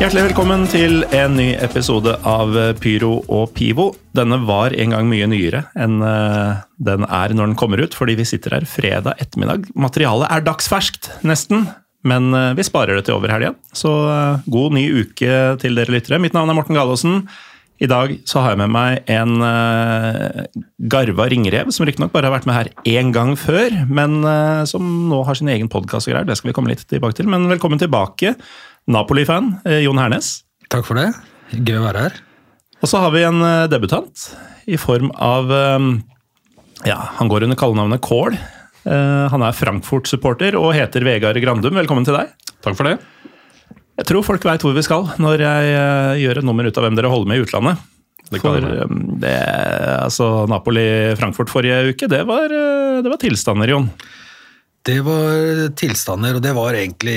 Hjertelig 0.00 0.30
velkommen 0.30 0.62
til 0.64 1.02
en 1.12 1.34
ny 1.36 1.50
episode 1.60 2.14
av 2.24 2.54
Pyro 2.80 3.18
og 3.28 3.50
Pivo. 3.52 3.90
Denne 4.16 4.38
var 4.48 4.72
en 4.72 4.94
gang 4.94 5.10
mye 5.10 5.26
nyere 5.28 5.60
enn 5.76 5.98
eh, 6.00 6.62
den 6.80 7.04
er 7.04 7.34
når 7.36 7.50
den 7.50 7.58
kommer 7.60 7.82
ut, 7.84 7.92
fordi 7.92 8.14
vi 8.16 8.24
sitter 8.24 8.56
her 8.56 8.64
fredag 8.64 9.20
ettermiddag. 9.20 9.68
Materialet 9.76 10.32
er 10.32 10.46
dagsferskt, 10.46 11.10
nesten, 11.20 11.66
men 12.08 12.32
eh, 12.32 12.54
vi 12.56 12.64
sparer 12.64 12.96
det 12.96 13.10
til 13.10 13.18
over 13.18 13.34
helga. 13.34 13.52
Så 13.76 13.92
eh, 14.08 14.48
god 14.48 14.78
ny 14.78 14.86
uke 15.02 15.36
til 15.60 15.76
dere 15.76 15.92
lyttere. 15.92 16.22
Mitt 16.24 16.32
navn 16.32 16.48
er 16.48 16.56
Morten 16.56 16.80
Galaasen. 16.80 17.20
I 17.84 17.88
dag 17.92 18.16
så 18.28 18.40
har 18.40 18.54
jeg 18.54 18.62
med 18.62 18.72
meg 18.72 19.06
en 19.08 19.38
garva 20.92 21.24
ringrev, 21.32 21.70
som 21.72 21.86
riktignok 21.88 22.12
bare 22.12 22.28
har 22.28 22.34
vært 22.34 22.48
med 22.48 22.56
her 22.58 22.72
én 22.88 23.08
gang 23.12 23.32
før, 23.40 23.72
men 23.88 24.18
som 24.68 24.84
nå 25.08 25.22
har 25.24 25.38
sin 25.40 25.48
egen 25.48 25.70
podkast 25.72 26.10
og 26.10 26.12
greier. 26.12 26.28
Det 26.28 26.36
skal 26.36 26.50
vi 26.50 26.56
komme 26.58 26.74
litt 26.74 26.84
tilbake 26.84 27.16
til. 27.16 27.30
Men 27.32 27.48
velkommen 27.48 27.80
tilbake, 27.80 28.34
Napoli-fan 28.90 29.52
eh, 29.64 29.80
Jon 29.84 29.98
Hernes. 30.00 30.40
Takk 30.70 30.86
for 30.88 30.98
det. 30.98 31.10
Gøy 31.54 31.78
å 31.80 31.84
være 31.88 32.06
her. 32.08 32.16
Og 32.80 32.88
så 32.90 33.00
har 33.02 33.12
vi 33.14 33.24
en 33.26 33.42
eh, 33.44 33.66
debutant 33.70 34.24
i 34.70 34.78
form 34.80 35.10
av 35.16 35.50
eh, 35.54 35.86
Ja, 36.88 36.98
han 37.18 37.30
går 37.30 37.46
under 37.46 37.58
kallenavnet 37.60 38.02
Kål. 38.04 38.36
Eh, 38.84 39.24
Han 39.32 39.44
er 39.46 39.56
Frankfurt-supporter 39.56 40.56
og 40.58 40.72
heter 40.76 41.04
Vegard 41.06 41.38
Grandum. 41.42 41.76
Velkommen 41.76 42.06
til 42.08 42.16
deg. 42.18 42.32
Takk 42.64 42.78
for 42.78 42.88
det. 42.90 42.98
Jeg 44.00 44.08
tror 44.08 44.24
folk 44.24 44.44
veit 44.48 44.62
hvor 44.64 44.72
vi 44.76 44.82
skal 44.86 45.10
når 45.20 45.42
jeg 45.44 45.72
eh, 45.76 46.20
gjør 46.24 46.40
et 46.40 46.46
nummer 46.48 46.66
ut 46.66 46.78
av 46.80 46.86
hvem 46.86 46.96
dere 46.98 47.10
holder 47.12 47.30
med 47.30 47.40
i 47.40 47.44
utlandet. 47.46 47.86
Det 48.30 48.38
For 48.38 48.62
det, 49.18 49.34
altså 49.98 50.26
Napoli-Frankfurt 50.46 51.50
forrige 51.50 51.80
uke, 51.90 52.06
det 52.06 52.20
var, 52.28 52.44
det 52.46 53.10
var 53.10 53.18
tilstander, 53.18 53.72
Jon. 53.72 53.88
Det 54.86 54.96
var 55.04 55.66
tilstander, 55.76 56.38
og 56.38 56.42
det 56.44 56.54
var 56.56 56.72
egentlig 56.78 57.16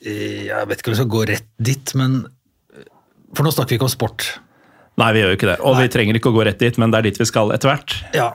eh, 0.00 0.46
Jeg 0.48 0.68
vet 0.70 0.80
ikke 0.80 0.88
om 0.88 0.94
vi 0.94 1.00
skal 1.02 1.10
gå 1.12 1.24
rett 1.28 1.48
dit, 1.60 1.92
men 2.00 2.22
For 3.36 3.44
nå 3.44 3.52
snakker 3.52 3.74
vi 3.74 3.80
ikke 3.80 3.88
om 3.90 3.92
sport. 3.92 4.28
Nei, 5.00 5.10
vi 5.16 5.22
gjør 5.22 5.30
jo 5.32 5.36
ikke 5.38 5.50
det. 5.50 5.58
Og 5.64 5.76
vi 5.80 5.88
trenger 5.92 6.16
ikke 6.18 6.28
å 6.32 6.36
gå 6.36 6.42
rett 6.48 6.60
dit, 6.60 6.76
men 6.80 6.92
det 6.92 6.98
er 7.00 7.06
dit 7.10 7.20
vi 7.22 7.26
skal 7.28 7.52
etter 7.54 7.70
hvert. 7.70 7.94
Ja. 8.16 8.26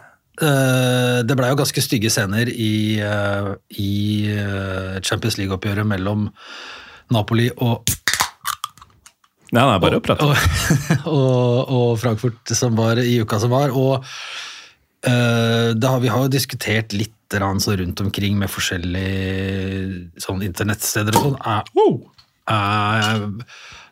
eh, 0.42 1.20
Det 1.26 1.36
blei 1.38 1.52
jo 1.52 1.60
ganske 1.60 1.84
stygge 1.86 2.10
scener 2.14 2.50
i, 2.50 2.98
eh, 3.02 3.50
i 3.78 3.92
eh, 4.34 4.96
Champions 5.06 5.38
League-oppgjøret 5.38 5.86
mellom 5.90 6.30
Napoli 7.14 7.50
og, 7.58 7.86
Nei, 9.48 9.62
det 9.64 9.76
er 9.78 9.80
bare 9.80 10.00
å 10.02 10.04
prate. 10.04 10.26
og, 10.28 10.34
og, 11.18 11.70
og 11.72 11.92
Frankfurt 12.02 12.52
som 12.58 12.74
var 12.76 13.00
i 13.00 13.14
uka 13.22 13.38
som 13.40 13.54
var. 13.54 13.72
Og 13.72 14.02
eh, 14.02 14.10
har, 15.06 16.00
vi 16.02 16.10
har 16.10 16.26
jo 16.26 16.32
diskutert 16.34 16.94
litt 16.98 17.14
så 17.28 17.76
rundt 17.76 18.00
omkring 18.00 18.38
med 18.40 18.48
forskjellige 18.48 20.22
sånn 20.24 20.42
internettsteder 20.46 21.18
og 21.20 21.36
sånn. 21.36 21.36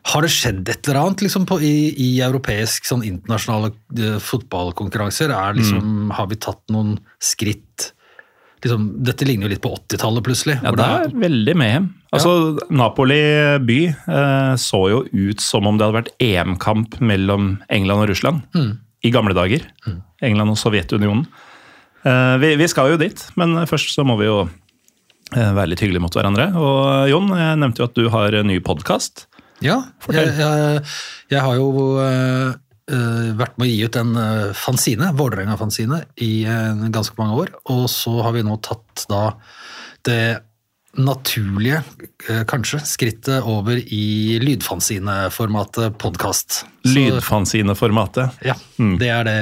Har 0.06 0.22
det 0.22 0.30
skjedd 0.30 0.68
et 0.70 0.86
eller 0.86 1.00
annet 1.00 1.26
liksom, 1.26 1.44
på, 1.48 1.58
i, 1.60 1.90
i 1.98 2.08
europeisk 2.22 2.86
sånn 2.86 3.02
internasjonale 3.06 3.72
eh, 3.98 4.18
fotballkonkurranser? 4.22 5.34
Er, 5.34 5.56
liksom, 5.58 6.12
Har 6.14 6.30
vi 6.30 6.38
tatt 6.38 6.62
noen 6.70 6.96
skritt 7.18 7.90
liksom, 8.62 8.88
Dette 9.04 9.26
ligner 9.26 9.48
jo 9.48 9.52
litt 9.56 9.64
på 9.64 9.74
80-tallet, 9.74 10.24
plutselig. 10.26 10.56
Ja, 10.62 10.72
det 10.78 10.86
er 10.86 11.12
veldig 11.26 11.56
med. 11.58 11.90
Altså, 12.14 12.56
Napoli 12.70 13.20
by 13.66 13.80
eh, 13.90 14.54
så 14.62 14.82
jo 14.94 15.04
ut 15.10 15.42
som 15.42 15.66
om 15.68 15.76
det 15.76 15.88
hadde 15.88 16.00
vært 16.00 16.14
EM-kamp 16.22 17.00
mellom 17.02 17.56
England 17.68 18.06
og 18.06 18.12
Russland 18.14 18.46
i 19.06 19.12
gamle 19.14 19.36
dager. 19.36 19.64
England 20.24 20.54
og 20.54 20.58
Sovjetunionen. 20.60 21.26
Eh, 22.06 22.36
vi, 22.42 22.52
vi 22.60 22.68
skal 22.70 22.92
jo 22.92 23.00
dit, 23.00 23.22
men 23.38 23.58
først 23.68 23.94
så 23.94 24.04
må 24.06 24.18
vi 24.20 24.28
jo 24.28 24.42
eh, 24.44 25.50
være 25.56 25.72
litt 25.72 25.82
hyggelige 25.82 26.04
mot 26.04 26.14
hverandre. 26.14 26.50
Og 26.58 27.10
Jon, 27.10 27.32
jeg 27.38 27.58
nevnte 27.62 27.82
jo 27.82 27.88
at 27.88 27.98
du 27.98 28.06
har 28.12 28.36
en 28.40 28.50
ny 28.50 28.60
podkast. 28.64 29.26
Ja, 29.64 29.80
jeg, 30.12 30.34
jeg, 30.36 30.80
jeg 31.32 31.40
har 31.40 31.54
jo 31.56 31.70
uh, 31.96 32.50
vært 33.40 33.54
med 33.56 33.64
å 33.64 33.70
gi 33.70 33.86
ut 33.88 33.96
en 33.96 34.10
uh, 34.20 34.50
fanzine, 34.52 35.08
Vålerenga-fanzine, 35.16 36.02
i 36.20 36.44
uh, 36.44 36.84
ganske 36.92 37.16
mange 37.16 37.38
år. 37.40 37.54
Og 37.72 37.86
så 37.88 38.12
har 38.20 38.36
vi 38.36 38.44
nå 38.44 38.58
tatt 38.60 39.06
da 39.08 39.22
det 40.06 40.20
naturlige, 40.96 41.82
eh, 42.28 42.44
kanskje, 42.44 42.80
skrittet 42.80 43.44
over 43.44 43.76
i 43.76 44.38
lydfanzineformatet 44.42 45.98
podkast. 45.98 46.64
Lydfanzineformatet? 46.84 48.30
Ja. 48.44 48.54
Ja, 48.76 48.96
det 49.00 49.08
er 49.08 49.24
det, 49.24 49.40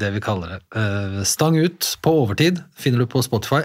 det 0.00 0.10
vi 0.16 0.20
kaller 0.20 0.56
det. 0.56 0.60
Eh, 0.76 1.22
Stang 1.24 1.58
ut 1.58 1.96
på 2.02 2.12
overtid 2.22 2.62
finner 2.78 3.02
du 3.02 3.06
på 3.06 3.22
Spotify. 3.22 3.64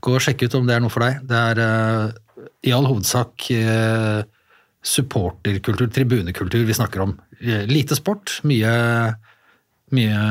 Gå 0.00 0.14
og 0.16 0.22
sjekk 0.24 0.46
ut 0.46 0.54
om 0.54 0.68
det 0.68 0.76
er 0.76 0.84
noe 0.84 0.92
for 0.92 1.04
deg. 1.04 1.24
Det 1.28 1.40
er 1.52 1.62
eh, 1.64 2.04
i 2.70 2.72
all 2.76 2.86
hovedsak 2.88 3.48
supporterkultur, 4.80 5.90
tribunekultur 5.92 6.62
vi 6.64 6.76
snakker 6.76 7.02
om. 7.04 7.18
Lite 7.68 7.96
sport, 7.96 8.38
mye, 8.48 8.70
mye 9.92 10.22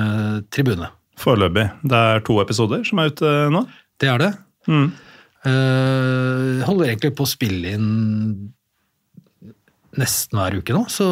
tribune. 0.49 0.89
Foreløpig. 1.19 1.67
Det 1.85 1.99
er 2.13 2.23
to 2.25 2.39
episoder 2.41 2.81
som 2.87 3.01
er 3.01 3.11
ute 3.13 3.33
nå. 3.53 3.61
Det 4.01 4.09
er 4.09 4.21
det. 4.23 4.31
Mm. 4.69 4.89
Eh, 5.47 6.63
holder 6.67 6.89
egentlig 6.89 7.13
på 7.15 7.23
å 7.23 7.29
spille 7.29 7.75
inn 7.77 7.91
nesten 9.99 10.37
hver 10.37 10.57
uke 10.59 10.75
nå, 10.75 10.83
så 10.91 11.05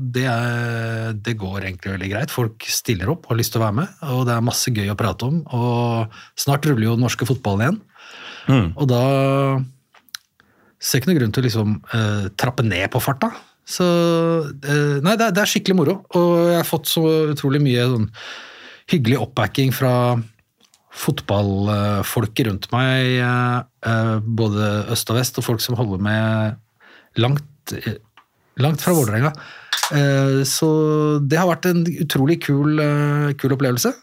det, 0.00 0.24
er, 0.24 1.12
det 1.14 1.34
går 1.38 1.66
egentlig 1.66 1.92
veldig 1.92 2.08
greit. 2.10 2.32
Folk 2.32 2.64
stiller 2.72 3.10
opp 3.12 3.28
har 3.28 3.38
lyst 3.38 3.52
til 3.54 3.60
å 3.60 3.66
være 3.66 3.76
med, 3.82 3.98
og 4.14 4.22
det 4.26 4.34
er 4.34 4.46
masse 4.46 4.72
gøy 4.72 4.88
å 4.90 4.96
prate 4.98 5.28
om. 5.28 5.42
Og 5.54 6.16
snart 6.38 6.66
ruller 6.66 6.88
jo 6.88 6.94
den 6.96 7.04
norske 7.06 7.28
fotballen 7.28 7.66
igjen, 7.66 7.84
Mm. 8.48 8.70
og 8.80 8.86
da 8.88 8.98
ser 10.80 10.96
jeg 10.96 11.02
ikke 11.02 11.10
noe 11.10 11.18
grunn 11.18 11.32
til 11.36 11.42
å 11.42 11.44
liksom 11.44 11.72
uh, 11.92 12.28
trappe 12.40 12.64
ned 12.64 12.86
på 12.94 13.02
farta. 13.04 13.28
Så 13.68 13.84
uh, 13.84 14.94
Nei, 15.04 15.16
det 15.20 15.26
er, 15.26 15.34
det 15.36 15.42
er 15.42 15.50
skikkelig 15.52 15.76
moro, 15.76 15.98
og 16.16 16.30
jeg 16.48 16.56
har 16.56 16.64
fått 16.64 16.88
så 16.88 17.02
utrolig 17.34 17.60
mye 17.60 17.84
sånn 17.90 18.06
hyggelig 18.88 19.18
oppbacking 19.26 19.74
fra 19.76 19.92
fotballfolket 20.94 22.46
rundt 22.48 22.68
meg, 22.72 23.18
eh, 23.20 23.60
eh, 23.86 24.18
både 24.24 24.90
øst 24.94 25.10
og 25.10 25.18
vest, 25.20 25.38
og 25.38 25.44
folk 25.44 25.60
som 25.60 25.76
holder 25.78 25.98
med 26.02 26.56
langt, 27.16 27.72
eh, 27.72 27.98
langt 28.58 28.80
fra 28.80 28.92
Vålerenga. 28.96 29.32
Eh, 29.92 30.44
Så 30.44 31.20
det 31.26 31.38
har 31.38 31.46
vært 31.48 31.66
en 31.66 31.84
utrolig 31.84 32.40
kul, 32.42 32.76
kul 33.36 33.52
opplevelse. 33.52 33.94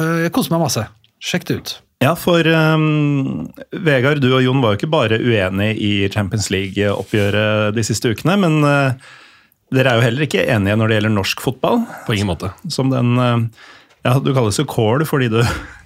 Eh, 0.00 0.22
Jeg 0.24 0.32
koser 0.32 0.50
meg 0.50 0.60
masse. 0.60 0.86
Sjekk 1.20 1.44
det 1.46 1.56
ut. 1.56 1.80
Ja, 2.02 2.14
for 2.14 2.44
um, 2.44 3.48
Vegard, 3.72 4.20
du 4.20 4.34
og 4.34 4.42
Jon 4.42 4.60
var 4.60 4.74
jo 4.74 4.80
ikke 4.80 4.90
bare 4.92 5.16
uenige 5.22 5.78
i 5.78 6.08
Champions 6.12 6.50
League-oppgjøret 6.50 7.72
de 7.74 7.84
siste 7.86 8.10
ukene, 8.12 8.36
men 8.36 8.58
uh, 8.66 8.92
dere 9.72 9.92
er 9.92 9.96
jo 9.96 10.04
heller 10.04 10.26
ikke 10.26 10.44
enige 10.44 10.76
når 10.76 10.90
det 10.90 10.98
gjelder 10.98 11.14
norsk 11.14 11.40
fotball. 11.40 11.86
På 12.04 12.12
ingen 12.12 12.28
måte. 12.28 12.50
Som 12.68 12.90
den 12.92 13.16
uh, 13.16 13.46
Ja, 14.04 14.18
du 14.20 14.34
kalles 14.36 14.58
jo 14.60 14.66
kål 14.68 15.06
fordi 15.08 15.30
du 15.32 15.38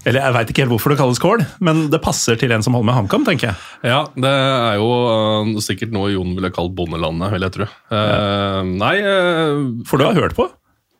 Eller 0.08 0.18
jeg 0.18 0.34
veit 0.34 0.50
ikke 0.50 0.64
helt 0.64 0.72
hvorfor 0.72 0.92
du 0.92 0.98
kalles 0.98 1.20
kål, 1.22 1.44
men 1.62 1.86
det 1.92 2.00
passer 2.02 2.38
til 2.38 2.52
en 2.54 2.64
som 2.64 2.74
holder 2.74 2.88
med 2.88 2.96
HamKam, 2.96 3.26
tenker 3.26 3.50
jeg. 3.50 3.58
Ja, 3.90 4.00
det 4.14 4.30
er 4.30 4.78
jo 4.80 4.86
uh, 4.88 5.50
sikkert 5.62 5.92
noe 5.94 6.10
Jon 6.14 6.32
ville 6.36 6.50
kalt 6.54 6.72
bondelandet, 6.78 7.30
vil 7.34 7.44
jeg 7.46 7.54
tro. 7.54 7.66
Eh, 7.94 8.70
nei 8.78 8.94
uh, 9.04 9.82
For 9.86 10.00
du 10.00 10.06
har 10.08 10.18
hørt 10.18 10.38
på? 10.38 10.48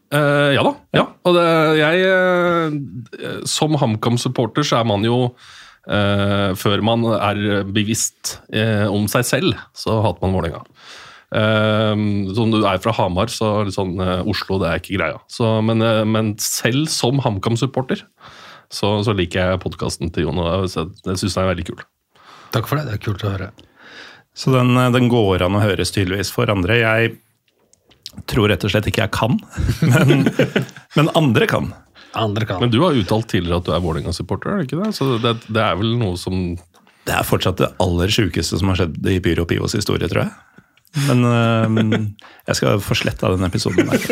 Ja 0.09 0.62
da. 0.65 0.70
ja. 0.97 1.03
Og 1.29 1.35
det, 1.37 1.49
jeg 1.76 3.43
Som 3.44 3.75
HamKam-supporter 3.76 4.65
så 4.65 4.79
er 4.79 4.87
man 4.88 5.03
jo 5.05 5.19
Før 5.85 6.85
man 6.85 7.05
er 7.12 7.67
bevisst 7.69 8.38
om 8.88 9.05
seg 9.12 9.26
selv, 9.29 9.61
så 9.76 9.99
hater 10.06 10.25
man 10.25 10.32
Vålerenga. 10.38 10.65
Eh, 11.28 11.94
sånn, 12.36 12.54
du 12.54 12.62
er 12.64 12.80
fra 12.80 12.94
Hamar, 12.96 13.28
så 13.32 13.66
sånn, 13.75 13.98
uh, 14.00 14.22
Oslo 14.28 14.60
det 14.62 14.70
er 14.70 14.82
ikke 14.82 14.96
greia. 14.96 15.20
Så, 15.28 15.58
men, 15.64 15.84
uh, 15.84 16.04
men 16.08 16.34
selv 16.40 16.88
som 16.92 17.20
HamKam-supporter 17.25 18.06
så, 18.72 18.98
så 19.04 19.14
liker 19.16 19.40
jeg 19.54 19.62
podkasten 19.62 20.12
til 20.12 20.28
Jon, 20.28 20.40
og 20.42 20.69
jeg, 20.69 20.88
jeg 21.06 21.20
syns 21.20 21.36
den 21.36 21.44
er 21.44 21.50
veldig 21.52 21.66
kul. 21.70 21.82
Takk 22.54 22.69
for 22.69 22.80
det, 22.80 22.88
det 22.88 22.96
er 22.96 23.04
kult 23.04 23.25
å 23.25 23.32
høre. 23.32 23.50
Så 24.38 24.52
den, 24.54 24.76
eh, 24.76 24.92
den 24.94 25.08
går 25.10 25.44
an 25.44 25.58
å 25.58 25.64
høres 25.64 25.92
tydeligvis 25.94 26.30
for 26.34 26.50
andre. 26.52 26.78
Jeg 26.80 27.16
tror 28.31 28.48
rett 28.50 28.64
og 28.64 28.72
slett 28.72 28.88
ikke 28.90 29.04
jeg 29.06 29.14
kan, 29.14 29.36
men, 29.92 30.28
men 30.96 31.12
andre 31.19 31.48
kan. 31.50 31.72
Andre 32.19 32.48
kan. 32.48 32.62
Men 32.62 32.72
du 32.72 32.81
har 32.82 32.96
uttalt 32.96 33.28
tidligere 33.31 33.60
at 33.60 33.69
du 33.69 33.72
er 33.74 33.82
Vålerenga-supporter, 33.84 34.52
er 34.52 34.62
det 34.62 34.69
ikke 34.69 34.81
det? 34.81 34.92
Så 34.96 35.19
det, 35.22 35.34
det 35.48 35.62
er 35.62 35.76
vel 35.78 35.92
noe 36.00 36.16
som 36.19 36.56
Det 37.06 37.14
er 37.14 37.26
fortsatt 37.26 37.60
det 37.60 37.69
aller 37.84 38.12
sjukeste 38.12 38.58
som 38.60 38.72
har 38.72 38.81
skjedd 38.81 39.10
i 39.12 39.19
Pyro 39.24 39.44
Pivos 39.48 39.76
historie, 39.76 40.08
tror 40.10 40.26
jeg. 40.26 40.32
Men 41.08 41.25
øh, 41.29 41.99
jeg 42.49 42.58
skal 42.58 42.82
få 42.82 42.96
sletta 42.96 43.31
den 43.35 43.46
episoden 43.49 43.90
der. 43.90 44.02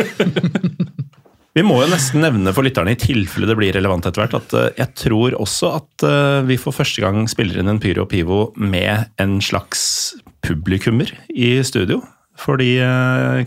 Vi 1.56 1.62
må 1.64 1.78
jo 1.80 1.88
nesten 1.88 2.20
nevne 2.20 2.52
for 2.52 2.66
lytterne, 2.66 2.92
i 2.92 3.00
tilfelle 3.00 3.48
det 3.48 3.56
blir 3.56 3.72
relevant 3.72 4.04
etter 4.04 4.26
hvert, 4.26 4.34
at 4.36 4.56
øh, 4.58 4.66
jeg 4.76 4.92
tror 5.00 5.38
også 5.40 5.70
at 5.78 6.04
øh, 6.04 6.48
vi 6.50 6.58
for 6.60 6.76
første 6.76 7.00
gang 7.00 7.24
spiller 7.32 7.62
inn 7.62 7.72
en 7.72 7.80
Pyro 7.80 8.04
Pivo 8.10 8.50
med 8.60 9.08
en 9.22 9.38
slags 9.40 10.12
publikummer 10.44 11.14
i 11.32 11.56
studio. 11.64 12.02
Fordi 12.36 12.74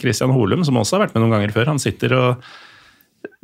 Christian 0.01 0.31
Holum, 0.33 0.63
som 0.65 0.79
også 0.81 0.95
har 0.97 1.03
vært 1.03 1.11
med 1.13 1.21
noen 1.21 1.35
ganger 1.35 1.51
før, 1.53 1.69
han 1.69 1.81
sitter 1.81 2.15
og 2.17 2.47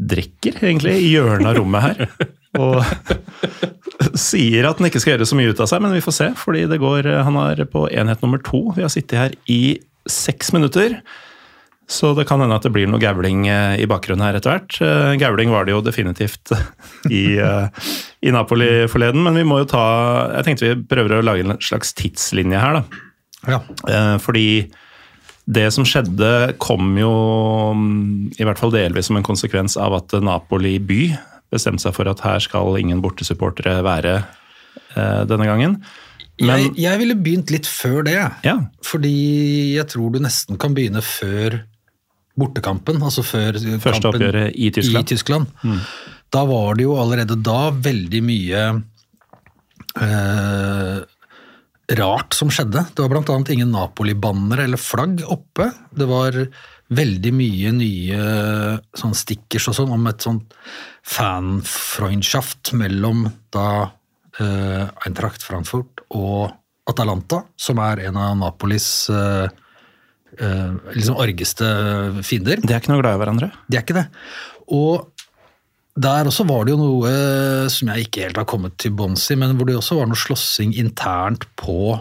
drikker 0.02 0.58
egentlig 0.64 0.96
i 1.04 1.12
hjørnet 1.12 1.52
av 1.52 1.60
rommet 1.60 1.86
her. 1.86 2.08
Og 2.60 2.82
sier 4.20 4.68
at 4.68 4.80
han 4.80 4.90
ikke 4.90 5.02
skal 5.04 5.16
gjøre 5.16 5.28
så 5.30 5.38
mye 5.38 5.52
ut 5.52 5.62
av 5.64 5.70
seg, 5.72 5.84
men 5.84 5.96
vi 5.96 6.04
får 6.04 6.18
se. 6.18 6.32
Fordi 6.40 6.66
det 6.72 6.82
går, 6.82 7.10
han 7.28 7.40
er 7.44 7.66
på 7.70 7.88
enhet 7.92 8.24
nummer 8.26 8.42
to. 8.46 8.68
Vi 8.78 8.86
har 8.86 8.94
sittet 8.94 9.22
her 9.22 9.38
i 9.52 9.78
seks 10.10 10.54
minutter. 10.56 11.00
Så 11.86 12.16
det 12.18 12.26
kan 12.26 12.42
hende 12.42 12.56
at 12.58 12.64
det 12.66 12.72
blir 12.74 12.88
noe 12.90 13.02
gauling 13.02 13.44
eh, 13.52 13.76
i 13.84 13.86
bakgrunnen 13.90 14.26
her 14.26 14.38
etter 14.38 14.56
hvert. 14.56 14.78
Gavling 14.80 15.22
Gauling 15.22 15.52
var 15.54 15.68
det 15.68 15.76
jo 15.76 15.84
definitivt 15.86 16.50
i, 17.14 17.38
eh, 17.38 17.92
i 18.26 18.34
Napoli 18.34 18.88
forleden, 18.90 19.22
men 19.26 19.38
vi 19.38 19.46
må 19.46 19.60
jo 19.62 19.70
ta 19.76 19.84
Jeg 20.40 20.48
tenkte 20.48 20.72
vi 20.72 20.88
prøver 20.90 21.20
å 21.20 21.26
lage 21.26 21.46
en 21.46 21.60
slags 21.62 21.94
tidslinje 21.98 22.62
her, 22.62 22.80
da. 22.80 23.04
Ja. 23.46 23.62
Eh, 23.86 24.16
Fordi 24.24 24.48
det 25.46 25.68
som 25.76 25.86
skjedde, 25.86 26.56
kom 26.58 26.96
jo 26.98 27.14
mm, 27.78 28.34
i 28.42 28.48
hvert 28.48 28.58
fall 28.58 28.74
delvis 28.74 29.12
som 29.12 29.20
en 29.20 29.28
konsekvens 29.28 29.78
av 29.78 29.94
at 30.00 30.18
Napoli 30.26 30.80
by 30.82 31.04
bestemte 31.56 31.86
seg 31.86 31.96
for 31.98 32.10
at 32.12 32.24
her 32.26 32.42
skal 32.44 32.76
ingen 32.80 33.02
bortesupportere 33.04 33.80
være 33.86 34.18
eh, 34.22 35.22
denne 35.30 35.48
gangen. 35.50 35.78
jeg, 36.38 36.48
Men 36.48 36.76
jeg 36.80 37.02
ville 37.02 37.16
begynt 37.16 37.54
litt 37.56 37.70
før 37.70 38.04
det. 38.08 38.20
ja, 38.46 38.58
Fordi 38.84 39.16
jeg 39.78 39.88
tror 39.94 40.12
du 40.14 40.20
nesten 40.24 40.60
kan 40.62 40.76
begynne 40.78 41.04
før 41.06 41.62
bortekampen. 42.36 43.00
Altså 43.04 43.24
før 43.24 43.56
første 43.56 44.02
kampen 44.02 44.20
oppgjøret 44.20 44.56
i 44.60 44.70
Tyskland. 44.76 45.06
I 45.06 45.10
Tyskland. 45.14 45.82
Da 46.36 46.44
var 46.50 46.76
det 46.76 46.84
jo 46.84 46.98
allerede 47.00 47.38
da 47.40 47.70
veldig 47.72 48.22
mye 48.26 48.64
eh, 50.02 50.98
rart 51.96 52.36
som 52.36 52.52
skjedde. 52.52 52.86
Det 52.96 53.04
var 53.06 53.14
bl.a. 53.14 53.38
ingen 53.54 53.72
Napoli-bannere 53.72 54.66
eller 54.68 54.82
flagg 54.82 55.22
oppe. 55.32 55.70
Det 55.96 56.08
var 56.10 56.40
veldig 56.96 57.32
mye 57.34 57.72
nye 57.74 58.20
sånn 58.98 59.16
stickers 59.18 59.70
og 59.72 59.78
sånn 59.80 59.94
om 59.96 60.12
et 60.12 60.22
sånt 60.26 60.54
fanfreundschaft 61.06 62.74
mellom 62.78 63.28
da 63.54 63.92
eh, 64.40 64.86
Eintracht 65.06 65.44
Frankfurt 65.46 66.02
og 66.10 66.54
Atalanta, 66.90 67.44
som 67.58 67.82
er 67.82 68.04
en 68.08 68.18
av 68.22 68.38
Napolis 68.40 68.88
eh, 69.14 69.48
eh, 70.40 70.72
liksom 70.98 71.20
argeste 71.22 71.68
fiender. 72.26 72.62
de 72.62 72.74
er 72.74 72.82
ikke 72.82 72.94
noe 72.94 73.04
glad 73.04 73.18
i 73.18 73.22
hverandre. 73.22 73.52
De 73.70 73.78
er 73.78 73.86
ikke 73.86 74.00
det. 74.00 74.08
Og 74.74 75.12
der 75.96 76.28
også 76.28 76.44
var 76.50 76.66
det 76.66 76.74
jo 76.74 76.82
noe 76.82 77.14
som 77.72 77.94
jeg 77.94 78.08
ikke 78.08 78.26
helt 78.26 78.42
har 78.42 78.50
kommet 78.50 78.76
til 78.82 78.92
bunns 78.98 79.30
i, 79.32 79.38
men 79.40 79.56
hvor 79.56 79.70
det 79.70 79.78
også 79.80 80.02
var 80.02 80.10
noe 80.10 80.20
slåssing 80.20 80.76
internt 80.76 81.48
på 81.56 81.96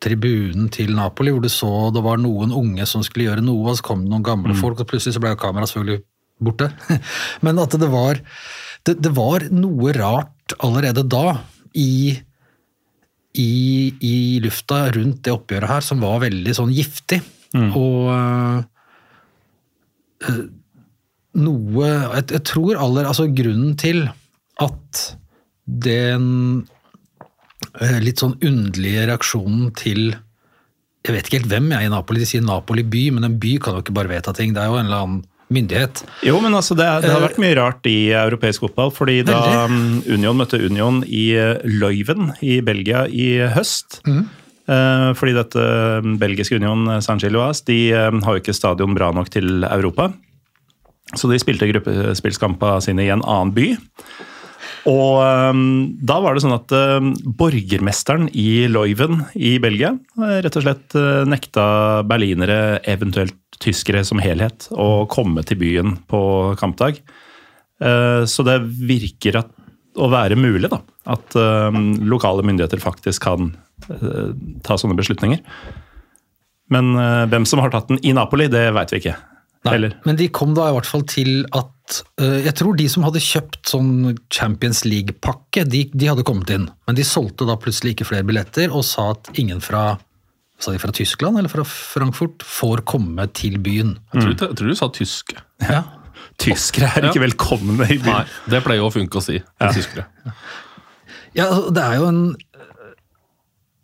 tribunen 0.00 0.70
til 0.72 0.94
Napoli, 0.96 1.34
hvor 1.34 1.44
du 1.44 1.50
så 1.52 1.90
det 1.92 2.00
var 2.06 2.16
noen 2.22 2.54
unge 2.56 2.86
som 2.88 3.04
skulle 3.04 3.26
gjøre 3.28 3.44
noe, 3.44 3.66
og 3.68 3.76
så 3.76 3.84
kom 3.90 4.06
det 4.06 4.14
noen 4.14 4.24
gamle 4.24 4.56
folk, 4.56 4.80
og 4.80 4.88
plutselig 4.88 5.18
så 5.18 5.20
ble 5.20 5.34
jo 5.34 5.42
kameraet 5.42 5.74
selvfølgelig 5.74 6.00
borte. 6.42 6.70
Men 7.44 7.60
at 7.62 7.76
det 7.80 7.90
var, 7.92 8.20
det, 8.88 8.98
det 9.04 9.12
var 9.16 9.46
noe 9.54 9.94
rart 9.96 10.56
allerede 10.58 11.04
da 11.06 11.40
i, 11.78 12.16
i, 13.38 13.52
i 14.00 14.16
lufta 14.44 14.86
rundt 14.96 15.22
det 15.26 15.34
oppgjøret 15.36 15.70
her 15.70 15.86
som 15.86 16.02
var 16.02 16.22
veldig 16.24 16.56
sånn 16.56 16.74
giftig. 16.74 17.20
Og 17.56 18.10
øh, 18.14 18.60
noe 21.40 21.88
jeg, 21.88 22.26
jeg 22.34 22.42
tror 22.46 22.78
aller 22.78 23.08
Altså 23.08 23.26
grunnen 23.34 23.76
til 23.80 24.04
at 24.62 25.00
den 25.64 26.26
øh, 27.80 27.98
litt 28.02 28.22
sånn 28.22 28.36
underlige 28.38 29.06
reaksjonen 29.10 29.70
til 29.78 30.12
Jeg 31.06 31.14
vet 31.14 31.26
ikke 31.26 31.40
helt 31.40 31.52
hvem 31.52 31.70
jeg 31.72 31.86
er 31.86 31.88
i 31.88 31.92
Napoli. 31.92 32.20
De 32.20 32.28
sier 32.28 32.42
Napoli 32.44 32.84
by, 32.84 33.06
men 33.16 33.24
en 33.24 33.38
by 33.40 33.54
kan 33.62 33.76
jo 33.76 33.84
ikke 33.84 33.94
bare 33.96 34.10
vedta 34.10 34.34
ting. 34.36 34.52
Det 34.52 34.60
er 34.60 34.68
jo 34.68 34.76
en 34.76 34.90
eller 34.90 35.04
annen 35.06 35.22
myndighet. 35.50 36.02
Jo, 36.26 36.38
men 36.42 36.54
altså 36.56 36.76
det, 36.78 36.86
det 37.04 37.12
har 37.12 37.24
vært 37.24 37.40
mye 37.42 37.56
rart 37.58 37.86
i 37.90 38.12
europeisk 38.14 38.66
fotball. 38.66 38.92
fordi 38.94 39.20
da 39.26 39.66
um, 39.66 40.00
Union 40.06 40.38
møtte 40.38 40.60
Union 40.62 41.02
i 41.06 41.32
Løyven 41.66 42.32
i 42.40 42.60
Belgia 42.64 43.06
i 43.08 43.32
høst 43.54 44.02
mm. 44.06 44.22
Fordi 45.18 45.32
dette 45.34 45.62
um, 45.98 46.12
belgiske 46.20 46.54
Union 46.54 46.84
uh, 46.86 47.00
Saint-Gilloise 47.02 47.64
de 47.66 47.78
um, 47.96 48.20
har 48.22 48.36
jo 48.36 48.42
ikke 48.44 48.54
stadion 48.54 48.94
bra 48.94 49.08
nok 49.10 49.32
til 49.34 49.64
Europa. 49.66 50.12
Så 51.18 51.26
de 51.26 51.40
spilte 51.42 51.66
gruppespillskampene 51.66 52.84
sine 52.84 53.08
i 53.08 53.10
en 53.10 53.24
annen 53.24 53.50
by. 53.56 53.72
Og 54.88 55.20
um, 55.52 55.64
da 56.06 56.20
var 56.22 56.36
det 56.36 56.44
sånn 56.44 56.56
at 56.56 56.72
uh, 56.72 57.10
borgermesteren 57.36 58.30
i 58.32 58.66
Leuven 58.70 59.24
i 59.36 59.56
Belgia 59.60 59.92
eh, 59.92 60.38
rett 60.44 60.56
og 60.56 60.64
slett 60.64 60.96
uh, 60.96 61.26
nekta 61.28 61.66
berlinere, 62.08 62.80
eventuelt 62.88 63.49
tyskere 63.60 64.02
som 64.06 64.20
helhet, 64.22 64.68
å 64.72 65.06
komme 65.10 65.44
til 65.46 65.60
byen 65.60 65.96
på 66.10 66.20
kampdag. 66.60 67.00
Eh, 67.80 68.22
så 68.28 68.44
det 68.46 68.60
virker 68.64 69.40
at, 69.42 69.52
å 70.00 70.06
være 70.12 70.38
mulig 70.38 70.70
da, 70.70 70.78
at 71.10 71.34
um, 71.34 71.96
lokale 72.06 72.44
myndigheter 72.46 72.80
faktisk 72.80 73.24
kan 73.26 73.50
eh, 73.90 74.30
ta 74.64 74.76
sånne 74.78 74.96
beslutninger. 74.96 75.42
Men 76.70 76.92
eh, 76.94 77.24
hvem 77.32 77.48
som 77.48 77.62
har 77.62 77.72
tatt 77.74 77.90
den 77.90 78.00
i 78.06 78.14
Napoli, 78.16 78.46
det 78.52 78.68
veit 78.76 78.94
vi 78.94 79.02
ikke. 79.02 79.16
Nei, 79.66 79.74
Heller. 79.74 79.96
Men 80.06 80.16
de 80.16 80.30
kom 80.32 80.54
da 80.56 80.70
i 80.70 80.76
hvert 80.76 80.88
fall 80.88 81.02
til 81.04 81.42
at 81.52 81.66
Jeg 82.22 82.54
tror 82.54 82.76
de 82.78 82.84
som 82.86 83.02
hadde 83.02 83.18
kjøpt 83.18 83.66
sånn 83.66 84.12
Champions 84.30 84.84
League-pakke, 84.86 85.64
de, 85.66 85.80
de 85.90 86.06
hadde 86.06 86.22
kommet 86.24 86.52
inn. 86.54 86.68
Men 86.86 86.96
de 86.96 87.02
solgte 87.04 87.48
da 87.48 87.56
plutselig 87.58 87.96
ikke 87.96 88.06
flere 88.12 88.28
billetter 88.28 88.70
og 88.70 88.86
sa 88.86 89.08
at 89.16 89.32
ingen 89.42 89.58
fra 89.64 89.98
sa 90.60 90.72
de 90.74 90.78
fra 90.82 90.92
Tyskland 90.92 91.38
eller 91.40 91.48
fra 91.52 91.64
Frankfurt 91.64 92.44
får 92.46 92.82
komme 92.88 93.26
til 93.36 93.56
byen. 93.64 93.94
Jeg 94.12 94.22
tror, 94.22 94.34
jeg 94.48 94.56
tror 94.60 94.68
du 94.68 94.74
sa 94.78 94.88
tyske. 94.92 95.40
Ja. 95.64 95.82
Tyskere 96.40 96.88
er 96.96 97.08
ikke 97.10 97.20
Ja. 97.20 97.26
velkomne 97.26 97.84
i 97.90 97.98
byen. 97.98 98.06
Nei, 98.12 98.24
det 98.48 98.62
pleier 98.64 98.80
jo 98.80 98.88
å 98.88 98.94
funke 98.94 99.20
å 99.20 99.24
si 99.24 99.38
Ja. 99.60 99.72
tyskere. 99.72 100.06
Ja, 101.34 101.46
altså, 101.50 101.72
det 101.74 101.82
er 101.84 101.96
jo 102.00 102.06
en 102.08 102.22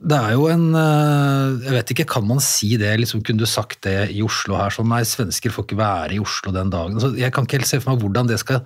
Det 0.07 0.13
er 0.19 0.33
jo 0.37 0.47
en 0.53 0.75
øh, 0.77 1.63
Jeg 1.65 1.73
vet 1.73 1.91
ikke, 1.95 2.05
kan 2.07 2.27
man 2.29 2.39
si 2.45 2.77
det? 2.77 2.99
liksom 3.01 3.23
Kunne 3.25 3.39
du 3.39 3.47
sagt 3.47 3.81
det 3.87 4.11
i 4.13 4.21
Oslo 4.23 4.57
her? 4.57 4.69
sånn, 4.71 4.89
Nei, 4.93 5.01
svensker 5.09 5.51
får 5.51 5.65
ikke 5.67 5.79
være 5.81 6.13
i 6.15 6.21
Oslo 6.21 6.53
den 6.53 6.69
dagen. 6.71 6.95
Altså, 6.99 7.15
jeg 7.17 7.33
kan 7.33 7.45
ikke 7.47 7.57
helt 7.59 7.67
se 7.71 7.81
for 7.81 7.95
meg 7.95 8.03
hvordan 8.05 8.29
det 8.29 8.39
skal 8.39 8.61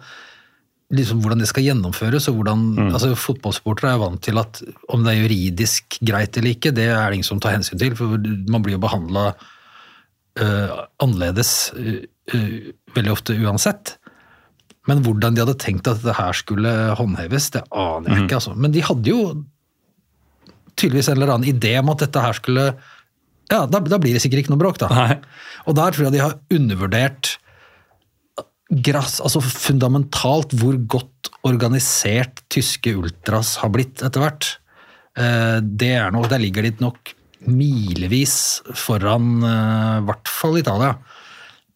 liksom 0.91 1.21
hvordan 1.23 1.43
det 1.43 1.49
skal 1.51 1.65
gjennomføres. 1.69 2.29
og 2.31 2.41
hvordan, 2.41 2.65
altså 2.91 3.15
Fotballsportere 3.19 3.95
er 3.95 4.03
vant 4.03 4.23
til 4.27 4.41
at 4.43 4.63
om 4.91 5.05
det 5.05 5.15
er 5.15 5.23
juridisk 5.23 6.01
greit 6.03 6.37
eller 6.37 6.57
ikke, 6.57 6.75
det 6.75 6.89
er 6.91 7.07
det 7.07 7.21
ingen 7.21 7.29
som 7.31 7.41
tar 7.43 7.55
hensyn 7.55 7.79
til. 7.81 7.95
For 7.99 8.19
man 8.51 8.65
blir 8.65 8.77
jo 8.79 8.83
behandla 8.83 9.31
annerledes 11.03 11.51
uh, 11.75 12.03
veldig 12.95 13.13
ofte 13.13 13.35
uansett. 13.37 13.97
Men 14.89 15.03
hvordan 15.05 15.37
de 15.37 15.43
hadde 15.45 15.59
tenkt 15.61 15.89
at 15.91 16.01
dette 16.01 16.17
her 16.17 16.37
skulle 16.39 16.71
håndheves, 16.99 17.51
det 17.55 17.65
aner 17.69 18.15
jeg 18.15 18.25
ikke. 18.25 18.39
altså. 18.39 18.55
Men 18.57 18.73
de 18.75 18.85
hadde 18.87 19.11
jo 19.11 19.21
tydeligvis 20.81 21.11
en 21.11 21.19
eller 21.19 21.35
annen 21.35 21.51
idé 21.51 21.75
om 21.83 21.93
at 21.93 22.07
dette 22.07 22.25
her 22.25 22.39
skulle 22.39 22.73
Ja, 23.51 23.65
da, 23.67 23.81
da 23.83 23.99
blir 23.99 24.15
det 24.15 24.23
sikkert 24.23 24.45
ikke 24.45 24.55
noe 24.55 24.63
bråk, 24.63 24.79
da. 24.79 24.89
Nei. 24.95 25.17
Og 25.67 25.75
der 25.77 25.93
tror 25.93 26.07
jeg 26.07 26.15
de 26.15 26.23
har 26.23 26.37
undervurdert 26.55 27.35
grass, 28.71 29.19
altså 29.21 29.43
fundamentalt 29.43 30.55
hvor 30.59 30.77
godt 30.87 31.31
organisert 31.47 32.43
tyske 32.53 32.93
ultras 32.97 33.57
har 33.63 33.73
blitt 33.75 34.03
etter 34.07 34.23
hvert. 34.23 34.51
Eh, 35.19 35.59
Det 35.61 35.95
er 35.97 36.11
nok, 36.11 36.29
Der 36.29 36.39
ligger 36.39 36.63
de 36.63 36.73
nok 36.81 37.15
milevis 37.49 38.63
foran 38.77 39.43
eh, 39.43 39.99
i 40.01 40.05
hvert 40.07 40.29
fall 40.29 40.59
Italia. 40.59 40.95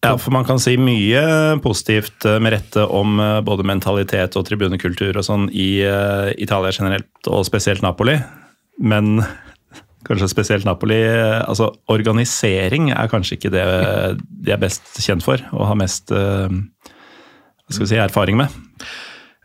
Ja, 0.05 0.13
for 0.21 0.29
man 0.35 0.45
kan 0.45 0.59
si 0.61 0.75
mye 0.77 1.57
positivt 1.63 2.25
eh, 2.29 2.37
med 2.39 2.53
rette 2.53 2.85
om 2.85 3.19
eh, 3.19 3.41
både 3.41 3.65
mentalitet 3.65 4.37
og 4.37 4.45
tribunekultur 4.45 5.17
og 5.17 5.25
sånn 5.25 5.49
i 5.49 5.81
eh, 5.81 6.29
Italia 6.37 6.71
generelt, 6.75 7.09
og 7.27 7.45
spesielt 7.47 7.81
Napoli. 7.81 8.19
Men 8.77 9.23
kanskje 10.07 10.29
spesielt 10.29 10.67
Napoli 10.67 10.99
eh, 11.01 11.41
Altså, 11.47 11.71
organisering 11.89 12.91
er 12.93 13.09
kanskje 13.09 13.39
ikke 13.39 13.53
det 13.55 13.65
de 14.45 14.53
er 14.53 14.61
best 14.61 15.01
kjent 15.01 15.25
for, 15.25 15.41
og 15.51 15.71
har 15.71 15.81
mest 15.81 16.13
eh, 16.13 16.53
skal 17.69 17.85
vi 17.85 17.91
si, 17.93 18.01
erfaring 18.01 18.39
med. 18.39 18.59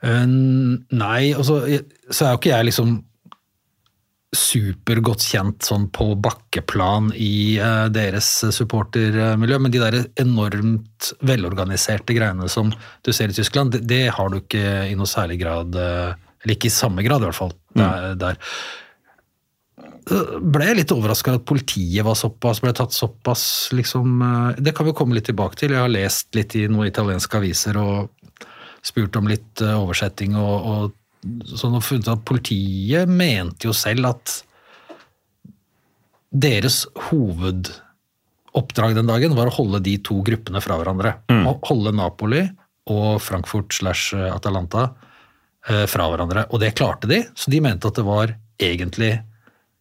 Uh, 0.05 0.27
Nei, 0.27 1.31
altså, 1.37 1.63
så 2.11 2.27
er 2.27 2.35
jo 2.35 2.41
ikke 2.41 2.53
jeg 2.55 2.69
liksom 2.71 2.99
supergodt 4.31 5.25
kjent 5.27 5.67
sånn 5.67 5.89
på 5.91 6.13
bakkeplan 6.23 7.11
i 7.19 7.59
uh, 7.59 7.89
deres 7.91 8.29
supportermiljø, 8.55 9.59
men 9.59 9.75
de 9.75 9.83
der 9.83 9.99
enormt 10.23 11.11
velorganiserte 11.27 12.15
greiene 12.15 12.47
som 12.53 12.71
du 12.71 13.11
ser 13.17 13.33
i 13.33 13.37
Tyskland, 13.37 13.75
det, 13.75 13.83
det 13.91 14.05
har 14.15 14.31
du 14.31 14.39
ikke 14.39 14.85
i 14.87 14.95
noe 14.99 15.11
særlig 15.11 15.41
grad, 15.43 15.75
uh, 15.75 16.15
eller 16.45 16.55
ikke 16.55 16.71
i 16.71 16.77
samme 16.77 17.05
grad 17.07 17.25
i 17.25 17.29
hvert 17.29 17.41
fall, 17.41 17.57
der. 17.77 18.15
der. 18.21 18.39
Ble 20.11 20.67
jeg 20.67 20.79
litt 20.81 20.93
overraska 20.95 21.37
at 21.39 21.47
politiet 21.47 22.03
var 22.07 22.17
såpass, 22.19 22.61
ble 22.65 22.73
tatt 22.75 22.95
såpass, 22.95 23.45
liksom 23.77 24.23
eh, 24.27 24.63
Det 24.63 24.75
kan 24.77 24.89
vi 24.89 24.95
komme 24.97 25.15
litt 25.17 25.29
tilbake 25.31 25.59
til. 25.61 25.75
Jeg 25.77 25.85
har 25.85 25.93
lest 25.93 26.35
litt 26.35 26.57
i 26.59 26.67
noen 26.71 26.91
italienske 26.91 27.39
aviser 27.39 27.79
og 27.79 28.11
spurt 28.87 29.17
om 29.21 29.29
litt 29.31 29.63
eh, 29.63 29.77
oversetting 29.77 30.35
og, 30.41 30.71
og 30.73 31.55
sånn 31.61 31.77
og 31.77 31.85
funnet 31.85 32.09
at 32.11 32.25
politiet 32.27 33.11
mente 33.11 33.69
jo 33.69 33.75
selv 33.77 34.09
at 34.09 34.39
deres 36.31 36.85
hovedoppdrag 37.11 38.97
den 38.97 39.11
dagen 39.11 39.35
var 39.37 39.51
å 39.51 39.55
holde 39.55 39.83
de 39.85 39.99
to 40.07 40.21
gruppene 40.27 40.63
fra 40.65 40.79
hverandre. 40.81 41.17
Å 41.29 41.57
Holde 41.69 41.93
Napoli 41.95 42.45
og 42.91 43.21
Frankfurt 43.23 43.75
slash 43.77 44.15
Atalanta 44.31 44.89
eh, 45.69 45.87
fra 45.91 46.09
hverandre. 46.11 46.47
Og 46.51 46.63
det 46.63 46.75
klarte 46.79 47.11
de, 47.11 47.25
så 47.35 47.53
de 47.53 47.61
mente 47.63 47.91
at 47.91 47.99
det 47.99 48.07
var 48.07 48.35
egentlig 48.61 49.19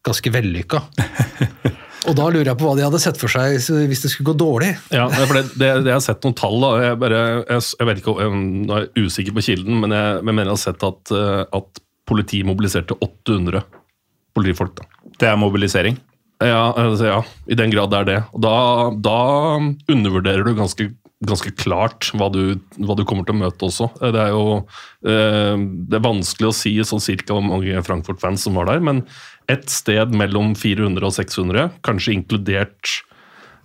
ganske 0.06 0.32
vellykka. 0.34 0.82
Og 2.08 2.15
da 2.15 2.29
lurer 2.32 2.48
jeg 2.48 2.58
på 2.60 2.68
hva 2.68 2.77
de 2.77 2.86
hadde 2.86 3.01
sett 3.03 3.20
for 3.20 3.32
seg 3.32 3.58
hvis 3.60 4.03
det 4.06 4.12
skulle 4.13 4.32
gå 4.32 4.38
dårlig. 4.39 4.72
Ja, 4.96 5.10
for 5.12 5.36
det, 5.36 5.44
det, 5.60 5.72
det, 5.84 5.91
Jeg 5.91 5.98
har 5.98 6.06
sett 6.06 6.24
noen 6.25 6.38
tall. 6.38 6.58
da, 6.63 6.70
jeg, 6.86 7.00
bare, 7.01 7.24
jeg, 7.44 7.65
jeg 7.75 7.89
vet 7.89 8.01
ikke, 8.01 8.15
jeg, 8.24 8.77
er 8.77 9.08
usikker 9.10 9.36
på 9.36 9.46
kilden, 9.50 9.82
men 9.84 9.96
jeg, 9.96 10.13
jeg 10.22 10.29
mener 10.29 10.50
jeg 10.50 10.56
har 10.56 10.63
sett 10.63 10.86
at, 10.88 11.13
eh, 11.15 11.41
at 11.60 11.84
politiet 12.10 12.48
mobiliserte 12.48 12.98
800 13.03 13.65
politifolk. 14.38 14.79
da. 14.79 15.12
Det 15.20 15.27
er 15.29 15.41
mobilisering. 15.41 16.00
Ja, 16.39 16.72
altså, 16.72 17.10
ja, 17.10 17.20
i 17.51 17.58
den 17.60 17.72
grad 17.74 17.91
det 17.91 18.00
er 18.00 18.08
det. 18.08 18.20
Og 18.32 18.44
da, 18.46 18.56
da 18.96 19.20
undervurderer 19.91 20.48
du 20.48 20.53
ganske, 20.56 20.88
ganske 21.27 21.51
klart 21.59 22.09
hva 22.15 22.29
du, 22.31 22.59
hva 22.79 22.95
du 22.95 23.03
kommer 23.07 23.27
til 23.27 23.35
å 23.35 23.41
møte 23.41 23.67
også. 23.67 23.89
Det 23.99 24.21
er 24.23 24.31
jo 24.31 24.61
eh, 25.03 25.59
det 25.59 25.99
er 25.99 26.05
vanskelig 26.05 26.49
å 26.49 26.55
si 26.55 26.73
sånn 26.88 27.03
cirka 27.03 27.35
hvor 27.35 27.43
mange 27.43 27.83
Frankfurt-fans 27.85 28.47
som 28.47 28.55
var 28.59 28.69
der, 28.71 28.83
men 28.83 29.03
et 29.51 29.67
sted 29.71 30.13
mellom 30.15 30.53
400 30.57 31.09
og 31.09 31.15
600, 31.17 31.69
kanskje 31.85 32.15
inkludert 32.15 32.93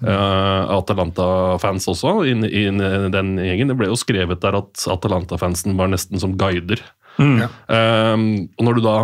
eh, 0.02 0.74
Atalanta-fans 0.74 1.86
også, 1.94 2.16
inn 2.30 2.46
i 2.48 2.66
den 3.14 3.34
gjengen. 3.38 3.70
Det 3.70 3.78
ble 3.78 3.92
jo 3.92 4.00
skrevet 4.00 4.42
der 4.42 4.58
at 4.58 4.86
Atalanta-fansen 4.90 5.78
var 5.78 5.92
nesten 5.94 6.22
som 6.22 6.34
guider. 6.40 6.82
Mm. 7.22 7.44
Eh, 7.44 8.24
og 8.58 8.66
når 8.66 8.80
du 8.80 8.88
da 8.88 8.98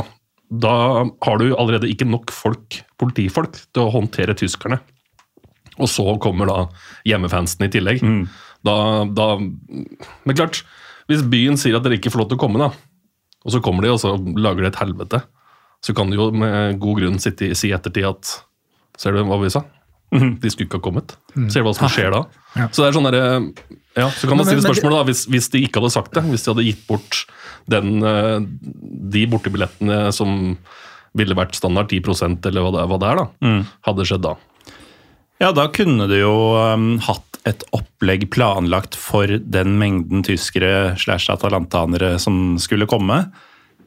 da 0.50 1.07
har 1.23 1.38
du 1.38 1.52
allerede 1.54 1.87
ikke 1.87 2.09
nok 2.11 2.33
folk, 2.35 2.80
politifolk 2.99 3.54
til 3.71 3.85
å 3.85 3.92
håndtere 3.95 4.35
tyskerne. 4.35 4.80
Og 5.81 5.89
så 5.89 6.05
kommer 6.23 6.47
da 6.51 6.59
hjemmefansen 7.09 7.65
i 7.67 7.71
tillegg. 7.73 8.03
Da, 8.67 8.75
da, 9.09 9.27
men 9.41 10.37
klart, 10.37 10.63
hvis 11.09 11.23
byen 11.33 11.57
sier 11.59 11.79
at 11.79 11.83
dere 11.87 11.97
ikke 11.99 12.13
får 12.13 12.23
lov 12.25 12.29
til 12.31 12.39
å 12.39 12.43
komme, 12.45 12.61
da, 12.61 12.71
og 13.41 13.55
så 13.55 13.63
kommer 13.65 13.83
de 13.87 13.91
og 13.95 14.01
så 14.03 14.13
lager 14.37 14.67
de 14.67 14.69
et 14.69 14.81
helvete, 14.83 15.23
så 15.81 15.95
kan 15.97 16.11
du 16.13 16.19
jo 16.19 16.27
med 16.37 16.77
god 16.79 16.99
grunn 17.01 17.17
sitte, 17.19 17.49
i- 17.49 17.55
si 17.57 17.71
i 17.71 17.77
ettertid 17.77 18.05
at 18.11 18.37
Ser 19.01 19.13
du 19.17 19.23
hva 19.25 19.39
vi 19.41 19.49
sa? 19.49 19.63
De 20.13 20.51
skulle 20.51 20.67
ikke 20.69 20.77
ha 20.77 20.83
kommet. 20.85 21.15
Ser 21.49 21.63
du 21.63 21.69
hva 21.71 21.73
som 21.73 21.89
skjer 21.89 22.11
da? 22.13 22.19
Ja. 22.59 22.67
Så 22.69 22.83
det 22.83 22.89
er 22.91 22.97
sånn 22.99 23.07
der, 23.09 23.17
ja, 23.97 24.09
Så 24.11 24.29
kan 24.29 24.37
man 24.37 24.45
stille 24.45 24.61
spørsmål 24.61 24.93
spørsmålet 24.93 24.99
da, 24.99 25.05
hvis, 25.09 25.23
hvis 25.33 25.49
de 25.55 25.63
ikke 25.65 25.81
hadde 25.81 25.93
sagt 25.95 26.13
det, 26.13 26.23
hvis 26.29 26.45
de 26.45 26.51
hadde 26.53 26.67
gitt 26.67 26.83
bort 26.91 27.21
den, 27.71 28.03
eh, 28.05 28.41
de 29.15 29.23
bortebillettene 29.31 30.13
som 30.13 30.59
ville 31.17 31.35
vært 31.39 31.55
standard 31.57 31.89
10% 31.89 32.45
eller 32.51 32.61
hva 32.67 32.73
det, 32.77 32.85
hva 32.91 32.99
det 33.01 33.09
er, 33.09 33.17
da, 33.23 33.65
hadde 33.89 34.05
skjedd 34.11 34.23
da. 34.29 34.35
Ja, 35.40 35.54
da 35.56 35.70
kunne 35.73 36.04
du 36.11 36.18
jo 36.18 36.35
um, 36.52 36.99
hatt 37.00 37.30
et 37.49 37.62
opplegg 37.73 38.26
planlagt 38.32 38.97
for 38.99 39.30
den 39.40 39.78
mengden 39.80 40.25
tyskere 40.26 40.99
slash 41.00 41.32
atalantanere 41.32 42.18
som 42.20 42.59
skulle 42.61 42.88
komme. 42.90 43.23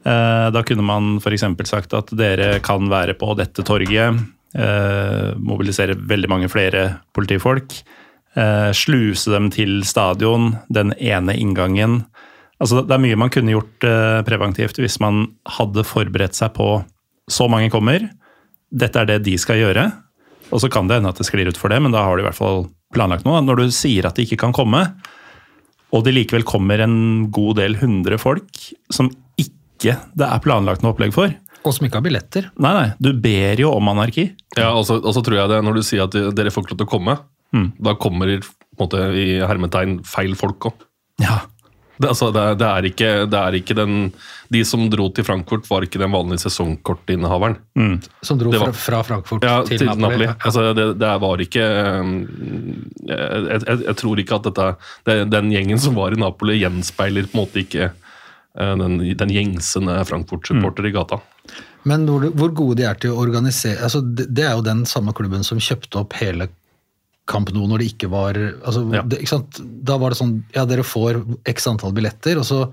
Eh, 0.04 0.48
da 0.52 0.64
kunne 0.68 0.84
man 0.84 1.18
f.eks. 1.22 1.46
sagt 1.70 1.94
at 1.96 2.12
dere 2.18 2.58
kan 2.66 2.90
være 2.92 3.16
på 3.20 3.36
dette 3.40 3.64
torget, 3.64 4.20
eh, 4.58 5.30
mobilisere 5.40 5.96
veldig 5.96 6.32
mange 6.32 6.50
flere 6.52 7.00
politifolk, 7.16 7.78
eh, 8.36 8.72
sluse 8.76 9.32
dem 9.32 9.50
til 9.54 9.84
stadion, 9.88 10.58
den 10.68 10.92
ene 11.00 11.38
inngangen. 11.38 12.02
Altså, 12.60 12.84
det 12.84 12.98
er 12.98 13.04
mye 13.06 13.20
man 13.20 13.32
kunne 13.32 13.56
gjort 13.56 13.84
preventivt 14.28 14.78
hvis 14.80 15.00
man 15.04 15.26
hadde 15.58 15.84
forberedt 15.84 16.38
seg 16.38 16.54
på 16.56 16.84
så 17.32 17.48
mange 17.52 17.72
kommer, 17.72 18.06
dette 18.72 19.00
er 19.00 19.10
det 19.10 19.24
de 19.26 19.38
skal 19.38 19.60
gjøre. 19.60 19.92
Og 20.54 20.62
så 20.62 20.70
kan 20.72 20.90
det 20.90 21.00
hende 21.00 21.12
at 21.12 21.20
det 21.20 21.26
sklir 21.28 21.50
ut 21.50 21.60
for 21.60 21.74
det, 21.74 21.82
men 21.82 21.94
da 21.96 22.04
har 22.06 22.16
du 22.16 22.24
i 22.24 22.28
hvert 22.28 22.38
fall 22.38 22.68
planlagt 22.94 23.26
noe. 23.26 23.42
Når 23.42 23.64
du 23.64 23.74
sier 23.74 24.06
at 24.06 24.18
de 24.20 24.28
ikke 24.28 24.40
kan 24.44 24.54
komme, 24.56 24.84
og 25.94 26.06
det 26.06 26.14
likevel 26.16 26.46
kommer 26.48 26.82
en 26.86 27.30
god 27.34 27.58
del 27.62 27.78
hundre 27.82 28.20
folk 28.22 28.68
som 28.94 29.12
ikke 29.42 29.98
det 30.16 30.28
er 30.30 30.44
planlagt 30.46 30.84
noe 30.84 30.94
opplegg 30.94 31.12
for 31.16 31.34
Og 31.66 31.74
som 31.76 31.86
ikke 31.86 32.00
har 32.00 32.06
billetter. 32.06 32.48
Nei, 32.62 32.72
nei, 32.78 32.88
du 33.04 33.12
ber 33.20 33.60
jo 33.60 33.74
om 33.74 33.90
anarki. 33.92 34.30
Ja, 34.58 34.72
og 34.78 34.86
så, 34.88 35.00
og 35.02 35.16
så 35.16 35.24
tror 35.26 35.42
jeg 35.42 35.52
det, 35.52 35.62
Når 35.66 35.80
du 35.80 35.84
sier 35.86 36.06
at 36.06 36.16
dere 36.38 36.54
får 36.54 36.66
ikke 36.66 36.76
lov 36.76 36.82
til 36.84 36.88
å 36.88 36.94
komme, 36.94 37.18
da 37.84 37.94
kommer 38.02 38.32
på 38.42 38.48
en 38.50 38.82
måte, 38.82 39.02
i 39.14 39.38
hermetegn 39.46 40.00
feil 40.08 40.34
folk 40.40 40.70
òg. 40.72 40.86
Ja. 41.22 41.44
Det, 42.04 42.10
altså, 42.12 42.28
det, 42.36 42.42
er- 42.44 42.58
det, 42.60 42.68
er 42.70 42.88
ikke, 42.92 43.10
det 43.32 43.40
er 43.40 43.56
ikke 43.58 43.76
den 43.80 43.96
De 44.54 44.62
som 44.68 44.84
dro 44.92 45.08
til 45.16 45.26
Frankfurt, 45.26 45.66
var 45.72 45.86
ikke 45.88 45.98
den 46.02 46.12
vanlige 46.14 46.44
sesongkortinnehaveren. 46.44 47.56
Som 48.22 48.38
dro 48.42 48.52
var- 48.54 48.68
fra, 48.70 48.76
fra 48.84 49.00
Frankfurt 49.08 49.48
Ja, 49.48 49.56
til, 49.66 49.80
til 49.82 49.88
Napoli. 49.90 50.04
Napoli. 50.04 50.28
Ja. 50.30 50.36
Altså, 50.46 50.66
det, 50.78 50.86
det 51.02 51.14
var 51.24 51.42
ikke 51.48 51.66
um, 52.04 52.14
jeg, 53.08 53.44
jeg, 53.50 53.80
jeg 53.88 53.96
tror 54.04 54.22
ikke 54.22 54.38
at 54.38 54.48
dette, 54.52 54.68
det, 55.10 55.18
den 55.34 55.50
gjengen 55.56 55.82
som 55.82 55.96
var 55.98 56.14
i 56.14 56.20
Napoli, 56.22 56.60
gjenspeiler 56.62 57.26
på 57.32 57.38
en 57.40 57.42
måte 57.46 57.64
ikke 57.64 57.88
eh, 57.90 58.74
den, 58.84 59.00
den 59.24 59.34
gjengsende 59.34 59.98
Frankfurt-supporter 60.12 60.92
i 60.92 60.94
gata. 60.94 61.18
Men 61.90 62.06
hvor, 62.08 62.30
hvor 62.38 62.54
gode 62.56 62.78
de 62.80 62.86
er 62.88 62.96
til 63.02 63.12
å 63.12 63.20
organisere 63.26 63.82
altså 63.84 64.00
det, 64.06 64.30
det 64.32 64.46
er 64.48 64.54
jo 64.56 64.64
den 64.64 64.86
samme 64.88 65.12
klubben 65.18 65.44
som 65.44 65.60
kjøpte 65.60 66.00
opp 66.06 66.14
hele 66.22 66.48
Camp 67.30 67.54
nå 67.56 67.68
når 67.70 67.80
det 67.80 67.92
ikke 67.94 68.10
var 68.12 68.36
altså, 68.36 68.84
Ja. 68.92 69.04
det, 69.08 69.22
ikke 69.24 69.36
sant? 69.38 69.62
Da 69.88 69.96
var 70.02 70.12
det 70.12 70.20
sånn 70.20 70.42
ja, 70.56 70.66
dere 70.68 70.84
får 70.84 71.22
x 71.48 71.70
antall 71.72 71.94
billetter, 71.96 72.42
og 72.42 72.48
så 72.48 72.66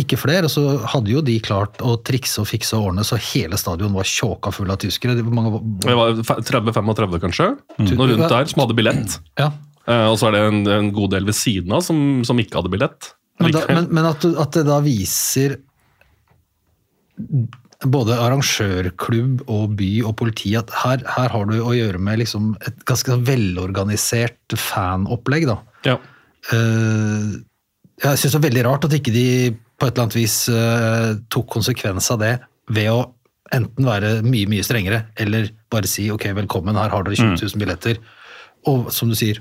ikke 0.00 0.18
flere. 0.18 0.48
Og 0.48 0.50
så 0.50 0.62
hadde 0.90 1.12
jo 1.12 1.20
de 1.22 1.36
klart 1.44 1.82
å 1.84 1.94
trikse 2.02 2.40
og 2.42 2.48
fikse 2.50 2.74
og 2.78 2.88
ordne 2.90 3.04
så 3.06 3.18
hele 3.20 3.58
stadion 3.60 3.94
var 3.94 4.08
tjåka 4.08 4.50
full 4.54 4.72
av 4.72 4.80
tyskere. 4.82 5.14
Det 5.14 5.22
var 5.26 5.52
var 6.00 6.16
30-35 6.24 7.20
kanskje, 7.22 7.50
noe 7.92 8.08
rundt 8.10 8.26
der, 8.26 8.48
som 8.50 8.64
hadde 8.64 8.78
billett. 8.80 9.20
ja. 9.40 9.52
Uh, 9.84 10.08
og 10.08 10.14
så 10.16 10.30
er 10.30 10.32
det 10.32 10.38
en, 10.48 10.60
en 10.72 10.86
god 10.96 11.10
del 11.12 11.26
ved 11.28 11.36
siden 11.36 11.72
av 11.76 11.82
som, 11.84 11.98
som 12.24 12.38
ikke 12.40 12.56
hadde 12.56 12.70
billett. 12.72 13.10
Men, 13.36 13.52
da, 13.52 13.66
men, 13.68 13.90
men 13.92 14.06
at, 14.08 14.24
at 14.24 14.56
det 14.56 14.62
da 14.64 14.78
viser 14.80 15.58
både 17.90 18.16
arrangørklubb 18.20 19.44
og 19.50 19.74
by 19.78 19.90
og 20.08 20.16
politi 20.20 20.54
at 20.58 20.70
her, 20.82 21.02
her 21.16 21.32
har 21.32 21.48
du 21.50 21.56
å 21.60 21.74
gjøre 21.76 22.00
med 22.02 22.22
liksom 22.22 22.54
et 22.66 22.84
ganske 22.88 23.18
velorganisert 23.26 24.56
fanopplegg. 24.58 25.48
da. 25.50 25.58
ja. 25.90 25.98
Uh, 26.52 27.40
jeg 28.02 28.18
syns 28.20 28.34
det 28.34 28.38
er 28.40 28.48
veldig 28.48 28.64
rart 28.66 28.84
at 28.84 28.94
ikke 28.98 29.12
de 29.14 29.28
på 29.54 29.86
et 29.86 29.94
eller 29.94 30.04
annet 30.04 30.16
vis 30.18 30.34
uh, 30.52 31.14
tok 31.32 31.46
konsekvens 31.54 32.10
av 32.12 32.20
det 32.20 32.34
ved 32.74 32.90
å 32.92 32.98
enten 33.54 33.86
være 33.86 34.16
mye 34.26 34.48
mye 34.50 34.64
strengere, 34.66 35.04
eller 35.20 35.48
bare 35.72 35.88
si 35.88 36.08
ok, 36.12 36.26
velkommen, 36.36 36.76
her 36.80 36.92
har 36.92 37.06
dere 37.06 37.16
20 37.16 37.36
000 37.38 37.60
billetter. 37.60 38.00
Og 38.70 38.88
som 38.94 39.10
du 39.12 39.16
sier, 39.18 39.38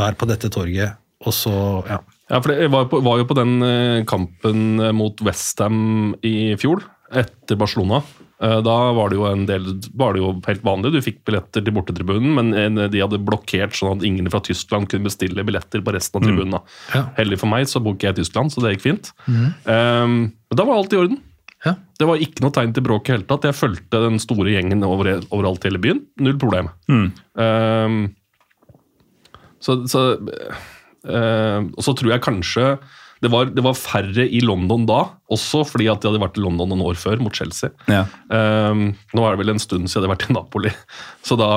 vær 0.00 0.16
på 0.18 0.26
dette 0.28 0.50
torget, 0.52 0.96
og 1.24 1.36
så 1.36 1.54
ja. 1.88 2.00
Ja, 2.32 2.38
for 2.40 2.50
det 2.50 2.70
var, 2.72 2.86
på, 2.88 3.02
var 3.04 3.18
jo 3.20 3.26
på 3.28 3.36
den 3.36 3.58
eh, 3.62 4.02
kampen 4.08 4.80
mot 4.96 5.18
Westham 5.26 6.14
i 6.24 6.54
fjor, 6.56 6.80
etter 7.20 7.58
Barcelona. 7.60 8.02
Eh, 8.42 8.60
Da 8.66 8.76
var 8.96 9.10
det 9.10 9.16
jo 9.18 9.26
en 9.28 9.44
del, 9.46 9.68
var 9.94 10.14
det 10.14 10.22
jo 10.22 10.32
helt 10.46 10.64
vanlig, 10.66 10.92
du 10.92 11.00
fikk 11.04 11.20
billetter 11.24 11.64
til 11.64 11.74
bortetribunen, 11.76 12.34
men 12.34 12.78
de 12.90 13.02
hadde 13.02 13.20
blokkert 13.24 13.76
sånn 13.78 13.98
at 13.98 14.06
ingen 14.06 14.30
fra 14.32 14.40
Tyskland 14.44 14.90
kunne 14.90 15.06
bestille 15.06 15.44
billetter 15.46 15.84
på 15.84 15.94
resten 15.94 16.20
av 16.20 16.26
tribunen. 16.26 16.58
Mm. 16.58 16.74
Ja. 16.94 17.04
Heldig 17.20 17.38
for 17.40 17.52
meg 17.52 17.68
så 17.70 17.82
booket 17.84 18.08
jeg 18.10 18.16
i 18.16 18.22
Tyskland, 18.22 18.52
så 18.52 18.64
det 18.64 18.74
gikk 18.74 18.88
fint. 18.88 19.12
Um, 19.28 20.18
men 20.34 20.58
da 20.58 20.66
var 20.66 20.82
alt 20.82 20.92
i 20.92 21.00
orden. 21.00 21.22
Ja. 21.64 21.76
Det 21.96 22.06
var 22.10 22.20
ikke 22.20 22.44
noe 22.44 22.52
tegn 22.52 22.74
til 22.76 22.84
bråk 22.84 23.08
i 23.08 23.14
hele 23.14 23.24
tatt. 23.24 23.46
Jeg 23.48 23.56
fulgte 23.56 24.02
den 24.02 24.18
store 24.20 24.52
gjengen 24.52 24.84
over, 24.84 25.08
overalt 25.30 25.64
i 25.64 25.70
hele 25.70 25.80
byen. 25.80 26.02
Null 26.20 26.36
problem. 26.42 26.68
Um, 26.90 28.02
så, 29.64 29.78
så, 29.88 30.02
uh, 31.08 31.60
og 31.64 31.80
så 31.86 31.94
tror 31.96 32.12
jeg 32.12 32.24
kanskje 32.26 32.66
det 33.24 33.30
var, 33.32 33.48
det 33.56 33.62
var 33.64 33.76
færre 33.78 34.26
i 34.28 34.42
London 34.44 34.84
da, 34.88 34.98
også 35.32 35.62
fordi 35.66 35.86
at 35.88 36.02
de 36.02 36.10
hadde 36.10 36.20
vært 36.20 36.36
i 36.36 36.42
London 36.44 36.68
noen 36.70 36.82
år 36.90 36.98
før, 37.00 37.16
mot 37.24 37.34
Chelsea. 37.34 37.70
Ja. 37.88 38.02
Um, 38.28 38.90
nå 39.16 39.24
er 39.24 39.34
det 39.34 39.40
vel 39.40 39.54
en 39.54 39.62
stund 39.62 39.88
siden 39.88 40.04
de 40.04 40.10
hadde 40.10 40.12
vært 40.12 40.26
i 40.28 40.36
Napoli. 40.36 40.72
Så 41.26 41.38
da 41.40 41.48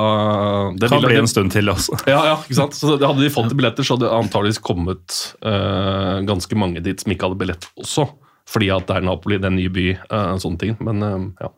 det 0.80 0.92
Kan 0.94 1.04
bli 1.04 1.20
en 1.20 1.30
stund 1.30 1.52
til 1.52 1.68
også. 1.74 2.00
Ja, 2.08 2.22
ja, 2.32 2.38
ikke 2.40 2.60
sant? 2.62 2.78
Så 2.78 2.96
Hadde 2.96 3.20
de 3.20 3.34
fått 3.34 3.52
billetter, 3.58 3.84
så 3.84 3.98
hadde 3.98 4.08
det 4.08 4.16
antageligvis 4.16 4.64
kommet 4.64 5.20
uh, 5.44 6.24
ganske 6.28 6.60
mange 6.60 6.84
dit 6.86 7.04
som 7.04 7.12
ikke 7.14 7.28
hadde 7.28 7.42
billett 7.44 7.70
også. 7.76 8.08
Fordi 8.48 8.72
at 8.72 8.88
det 8.88 9.02
er 9.02 9.08
Napoli, 9.10 9.42
det 9.42 9.50
er 9.50 9.52
en 9.52 9.60
ny 9.60 9.68
by, 9.74 9.88
uh, 10.08 10.36
sånne 10.40 10.64
ting. 10.64 10.78
Men 10.88 11.04
uh, 11.04 11.30
ja. 11.44 11.52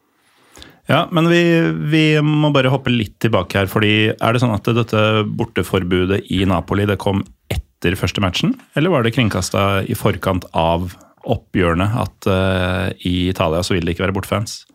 Ja, 0.90 1.04
men 1.14 1.30
vi, 1.30 1.44
vi 1.92 2.04
må 2.26 2.50
bare 2.50 2.72
hoppe 2.74 2.90
litt 2.90 3.20
tilbake 3.22 3.62
her. 3.62 3.70
fordi 3.70 4.10
Er 4.10 4.34
det 4.34 4.42
sånn 4.42 4.56
at 4.56 4.66
dette 4.74 5.04
borteforbudet 5.38 6.24
i 6.34 6.42
Napoli 6.50 6.90
det 6.90 6.98
kom 7.02 7.22
etter 7.46 7.69
første 8.00 8.22
matchen? 8.22 8.56
Eller 8.76 8.90
var 8.92 9.04
det 9.04 9.14
kringkasta 9.16 9.84
i 9.88 9.96
forkant 9.96 10.46
av 10.54 10.94
oppgjørene 11.30 11.88
at 12.00 12.28
uh, 12.28 12.90
i 13.06 13.30
Italia 13.30 13.62
så 13.64 13.74
vil 13.76 13.86
det 13.86 13.96
ikke 13.96 14.08
være 14.08 14.16
bortefans? 14.16 14.66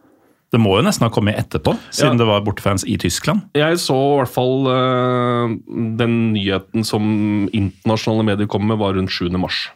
Det 0.55 0.61
må 0.63 0.77
jo 0.79 0.85
nesten 0.87 1.03
ha 1.03 1.11
kommet 1.11 1.35
etterpå, 1.41 1.73
siden 1.91 2.15
Ja. 2.15 2.19
det 2.23 2.27
var 2.29 2.45
bortefans 2.47 2.85
i 2.87 2.97
Tyskland. 2.97 3.43
Jeg 3.59 3.79
så 3.83 3.97
i 3.97 4.19
hvert 4.21 4.31
fall 4.31 4.69
uh, 4.71 5.55
den 5.99 6.33
nyheten 6.33 6.85
som 6.87 7.49
internasjonale 7.53 8.25
medier 8.25 8.47
kom 8.47 8.67
med, 8.69 8.79
var 8.79 8.95
rundt 8.95 9.11
7. 9.11 9.31
mars. 9.35 9.67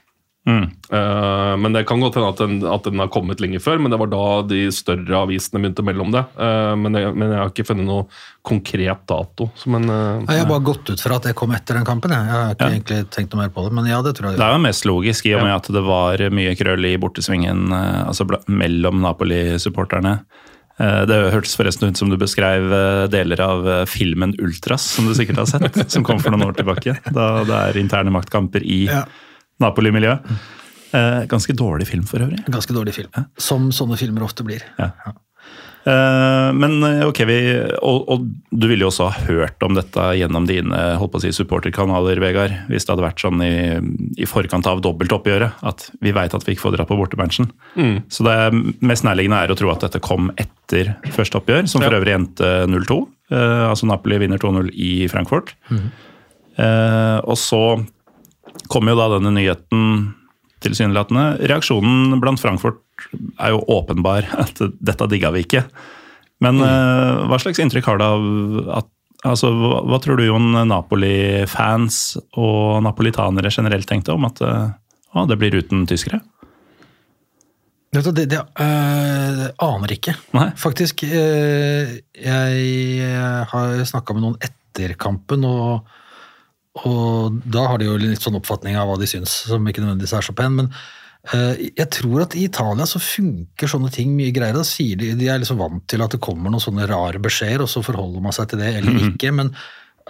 Mm. 0.49 0.65
Eh, 0.97 1.55
men 1.61 1.75
det 1.77 1.83
kan 1.89 2.01
godt 2.01 2.15
hende 2.17 2.29
at 2.33 2.39
den, 2.41 2.55
at 2.65 2.87
den 2.89 3.03
har 3.03 3.11
kommet 3.13 3.41
lenger 3.45 3.61
før, 3.61 3.77
men 3.85 3.93
det 3.93 3.99
var 4.01 4.09
da 4.09 4.21
de 4.49 4.63
større 4.73 5.19
avisene 5.27 5.61
begynte 5.61 5.83
å 5.85 5.89
melde 5.91 6.05
om 6.07 6.15
det. 6.15 6.23
Eh, 6.41 6.73
men, 6.81 6.97
jeg, 6.97 7.13
men 7.21 7.35
jeg 7.35 7.41
har 7.43 7.51
ikke 7.53 7.67
funnet 7.69 7.85
noe 7.91 8.07
konkret 8.49 9.03
dato. 9.11 9.51
Men, 9.69 9.85
eh, 9.93 10.25
Jeg 10.33 10.41
har 10.47 10.49
bare 10.49 10.65
gått 10.71 10.89
ut 10.89 11.05
fra 11.05 11.19
at 11.21 11.29
det 11.29 11.35
kom 11.37 11.53
etter 11.53 11.77
den 11.77 11.85
kampen. 11.85 12.15
Jeg, 12.17 12.25
jeg 12.25 12.33
har 12.39 12.55
ikke 12.57 12.65
Ja. 12.65 12.73
egentlig 12.79 13.01
tenkt 13.13 13.35
noe 13.37 13.43
mer 13.45 13.53
på 13.53 13.67
det, 13.69 13.75
men 13.77 13.91
ja, 13.93 14.01
det 14.01 14.15
tror 14.17 14.31
jeg. 14.31 14.41
Det 14.41 14.47
er 14.49 14.57
jo 14.57 14.65
mest 14.65 14.89
logisk 14.89 15.27
i 15.29 15.35
og 15.37 15.43
med 15.45 15.53
Ja. 15.53 15.57
at 15.61 15.69
det 15.79 15.85
var 15.85 16.25
mye 16.41 16.57
krøll 16.57 16.89
i 16.89 16.97
bortesvingen 16.97 17.69
altså 18.09 18.25
mellom 18.49 19.03
Napoli-supporterne. 19.05 20.21
Eh, 20.81 21.05
Det 21.05 21.33
hørtes 21.35 21.57
forresten 21.59 21.89
ut 21.93 21.97
som 22.01 22.09
du 22.09 22.17
beskrev 22.17 23.11
deler 23.11 23.41
av 23.45 23.87
filmen 23.87 24.33
Ultras, 24.41 24.81
som 24.97 25.05
du 25.05 25.13
sikkert 25.13 25.37
har 25.45 25.47
sett, 25.47 25.91
som 25.93 26.05
kom 26.05 26.19
for 26.21 26.31
noen 26.33 26.49
år 26.49 26.57
tilbake. 26.57 26.97
Da 27.13 27.45
det 27.45 27.63
er 27.77 27.81
interne 27.85 28.11
maktkamper 28.15 28.65
i 28.65 28.87
Ja. 28.89 29.05
Napoli-miljøet. 29.61 30.27
Eh, 30.95 31.23
Ganske 31.29 31.53
dårlig 31.57 31.87
film 31.91 32.05
for 32.09 32.23
øvrig. 32.25 32.43
Ganske 32.49 32.73
dårlig 32.77 32.95
film. 32.97 33.11
Som 33.37 33.71
sånne 33.75 33.99
filmer 34.01 34.23
ofte 34.25 34.45
blir. 34.47 34.63
Ja. 34.79 34.93
Eh, 35.89 36.53
Men 36.59 36.83
eh, 36.85 37.03
ok, 37.09 37.21
vi, 37.29 37.37
og, 37.85 38.09
og 38.13 38.25
du 38.53 38.67
ville 38.69 38.85
jo 38.85 38.91
også 38.91 39.09
ha 39.11 39.27
hørt 39.29 39.63
om 39.65 39.77
dette 39.77 40.07
gjennom 40.19 40.47
dine 40.49 40.81
holdt 41.01 41.13
på 41.15 41.21
å 41.21 41.23
si, 41.27 41.31
supporterkanaler, 41.37 42.21
Vegard. 42.21 42.55
Hvis 42.69 42.85
det 42.89 42.93
hadde 42.95 43.05
vært 43.07 43.21
sånn 43.25 43.43
i, 43.45 43.53
i 44.21 44.27
forkant 44.29 44.67
av 44.71 44.81
dobbeltoppgjøret, 44.85 45.61
at 45.71 45.87
vi 46.05 46.13
veit 46.17 46.35
at 46.37 46.45
vi 46.49 46.57
ikke 46.57 46.67
får 46.67 46.77
dra 46.79 46.89
på 46.89 46.99
bortematchen. 46.99 47.51
Så 48.13 48.27
det 48.27 48.35
er 48.47 48.59
mest 48.85 49.07
nærliggende 49.07 49.43
er 49.45 49.55
å 49.55 49.59
tro 49.61 49.71
at 49.75 49.85
dette 49.87 50.01
kom 50.05 50.33
etter 50.41 50.95
første 51.15 51.41
oppgjør, 51.41 51.69
som 51.71 51.85
for 51.85 51.93
Ja. 51.95 52.01
øvrig 52.01 52.17
endte 52.17 52.51
0-2. 52.69 53.01
Eh, 53.31 53.65
altså 53.71 53.87
Napoli 53.89 54.19
vinner 54.25 54.41
2-0 54.41 54.73
i 54.73 54.93
Frankfurt. 55.13 55.55
Eh, 56.59 57.19
og 57.23 57.37
så 57.39 57.63
kom 58.67 58.91
jo 58.91 58.97
da 58.99 59.09
denne 59.15 59.33
nyheten 59.37 59.87
tilsynelatende. 60.65 61.39
Reaksjonen 61.47 62.19
blant 62.23 62.43
Frankfurt 62.43 62.83
er 63.39 63.55
jo 63.55 63.63
åpenbar, 63.71 64.27
at 64.45 64.59
dette 64.59 65.11
digga 65.11 65.33
vi 65.37 65.47
ikke. 65.47 65.65
Men 66.43 66.61
mm. 66.63 67.27
hva 67.31 67.39
slags 67.43 67.59
inntrykk 67.63 67.91
har 67.91 67.99
du 67.99 68.07
av 68.07 68.31
at 68.83 68.95
Altså, 69.27 69.49
hva, 69.51 69.81
hva 69.83 69.99
tror 69.99 70.21
du 70.21 70.29
Jon 70.29 70.53
Napoli-fans 70.71 71.97
og 72.39 72.85
napolitanere 72.87 73.51
generelt 73.51 73.89
tenkte 73.91 74.15
om 74.15 74.29
at 74.29 74.39
eh, 74.47 74.69
å, 75.11 75.25
det 75.27 75.39
blir 75.41 75.57
uten 75.59 75.89
tyskere? 75.91 76.21
Det, 77.91 78.05
det, 78.13 78.29
det 78.31 78.39
øh, 78.39 79.43
aner 79.65 79.95
ikke, 79.97 80.15
Nei. 80.37 80.51
faktisk. 80.61 81.03
øh, 81.09 81.97
jeg 82.15 83.49
har 83.51 83.85
snakka 83.91 84.15
med 84.15 84.27
noen 84.27 84.39
etter 84.45 84.95
kampen, 85.01 85.47
og, 85.49 85.89
og 86.87 87.41
da 87.45 87.65
har 87.71 87.79
de 87.81 87.89
jo 87.89 87.97
litt 87.99 88.23
sånn 88.23 88.37
oppfatning 88.39 88.77
av 88.79 88.89
hva 88.91 88.99
de 89.01 89.09
syns, 89.11 89.33
som 89.49 89.67
ikke 89.67 89.83
nødvendigvis 89.83 90.15
er 90.19 90.27
så 90.27 90.35
pen. 90.37 90.55
Men 90.61 90.69
uh, 91.35 91.55
jeg 91.59 91.89
tror 91.97 92.23
at 92.27 92.37
i 92.39 92.45
Italia 92.47 92.87
så 92.87 93.01
funker 93.03 93.71
sånne 93.71 93.91
ting 93.95 94.13
mye 94.17 94.31
greiere. 94.37 94.63
De, 94.63 95.13
de 95.19 95.29
er 95.29 95.43
liksom 95.43 95.59
vant 95.59 95.83
til 95.91 96.05
at 96.05 96.15
det 96.15 96.21
kommer 96.25 96.51
noen 96.55 96.63
sånne 96.63 96.87
rare 96.91 97.19
beskjeder, 97.23 97.65
og 97.65 97.73
så 97.73 97.83
forholder 97.87 98.23
man 98.25 98.37
seg 98.37 98.51
til 98.53 98.63
det 98.63 98.75
eller 98.79 98.99
ikke. 99.11 99.33
men 99.35 99.51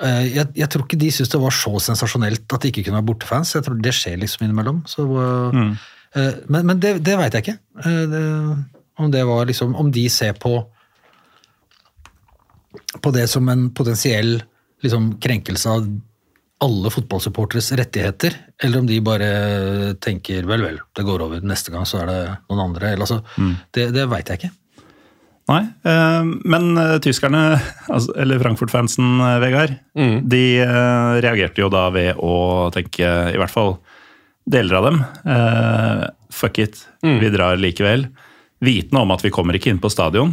øh, 0.02 0.24
jeg, 0.28 0.46
jeg 0.60 0.68
tror 0.70 0.84
ikke 0.84 1.00
de 1.00 1.12
syntes 1.14 1.32
det 1.32 1.40
var 1.42 1.54
så 1.56 1.72
sensasjonelt 1.90 2.52
at 2.52 2.62
de 2.62 2.72
ikke 2.72 2.84
kunne 2.88 3.00
være 3.00 3.08
bortefans. 3.12 3.54
Jeg 3.54 3.64
tror 3.66 3.78
det 3.82 3.94
skjer 3.96 4.18
liksom 4.24 4.46
innimellom. 4.48 4.82
Så, 4.90 5.06
Eh, 6.16 6.34
Men, 6.48 6.64
men 6.64 6.78
det, 6.80 6.94
det 7.04 7.18
veit 7.20 7.34
jeg 7.36 7.44
ikke. 7.44 7.58
Eh, 7.84 8.04
Det, 8.08 8.20
om 8.98 9.10
det 9.12 9.20
var 9.28 9.44
liksom 9.46 9.74
Om 9.76 9.90
de 9.92 10.08
ser 10.08 10.32
på 10.40 10.54
på 13.02 13.10
det 13.12 13.26
som 13.28 13.48
en 13.48 13.66
potensiell 13.76 14.38
liksom, 14.82 15.18
krenkelse 15.20 15.68
av 15.68 15.84
alle 16.64 16.90
fotballsupporteres 16.90 17.70
rettigheter, 17.78 18.34
eller 18.62 18.80
om 18.80 18.86
de 18.88 18.96
bare 19.04 19.28
tenker 20.02 20.46
vel, 20.48 20.64
vel, 20.66 20.78
det 20.98 21.04
går 21.06 21.22
over, 21.22 21.44
neste 21.46 21.70
gang 21.70 21.84
så 21.86 22.00
er 22.02 22.08
det 22.10 22.22
noen 22.50 22.64
andre. 22.64 22.94
Eller, 22.94 23.04
altså, 23.06 23.20
Det, 23.74 23.90
det 23.94 24.08
veit 24.10 24.32
jeg 24.32 24.40
ikke. 24.40 24.50
Nei, 25.48 25.62
eh, 25.88 26.26
men 26.50 26.66
eh, 26.76 26.96
tyskerne, 27.04 27.42
altså, 27.94 28.12
eller 28.20 28.42
Frankfurt-fansen, 28.42 29.20
Vegard, 29.40 29.76
Vegard, 29.94 30.26
de 30.28 30.42
eh, 30.64 31.20
reagerte 31.24 31.62
jo 31.62 31.70
da 31.72 31.86
ved 31.94 32.18
å 32.20 32.68
tenke, 32.74 33.06
i 33.32 33.38
hvert 33.40 33.54
fall 33.54 33.78
deler 34.48 34.80
av 34.80 34.88
dem, 34.90 34.98
eh, 35.28 36.02
fuck 36.34 36.58
it, 36.64 36.82
vi 37.04 37.30
drar 37.32 37.56
likevel. 37.60 38.08
Vitende 38.64 39.04
om 39.04 39.12
at 39.14 39.22
vi 39.22 39.30
kommer 39.30 39.54
ikke 39.54 39.70
inn 39.70 39.78
på 39.78 39.90
stadion. 39.92 40.32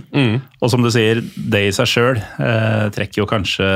Og 0.58 0.72
som 0.74 0.82
du 0.82 0.90
sier, 0.90 1.20
det 1.38 1.68
i 1.68 1.74
seg 1.76 1.86
sjøl 1.92 2.18
eh, 2.18 2.88
trekker 2.96 3.22
jo 3.22 3.28
kanskje 3.30 3.68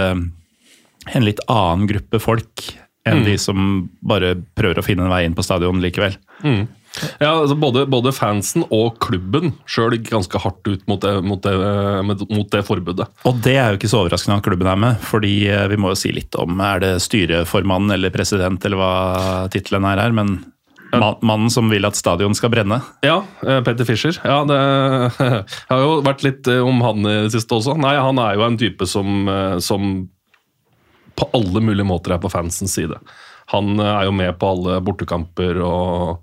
en 1.08 1.26
litt 1.26 1.42
annen 1.48 1.88
gruppe 1.90 2.20
folk 2.22 2.68
enn 3.08 3.24
de 3.26 3.38
som 3.42 3.88
bare 4.06 4.36
prøver 4.58 4.82
å 4.82 4.86
finne 4.86 5.08
en 5.08 5.14
vei 5.14 5.24
inn 5.26 5.38
på 5.38 5.46
stadion 5.46 5.80
likevel. 5.82 6.18
Ja, 7.22 7.32
altså 7.32 7.56
både, 7.60 7.86
både 7.90 8.12
fansen 8.16 8.66
og 8.74 8.98
klubben 9.04 9.54
sjøl 9.70 9.96
gikk 9.96 10.12
ganske 10.12 10.42
hardt 10.42 10.68
ut 10.68 10.86
mot 10.90 11.02
det, 11.02 11.14
mot, 11.26 11.42
det, 11.42 12.28
mot 12.30 12.50
det 12.52 12.64
forbudet. 12.68 13.08
Og 13.30 13.42
det 13.46 13.56
er 13.56 13.72
jo 13.72 13.80
ikke 13.80 13.92
så 13.92 14.04
overraskende 14.04 14.40
at 14.42 14.46
klubben 14.46 14.70
er 14.70 14.80
med, 14.80 15.02
fordi 15.06 15.34
eh, 15.50 15.68
vi 15.72 15.80
må 15.80 15.94
jo 15.94 16.00
si 16.02 16.14
litt 16.16 16.36
om 16.40 16.60
er 16.66 16.84
det 16.84 16.94
styreformann 17.06 17.94
eller 17.96 18.14
president 18.14 18.66
eller 18.66 18.82
hva 18.82 18.94
tittelen 19.54 19.88
er 19.90 20.02
her, 20.04 20.16
men 20.18 20.40
mannen 20.90 21.50
som 21.54 21.70
vil 21.70 21.86
at 21.86 21.98
stadion 21.98 22.34
skal 22.34 22.50
brenne. 22.50 22.80
Ja, 23.06 23.22
Petter 23.40 23.86
Fischer. 23.86 24.18
Ja, 24.26 24.42
det 24.50 24.58
jeg 25.20 25.44
har 25.70 25.84
jo 25.84 26.00
vært 26.06 26.26
litt 26.26 26.50
eh, 26.50 26.64
om 26.66 26.82
han 26.86 27.06
i 27.06 27.18
det 27.28 27.34
siste 27.36 27.60
også. 27.60 27.78
Nei, 27.80 27.96
han 28.00 28.22
er 28.22 28.38
jo 28.38 28.48
en 28.48 28.58
type 28.60 28.90
som, 28.90 29.28
eh, 29.30 29.60
som 29.64 30.10
på 31.20 31.28
alle 31.38 31.64
mulige 31.64 31.88
måter 31.88 32.16
er 32.16 32.22
på 32.24 32.32
fansens 32.32 32.78
side. 32.80 33.00
Han 33.54 33.80
eh, 33.80 33.90
er 33.90 34.08
jo 34.08 34.16
med 34.16 34.38
på 34.40 34.52
alle 34.54 34.78
bortekamper 34.86 35.60
og, 35.66 36.22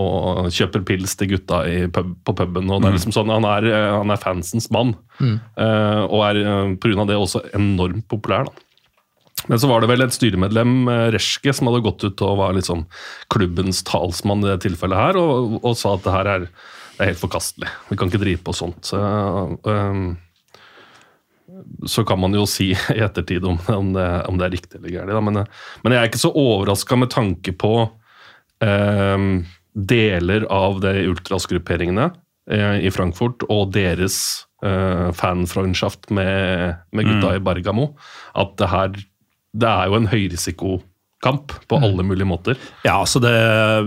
og 0.00 0.50
kjøper 0.52 0.84
pils 0.88 1.16
til 1.18 1.32
gutta 1.34 1.62
i 1.68 1.78
pub, 1.92 2.12
på 2.26 2.36
puben. 2.36 2.70
og 2.70 2.82
det 2.82 2.90
er 2.90 2.98
liksom 2.98 3.16
sånn, 3.16 3.32
Han 3.32 3.48
er, 3.48 3.70
eh, 3.72 3.88
han 3.96 4.12
er 4.12 4.22
fansens 4.22 4.70
mann, 4.74 4.94
eh, 5.22 6.04
og 6.04 6.22
er 6.28 6.76
pga. 6.82 7.08
det 7.08 7.18
også 7.18 7.46
enormt 7.56 8.06
populær. 8.12 8.48
da. 8.48 8.62
Men 9.46 9.60
så 9.60 9.68
var 9.70 9.82
det 9.82 9.90
vel 9.90 10.02
et 10.02 10.14
styremedlem, 10.16 10.88
Reske, 10.88 11.12
Reschke, 11.14 11.52
som 11.54 11.68
hadde 11.68 11.84
gått 11.84 12.02
ut 12.02 12.22
og 12.24 12.38
var 12.40 12.56
liksom 12.56 12.86
klubbens 13.30 13.82
talsmann 13.86 14.42
i 14.42 14.48
det 14.48 14.62
tilfellet 14.64 14.98
her, 14.98 15.18
og, 15.20 15.60
og 15.62 15.76
sa 15.78 15.94
at 15.94 16.06
det 16.06 16.14
her 16.14 16.30
er, 16.32 16.46
det 16.96 17.04
er 17.04 17.10
helt 17.12 17.20
forkastelig. 17.20 17.68
Vi 17.90 17.98
kan 18.00 18.10
ikke 18.10 18.22
drive 18.24 18.42
på 18.42 18.56
sånt. 18.56 18.88
Så, 18.88 18.98
øhm, 19.68 20.16
så 21.86 22.04
kan 22.06 22.20
man 22.20 22.34
jo 22.36 22.46
si 22.48 22.70
i 22.96 23.02
ettertid 23.04 23.44
om, 23.48 23.58
om, 23.72 23.92
det, 23.96 24.08
om 24.30 24.38
det 24.38 24.48
er 24.48 24.56
riktig 24.56 24.80
eller 24.80 24.94
galt. 24.94 25.24
Men, 25.28 25.42
eh, 25.42 25.68
men 25.84 25.94
jeg 25.94 26.02
er 26.02 26.10
ikke 26.10 26.24
så 26.26 26.32
overraska 26.34 26.98
med 27.00 27.12
tanke 27.14 27.54
på 27.56 27.74
øhm, 28.64 29.44
deler 29.76 30.46
av 30.52 30.80
de 30.84 30.94
ultrasgrupperingene 31.10 32.10
eh, 32.50 32.78
i 32.86 32.92
Frankfurt 32.94 33.44
og 33.52 33.74
deres 33.76 34.18
uh, 34.64 35.12
fanfreundschaft 35.12 36.08
med, 36.16 36.78
med 36.96 37.08
gutta 37.10 37.34
i 37.36 37.42
Bergamo, 37.44 37.90
at 38.38 38.54
det 38.60 38.70
her 38.72 38.96
det 39.56 39.68
er 39.68 39.88
jo 39.88 39.96
en 39.96 40.10
høyrisikokamp 41.26 41.68
på 41.68 41.78
alle 41.82 42.04
mulige 42.04 42.26
måter. 42.26 42.56
Ja, 42.84 43.00
altså 43.00 43.20
det 43.20 43.30
er 43.30 43.86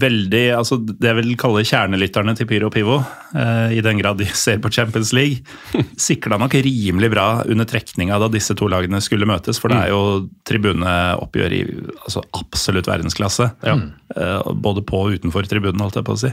veldig 0.00 0.44
altså 0.56 0.78
Det 0.78 1.08
jeg 1.08 1.16
vil 1.18 1.36
kalle 1.38 1.64
kjernelytterne 1.64 2.34
til 2.36 2.46
Pyro 2.48 2.68
og 2.68 2.74
Pivo, 2.74 2.98
eh, 3.34 3.76
i 3.78 3.80
den 3.80 3.98
grad 3.98 4.18
de 4.18 4.26
ser 4.34 4.58
på 4.58 4.70
Champions 4.70 5.12
League, 5.12 5.42
sikla 5.96 6.38
nok 6.38 6.54
rimelig 6.54 7.10
bra 7.12 7.42
under 7.46 7.64
trekninga 7.68 8.18
da 8.18 8.28
disse 8.28 8.54
to 8.54 8.68
lagene 8.68 9.00
skulle 9.00 9.28
møtes, 9.28 9.58
for 9.58 9.68
det 9.68 9.78
er 9.78 9.92
jo 9.92 10.28
tribuneoppgjør 10.48 11.52
i 11.52 11.62
altså 12.04 12.24
absolutt 12.32 12.88
verdensklasse. 12.88 13.50
Eh, 13.64 14.52
både 14.54 14.82
på 14.82 14.98
og 14.98 15.18
utenfor 15.18 15.46
tribunen, 15.46 15.80
holdt 15.80 16.00
jeg 16.00 16.06
på 16.06 16.16
å 16.16 16.22
si. 16.24 16.32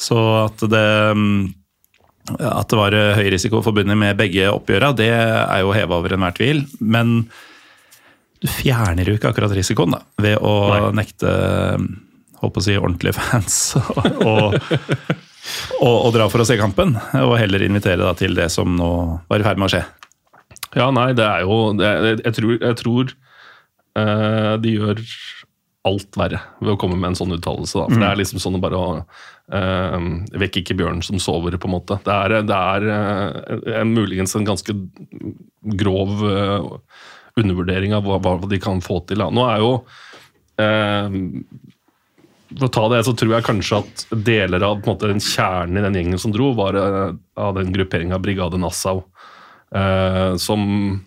Så 0.00 0.16
at 0.46 0.62
det 0.72 0.86
mm, 1.12 1.52
at 2.32 2.70
det 2.70 2.78
var 2.78 2.94
høy 3.18 3.26
risiko 3.34 3.60
forbundet 3.66 3.98
med 3.98 4.16
begge 4.16 4.46
oppgjøra, 4.48 4.92
det 4.94 5.10
er 5.10 5.58
jo 5.60 5.72
heva 5.74 5.98
over 5.98 6.14
enhver 6.14 6.36
tvil. 6.36 6.62
Men 6.78 7.24
du 8.42 8.48
fjerner 8.50 9.06
jo 9.06 9.14
ikke 9.16 9.30
akkurat 9.30 9.54
risikoen 9.54 9.94
da, 9.94 10.02
ved 10.22 10.40
å 10.42 10.54
Nei. 10.72 10.80
nekte 11.02 11.32
holdt 12.42 12.56
på 12.56 12.62
å 12.62 12.64
si, 12.64 12.74
ordentlige 12.74 13.14
fans 13.14 13.58
og, 14.26 14.56
og, 15.78 15.94
og 15.94 16.08
dra 16.14 16.26
for 16.32 16.42
å 16.42 16.46
se 16.48 16.58
kampen. 16.58 16.96
Og 17.22 17.36
heller 17.38 17.62
invitere 17.62 18.02
da, 18.02 18.14
til 18.18 18.34
det 18.38 18.48
som 18.50 18.74
nå 18.78 18.92
var 19.30 19.42
i 19.42 19.46
ferd 19.46 19.62
med 19.62 19.70
å 19.70 19.74
skje. 19.76 19.84
Ja, 20.72 20.88
nei, 20.94 21.12
det 21.14 21.26
er 21.28 21.44
jo 21.44 21.60
det, 21.76 21.92
jeg 22.24 22.34
tror, 22.38 22.56
jeg 22.56 22.78
tror 22.80 23.14
uh, 24.00 24.54
de 24.62 24.74
gjør 24.78 25.02
alt 25.86 26.16
verre 26.18 26.38
ved 26.62 26.74
å 26.74 26.78
komme 26.80 26.96
med 26.96 27.12
en 27.12 27.18
sånn 27.18 27.34
uttalelse. 27.34 27.78
For 27.78 27.98
Det 27.98 28.08
er 28.08 28.18
liksom 28.20 28.42
sånn 28.42 28.60
bare 28.62 28.78
å 28.78 28.90
eh, 29.50 30.04
Vekk 30.38 30.60
ikke 30.60 30.76
bjørnen 30.78 31.02
som 31.02 31.18
sover, 31.22 31.56
på 31.58 31.66
en 31.66 31.74
måte. 31.74 31.98
Det 32.06 32.14
er, 32.14 32.36
det 32.46 32.58
er 32.58 32.86
uh, 32.86 33.80
en, 33.80 33.90
muligens 33.90 34.36
en 34.38 34.46
ganske 34.46 34.76
grov 35.82 36.22
eh, 36.28 36.68
undervurdering 37.40 37.94
av 37.96 38.06
hva, 38.06 38.18
hva 38.22 38.48
de 38.48 38.58
kan 38.62 38.82
få 38.84 39.00
til. 39.08 39.22
Da. 39.22 39.30
Nå 39.32 39.44
er 39.48 39.62
jo 39.62 39.70
eh, 40.60 41.14
For 42.52 42.66
å 42.68 42.72
ta 42.72 42.88
det, 42.92 43.04
så 43.06 43.14
tror 43.16 43.36
jeg 43.36 43.46
kanskje 43.46 43.80
at 43.80 44.04
deler 44.12 44.66
av 44.66 44.82
måte, 44.86 45.08
den 45.08 45.22
kjernen 45.22 45.80
i 45.80 45.86
den 45.86 45.96
gjengen 46.00 46.20
som 46.20 46.34
dro, 46.34 46.52
var 46.58 46.76
eh, 46.76 47.14
av 47.40 47.56
den 47.56 47.72
grupperinga 47.72 48.20
Brigade 48.22 48.60
Nassau. 48.60 49.04
eh, 49.74 50.36
som 50.36 51.00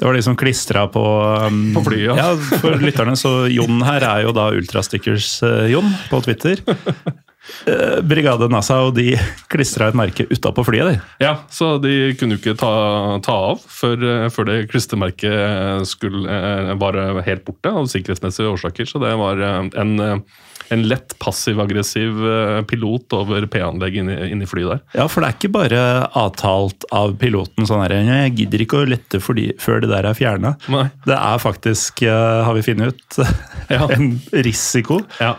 Det 0.00 0.06
var 0.08 0.14
de 0.18 0.22
som 0.26 0.36
klistra 0.36 0.88
på 0.88 1.04
um, 1.46 1.74
På 1.76 1.84
flyet, 1.86 2.16
ja. 2.16 2.30
ja. 2.32 2.58
For 2.62 2.80
lytterne, 2.82 3.14
så 3.16 3.46
Jon 3.52 3.82
her 3.86 4.02
er 4.02 4.26
jo 4.26 4.34
da 4.34 4.50
Ultrastickers-Jon 4.56 5.92
på 6.10 6.22
Twitter. 6.26 6.64
Eh, 7.66 8.00
Brigade 8.06 8.48
Nassau 8.52 8.90
de 8.94 9.14
klistra 9.50 9.88
et 9.90 9.96
merke 9.98 10.26
utapå 10.30 10.64
flyet. 10.66 10.92
De. 10.94 11.00
Ja, 11.24 11.34
så 11.52 11.74
de 11.82 12.12
kunne 12.20 12.36
jo 12.36 12.40
ikke 12.42 12.56
ta, 12.60 12.70
ta 13.24 13.34
av 13.52 13.64
før, 13.66 14.04
eh, 14.06 14.28
før 14.32 14.48
det 14.50 14.58
klistremerket 14.72 15.86
skulle 15.90 16.24
eh, 16.30 16.72
var 16.80 16.98
helt 17.26 17.44
borte 17.46 17.72
av 17.72 17.88
sikkerhetsmessige 17.90 18.50
årsaker. 18.54 18.88
Så 18.88 19.02
det 19.02 19.12
var 19.20 19.40
eh, 19.44 19.68
en, 19.80 19.94
en 20.70 20.84
lett 20.86 21.16
passiv-aggressiv 21.18 22.20
pilot 22.70 23.16
over 23.18 23.46
P-anlegg 23.50 23.96
inni, 24.02 24.16
inni 24.30 24.46
flyet 24.48 24.70
der. 24.76 24.82
Ja, 25.02 25.08
for 25.10 25.22
det 25.24 25.30
er 25.32 25.38
ikke 25.38 25.52
bare 25.56 25.80
avtalt 26.16 26.86
av 26.94 27.16
piloten 27.20 27.66
sånn 27.68 27.82
her 27.82 27.96
Jeg 27.98 28.34
gidder 28.38 28.62
ikke 28.66 28.82
å 28.84 28.88
lette 28.88 29.18
de, 29.18 29.48
før 29.60 29.82
det 29.82 29.90
der 29.90 30.06
er 30.12 30.14
fjerna. 30.18 30.54
Det 31.06 31.16
er 31.16 31.42
faktisk, 31.42 32.04
har 32.06 32.54
vi 32.54 32.62
funnet 32.66 32.94
ut, 32.94 33.20
Ja. 33.70 33.86
en 33.94 34.12
risiko. 34.46 35.00
Ja, 35.20 35.34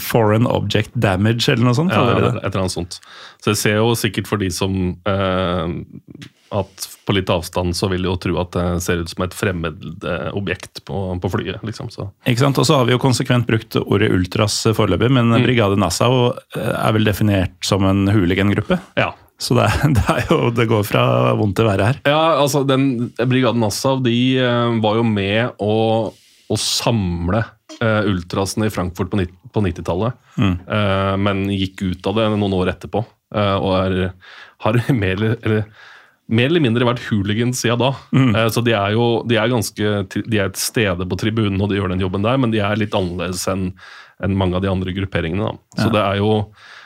Foreign 0.00 0.46
object 0.48 0.94
damage, 0.96 1.48
eller 1.52 1.64
noe 1.68 1.76
sånt. 1.76 1.92
ja, 1.92 2.00
kaller 2.00 2.20
de 2.20 2.34
et 2.40 2.44
eller 2.50 2.62
annet 2.64 2.72
sånt. 2.76 3.00
Så 3.44 3.52
jeg 3.54 3.60
ser 3.60 3.80
jo 3.80 3.94
sikkert 3.98 4.28
for 4.30 4.40
de 4.40 4.48
som 4.54 4.76
eh, 5.04 5.74
at 6.50 6.86
på 7.06 7.14
litt 7.14 7.30
avstand 7.30 7.76
så 7.78 7.86
vil 7.92 8.02
de 8.02 8.08
jo 8.10 8.16
tro 8.18 8.38
at 8.42 8.50
det 8.56 8.64
ser 8.82 9.02
ut 9.04 9.10
som 9.12 9.22
et 9.22 9.34
fremmed 9.36 9.84
eh, 10.02 10.30
objekt 10.34 10.80
på, 10.88 11.02
på 11.22 11.30
flyet. 11.30 11.60
liksom. 11.62 11.90
Så. 11.94 12.08
Ikke 12.26 12.42
sant? 12.42 12.58
Og 12.58 12.66
så 12.66 12.80
har 12.80 12.88
vi 12.88 12.96
jo 12.96 13.02
konsekvent 13.02 13.46
brukt 13.46 13.76
ordet 13.84 14.10
ultras 14.16 14.62
foreløpig, 14.74 15.12
men 15.14 15.30
Mm. 15.30 15.44
Brigade 15.46 15.76
Nassau 15.78 16.32
eh, 16.56 16.72
er 16.74 16.96
vel 16.96 17.06
definert 17.06 17.54
som 17.64 17.84
en 17.86 18.08
hooligan-gruppe. 18.10 18.80
Ja, 18.98 19.12
Så 19.40 19.54
det, 19.56 19.68
det, 19.96 20.16
jo, 20.28 20.50
det 20.52 20.66
går 20.68 20.82
fra 20.84 21.04
vondt 21.38 21.54
til 21.60 21.68
verre 21.70 21.92
her. 21.92 22.00
Ja, 22.04 22.40
altså 22.42 22.64
den 22.66 23.12
Brigaden 23.16 23.62
Nassau 23.62 24.00
de 24.02 24.16
eh, 24.42 24.74
var 24.82 24.98
jo 24.98 25.04
med 25.06 25.54
å, 25.62 25.76
å 26.50 26.58
samle 26.58 27.44
eh, 27.84 28.02
ultrasene 28.10 28.68
i 28.68 28.74
Frankfurt 28.74 29.10
på, 29.12 29.22
på 29.54 29.62
90-tallet, 29.66 30.18
eh, 30.40 31.14
men 31.20 31.46
gikk 31.54 31.82
ut 31.86 32.10
av 32.10 32.20
det 32.20 32.28
noen 32.34 32.58
år 32.60 32.74
etterpå. 32.74 33.04
Uh, 33.30 33.56
og 33.62 33.72
er, 33.78 33.92
har 34.64 34.76
mer 35.02 35.12
eller, 35.14 35.36
eller, 35.46 35.66
mer 36.30 36.48
eller 36.50 36.62
mindre 36.64 36.86
vært 36.88 37.04
hooligans 37.08 37.60
siden 37.62 37.78
da. 37.78 37.92
Eh, 38.14 38.48
så 38.54 38.62
de 38.66 38.74
er 38.74 38.96
jo 38.96 39.06
de 39.28 39.38
er 39.38 39.52
ganske, 39.52 39.94
de 40.16 40.38
er 40.38 40.50
et 40.50 40.58
stede 40.58 41.06
på 41.06 41.18
tribunen 41.18 41.60
og 41.60 41.70
de 41.70 41.78
gjør 41.78 41.94
den 41.94 42.02
jobben 42.02 42.26
der, 42.26 42.38
men 42.42 42.54
de 42.54 42.62
er 42.62 42.78
litt 42.78 42.96
annerledes 42.96 43.46
enn 43.50 43.70
enn 44.20 44.34
mange 44.36 44.52
av 44.58 44.60
de 44.60 44.68
andre 44.68 44.92
grupperingene. 44.92 45.46
Da. 45.48 45.80
Så 45.80 45.86
det 45.94 46.00
er 46.02 46.18
jo 46.20 46.32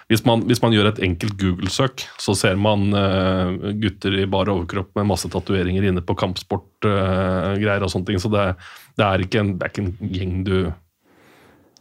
hvis 0.06 0.20
man, 0.22 0.44
hvis 0.46 0.60
man 0.62 0.74
gjør 0.74 0.90
et 0.90 1.00
enkelt 1.02 1.34
Google-søk, 1.40 2.04
så 2.20 2.34
ser 2.38 2.58
man 2.60 2.92
uh, 2.92 3.72
gutter 3.80 4.14
i 4.20 4.26
bar 4.30 4.50
overkropp 4.52 4.92
med 4.98 5.08
masse 5.08 5.26
tatoveringer 5.32 5.88
inne 5.88 6.04
på 6.04 6.14
kampsportgreier 6.20 7.82
og 7.82 7.90
sånne 7.90 8.10
ting. 8.10 8.20
Så 8.22 8.30
det, 8.30 8.44
det, 9.00 9.06
er 9.08 9.24
en, 9.40 9.54
det 9.56 9.66
er 9.66 9.72
ikke 9.72 9.86
en 9.86 10.12
gjeng 10.14 10.36
du 10.46 10.54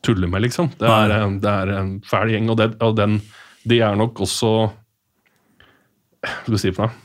tuller 0.03 0.31
med, 0.31 0.45
liksom. 0.45 0.71
Det 0.79 0.89
er, 0.89 1.15
eh, 1.17 1.25
det 1.43 1.55
er 1.63 1.73
en 1.77 1.95
fæl 2.07 2.35
gjeng, 2.35 2.51
og, 2.53 2.59
det, 2.59 2.69
og 2.83 2.97
den, 2.99 3.19
de 3.69 3.79
er 3.83 3.97
nok 3.99 4.19
også 4.23 4.53
Hva 6.23 6.37
skal 6.43 6.55
vi 6.55 6.61
si 6.61 6.71
for 6.75 6.87
noe? 6.87 6.99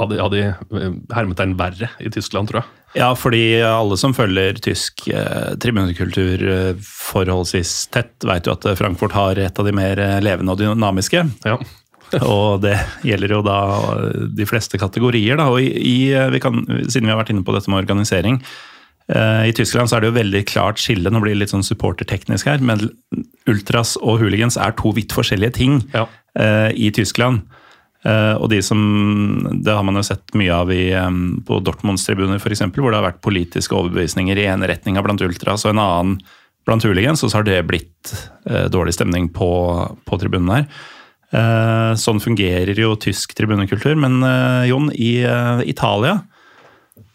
Av 0.00 0.08
de, 0.08 0.16
av 0.24 0.30
de 0.32 0.46
eh, 0.48 0.94
hermetegn 1.12 1.56
verre 1.58 1.90
i 2.00 2.10
Tyskland, 2.10 2.48
tror 2.48 2.62
jeg. 2.62 2.70
Ja, 2.92 3.14
fordi 3.16 3.62
alle 3.64 3.96
som 3.96 4.12
følger 4.12 4.58
tysk 4.60 5.06
eh, 5.08 5.52
tribunekultur 5.60 6.42
eh, 6.44 6.80
forholdsvis 6.84 7.86
tett, 7.92 8.18
vet 8.28 8.48
jo 8.48 8.52
at 8.52 8.66
eh, 8.68 8.76
Frankfurt 8.76 9.16
har 9.16 9.40
et 9.40 9.60
av 9.60 9.68
de 9.68 9.72
mer 9.76 10.00
levende 10.24 10.52
og 10.52 10.60
dynamiske. 10.60 11.24
Ja. 11.48 11.56
og 12.20 12.60
det 12.64 12.76
gjelder 13.08 13.36
jo 13.38 13.40
da 13.46 13.60
de 14.36 14.48
fleste 14.48 14.80
kategorier. 14.80 15.40
Da. 15.40 15.48
Og 15.52 15.64
i, 15.64 15.70
i, 15.72 15.96
vi 16.34 16.42
kan, 16.42 16.60
siden 16.84 17.08
vi 17.08 17.14
har 17.14 17.22
vært 17.22 17.32
inne 17.32 17.46
på 17.46 17.56
dette 17.56 17.72
med 17.72 17.80
organisering 17.80 18.42
I 19.10 19.50
Tyskland 19.52 19.90
så 19.90 19.96
er 19.96 20.00
det 20.04 20.08
jo 20.12 20.14
veldig 20.20 20.40
klart 20.46 20.78
skille, 20.80 21.10
nå 21.10 21.20
blir 21.20 21.34
det 21.34 21.40
litt 21.42 21.50
sånn 21.52 21.64
supporterteknisk 21.66 22.46
her, 22.48 22.62
men 22.64 22.84
ultras 23.50 23.96
og 24.00 24.20
hooligans 24.22 24.56
er 24.56 24.72
to 24.78 24.92
vidt 24.94 25.12
forskjellige 25.12 25.52
ting 25.58 25.80
Ja. 25.92 26.06
eh, 26.38 26.70
i 26.72 26.90
Tyskland. 26.94 27.42
Eh, 28.04 28.34
og 28.40 28.48
de 28.50 28.60
som, 28.62 28.80
Det 29.62 29.74
har 29.74 29.82
man 29.84 29.94
jo 29.94 30.02
sett 30.02 30.32
mye 30.34 30.50
av 30.54 30.70
i, 30.72 30.90
eh, 30.92 31.10
på 31.46 31.60
Dortmunds 31.62 32.06
tribuner, 32.06 32.36
f.eks., 32.40 32.62
hvor 32.72 32.90
det 32.90 32.98
har 33.02 33.12
vært 33.12 33.20
politiske 33.22 33.74
overbevisninger 33.74 34.38
i 34.38 34.46
ene 34.46 34.66
retninga 34.70 35.02
blant 35.04 35.20
ultras 35.20 35.64
og 35.66 35.70
en 35.74 35.82
annen 35.82 36.16
blant 36.64 36.82
hooligans, 36.82 37.22
og 37.24 37.30
så 37.30 37.40
har 37.40 37.44
det 37.44 37.66
blitt 37.66 38.12
eh, 38.46 38.68
dårlig 38.70 38.94
stemning 38.94 39.28
på, 39.34 39.50
på 40.06 40.18
tribunen 40.18 40.50
her. 40.50 40.66
Eh, 41.32 41.92
sånn 41.98 42.20
fungerer 42.22 42.76
jo 42.76 42.94
tysk 43.00 43.34
tribunekultur, 43.34 43.96
men 43.98 44.22
eh, 44.22 44.68
Jon, 44.70 44.90
i 44.94 45.22
eh, 45.24 45.62
Italia 45.66 46.20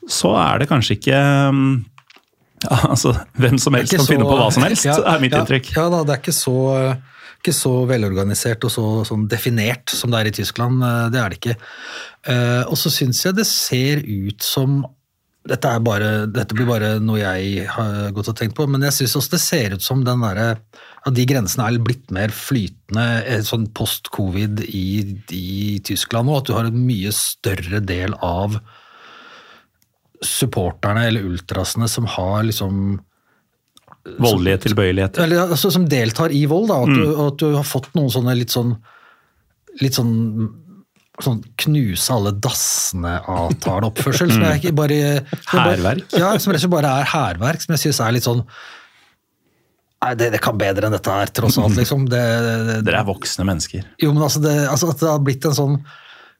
så 0.07 0.31
er 0.39 0.63
det 0.63 0.69
kanskje 0.71 0.97
ikke 0.97 1.19
mm, 1.53 1.69
Altså, 2.93 3.11
hvem 3.37 3.59
som 3.61 3.75
helst 3.77 3.93
kan 3.93 4.01
kan 4.01 4.09
finne 4.09 4.25
på 4.25 4.37
hva 4.39 4.49
som 4.53 4.63
helst, 4.65 4.87
Ja, 4.87 4.97
er 5.13 5.21
mitt 5.21 5.35
ja, 5.35 5.43
inntrykk. 5.43 5.71
Ja 5.75 5.87
da, 5.93 6.01
det 6.07 6.15
er 6.15 6.21
ikke 6.23 6.33
så, 6.35 6.55
ikke 7.41 7.53
så 7.53 7.73
velorganisert 7.89 8.65
og 8.65 8.73
så 8.73 8.85
sånn 9.07 9.27
definert 9.29 9.93
som 9.93 10.09
det 10.13 10.19
er 10.23 10.29
i 10.31 10.35
Tyskland. 10.39 10.81
eh, 10.81 11.07
Det 11.13 11.21
er 11.21 11.29
det 11.35 11.37
ikke. 11.41 11.57
Eh, 12.33 12.63
Og 12.65 12.77
så 12.81 12.89
syns 12.93 13.21
jeg 13.27 13.37
det 13.37 13.45
ser 13.49 14.01
ut 14.07 14.41
som 14.41 14.79
dette, 15.47 15.69
er 15.69 15.79
bare, 15.79 16.07
dette 16.27 16.51
blir 16.57 16.67
bare 16.67 16.89
noe 16.99 17.21
jeg 17.21 17.67
har 17.71 18.09
gått 18.11 18.27
og 18.33 18.35
tenkt 18.35 18.57
på, 18.57 18.65
men 18.67 18.81
jeg 18.83 18.97
syns 18.97 19.13
også 19.15 19.31
det 19.37 19.39
ser 19.39 19.75
ut 19.77 19.85
som 19.85 20.01
den 20.03 20.19
derre 20.25 20.47
at 21.07 21.13
de 21.15 21.23
grensene 21.29 21.63
er 21.69 21.77
blitt 21.79 22.09
mer 22.11 22.33
flytende 22.35 23.05
eh, 23.23 23.39
sånn 23.47 23.69
post-covid 23.77 24.65
i, 24.67 24.87
i 25.31 25.77
Tyskland 25.87 26.27
nå. 26.27 26.41
At 26.41 26.49
du 26.49 26.55
har 26.57 26.67
en 26.67 26.81
mye 26.89 27.13
større 27.15 27.79
del 27.85 28.17
av 28.19 28.57
supporterne 30.25 31.07
eller 31.07 31.25
ultrasene 31.27 31.87
som 31.91 32.07
har 32.17 32.43
liksom 32.47 32.99
Voldelige 34.17 34.61
tilbøyeligheter. 34.63 35.25
eller, 35.25 35.49
altså, 35.51 35.67
som 35.73 35.83
deltar 35.91 36.31
i 36.31 36.45
vold. 36.47 36.69
Da, 36.71 36.77
at, 36.85 36.93
du, 36.95 37.09
at 37.25 37.41
du 37.41 37.49
har 37.57 37.65
fått 37.67 37.89
noen 37.97 38.07
sånne 38.13 38.37
litt 38.39 38.53
sånn 38.55 38.71
litt 39.83 39.97
sånn, 39.97 40.13
sånn 41.21 41.41
knuse 41.59 42.13
alle 42.15 42.31
dassene-avtale-oppførsel. 42.41 44.31
Som 44.31 44.45
jeg 44.47 44.71
bare 44.77 45.25
Hærverk? 45.51 46.15
Ja, 46.15 46.31
som 46.39 46.53
rett 46.55 46.61
og 46.61 46.65
slett 46.65 46.73
bare 46.73 46.93
er 47.01 47.11
hærverk. 47.11 47.61
Som 47.65 47.75
jeg 47.75 47.83
syns 47.87 47.99
er 48.05 48.15
litt 48.15 48.27
sånn 48.27 48.43
Nei, 49.97 50.11
det, 50.13 50.27
det 50.35 50.39
kan 50.45 50.57
bedre 50.61 50.87
enn 50.87 50.93
dette 50.93 51.09
her, 51.09 51.29
tross 51.33 51.55
alt. 51.57 51.73
liksom. 51.75 52.03
Det, 52.07 52.19
det, 52.67 52.75
Dere 52.85 52.99
er 53.01 53.07
voksne 53.07 53.43
mennesker. 53.49 53.87
jo, 53.97 54.11
men 54.13 54.21
altså, 54.27 54.39
det, 54.43 54.53
altså 54.69 54.91
at 54.93 54.99
det 55.01 55.09
har 55.09 55.23
blitt 55.25 55.47
en 55.49 55.55
sånn 55.57 55.79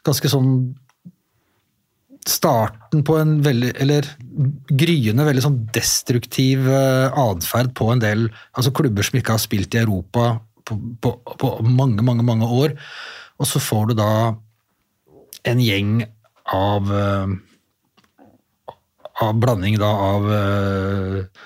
ganske 0.06 0.30
sånn 0.30 0.52
Starten 2.28 3.04
på 3.08 3.16
en 3.20 3.38
veldig 3.46 3.72
Eller 3.84 4.08
gryende 4.68 5.26
veldig 5.28 5.44
sånn 5.46 5.62
destruktiv 5.76 6.68
eh, 6.70 7.08
atferd 7.18 7.72
på 7.78 7.90
en 7.94 8.04
del 8.04 8.28
altså 8.52 8.74
klubber 8.76 9.06
som 9.08 9.18
ikke 9.20 9.38
har 9.38 9.42
spilt 9.42 9.76
i 9.78 9.82
Europa 9.82 10.36
på, 10.68 10.78
på, 11.02 11.14
på 11.40 11.52
mange, 11.64 12.04
mange, 12.04 12.26
mange 12.28 12.46
år. 12.46 12.76
Og 13.40 13.48
så 13.50 13.62
får 13.64 13.90
du 13.90 13.98
da 14.02 14.12
en 15.48 15.64
gjeng 15.64 16.02
av 16.54 16.94
eh, 16.94 17.36
Av 19.18 19.34
blanding 19.42 19.80
da 19.82 19.88
av 19.90 20.28
eh, 20.30 21.46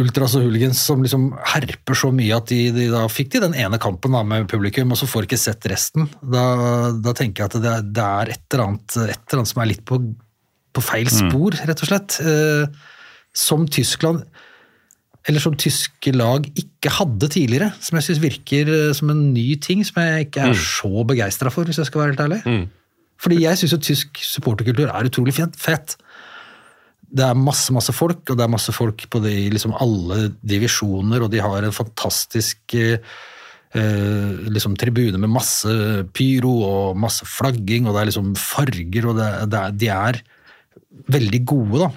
ultras 0.00 0.36
og 0.38 0.44
hooligans 0.46 0.78
som 0.82 1.02
liksom 1.02 1.30
herper 1.54 1.98
så 1.98 2.10
mye 2.14 2.36
at 2.36 2.50
de, 2.50 2.58
de 2.74 2.88
da 2.92 3.04
fikk 3.10 3.32
de 3.34 3.44
den 3.46 3.56
ene 3.58 3.80
kampen 3.82 4.14
da 4.14 4.22
med 4.26 4.48
publikum, 4.50 4.92
og 4.94 5.00
så 5.00 5.08
får 5.10 5.24
de 5.24 5.30
ikke 5.30 5.40
sett 5.42 5.66
resten. 5.70 6.06
Da, 6.22 6.44
da 7.02 7.14
tenker 7.18 7.44
jeg 7.44 7.50
at 7.50 7.58
det, 7.64 7.74
det 7.96 8.04
er 8.06 8.34
et 8.36 8.44
eller, 8.54 8.66
annet, 8.68 8.98
et 9.08 9.16
eller 9.18 9.42
annet 9.42 9.52
som 9.52 9.62
er 9.64 9.72
litt 9.72 9.82
på, 9.88 9.98
på 10.76 10.84
feil 10.84 11.10
spor, 11.10 11.58
rett 11.66 11.82
og 11.82 11.90
slett. 11.90 12.20
Eh, 12.22 12.86
som 13.36 13.66
Tyskland 13.70 14.24
eller 15.28 15.42
som 15.42 15.56
tyske 15.58 16.12
lag 16.16 16.46
ikke 16.58 16.92
hadde 16.96 17.28
tidligere, 17.30 17.70
som 17.84 17.98
jeg 17.98 18.06
syns 18.06 18.22
virker 18.22 18.70
eh, 18.72 18.92
som 18.96 19.10
en 19.12 19.24
ny 19.34 19.52
ting, 19.62 19.82
som 19.86 20.00
jeg 20.00 20.28
ikke 20.28 20.46
er 20.48 20.54
så 20.56 21.04
begeistra 21.06 21.52
for, 21.52 21.68
hvis 21.68 21.78
jeg 21.82 21.90
skal 21.90 22.02
være 22.02 22.14
helt 22.14 22.22
ærlig. 22.24 22.40
Fordi 23.20 23.42
jeg 23.42 23.60
syns 23.60 23.74
jo 23.74 23.80
tysk 23.84 24.22
supporterkultur 24.24 24.88
er 24.88 25.10
utrolig 25.10 25.34
fint, 25.36 25.58
fett. 25.60 25.98
Det 27.10 27.26
er 27.26 27.38
masse 27.38 27.74
masse 27.74 27.94
folk, 27.96 28.22
og 28.28 28.38
det 28.38 28.44
er 28.44 28.52
masse 28.52 28.74
folk 28.74 29.06
på 29.10 29.22
de, 29.24 29.34
liksom 29.52 29.74
alle 29.82 30.30
divisjoner, 30.46 31.24
og 31.24 31.32
de 31.32 31.42
har 31.42 31.66
en 31.66 31.74
fantastisk 31.74 32.76
eh, 32.78 33.02
eh, 33.74 34.44
liksom 34.50 34.76
tribune 34.78 35.18
med 35.18 35.32
masse 35.32 35.72
pyro 36.14 36.52
og 36.66 37.00
masse 37.00 37.26
flagging, 37.26 37.88
og 37.88 37.96
det 37.96 38.02
er 38.02 38.10
liksom 38.12 38.30
farger, 38.38 39.10
og 39.10 39.18
det, 39.18 39.32
det 39.50 39.60
er, 39.60 39.74
de 39.82 39.90
er 39.96 40.22
veldig 41.10 41.42
gode, 41.48 41.88
da. 41.88 41.90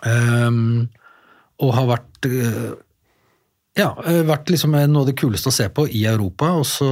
Um, 0.00 0.86
og 1.60 1.74
har 1.76 1.90
vært 1.90 2.28
eh, 2.30 2.70
ja, 3.76 3.90
vært 4.26 4.50
liksom 4.52 4.74
noe 4.74 5.02
av 5.02 5.10
det 5.10 5.16
kuleste 5.18 5.50
å 5.50 5.54
se 5.54 5.66
på 5.72 5.86
i 5.92 6.04
Europa. 6.08 6.54
Og 6.58 6.66
så 6.68 6.90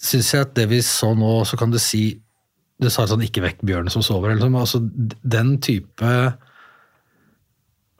syns 0.00 0.32
jeg 0.34 0.46
at 0.46 0.54
det 0.56 0.68
vi 0.70 0.80
så 0.84 1.12
nå, 1.16 1.40
så 1.48 1.58
kan 1.60 1.72
du 1.72 1.80
si 1.82 2.06
Du 2.82 2.90
sa 2.90 3.06
sånn 3.06 3.22
'ikke 3.22 3.44
vekk 3.44 3.62
bjørnen 3.62 3.92
som 3.92 4.02
sover', 4.02 4.32
eller 4.32 4.42
sånn, 4.42 4.58
altså 4.58 4.80
den 5.22 5.58
type 5.62 6.34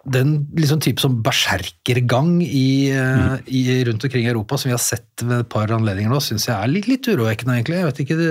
den 0.05 0.35
liksom 0.57 0.83
type 0.85 1.01
som 1.01 1.17
berserkergang 1.25 2.43
i, 2.45 2.93
mm. 2.93 3.47
i, 3.49 3.63
rundt 3.89 4.05
omkring 4.05 4.27
i 4.27 4.31
Europa, 4.33 4.59
som 4.61 4.69
vi 4.69 4.77
har 4.77 4.83
sett 4.83 5.25
ved 5.25 5.45
et 5.45 5.51
par 5.53 5.71
anledninger 5.73 6.13
nå, 6.13 6.21
syns 6.21 6.49
jeg 6.51 6.57
er 6.57 6.71
litt, 6.71 6.89
litt 6.91 7.09
urovekkende, 7.09 7.57
egentlig. 7.57 7.79
Jeg 7.81 7.89
vet 7.89 8.01
ikke, 8.05 8.19
det, 8.21 8.31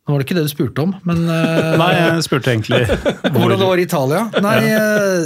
Nå 0.00 0.14
var 0.14 0.22
det 0.22 0.26
ikke 0.26 0.36
det 0.38 0.42
du 0.46 0.50
spurte 0.50 0.82
om, 0.82 0.92
men 1.06 1.20
Nei, 1.80 1.90
jeg 1.94 2.24
spurte 2.26 2.50
egentlig 2.50 2.80
Hvordan 3.36 3.60
det 3.60 3.68
var 3.68 3.80
i 3.80 3.84
Italia? 3.84 4.22
Nei, 4.42 4.56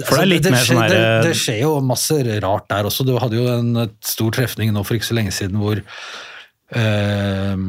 For 0.04 0.18
det 0.18 0.24
er 0.24 0.28
litt 0.28 0.44
det, 0.44 0.52
mer 0.54 0.66
sånn 0.68 0.82
her 0.82 0.92
det, 0.92 1.04
det 1.28 1.34
skjer 1.40 1.60
jo 1.62 1.72
masse 1.86 2.18
rart 2.44 2.68
der 2.70 2.90
også. 2.90 3.06
Du 3.06 3.14
hadde 3.22 3.38
jo 3.38 3.48
en 3.54 3.88
stor 4.04 4.34
trefning 4.34 4.74
nå 4.74 4.84
for 4.84 4.98
ikke 4.98 5.08
så 5.08 5.18
lenge 5.18 5.34
siden 5.34 5.62
hvor 5.62 5.80
eh, 5.80 7.64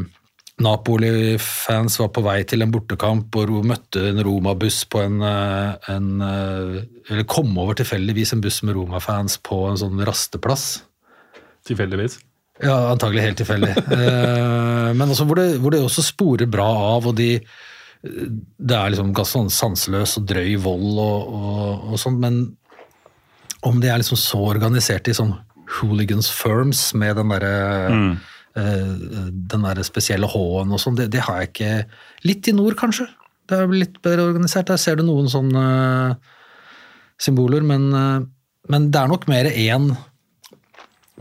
Napoli-fans 0.63 1.97
var 1.99 2.11
på 2.15 2.21
vei 2.23 2.37
til 2.47 2.63
en 2.63 2.71
bortekamp 2.71 3.35
og 3.41 3.65
møtte 3.67 4.05
en 4.07 4.21
Roma-buss 4.23 4.85
på 4.87 5.01
en, 5.03 5.17
eh, 5.19 5.89
en 5.91 6.21
eh, 6.23 6.83
Eller 7.09 7.27
kom 7.27 7.51
over 7.59 7.75
tilfeldigvis 7.75 8.33
en 8.33 8.41
buss 8.41 8.61
med 8.63 8.77
Roma-fans 8.77 9.37
på 9.43 9.65
en 9.69 9.77
sånn 9.77 9.99
rasteplass. 10.07 10.83
Tilfeldigvis. 11.67 12.17
Ja, 12.63 12.91
antagelig 12.93 13.25
helt 13.25 13.41
tilfeldig. 13.43 13.73
Eh, 13.99 14.93
Men 14.93 15.09
også 15.09 15.25
hvor, 15.27 15.35
det, 15.41 15.59
hvor 15.59 15.73
det 15.73 15.81
også 15.83 16.03
sporer 16.05 16.47
bra 16.47 16.67
av, 16.95 17.07
og 17.09 17.15
de 17.17 17.39
Det 18.05 18.75
er 18.77 18.93
liksom 18.93 19.15
ganske 19.17 19.33
sånn 19.33 19.49
sanseløs 19.49 20.19
og 20.19 20.27
drøy 20.29 20.55
vold 20.61 20.99
og, 21.01 21.33
og, 21.33 21.87
og 21.89 21.99
sånn, 21.99 22.19
men 22.21 22.37
om 23.65 23.79
de 23.81 23.89
er 23.89 23.97
liksom 23.97 24.19
så 24.19 24.37
organisert 24.45 25.09
i 25.09 25.15
sånn 25.17 25.33
hooligans 25.79 26.29
firms 26.29 26.91
med 26.93 27.17
den 27.17 27.33
derre 27.33 27.55
eh, 27.89 28.34
den 28.55 29.65
der 29.67 29.81
spesielle 29.83 30.29
H-en 30.31 30.71
og 30.71 30.79
sånn, 30.79 30.95
det, 30.95 31.09
det 31.11 31.25
har 31.27 31.41
jeg 31.41 31.49
ikke 31.49 31.71
Litt 32.23 32.47
i 32.47 32.53
nord, 32.55 32.77
kanskje. 32.79 33.09
Det 33.45 33.57
er 33.59 33.73
litt 33.75 33.97
bedre 34.05 34.29
organisert. 34.29 34.69
Der 34.71 34.79
ser 34.81 34.95
du 34.97 35.03
noen 35.05 35.27
sånne 35.29 35.65
symboler, 37.21 37.63
men, 37.65 37.87
eh, 37.93 38.25
men 38.71 38.91
det 38.91 39.01
er 39.01 39.11
nok 39.11 39.27
mer 39.31 39.45
én 39.45 39.95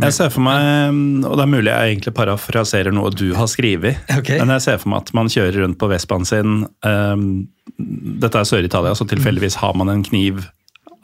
Jeg 0.02 0.12
ser 0.16 0.30
for 0.34 0.42
meg, 0.42 0.90
og 1.22 1.36
det 1.38 1.42
er 1.44 1.50
mulig 1.52 1.70
jeg 1.70 1.92
egentlig 1.92 2.14
parafraserer 2.16 2.94
noe 2.94 3.12
du 3.14 3.28
har 3.38 3.46
skrevet, 3.46 4.00
okay. 4.18 4.40
men 4.40 4.50
jeg 4.56 4.64
ser 4.64 4.80
for 4.82 4.90
meg 4.90 5.04
at 5.04 5.14
man 5.14 5.30
kjører 5.30 5.60
rundt 5.62 5.78
på 5.78 5.90
Vespaen 5.92 6.26
sin 6.26 6.64
um, 6.82 7.28
Dette 7.78 8.40
er 8.40 8.48
Sør-Italia, 8.48 8.94
så 8.94 9.06
tilfeldigvis 9.06 9.60
har 9.62 9.74
man 9.78 9.92
en 9.92 10.02
kniv 10.06 10.42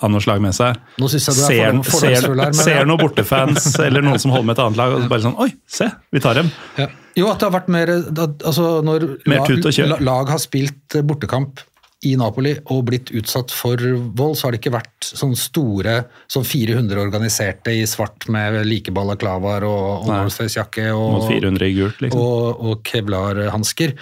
av 0.01 0.11
noe 0.13 0.23
slag 0.25 0.41
med 0.41 0.55
seg. 0.57 0.79
Nå 1.01 1.09
synes 1.13 1.27
jeg 1.29 1.37
du 1.37 1.43
er 1.43 1.51
Ser, 1.51 1.73
fordom- 1.73 2.01
ser, 2.01 2.29
her, 2.29 2.37
men- 2.41 2.55
ser 2.57 2.87
noen 2.89 3.03
bortefans 3.03 3.67
eller 3.87 4.03
noen 4.07 4.19
som 4.23 4.33
holder 4.35 4.49
med 4.51 4.59
et 4.59 4.65
annet 4.65 4.81
lag, 4.81 4.95
og 4.97 5.09
bare 5.13 5.25
sånn 5.27 5.37
Oi, 5.45 5.51
se, 5.69 5.91
vi 6.13 6.23
tar 6.25 6.41
dem. 6.41 6.49
Ja. 6.81 6.89
Jo, 7.19 7.27
at 7.33 7.41
det 7.43 7.49
har 7.49 7.57
vært 7.57 7.69
mer 7.75 7.91
altså 7.91 8.69
Når 8.87 9.05
Mer 9.29 9.43
tut 9.49 9.67
og 9.67 9.75
kjør. 9.75 9.89
la, 9.97 9.99
lag 10.13 10.29
har 10.31 10.39
spilt 10.41 10.95
bortekamp 11.05 11.61
i 12.09 12.15
Napoli 12.17 12.55
og 12.73 12.87
blitt 12.89 13.11
utsatt 13.13 13.53
for 13.53 13.77
vold, 14.17 14.39
så 14.39 14.47
har 14.47 14.55
det 14.55 14.63
ikke 14.63 14.73
vært 14.73 15.05
sånn 15.05 15.35
store 15.37 15.99
sånn 16.33 16.47
400 16.49 16.97
organiserte 17.03 17.75
i 17.77 17.83
svart 17.85 18.25
med 18.33 18.57
like 18.65 18.95
balaklavaer 18.97 19.67
og, 19.69 20.07
og. 20.07 20.09
Northface-jakke 20.09 20.87
og, 20.97 21.27
400 21.29 21.69
i 21.69 21.75
liksom. 22.07 22.17
og, 22.23 22.63
og 22.71 22.81
kevlarhansker. 22.89 23.93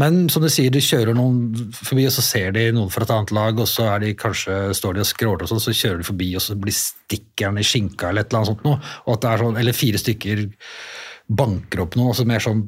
Men 0.00 0.22
som 0.32 0.44
du 0.44 0.48
sier, 0.52 0.72
de 0.72 0.80
kjører 0.80 1.16
noen 1.16 1.70
forbi, 1.76 2.06
og 2.08 2.14
så 2.14 2.24
ser 2.24 2.54
de 2.56 2.64
noen 2.72 2.92
fra 2.92 3.04
et 3.04 3.12
annet 3.12 3.34
lag, 3.36 3.58
og 3.60 3.68
så 3.68 3.90
er 3.92 4.04
de 4.04 4.14
kanskje, 4.18 4.56
står 4.76 4.96
de 4.96 5.04
og 5.04 5.08
skråler 5.08 5.44
og 5.44 5.50
sånn, 5.50 5.62
så 5.66 5.74
kjører 5.76 6.00
de 6.00 6.08
forbi, 6.08 6.30
og 6.38 6.44
så 6.44 6.56
blir 6.58 6.76
stikkeren 6.76 7.60
i 7.60 7.66
skinka 7.66 8.08
eller 8.08 8.24
et 8.24 8.32
eller 8.32 8.40
annet 8.40 8.52
sånt 8.52 8.64
noe. 8.66 8.80
Og 9.04 9.14
at 9.16 9.24
det 9.24 9.30
er 9.32 9.44
sånn, 9.44 9.60
eller 9.60 9.76
fire 9.76 10.00
stykker 10.00 10.42
banker 11.42 11.84
opp 11.84 11.98
noe, 12.00 12.14
altså 12.14 12.26
mer 12.28 12.44
sånn, 12.44 12.64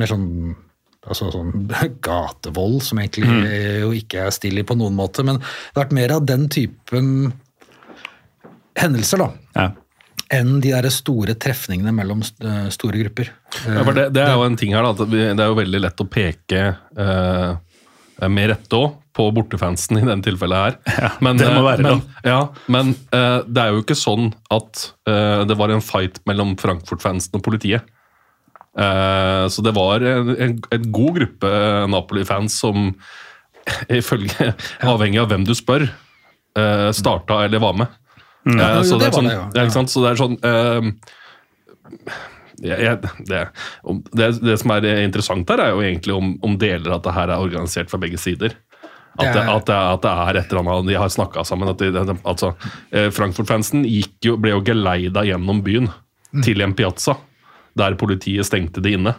mer 0.00 0.10
sånn 0.10 0.28
altså 1.02 1.30
sånn 1.34 1.66
gatevold, 2.08 2.82
som 2.86 3.00
egentlig 3.02 3.30
jo 3.82 3.92
ikke 3.96 4.26
er 4.26 4.34
stilig 4.34 4.66
på 4.68 4.78
noen 4.78 4.98
måte, 4.98 5.24
men 5.26 5.40
det 5.42 5.74
har 5.76 5.84
vært 5.84 5.96
mer 5.98 6.16
av 6.16 6.26
den 6.26 6.48
typen 6.52 7.32
hendelser, 8.78 9.22
da, 9.22 9.30
Ja. 9.58 9.70
Enn 10.32 10.56
de 10.64 10.72
der 10.72 10.88
store 10.92 11.36
trefningene 11.40 11.92
mellom 11.94 12.22
eh, 12.22 12.66
store 12.72 13.02
grupper. 13.02 13.32
Ja, 13.66 13.82
for 13.84 13.96
det, 13.96 14.08
det 14.16 14.24
er 14.24 14.34
jo 14.36 14.46
en 14.46 14.56
ting 14.58 14.74
her 14.76 14.86
da, 14.86 14.94
at 14.94 15.12
det 15.12 15.28
er 15.36 15.50
jo 15.50 15.58
veldig 15.58 15.82
lett 15.84 16.02
å 16.02 16.08
peke 16.08 16.64
eh, 16.72 18.28
med 18.32 18.52
rette 18.52 18.78
òg 18.78 18.98
på 19.12 19.26
bortefansen 19.36 19.98
i 20.00 20.04
dette 20.06 20.30
tilfellet 20.30 20.62
her. 20.62 21.16
men, 21.24 21.40
det 21.40 21.50
må 21.52 21.60
eh, 21.60 21.66
være 21.68 21.84
men, 21.84 22.04
ja, 22.24 22.38
men 22.72 22.94
eh, 23.12 23.40
det 23.44 23.64
er 23.64 23.74
jo 23.74 23.82
ikke 23.84 23.98
sånn 23.98 24.30
at 24.52 24.86
eh, 25.10 25.42
det 25.48 25.58
var 25.60 25.74
en 25.74 25.84
fight 25.84 26.22
mellom 26.28 26.54
Frankfurt-fansen 26.60 27.36
og 27.38 27.44
politiet. 27.44 27.88
Eh, 28.72 29.44
så 29.52 29.64
det 29.64 29.74
var 29.76 30.04
en, 30.08 30.32
en, 30.32 30.56
en 30.72 30.86
god 30.96 31.18
gruppe 31.20 31.52
Napoli-fans 31.92 32.56
som 32.64 32.94
ifølge 34.00 34.54
Avhengig 34.80 35.20
av 35.22 35.28
hvem 35.32 35.44
du 35.46 35.52
spør, 35.54 35.86
starta 36.92 37.38
eller 37.46 37.62
var 37.62 37.76
med. 37.80 37.92
Eh, 38.46 38.58
Ja, 38.58 38.68
jo, 38.78 38.84
så 38.88 38.98
det 38.98 39.06
det 39.06 39.12
var 39.12 39.18
sånn, 39.18 39.30
det, 39.30 39.62
ja. 39.62 39.86
Så 39.86 40.02
det 40.02 40.10
er 40.10 40.20
sånn 40.20 40.36
uh, 40.42 40.82
jeg, 42.62 42.78
jeg, 42.78 42.98
det, 43.28 43.40
det, 44.14 44.28
det 44.42 44.58
som 44.60 44.74
er 44.76 44.86
interessant 45.02 45.48
her, 45.50 45.62
er 45.62 45.72
jo 45.74 45.82
egentlig 45.82 46.14
om, 46.14 46.36
om 46.46 46.58
deler 46.60 46.94
av 46.94 47.02
det 47.04 47.14
her 47.16 47.32
er 47.32 47.42
organisert 47.42 47.90
fra 47.90 48.00
begge 48.02 48.20
sider. 48.22 48.54
At 49.18 49.34
det, 49.34 49.42
at 49.44 49.66
det, 49.68 49.76
at 49.76 50.04
det 50.04 50.12
er 50.12 50.38
et 50.40 50.52
eller 50.52 50.62
annet 50.62 50.86
de 50.88 50.94
har 50.96 51.10
snakka 51.12 51.42
sammen. 51.44 51.68
At 51.68 51.82
de, 51.82 51.90
altså, 52.24 52.54
eh, 52.94 53.10
Frankfurt-fansen 53.12 53.82
ble 53.84 54.54
jo 54.54 54.62
geleida 54.64 55.26
gjennom 55.28 55.60
byen 55.66 55.90
til 56.46 56.62
en 56.64 56.72
piazza, 56.72 57.18
der 57.76 57.98
politiet 58.00 58.48
stengte 58.48 58.80
det 58.80 58.94
inne. 58.96 59.12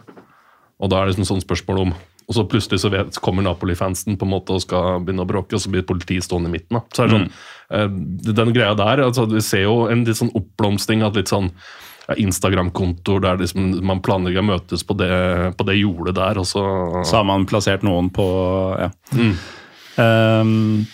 Og 0.81 0.89
da 0.89 1.03
er 1.03 1.11
det 1.11 1.19
sånn, 1.19 1.29
sånn 1.35 1.43
spørsmål 1.43 1.83
om 1.83 1.93
Og 2.27 2.37
så 2.37 2.45
plutselig 2.49 2.81
så 2.83 2.91
vet, 2.93 3.19
kommer 3.23 3.45
Napoli-fansen 3.45 4.17
på 4.19 4.27
en 4.27 4.33
måte 4.33 4.55
og 4.55 4.63
skal 4.63 5.03
begynne 5.03 5.25
å 5.25 5.29
bråke, 5.29 5.57
og 5.57 5.63
så 5.63 5.71
blir 5.73 5.85
politiet 5.87 6.25
stående 6.25 6.51
i 6.51 6.55
midten. 6.57 6.79
Da. 6.79 6.83
Så 6.93 7.03
er 7.03 7.11
det 7.11 7.17
sånn, 7.17 7.31
eh, 7.69 8.33
Den 8.33 8.53
greia 8.55 8.75
der, 8.79 9.05
altså, 9.07 9.27
vi 9.29 9.41
ser 9.41 9.65
jo 9.65 9.87
en 9.91 10.05
litt 10.07 10.19
sånn 10.19 10.33
oppblomstring 10.33 11.03
av 11.03 11.15
litt 11.19 11.31
sånn 11.31 11.51
ja, 12.07 12.15
Instagram-kontoer 12.15 13.23
der 13.23 13.43
liksom 13.43 13.77
man 13.85 14.01
planlegger 14.03 14.43
å 14.43 14.49
møtes 14.53 14.83
på 14.83 14.95
det, 14.99 15.13
på 15.57 15.67
det 15.67 15.79
jordet 15.79 16.15
der, 16.15 16.39
og 16.39 16.47
så 16.47 16.63
Så 17.03 17.19
har 17.19 17.23
man 17.27 17.45
plassert 17.45 17.83
noen 17.83 18.09
på 18.13 18.27
ja. 18.79 18.89
Mm. 19.13 19.35
Um, 19.93 20.85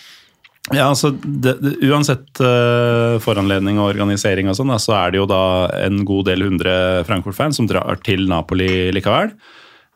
ja, 0.70 0.86
altså 0.86 1.10
det, 1.10 1.56
det, 1.62 1.72
Uansett 1.88 2.38
uh, 2.44 3.18
foranledning 3.22 3.80
og 3.80 3.88
organisering, 3.94 4.50
og 4.50 4.58
sånn, 4.58 4.70
så 4.78 4.94
er 5.00 5.10
det 5.10 5.22
jo 5.22 5.26
da 5.30 5.42
en 5.80 6.04
god 6.06 6.28
del 6.28 6.44
hundre 6.46 6.74
Frankfurt-fans 7.08 7.58
som 7.58 7.66
drar 7.70 7.98
til 8.06 8.28
Napoli 8.30 8.90
likevel. 8.94 9.32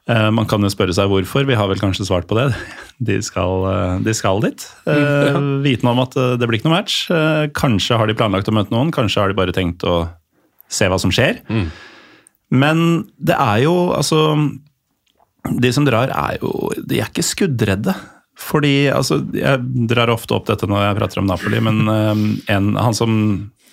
Eh, 0.05 0.31
man 0.37 0.45
kan 0.49 0.61
jo 0.61 0.69
spørre 0.69 0.93
seg 0.93 1.09
hvorfor, 1.09 1.47
vi 1.49 1.57
har 1.57 1.71
vel 1.71 1.81
kanskje 1.81 2.05
svart 2.09 2.29
på 2.29 2.37
det. 2.37 2.51
De 3.09 3.17
skal, 3.25 3.65
eh, 3.71 3.95
de 4.07 4.13
skal 4.15 4.39
dit. 4.45 4.63
Uh, 4.87 5.59
Vitende 5.65 5.91
om 5.91 6.03
at 6.05 6.13
eh, 6.15 6.37
det 6.39 6.47
blir 6.47 6.61
ikke 6.61 6.69
noe 6.69 6.77
match. 6.77 7.01
Eh, 7.11 7.49
kanskje 7.57 7.99
har 7.99 8.07
de 8.07 8.15
planlagt 8.15 8.47
å 8.49 8.55
møte 8.55 8.71
noen, 8.71 8.93
kanskje 8.95 9.25
har 9.25 9.33
de 9.33 9.37
bare 9.37 9.55
tenkt 9.57 9.83
å 9.83 10.05
se 10.71 10.87
hva 10.89 11.01
som 11.03 11.11
skjer. 11.13 11.41
Men 12.55 12.79
det 13.19 13.35
er 13.35 13.65
jo 13.65 13.75
altså 13.97 14.21
De 15.59 15.73
som 15.75 15.85
drar, 15.85 16.13
er 16.15 16.39
jo 16.39 16.71
De 16.87 17.01
er 17.03 17.11
ikke 17.11 17.25
skuddredde. 17.27 17.97
Fordi 18.41 18.91
altså, 18.91 19.21
Jeg 19.35 19.87
drar 19.91 20.13
ofte 20.13 20.35
opp 20.37 20.47
dette 20.49 20.69
når 20.71 20.89
jeg 20.89 20.99
prater 21.01 21.23
om 21.23 21.29
Napoli, 21.29 21.61
men 21.63 21.91
eh, 21.91 22.25
en, 22.55 22.73
han 22.79 22.97
som, 22.97 23.13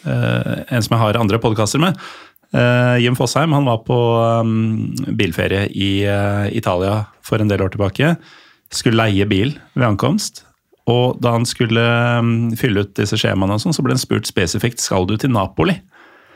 eh, 0.05 0.53
en 0.69 0.85
som 0.85 0.97
jeg 0.97 1.01
har 1.01 1.21
andre 1.21 1.41
podkaster 1.41 1.81
med, 1.81 1.97
eh, 1.97 2.30
Jim 2.51 3.15
Fosheim, 3.15 3.53
han 3.55 3.65
var 3.65 3.77
på 3.87 3.97
eh, 4.19 5.11
bilferie 5.15 5.67
i 5.71 6.03
eh, 6.03 6.47
Italia 6.57 7.05
for 7.23 7.39
en 7.39 7.47
del 7.51 7.63
år 7.63 7.71
tilbake. 7.71 8.15
Skulle 8.71 8.99
leie 8.99 9.27
bil 9.29 9.53
ved 9.73 9.87
ankomst. 9.87 10.43
Og 10.89 11.19
da 11.23 11.35
han 11.37 11.45
skulle 11.47 11.83
eh, 11.83 12.31
fylle 12.59 12.83
ut 12.83 12.95
disse 12.97 13.19
skjemaene, 13.19 13.55
og 13.55 13.63
sånn, 13.63 13.75
så 13.75 13.85
ble 13.85 13.95
han 13.95 14.01
spurt 14.01 14.27
spesifikt 14.29 14.83
skal 14.83 15.07
du 15.07 15.15
til 15.17 15.31
Napoli. 15.31 15.77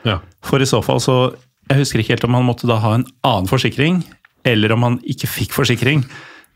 ja. 0.08 0.20
For 0.46 0.62
i 0.62 0.68
så 0.68 0.78
fall 0.84 1.00
så 1.02 1.34
Jeg 1.66 1.80
husker 1.80 1.98
ikke 1.98 2.12
helt 2.14 2.24
om 2.28 2.36
han 2.38 2.46
måtte 2.46 2.68
da 2.70 2.76
ha 2.78 2.92
en 2.94 3.04
annen 3.26 3.48
forsikring, 3.50 4.04
eller 4.46 4.70
om 4.70 4.84
han 4.86 5.00
ikke 5.02 5.26
fikk 5.26 5.56
forsikring. 5.56 6.04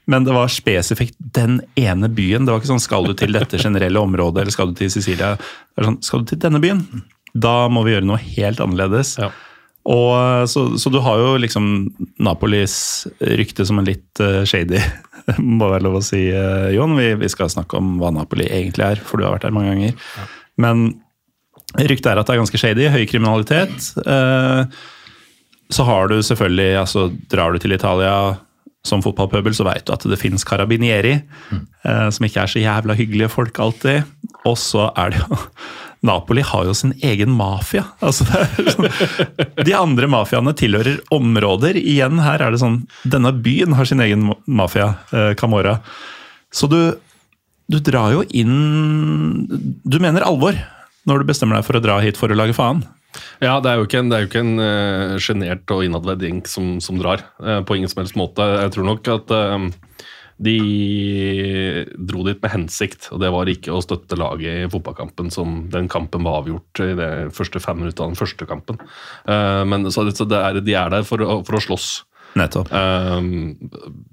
Men 0.06 0.22
det 0.22 0.34
var 0.36 0.46
spesifikt 0.46 1.16
den 1.18 1.56
ene 1.74 2.06
byen. 2.06 2.46
Det 2.46 2.52
var 2.52 2.60
ikke 2.60 2.70
sånn 2.70 2.82
'skal 2.82 3.06
du 3.06 3.14
til 3.14 3.32
dette 3.32 3.58
generelle 3.58 3.98
området', 3.98 4.40
eller 4.40 4.54
'skal 4.54 4.68
du 4.68 4.74
til 4.74 4.86
Sicilia'. 4.86 5.36
Det 5.36 5.78
er 5.82 5.88
sånn 5.90 5.98
'skal 6.00 6.20
du 6.20 6.24
til 6.26 6.38
denne 6.38 6.62
byen', 6.62 7.02
da 7.34 7.68
må 7.68 7.82
vi 7.84 7.90
gjøre 7.90 8.06
noe 8.06 8.18
helt 8.18 8.60
annerledes. 8.60 9.18
Ja. 9.18 9.30
Og 9.88 10.48
så, 10.50 10.64
så 10.78 10.90
du 10.92 10.98
har 11.02 11.18
jo 11.18 11.36
liksom 11.40 11.64
Napolis 12.20 13.06
rykte 13.20 13.64
som 13.66 13.80
en 13.80 13.88
litt 13.88 14.20
uh, 14.20 14.42
shady, 14.48 14.80
må 15.60 15.70
være 15.70 15.86
lov 15.86 16.00
å 16.00 16.04
si, 16.04 16.26
uh, 16.34 16.68
Jon. 16.74 16.98
Vi, 16.98 17.14
vi 17.22 17.30
skal 17.32 17.52
snakke 17.52 17.80
om 17.80 17.96
hva 18.02 18.12
Napoli 18.14 18.48
egentlig 18.50 18.86
er, 18.86 19.00
for 19.04 19.16
du 19.16 19.26
har 19.26 19.38
vært 19.38 19.48
der 19.48 19.56
mange 19.56 19.72
ganger. 19.72 20.28
Men 20.60 20.84
ryktet 21.80 22.12
er 22.12 22.20
at 22.20 22.28
det 22.28 22.36
er 22.36 22.42
ganske 22.42 22.60
shady, 22.60 22.90
høy 22.92 23.04
kriminalitet. 23.08 23.92
Uh, 24.04 24.68
så 25.70 25.86
har 25.86 26.10
du 26.10 26.18
selvfølgelig, 26.22 26.70
altså 26.82 27.08
drar 27.30 27.54
du 27.54 27.62
til 27.62 27.72
Italia 27.72 28.14
som 28.86 29.02
fotballpøbel, 29.04 29.54
så 29.54 29.66
veit 29.68 29.84
du 29.86 29.92
at 29.94 30.06
det 30.08 30.18
fins 30.20 30.44
carabinieri, 30.46 31.18
eh, 31.52 32.08
som 32.08 32.26
ikke 32.26 32.42
er 32.42 32.52
så 32.52 32.62
jævla 32.62 32.96
hyggelige 32.96 33.30
folk 33.32 33.58
alltid. 33.60 34.08
Og 34.48 34.56
så 34.58 34.88
er 34.98 35.12
det 35.12 35.20
jo 35.20 35.38
Napoli 36.06 36.44
har 36.46 36.64
jo 36.68 36.74
sin 36.76 36.94
egen 37.04 37.32
mafia. 37.36 37.84
Altså 38.04 38.24
sånn, 38.24 38.88
de 39.60 39.74
andre 39.76 40.08
mafiaene 40.10 40.54
tilhører 40.56 41.00
områder. 41.12 41.76
Igjen 41.80 42.22
her 42.24 42.42
er 42.44 42.54
det 42.54 42.62
sånn 42.62 42.82
Denne 43.04 43.32
byen 43.36 43.76
har 43.78 43.88
sin 43.88 44.00
egen 44.04 44.30
mafia, 44.48 44.94
eh, 45.12 45.32
Camorra. 45.38 45.78
Så 46.52 46.70
du, 46.70 46.80
du 47.70 47.78
drar 47.84 48.10
jo 48.16 48.24
inn 48.34 49.44
Du 49.86 50.00
mener 50.02 50.26
alvor 50.26 50.56
når 51.08 51.22
du 51.22 51.30
bestemmer 51.30 51.58
deg 51.58 51.66
for 51.68 51.78
å 51.78 51.84
dra 51.84 52.00
hit 52.04 52.18
for 52.20 52.32
å 52.32 52.36
lage 52.36 52.56
faen. 52.56 52.82
Ja, 53.42 53.56
det 53.62 53.70
er 53.70 53.80
jo 53.80 53.86
ikke 53.88 54.02
en, 54.02 54.12
jo 54.12 54.28
ikke 54.28 54.42
en 54.44 54.60
uh, 54.60 55.14
sjenert 55.22 55.72
og 55.74 55.84
innadvendt 55.86 56.26
gjeng 56.26 56.40
som, 56.46 56.74
som 56.84 56.98
drar. 57.00 57.24
Uh, 57.40 57.60
på 57.66 57.78
ingen 57.78 57.90
som 57.90 58.02
helst 58.02 58.18
måte. 58.20 58.44
Jeg 58.60 58.74
tror 58.76 58.86
nok 58.86 59.10
at 59.16 59.32
eh, 59.34 59.64
de 60.40 61.84
dro 62.08 62.24
dit 62.24 62.38
med 62.40 62.52
hensikt, 62.54 63.10
og 63.12 63.20
det 63.20 63.30
var 63.34 63.48
ikke 63.52 63.74
å 63.76 63.82
støtte 63.84 64.16
laget 64.16 64.64
i 64.64 64.68
fotballkampen 64.72 65.28
som 65.32 65.66
den 65.72 65.88
kampen 65.92 66.24
var 66.24 66.40
avgjort 66.40 66.80
i 66.84 66.92
de 66.96 67.08
første 67.36 67.60
fem 67.60 67.82
minuttene 67.82 68.08
av 68.08 68.14
den 68.14 68.20
første 68.20 68.48
kampen. 68.48 68.80
Eh, 69.28 69.62
men 69.68 69.84
så, 69.92 70.06
er, 70.08 70.60
de 70.60 70.76
er 70.76 70.94
der 70.94 71.04
for 71.04 71.20
for 71.44 71.58
å 71.58 71.64
slåss. 71.64 71.90
Nettopp. 72.38 72.70
Eh, 72.72 73.16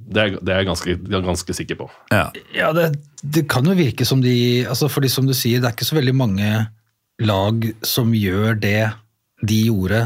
det, 0.09 0.21
er, 0.23 0.37
det 0.41 0.53
er 0.53 0.61
jeg 0.63 0.69
ganske, 0.71 0.95
jeg 0.97 1.19
er 1.19 1.27
ganske 1.29 1.57
sikker 1.61 1.79
på. 1.83 1.89
Ja. 2.11 2.27
Ja, 2.55 2.71
det, 2.75 2.89
det 3.23 3.47
kan 3.51 3.67
jo 3.67 3.77
virke 3.77 4.07
som 4.09 4.23
de 4.23 4.65
altså 4.67 4.91
fordi 4.91 5.11
som 5.13 5.29
du 5.29 5.35
sier, 5.37 5.61
det 5.61 5.71
er 5.71 5.77
ikke 5.77 5.87
så 5.87 5.99
veldig 5.99 6.17
mange 6.17 6.51
lag 7.23 7.69
som 7.85 8.13
gjør 8.13 8.57
det 8.61 8.89
de 9.47 9.63
gjorde 9.69 10.03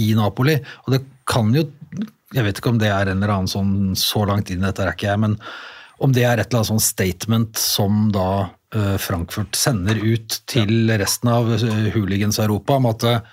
i 0.00 0.12
Napoli. 0.18 0.58
Og 0.86 0.94
det 0.94 1.04
kan 1.30 1.52
jo 1.54 1.64
Jeg 2.34 2.46
vet 2.46 2.60
ikke 2.60 2.70
om 2.72 2.78
det 2.80 2.92
er 2.92 3.10
en 3.10 3.18
eller 3.18 3.34
annen 3.34 3.50
sånn 3.50 3.96
Så 3.98 4.22
langt 4.28 4.52
inn 4.52 4.62
i 4.62 4.66
dette 4.68 4.84
er 4.84 4.92
ikke 4.94 5.08
jeg, 5.08 5.22
men 5.26 5.36
om 6.00 6.14
det 6.16 6.22
er 6.24 6.38
et 6.38 6.48
eller 6.48 6.62
annet 6.62 6.70
sånn 6.70 6.80
statement 6.80 7.58
som 7.60 8.06
da 8.14 8.28
eh, 8.72 8.94
Frankfurt 9.02 9.58
sender 9.58 9.98
ut 10.00 10.38
til 10.48 10.88
resten 10.96 11.28
av 11.28 11.50
uh, 11.50 11.90
hooligans-Europa 11.92 12.78
om 12.80 12.88
at 12.88 13.04
eh, 13.04 13.26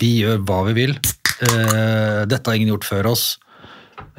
vi 0.00 0.08
gjør 0.24 0.40
hva 0.48 0.64
vi 0.66 0.74
vil. 0.80 0.96
Eh, 1.40 2.26
dette 2.26 2.50
har 2.50 2.58
ingen 2.58 2.72
gjort 2.74 2.88
før 2.88 3.10
oss. 3.12 3.24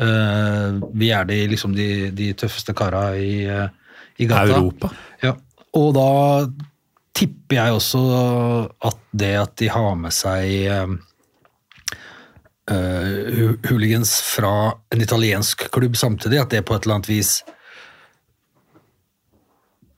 Eh, 0.02 0.80
vi 0.98 1.12
er 1.14 1.28
de, 1.30 1.40
liksom 1.52 1.76
de, 1.78 2.10
de 2.16 2.32
tøffeste 2.38 2.74
kara 2.78 3.12
i, 3.18 3.44
eh, 3.46 3.68
i 4.24 4.30
gata. 4.30 4.58
Europa. 4.58 4.92
Ja. 5.22 5.36
Og 5.78 5.94
da 5.98 6.10
tipper 7.18 7.60
jeg 7.60 7.78
også 7.78 8.02
at 8.88 9.00
det 9.12 9.36
at 9.42 9.56
de 9.62 9.70
har 9.72 9.96
med 10.00 10.16
seg 10.16 10.96
eh, 12.72 13.50
hooligans 13.70 14.14
fra 14.34 14.54
en 14.94 15.04
italiensk 15.04 15.68
klubb 15.76 15.98
samtidig, 16.00 16.40
at 16.42 16.54
det 16.56 16.66
på 16.66 16.78
et 16.78 16.88
eller 16.88 17.00
annet 17.00 17.12
vis 17.12 17.42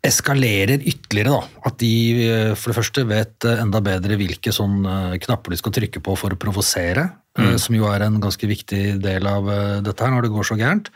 eskalerer 0.04 0.84
ytterligere. 0.84 1.32
da. 1.32 1.62
At 1.70 1.80
de 1.82 1.94
eh, 2.28 2.54
for 2.60 2.72
det 2.72 2.80
første 2.80 3.06
vet 3.08 3.48
eh, 3.48 3.62
enda 3.64 3.82
bedre 3.84 4.18
hvilke 4.20 4.54
sånn 4.56 4.82
knapper 5.24 5.54
de 5.54 5.62
skal 5.62 5.76
trykke 5.80 6.04
på 6.04 6.18
for 6.20 6.36
å 6.36 6.40
provosere, 6.40 7.08
eh, 7.40 7.56
som 7.62 7.78
jo 7.78 7.88
er 7.92 8.06
en 8.06 8.20
ganske 8.24 8.50
viktig 8.50 8.84
del 9.04 9.30
av 9.30 9.48
dette 9.86 10.04
her 10.04 10.14
når 10.14 10.28
det 10.28 10.34
går 10.36 10.50
så 10.52 10.60
gærent. 10.60 10.92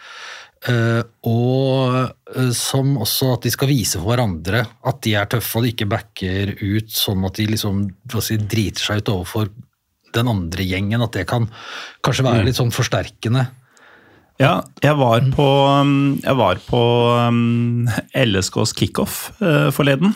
Og 1.29 2.49
som 2.57 2.95
også 2.97 3.27
at 3.35 3.43
de 3.45 3.51
skal 3.53 3.69
vise 3.69 3.99
for 3.99 4.09
hverandre 4.09 4.63
at 4.89 4.97
de 5.05 5.13
er 5.15 5.27
tøffe 5.29 5.59
og 5.59 5.63
de 5.63 5.69
ikke 5.69 5.87
backer 5.91 6.49
ut 6.57 6.89
sånn 6.91 7.27
at 7.29 7.37
de 7.37 7.45
liksom 7.51 7.83
si, 8.25 8.39
driter 8.41 8.81
seg 8.81 9.03
ut 9.03 9.11
overfor 9.13 9.51
den 10.15 10.31
andre 10.31 10.65
gjengen. 10.67 11.03
At 11.03 11.15
det 11.17 11.27
kan 11.29 11.49
kanskje 12.05 12.27
være 12.27 12.45
litt 12.47 12.59
sånn 12.59 12.73
forsterkende. 12.75 13.47
Ja, 14.37 14.61
jeg 14.83 14.93
var 14.99 15.23
på, 15.33 15.45
um, 15.81 16.19
jeg 16.21 16.37
var 16.37 16.59
på 16.67 16.81
um, 17.25 17.87
LSKs 18.13 18.75
kickoff 18.77 19.31
uh, 19.41 19.73
forleden. 19.73 20.13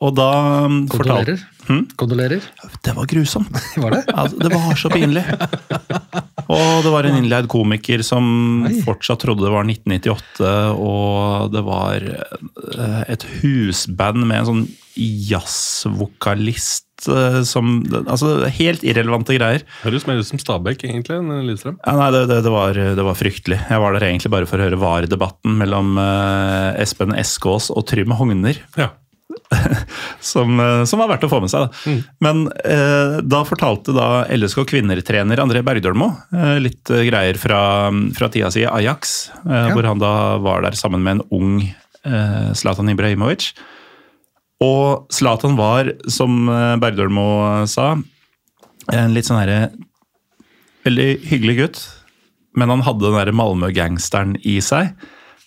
Og 0.00 0.14
da 0.16 0.30
Kondolerer. 0.32 0.88
fortalte 0.90 1.36
Kondolerer. 1.36 1.46
Hm? 1.70 1.82
Kondolerer. 2.00 2.46
Det 2.82 2.94
var 2.96 3.06
grusomt. 3.06 3.58
Var 3.82 3.94
det? 3.94 4.04
Ja, 4.08 4.24
det 4.26 4.50
var 4.54 4.74
så 4.80 4.90
pinlig. 4.90 5.22
Og 6.50 6.82
det 6.84 6.90
var 6.92 7.06
en 7.06 7.18
innleid 7.20 7.46
komiker 7.50 8.02
som 8.06 8.24
Oi. 8.68 8.74
fortsatt 8.84 9.22
trodde 9.22 9.46
det 9.46 9.52
var 9.54 9.64
1998, 9.68 10.52
og 10.76 11.52
det 11.54 11.62
var 11.66 12.06
eh, 12.10 13.02
et 13.14 13.26
husband 13.40 14.26
med 14.26 14.42
en 14.42 14.48
sånn 14.50 14.64
jazzvokalist 15.30 17.08
eh, 17.08 17.42
som 17.46 17.84
Altså, 18.00 18.48
helt 18.58 18.82
irrelevante 18.86 19.36
greier. 19.36 19.62
Høres 19.84 20.06
mer 20.08 20.18
ut 20.20 20.28
som 20.28 20.40
Stabæk, 20.42 20.84
egentlig, 20.88 21.16
enn 21.20 21.30
Lillestrøm. 21.46 21.78
Ja, 21.84 21.92
nei, 22.00 22.10
det, 22.16 22.22
det, 22.32 22.38
det, 22.46 22.52
var, 22.54 22.72
det 22.74 23.04
var 23.06 23.16
fryktelig. 23.18 23.60
Jeg 23.70 23.82
var 23.84 23.90
der 23.96 24.08
egentlig 24.08 24.32
bare 24.34 24.48
for 24.50 24.58
å 24.58 24.66
høre 24.66 24.82
VAR-debatten 24.82 25.52
mellom 25.60 25.86
eh, 26.02 26.82
Espen 26.82 27.14
Eskås 27.16 27.70
og 27.74 27.82
Trym 27.90 28.12
Hogner. 28.18 28.56
Ja. 28.80 28.88
som, 30.20 30.60
eh, 30.60 30.84
som 30.84 31.02
var 31.02 31.10
verdt 31.10 31.26
å 31.26 31.30
få 31.30 31.40
med 31.42 31.52
seg. 31.52 31.66
Da. 31.66 31.96
Men 32.24 32.44
eh, 32.64 33.18
da 33.26 33.42
fortalte 33.48 33.94
da 33.96 34.08
LSK 34.30 34.64
kvinnertrener 34.70 35.42
André 35.42 35.62
Bergdølmo 35.66 36.12
eh, 36.34 36.56
litt 36.62 36.90
eh, 36.92 37.04
greier 37.08 37.40
fra, 37.40 37.90
fra 38.16 38.30
tida 38.32 38.50
si 38.54 38.64
i 38.64 38.70
Ajax, 38.70 39.18
eh, 39.44 39.70
hvor 39.74 39.88
han 39.88 40.02
da 40.02 40.14
var 40.42 40.64
der 40.66 40.78
sammen 40.78 41.04
med 41.06 41.18
en 41.18 41.26
ung 41.34 41.52
eh, 41.66 42.50
Zlatan 42.56 42.92
Ibrahimovic. 42.92 43.52
Og 44.60 45.06
Zlatan 45.14 45.56
var, 45.56 45.88
som 46.12 46.44
Bergdølmo 46.82 47.64
sa, 47.70 47.94
en 48.92 49.14
litt 49.16 49.28
sånn 49.28 49.40
herre 49.40 49.70
Veldig 50.80 51.08
hyggelig 51.28 51.54
gutt, 51.58 51.78
men 52.56 52.70
han 52.72 52.80
hadde 52.86 53.04
den 53.04 53.18
derre 53.18 53.34
Malmö-gangsteren 53.36 54.30
i 54.48 54.54
seg. 54.64 54.94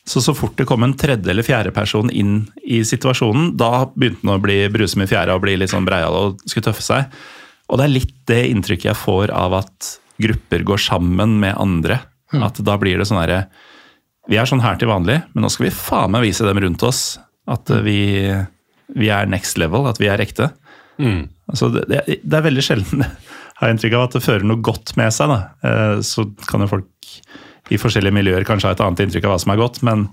Så 0.05 0.19
så 0.19 0.33
fort 0.35 0.57
det 0.59 0.65
kom 0.67 0.83
en 0.83 0.95
tredje 0.99 1.31
eller 1.31 1.45
fjerde 1.47 1.71
person 1.71 2.09
inn 2.11 2.41
i 2.67 2.81
situasjonen, 2.83 3.53
da 3.59 3.85
begynte 3.95 4.25
han 4.25 4.35
å 4.35 4.41
bli 4.43 4.57
bruse 4.73 4.99
med 4.99 5.07
fjæra 5.07 5.37
og 5.37 5.45
bli 5.45 5.53
litt 5.61 5.71
sånn 5.71 5.85
breial 5.87 6.17
og 6.19 6.41
skulle 6.43 6.65
tøffe 6.67 6.83
seg. 6.83 7.13
Og 7.71 7.79
det 7.79 7.85
er 7.85 7.93
litt 7.93 8.15
det 8.27 8.41
inntrykket 8.51 8.89
jeg 8.91 8.99
får 8.99 9.31
av 9.31 9.55
at 9.61 9.93
grupper 10.23 10.65
går 10.67 10.81
sammen 10.83 11.37
med 11.39 11.55
andre. 11.55 12.01
At 12.35 12.59
da 12.65 12.75
blir 12.81 12.97
det 12.99 13.05
sånn 13.07 13.21
herre 13.21 13.45
Vi 14.29 14.37
er 14.39 14.47
sånn 14.49 14.63
her 14.63 14.75
til 14.79 14.87
vanlig, 14.89 15.19
men 15.33 15.43
nå 15.43 15.49
skal 15.51 15.67
vi 15.67 15.75
faen 15.75 16.11
meg 16.15 16.23
vise 16.23 16.45
dem 16.47 16.59
rundt 16.63 16.83
oss 16.87 17.19
at 17.51 17.69
eh, 17.75 17.81
vi, 17.83 17.97
vi 18.95 19.09
er 19.11 19.27
next 19.27 19.57
level, 19.59 19.83
at 19.89 19.99
vi 19.99 20.07
er 20.07 20.21
ekte. 20.23 20.47
Mm. 20.95 21.25
Altså, 21.51 21.67
det, 21.73 21.83
det, 21.91 22.19
det 22.23 22.37
er 22.37 22.45
veldig 22.45 22.63
sjelden 22.63 23.03
har 23.59 23.67
jeg 23.67 23.75
inntrykk 23.75 23.97
av 23.97 24.05
at 24.07 24.15
det 24.15 24.23
fører 24.23 24.47
noe 24.47 24.63
godt 24.63 24.93
med 24.99 25.11
seg. 25.11 25.33
Da. 25.33 25.39
Eh, 25.67 25.97
Så 26.07 26.23
kan 26.47 26.63
jo 26.63 26.69
folk 26.71 27.17
i 27.71 27.79
forskjellige 27.79 28.15
miljøer 28.15 28.45
kanskje 28.47 28.69
har 28.69 28.77
et 28.77 28.83
annet 28.83 29.05
inntrykk 29.05 29.27
av 29.27 29.35
hva 29.35 29.41
som 29.43 29.53
er 29.53 29.61
godt, 29.61 29.81
men 29.87 30.07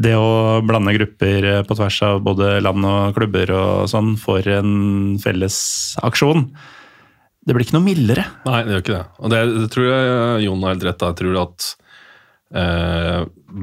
det 0.00 0.14
å 0.16 0.62
blande 0.64 0.94
grupper 0.96 1.48
eh, 1.48 1.62
på 1.66 1.76
tvers 1.76 1.98
av 2.06 2.22
både 2.24 2.54
land 2.64 2.86
og 2.88 3.16
klubber 3.18 3.52
og 3.56 3.90
sånn 3.92 4.14
for 4.20 4.46
en 4.48 5.18
felles 5.20 5.58
aksjon, 6.06 6.46
det 7.42 7.56
blir 7.56 7.66
ikke 7.66 7.76
noe 7.76 7.88
mildere. 7.88 8.24
Nei, 8.46 8.62
det 8.64 8.76
gjør 8.76 8.84
ikke 8.84 8.96
det. 8.96 9.06
Og 9.18 9.32
det, 9.32 9.40
det 9.58 9.70
tror 9.74 9.88
jeg 9.88 10.44
Jon 10.46 10.62
har 10.62 10.76
helt 10.76 10.86
rett. 10.86 11.02
i. 11.02 11.08
Jeg 11.10 11.18
tror 11.18 11.40
at 11.42 11.66
eh, 12.62 13.18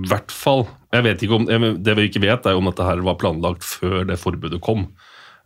hvert 0.10 0.36
fall 0.36 0.66
jeg 0.90 1.06
vet 1.06 1.22
ikke 1.22 1.38
om, 1.38 1.46
Det 1.78 1.96
vi 1.98 2.08
ikke 2.10 2.24
vet, 2.24 2.48
er 2.50 2.58
om 2.58 2.66
dette 2.66 2.86
her 2.86 3.02
var 3.06 3.20
planlagt 3.22 3.66
før 3.68 4.08
det 4.10 4.18
forbudet 4.20 4.62
kom. 4.66 4.88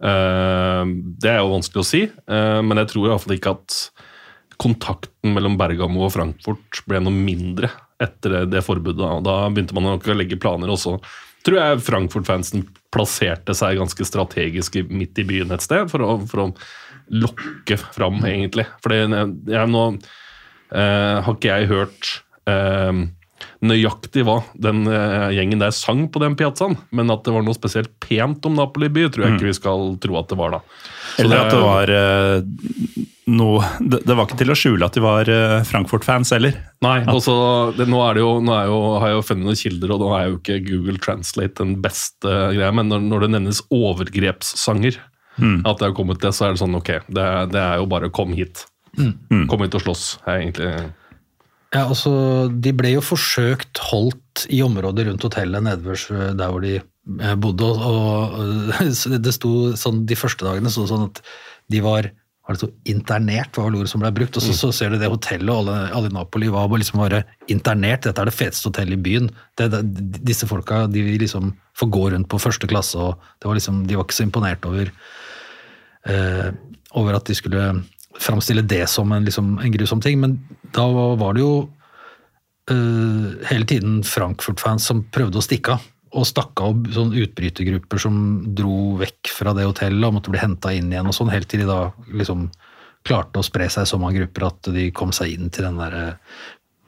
Eh, 0.03 0.83
det 1.19 1.31
er 1.31 1.41
jo 1.41 1.53
vanskelig 1.53 1.83
å 1.83 1.87
si, 1.87 2.03
eh, 2.07 2.59
men 2.63 2.79
jeg 2.81 2.93
tror 2.93 3.07
i 3.07 3.11
hvert 3.11 3.25
fall 3.25 3.35
ikke 3.37 3.55
at 3.57 3.77
kontakten 4.63 5.35
mellom 5.35 5.57
Bergamo 5.59 6.05
og 6.07 6.13
Frankfurt 6.15 6.83
ble 6.89 7.01
noe 7.03 7.13
mindre 7.13 7.69
etter 8.01 8.37
det, 8.37 8.43
det 8.55 8.63
forbudet. 8.65 9.09
Da. 9.25 9.37
begynte 9.51 9.75
man 9.77 9.87
nok 9.91 10.07
å 10.09 10.17
legge 10.17 10.39
planer 10.39 10.71
også. 10.73 10.97
Tror 11.43 11.59
jeg 11.59 11.83
Frankfurt-fansen 11.83 12.65
plasserte 12.93 13.55
seg 13.57 13.81
ganske 13.81 14.07
strategisk 14.07 14.77
midt 14.87 15.19
i 15.19 15.27
byen 15.27 15.51
et 15.51 15.65
sted 15.65 15.89
for 15.91 16.05
å, 16.05 16.15
for 16.29 16.45
å 16.45 16.47
lokke 17.13 17.77
fram, 17.81 18.21
egentlig. 18.27 18.65
For 18.83 18.95
nå 18.95 19.83
eh, 19.91 21.17
har 21.25 21.35
ikke 21.35 21.51
jeg 21.51 21.71
hørt 21.71 22.13
eh, 22.49 23.03
nøyaktig 23.63 24.25
hva 24.27 24.39
den 24.59 24.83
eh, 24.89 25.29
gjengen 25.37 25.63
der 25.63 25.73
sang 25.75 26.05
på 26.11 26.21
den 26.23 26.35
piazzaen, 26.39 26.77
men 26.95 27.11
at 27.13 27.23
det 27.25 27.33
var 27.35 27.45
noe 27.45 27.57
spesielt 27.57 27.91
pent 28.03 28.45
om 28.49 28.57
Napoli 28.59 28.89
by, 28.93 29.07
tror 29.11 29.25
jeg 29.25 29.37
ikke 29.37 29.49
vi 29.49 29.57
skal 29.57 29.95
tro 30.03 30.17
at 30.19 30.31
det 30.31 30.37
var. 30.39 30.57
da. 30.57 30.61
Så 31.13 31.23
Eller 31.23 31.43
at 31.43 31.51
det 31.53 31.61
var 31.61 31.91
uh, 31.93 33.01
noe 33.33 33.67
det, 33.79 33.99
det 34.07 34.15
var 34.17 34.25
ikke 34.25 34.39
til 34.39 34.53
å 34.53 34.57
skjule 34.57 34.87
at 34.87 34.97
de 34.97 35.03
var 35.03 35.29
uh, 35.29 35.59
Frankfurt-fans 35.67 36.33
heller. 36.35 36.57
Nei, 36.85 36.97
også, 37.11 37.35
det, 37.77 37.87
nå, 37.91 38.01
er 38.07 38.17
det 38.17 38.25
jo, 38.25 38.33
nå 38.43 38.55
er 38.57 38.71
jo, 38.71 38.81
har 39.03 39.11
jeg 39.11 39.19
jo 39.19 39.25
funnet 39.29 39.49
noen 39.49 39.61
kilder, 39.63 39.95
og 39.95 40.03
nå 40.03 40.11
er 40.17 40.27
jo 40.27 40.39
ikke 40.41 40.59
Google 40.67 40.99
Translate 41.03 41.57
den 41.61 41.77
beste 41.83 42.35
greia, 42.55 42.73
men 42.75 42.91
når, 42.91 43.07
når 43.11 43.25
det 43.25 43.33
nevnes 43.37 43.63
overgrepssanger, 43.73 44.99
at 45.33 45.79
det 45.79 45.87
har 45.87 45.95
kommet 45.97 46.21
det, 46.21 46.29
så 46.35 46.45
er 46.45 46.53
det 46.53 46.61
sånn 46.61 46.77
ok, 46.77 46.91
det, 47.09 47.23
det 47.53 47.61
er 47.61 47.79
jo 47.81 47.87
bare 47.89 48.11
kom 48.13 48.35
hit. 48.37 48.67
Kom 48.93 49.63
hit 49.63 49.73
og 49.73 49.81
slåss, 49.81 50.03
er 50.27 50.43
egentlig 50.43 50.73
Ja, 51.73 51.87
altså, 51.87 52.13
De 52.49 52.73
ble 52.77 52.95
jo 52.95 53.03
forsøkt 53.03 53.81
holdt 53.89 54.45
i 54.53 54.61
området 54.65 55.07
rundt 55.07 55.25
hotellet 55.25 55.65
nedvørs 55.65 56.07
eh, 56.13 56.33
der 56.37 56.51
hvor 56.53 56.63
de 56.63 56.75
eh, 56.79 57.37
bodde. 57.41 57.69
og, 57.69 58.35
Det 59.25 59.33
sto 59.33 59.73
sånn, 59.79 60.03
De 60.09 60.17
første 60.17 60.45
dagene 60.45 60.73
sto 60.73 60.85
det 60.85 60.93
sånn 60.93 61.09
at 61.09 61.23
de 61.73 61.81
var 61.85 62.11
var 62.43 62.57
det 62.57 62.59
så 62.59 62.67
internert, 62.91 63.55
var 63.55 63.69
vel 63.69 63.77
ordet 63.79 63.89
som 63.93 64.01
ble 64.03 64.09
brukt. 64.11 64.35
Og 64.35 64.43
så, 64.43 64.51
så 64.57 64.69
ser 64.75 64.91
du 64.91 64.97
det 64.99 65.07
hotellet, 65.07 65.47
og 65.47 65.61
alle, 65.61 65.75
alle 65.95 66.09
i 66.11 66.13
Napoli 66.13 66.49
var 66.51 66.67
bare 66.67 66.81
liksom 66.81 66.99
bare 66.99 67.21
internert. 67.47 68.03
Dette 68.03 68.19
er 68.19 68.27
det 68.27 68.35
feteste 68.35 68.67
hotellet 68.67 68.97
i 68.97 69.03
byen. 69.05 69.29
Det, 69.55 69.69
det, 69.71 70.19
disse 70.27 70.49
folka 70.49 70.81
de 70.91 71.05
liksom 71.21 71.53
får 71.79 71.91
gå 71.95 72.03
rundt 72.11 72.27
på 72.27 72.41
første 72.43 72.67
klasse, 72.67 72.99
og 72.99 73.15
det 73.39 73.47
var 73.47 73.55
liksom, 73.55 73.85
de 73.87 73.95
var 73.95 74.03
ikke 74.03 74.17
så 74.17 74.27
imponert 74.27 74.67
over 74.67 74.91
eh, 76.11 76.49
over 76.99 77.15
at 77.15 77.31
de 77.31 77.37
skulle 77.37 77.69
framstille 78.19 78.61
det 78.61 78.85
som 78.89 79.11
en, 79.11 79.25
liksom, 79.25 79.55
en 79.59 79.73
grusom 79.73 80.01
ting. 80.01 80.19
Men 80.21 80.37
da 80.75 80.85
var 81.19 81.33
det 81.35 81.43
jo 81.43 81.53
uh, 82.71 83.27
hele 83.49 83.67
tiden 83.69 84.01
Frankfurt-fans 84.07 84.89
som 84.91 85.05
prøvde 85.13 85.41
å 85.41 85.45
stikke 85.45 85.77
av. 85.77 85.89
Og 86.13 86.27
stakk 86.29 86.61
av 86.61 86.83
sånn 86.93 87.15
utbrytergrupper 87.17 87.97
som 88.01 88.17
dro 88.53 88.99
vekk 88.99 89.31
fra 89.33 89.55
det 89.57 89.65
hotellet 89.65 90.05
og 90.05 90.19
måtte 90.19 90.33
bli 90.33 90.41
henta 90.43 90.69
inn 90.75 90.91
igjen. 90.93 91.09
og 91.09 91.15
sånn, 91.17 91.31
Helt 91.33 91.49
til 91.49 91.63
de 91.63 91.69
da 91.71 91.87
liksom 92.13 92.51
klarte 93.03 93.41
å 93.41 93.45
spre 93.45 93.65
seg 93.71 93.87
i 93.87 93.89
så 93.89 93.97
mange 93.99 94.21
grupper 94.21 94.45
at 94.51 94.69
de 94.75 94.91
kom 94.95 95.09
seg 95.15 95.33
inn 95.33 95.49
til 95.51 95.65
den 95.65 95.81
der 95.81 96.13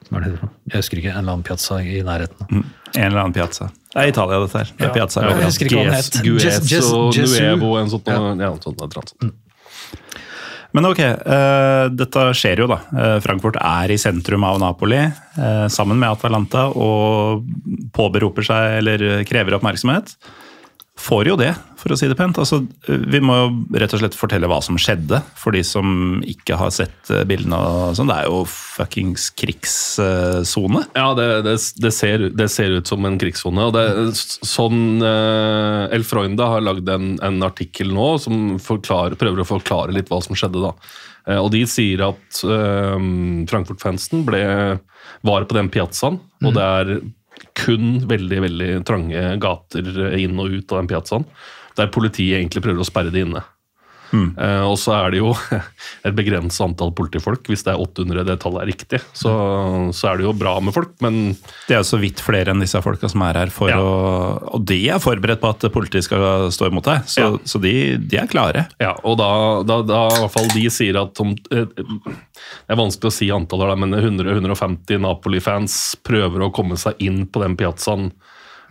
hva 0.06 0.20
er 0.20 0.22
det 0.22 0.28
heter? 0.36 0.50
Jeg 0.70 0.82
husker 0.82 1.00
ikke. 1.00 1.12
En 1.12 1.18
eller 1.18 1.34
annen 1.34 1.46
piazza 1.46 1.78
i 1.82 1.96
nærheten. 2.06 2.46
Mm. 2.46 2.62
En 2.92 3.06
eller 3.08 3.20
annen 3.24 3.34
piazza. 3.34 3.70
Det 3.90 4.02
er 4.02 4.12
Italia, 4.12 4.38
dette 4.44 4.60
her. 4.60 4.70
Det 4.78 4.86
er 4.86 4.92
piazza. 4.94 5.24
Ja, 5.24 5.32
jeg 5.40 5.48
husker 5.50 5.70
ikke 5.70 5.80
hva 5.80 5.86
den 5.88 5.96
het. 5.96 6.18
Gues 6.20 6.44
Gues, 6.44 6.58
Gues, 6.60 6.70
Gues, 6.70 7.16
Gues, 7.16 7.34
Nuevo 7.40 7.72
en 7.80 7.90
sånt, 7.90 8.06
Ja. 8.12 8.20
ja. 8.28 8.34
noe 8.36 8.62
sånt, 8.62 8.78
et 8.78 8.86
eller 8.86 9.02
annet 9.02 9.14
sånt. 9.16 9.42
Men 10.76 10.90
ok, 10.90 10.98
eh, 11.00 11.86
dette 11.96 12.22
skjer 12.36 12.60
jo 12.60 12.66
da. 12.68 12.76
Eh, 12.92 13.14
Frankfurt 13.24 13.56
er 13.56 13.94
i 13.94 13.96
sentrum 13.96 14.44
av 14.44 14.58
Napoli, 14.60 14.98
eh, 15.00 15.68
sammen 15.72 15.96
med 15.96 16.10
Atalanta, 16.10 16.66
og 16.68 17.46
påberoper 17.96 18.44
seg, 18.44 18.78
eller 18.82 19.24
krever 19.24 19.56
oppmerksomhet. 19.56 20.12
Får 21.00 21.30
jo 21.30 21.38
det, 21.40 21.54
for 21.86 21.94
å 21.94 21.98
si 22.00 22.08
det 22.10 22.16
pent. 22.18 22.38
Altså, 22.42 22.64
vi 22.88 23.20
må 23.22 23.36
jo 23.38 23.78
rett 23.78 23.92
og 23.94 24.00
slett 24.02 24.16
fortelle 24.18 24.48
hva 24.50 24.58
som 24.64 24.78
skjedde, 24.80 25.20
for 25.38 25.54
de 25.54 25.62
som 25.66 26.18
ikke 26.26 26.58
har 26.58 26.72
sett 26.74 27.12
eh, 27.14 27.22
bildene. 27.28 27.56
og 27.56 27.94
sånn. 27.98 28.10
Det 28.10 28.16
er 28.18 28.26
jo 28.26 28.40
fuckings 28.50 29.28
krigssone. 29.38 30.82
Ja, 30.98 31.08
det, 31.18 31.28
det, 31.46 31.56
det, 31.84 31.92
ser, 31.94 32.28
det 32.34 32.48
ser 32.52 32.74
ut 32.74 32.90
som 32.90 33.06
en 33.06 33.18
krigssone. 33.22 33.68
og 33.68 33.76
det, 33.76 33.86
sånn 34.18 34.98
eh, 34.98 35.82
El 35.94 36.06
Freunde 36.06 36.50
har 36.50 36.64
lagd 36.66 36.90
en, 36.90 37.14
en 37.22 37.38
artikkel 37.46 37.94
nå 37.94 38.16
som 38.22 38.56
prøver 38.58 39.44
å 39.44 39.48
forklare 39.48 39.94
litt 39.94 40.10
hva 40.10 40.18
som 40.24 40.38
skjedde. 40.38 40.64
da. 40.66 40.74
Eh, 41.30 41.38
og 41.38 41.52
De 41.54 41.62
sier 41.70 42.02
at 42.08 42.42
eh, 42.42 43.06
Frankfurt-fansen 43.52 44.26
var 44.26 45.46
på 45.46 45.56
den 45.56 45.70
piazzaen, 45.70 46.18
og 46.42 46.56
det 46.56 46.66
er 46.66 46.96
kun 47.56 48.00
veldig 48.08 48.38
veldig 48.46 48.70
trange 48.88 49.22
gater 49.42 49.88
inn 50.16 50.38
og 50.40 50.54
ut 50.56 50.72
av 50.72 50.80
den 50.80 50.90
piazzaen, 50.90 51.26
der 51.76 51.92
politiet 51.92 52.40
egentlig 52.40 52.64
prøver 52.64 52.80
å 52.82 52.88
sperre 52.88 53.12
det 53.14 53.26
inne. 53.26 53.44
Eh, 54.16 54.62
og 54.64 54.76
så 54.78 54.92
er 54.94 55.10
det 55.12 55.18
jo 55.18 55.32
et 56.06 56.14
begrenset 56.16 56.62
antall 56.64 56.92
politifolk. 56.96 57.48
Hvis 57.50 57.64
det 57.66 57.72
er 57.74 57.80
800 57.82 58.22
det 58.28 58.36
tallet 58.40 58.62
er 58.62 58.68
riktig, 58.70 59.00
så, 59.18 59.32
så 59.92 60.08
er 60.12 60.20
det 60.20 60.24
jo 60.28 60.32
bra 60.38 60.54
med 60.62 60.72
folk, 60.76 60.92
men 61.04 61.34
Det 61.66 61.74
er 61.74 61.80
jo 61.82 61.88
så 61.90 61.98
vidt 62.00 62.22
flere 62.24 62.54
enn 62.54 62.62
disse 62.62 62.80
folka 62.84 63.10
som 63.12 63.24
er 63.26 63.40
her 63.42 63.50
for 63.52 63.68
Ja. 63.72 63.80
å 63.82 64.54
Og 64.56 64.64
de 64.70 64.78
er 64.94 65.02
forberedt 65.02 65.42
på 65.42 65.50
at 65.50 65.66
politiet 65.74 66.06
skal 66.06 66.46
stå 66.54 66.70
imot 66.70 66.86
deg, 66.86 67.02
så, 67.10 67.26
Ja. 67.26 67.32
så 67.50 67.60
de, 67.60 67.74
de 67.98 68.20
er 68.22 68.30
klare. 68.30 68.68
Ja, 68.80 68.94
og 69.02 69.18
da, 69.20 69.28
da, 69.66 69.80
da 69.84 70.00
i 70.14 70.22
hvert 70.22 70.36
fall 70.38 70.48
de 70.54 70.64
sier 70.72 71.00
at 71.02 71.20
om, 71.26 71.34
eh, 71.50 71.66
Det 71.66 72.72
er 72.72 72.78
vanskelig 72.80 73.10
å 73.10 73.16
si 73.18 73.28
antallet, 73.34 73.76
men 73.82 73.90
100-150 73.98 75.02
Napoli-fans 75.02 75.96
prøver 76.06 76.46
å 76.46 76.52
komme 76.54 76.78
seg 76.80 76.94
inn 77.04 77.24
på 77.26 77.42
den 77.42 77.58
piazzaen, 77.58 78.12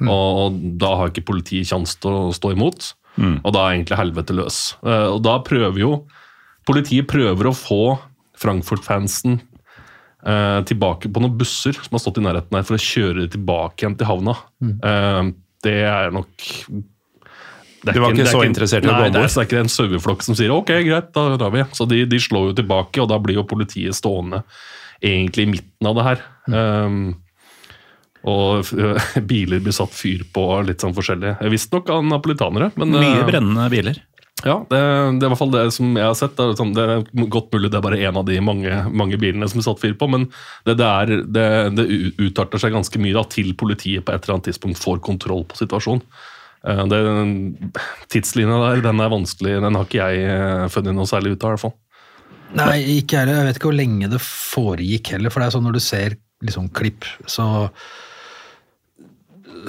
og, 0.04 0.40
og 0.42 0.62
da 0.82 0.92
har 1.00 1.12
ikke 1.12 1.28
politiet 1.30 1.70
kjangs 1.72 1.96
til 2.04 2.12
å 2.12 2.36
stå 2.36 2.52
imot. 2.56 2.94
Og 3.16 3.54
da 3.56 3.62
er 3.64 3.78
egentlig 3.78 3.96
helvete 3.96 4.36
løs. 4.36 4.76
Eh, 4.84 5.08
Og 5.14 5.22
da 5.24 5.38
prøver 5.40 5.80
jo 5.80 5.92
Politiet 6.66 7.06
prøver 7.08 7.46
å 7.46 7.54
få 7.54 8.00
Frankfurt-fansen 8.42 9.36
eh, 10.26 10.62
tilbake 10.66 11.12
på 11.14 11.22
noen 11.22 11.36
busser 11.38 11.78
som 11.78 11.94
har 11.94 12.02
stått 12.02 12.18
i 12.18 12.24
nærheten 12.26 12.58
her, 12.58 12.66
for 12.66 12.74
å 12.74 12.82
kjøre 12.82 13.20
dem 13.22 13.30
tilbake 13.36 13.86
igjen 13.86 13.98
til 14.00 14.10
havna. 14.10 14.34
Eh, 14.66 15.30
det 15.64 15.76
er 15.86 16.10
nok 16.16 16.48
det 17.86 17.94
er 17.94 18.00
Du 18.00 18.02
var 18.02 18.16
ikke 18.16 18.26
er 18.26 18.32
så 18.34 18.42
interessert 18.48 18.82
i 18.82 18.90
å 18.90 18.96
gå 18.96 18.98
bort? 18.98 19.14
Nei, 19.14 19.14
det 19.14 19.22
er, 19.30 19.46
ikke 19.46 19.62
en 19.62 19.70
saueflokk 19.70 20.26
som 20.26 20.38
sier 20.38 20.56
ok, 20.56 20.74
greit, 20.88 21.12
da 21.14 21.28
drar 21.38 21.54
vi. 21.54 21.68
Så 21.78 21.86
de, 21.86 22.02
de 22.10 22.20
slår 22.22 22.50
jo 22.50 22.58
tilbake, 22.58 23.04
og 23.04 23.12
da 23.14 23.22
blir 23.22 23.38
jo 23.38 23.46
politiet 23.46 23.94
stående 23.94 24.42
egentlig 25.06 25.46
i 25.46 25.52
midten 25.54 25.90
av 25.92 26.00
det 26.00 26.08
her. 26.08 26.26
Um, 26.50 26.98
og 28.26 28.74
øh, 28.74 29.08
biler 29.30 29.62
blir 29.64 29.76
satt 29.76 29.94
fyr 29.94 30.26
på 30.34 30.44
litt 30.66 30.84
sånn 30.84 30.96
forskjellig. 30.98 31.38
Visstnok 31.54 31.90
av 31.94 32.04
napolitanere. 32.10 32.72
Men, 32.80 32.96
Mye 32.98 33.22
øh, 33.22 33.28
brennende 33.30 33.70
biler. 33.74 34.00
ja, 34.46 34.58
det, 34.70 34.80
det 34.80 35.24
er 35.24 35.30
i 35.30 35.32
hvert 35.32 35.42
fall 35.42 35.54
det 35.54 35.66
som 35.78 35.92
jeg 35.98 36.06
har 36.06 36.18
sett. 36.18 36.36
Det 36.38 36.46
er, 36.46 36.56
sånn, 36.60 36.74
det 36.76 36.86
er 36.86 37.28
godt 37.34 37.54
mulig 37.54 37.72
det 37.74 37.80
er 37.80 37.86
bare 37.86 38.02
én 38.02 38.18
av 38.20 38.26
de 38.28 38.40
mange, 38.44 38.80
mange 38.92 39.20
bilene 39.22 39.50
som 39.52 39.62
er 39.62 39.68
satt 39.70 39.82
fyr 39.84 39.94
på, 40.00 40.10
men 40.12 40.28
det, 40.68 40.78
det, 40.82 40.90
er, 40.90 41.14
det, 41.38 41.48
det 41.78 41.88
utarter 42.28 42.62
seg 42.66 42.76
ganske 42.76 43.02
mye 43.02 43.16
da, 43.16 43.26
til 43.30 43.54
politiet 43.58 44.06
på 44.06 44.14
et 44.16 44.26
eller 44.26 44.38
annet 44.40 44.50
tidspunkt 44.52 44.82
får 44.82 45.04
kontroll 45.06 45.46
på 45.50 45.62
situasjonen. 45.62 46.04
Eh, 46.66 46.84
Det, 46.90 47.00
tidslinja 48.14 48.58
der 48.64 48.86
den 48.86 49.02
er 49.06 49.12
vanskelig, 49.14 49.60
den 49.62 49.78
har 49.78 49.86
ikke 49.86 50.06
jeg 50.10 50.30
eh, 50.34 50.68
funnet 50.74 50.98
noe 50.98 51.10
særlig 51.10 51.36
ut 51.36 51.44
av. 51.46 51.52
i 51.52 51.56
hvert 51.56 51.66
fall. 51.68 51.76
Nei, 52.56 52.80
ikke 53.00 53.20
heller. 53.22 53.42
Jeg 53.42 53.50
vet 53.50 53.60
ikke 53.60 53.70
hvor 53.70 53.78
lenge 53.78 54.10
det 54.10 54.22
foregikk 54.24 55.14
heller, 55.16 55.34
for 55.34 55.42
det 55.42 55.48
er 55.50 55.56
sånn 55.58 55.66
når 55.68 55.78
du 55.78 55.84
ser 55.84 56.18
liksom 56.46 56.68
klipp, 56.76 57.08
så 57.30 57.46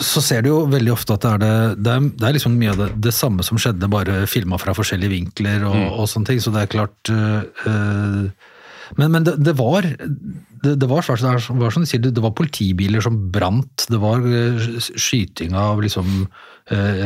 så 0.02 0.20
ser 0.24 0.42
du 0.44 0.50
jo 0.50 0.58
veldig 0.72 0.92
ofte 0.92 1.14
at 1.16 1.24
det 1.24 1.30
er, 1.30 1.40
det, 1.42 1.84
det 1.84 1.92
er, 1.94 2.08
det 2.20 2.26
er 2.28 2.36
liksom 2.36 2.56
mye 2.58 2.72
av 2.74 2.80
det, 2.82 2.88
det 3.06 3.14
samme 3.16 3.44
som 3.46 3.60
skjedde, 3.60 3.88
bare 3.92 4.24
filma 4.30 4.58
fra 4.60 4.74
forskjellige 4.76 5.12
vinkler 5.14 5.64
og, 5.68 5.76
og 6.02 6.10
sånne 6.10 6.30
ting, 6.32 6.42
så 6.42 6.52
det 6.54 6.64
er 6.66 6.72
klart 6.74 7.12
øh, 7.12 8.28
Men, 8.96 9.10
men 9.10 9.24
det, 9.26 9.32
det 9.42 9.56
var 9.58 9.82
det, 9.82 10.86
var, 10.88 11.02
svært- 11.02 11.24
det 11.24 11.58
var 11.58 11.72
som 11.74 11.82
du 11.82 11.88
sier, 11.90 12.02
det, 12.04 12.22
var 12.22 12.34
politibiler 12.38 13.02
som 13.02 13.16
brant, 13.34 13.86
det 13.90 13.98
var 14.02 14.22
øh, 14.22 14.68
skyting 14.94 15.56
av 15.58 15.82
liksom 15.82 16.26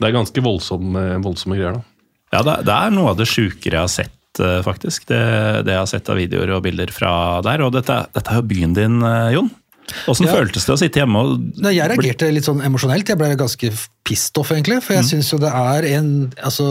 Det 0.01 0.09
er 0.09 0.17
ganske 0.17 0.45
voldsomme, 0.45 1.05
voldsomme 1.23 1.59
greier. 1.59 1.79
da. 1.79 1.83
Ja, 2.31 2.43
det, 2.47 2.75
er 2.75 2.93
noe 2.95 3.13
av 3.13 3.19
det 3.19 3.27
sjukere 3.27 3.81
jeg 3.81 3.87
har 3.87 3.91
sett, 3.93 4.43
eh, 4.43 4.61
faktisk. 4.67 5.09
Det, 5.11 5.21
det 5.67 5.75
jeg 5.75 5.83
har 5.83 5.89
sett 5.91 6.11
av 6.13 6.21
videoer 6.21 6.53
og 6.57 6.63
bilder 6.67 6.93
fra 6.95 7.13
der. 7.47 7.65
Og 7.67 7.75
dette, 7.75 7.97
dette 8.15 8.31
er 8.31 8.39
jo 8.39 8.47
byen 8.53 8.77
din, 8.77 9.01
eh, 9.03 9.33
Jon. 9.35 9.51
Åssen 10.07 10.29
Ja. 10.29 10.37
føltes 10.37 10.67
det 10.67 10.75
å 10.75 10.79
sitte 10.79 11.01
hjemme 11.01 11.19
og 11.19 11.41
Nei, 11.59 11.73
jeg 11.75 11.91
reagerte 11.91 12.31
litt 12.31 12.47
sånn 12.47 12.63
emosjonelt. 12.63 13.09
Jeg 13.11 13.19
ble 13.19 13.35
ganske 13.35 13.71
pissed 14.07 14.39
off, 14.39 14.53
egentlig. 14.55 14.79
For 14.85 14.95
jeg 14.95 15.09
syns 15.09 15.33
jo 15.33 15.39
det 15.43 15.51
er 15.51 15.87
en 15.97 16.33
Altså 16.39 16.67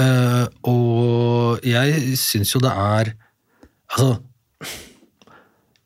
øh, 0.00 0.46
Og 0.68 1.64
jeg 1.64 2.18
syns 2.20 2.52
jo 2.52 2.60
det 2.60 2.72
er 2.72 3.14
Altså 3.88 4.18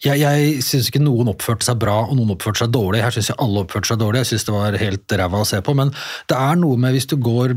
jeg, 0.01 0.17
jeg 0.23 0.63
syns 0.65 0.89
ikke 0.89 1.03
noen 1.05 1.29
oppførte 1.29 1.67
seg 1.67 1.77
bra 1.83 1.99
og 2.07 2.15
noen 2.17 2.33
oppførte 2.33 2.63
seg 2.63 2.71
dårlig. 2.73 3.03
Her 3.05 3.13
syns 3.13 3.29
jeg 3.29 3.37
alle 3.45 3.67
oppførte 3.67 3.91
seg 3.91 3.99
dårlig. 4.01 4.23
Jeg 4.23 4.31
syns 4.31 4.47
det 4.49 4.55
var 4.55 4.79
helt 4.81 5.15
ræva 5.21 5.43
å 5.43 5.49
se 5.49 5.61
på. 5.61 5.75
Men 5.77 5.93
det 6.31 6.39
er 6.39 6.57
noe 6.57 6.79
med 6.81 6.97
hvis 6.97 7.09
du 7.11 7.19
går 7.21 7.53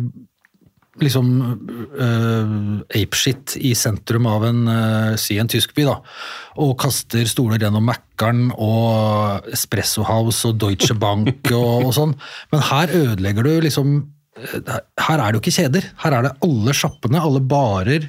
liksom 1.01 1.29
uh, 1.97 2.81
apeshit 2.93 3.55
i 3.57 3.73
sentrum 3.77 4.27
av 4.29 4.45
en, 4.45 4.61
uh, 4.69 5.15
si 5.19 5.39
en 5.41 5.49
tysk 5.49 5.73
by, 5.77 5.87
da, 5.89 5.95
og 6.61 6.75
kaster 6.81 7.25
stoler 7.29 7.61
gjennom 7.61 7.87
Mækkern 7.89 8.51
og 8.53 9.49
Espresso 9.53 10.05
House 10.05 10.45
og 10.49 10.59
Deutsche 10.61 10.97
Bank 10.99 11.49
og, 11.49 11.89
og 11.89 11.93
sånn. 11.97 12.15
Men 12.53 12.65
her 12.69 12.93
ødelegger 12.93 13.47
du 13.47 13.53
liksom 13.65 13.95
eh, 14.37 14.73
Her 15.01 15.17
er 15.17 15.25
det 15.25 15.39
jo 15.39 15.43
ikke 15.43 15.57
kjeder. 15.57 15.89
Her 16.03 16.17
er 16.17 16.27
det 16.27 16.35
alle 16.45 16.77
sjappene, 16.77 17.21
alle 17.21 17.41
barer, 17.41 18.05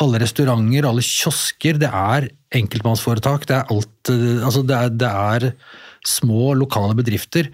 alle 0.00 0.22
restauranter, 0.22 0.86
alle 0.88 1.04
kiosker. 1.04 1.78
Det 1.82 1.90
er 1.90 2.30
enkeltmannsforetak. 2.54 3.48
Det 3.50 3.58
er 3.58 3.72
alt 3.74 4.12
eh, 4.14 4.44
Altså, 4.46 4.62
det 4.66 4.78
er, 4.78 4.94
det 5.02 5.10
er 5.10 5.48
små, 6.06 6.52
lokale 6.58 6.96
bedrifter 6.98 7.50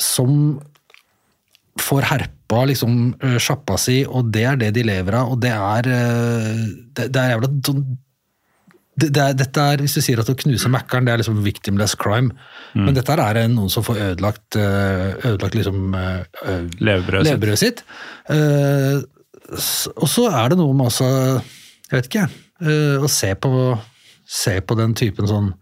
som 0.00 0.60
får 1.80 2.06
herpa 2.12 2.64
liksom 2.70 3.14
eh, 3.22 3.36
sjappa 3.42 3.76
si, 3.80 4.02
og 4.06 4.30
det 4.34 4.44
er 4.46 4.58
det 4.60 4.72
de 4.76 4.86
lever 4.86 5.18
av, 5.18 5.34
og 5.34 5.40
det 5.42 5.52
er 5.54 5.90
eh, 5.90 6.64
Det, 6.94 7.08
det 7.10 7.20
er 7.20 7.32
jævla 7.34 7.50
det, 8.94 9.08
det 9.10 9.22
er, 9.22 9.32
dette 9.34 9.62
er, 9.72 9.80
Hvis 9.82 9.96
du 9.98 10.04
sier 10.06 10.20
at 10.22 10.28
å 10.30 10.36
knuse 10.38 10.70
Mækkern, 10.70 11.08
det 11.08 11.14
er 11.14 11.18
liksom 11.18 11.40
victimless 11.42 11.96
crime. 11.98 12.30
Mm. 12.76 12.84
Men 12.84 12.94
dette 12.94 13.16
er 13.18 13.40
noen 13.50 13.72
som 13.72 13.82
får 13.82 13.98
ødelagt, 14.12 14.54
eh, 14.54 15.16
ødelagt 15.32 15.58
liksom 15.58 15.96
Levebrødet 16.78 17.58
sitt. 17.58 17.82
sitt. 17.82 17.82
Eh, 18.30 19.02
og 19.98 20.08
så 20.08 20.28
er 20.30 20.52
det 20.52 20.58
noe 20.60 20.72
med 20.76 20.88
også 20.88 21.08
Jeg 21.90 21.98
vet 21.98 22.06
ikke, 22.08 22.28
eh, 22.64 23.02
å 23.02 23.10
se 23.10 23.34
på, 23.34 23.50
se 24.24 24.54
på 24.64 24.78
den 24.78 24.94
typen 24.94 25.28
sånn 25.28 25.52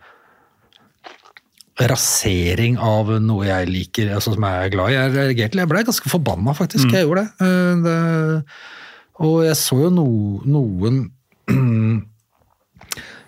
rasering 1.80 2.76
av 2.82 3.08
noe 3.24 3.46
jeg 3.48 3.68
liker, 3.70 4.12
altså 4.12 4.34
som 4.34 4.44
jeg 4.44 4.66
er 4.66 4.72
glad 4.74 4.92
i. 4.92 4.96
Jeg 4.98 5.12
reagerte, 5.14 5.60
jeg 5.62 5.70
ble 5.70 5.84
ganske 5.88 6.12
forbanna, 6.12 6.54
faktisk. 6.56 6.92
Jeg 6.92 7.06
gjorde 7.06 7.24
det. 7.24 7.46
Eh, 7.46 7.74
det. 7.86 7.96
Og 9.22 9.42
jeg 9.46 9.56
så 9.60 9.78
jo 9.84 9.90
no, 9.94 10.06
noen 10.48 11.04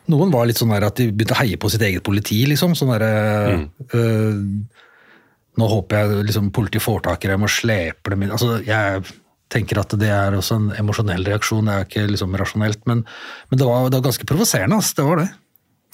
Noen 0.05 0.29
var 0.29 0.45
litt 0.45 0.59
sånn 0.61 0.73
der 0.75 0.85
at 0.85 0.99
de 1.01 1.07
begynte 1.09 1.33
å 1.33 1.39
heie 1.39 1.57
på 1.57 1.71
sitt 1.73 1.81
eget 1.87 2.05
politi, 2.05 2.43
liksom. 2.51 2.75
Sånn 2.77 2.93
derre 2.93 3.13
eh, 3.97 4.41
Nå 5.55 5.69
håper 5.71 6.01
jeg 6.01 6.27
liksom 6.29 6.51
politiet 6.53 6.83
får 6.85 7.05
tak 7.07 7.25
i 7.25 7.31
dem 7.31 7.47
og 7.47 7.53
sleper 7.53 8.13
dem 8.13 8.25
inn. 8.27 8.33
Altså, 8.35 8.59
jeg 8.67 9.05
tenker 9.55 9.79
at 9.81 9.95
det 10.01 10.11
er 10.11 10.35
også 10.35 10.59
en 10.59 10.67
emosjonell 10.83 11.25
reaksjon, 11.29 11.71
det 11.71 11.77
er 11.77 11.87
ikke 11.87 12.05
liksom 12.11 12.35
rasjonelt. 12.41 12.83
Men, 12.91 13.05
men 13.49 13.61
det, 13.61 13.69
var, 13.69 13.87
det 13.87 14.01
var 14.01 14.09
ganske 14.09 14.29
provoserende, 14.29 14.81
ass. 14.83 14.93
Det 14.99 15.07
var 15.07 15.23
det. 15.23 15.29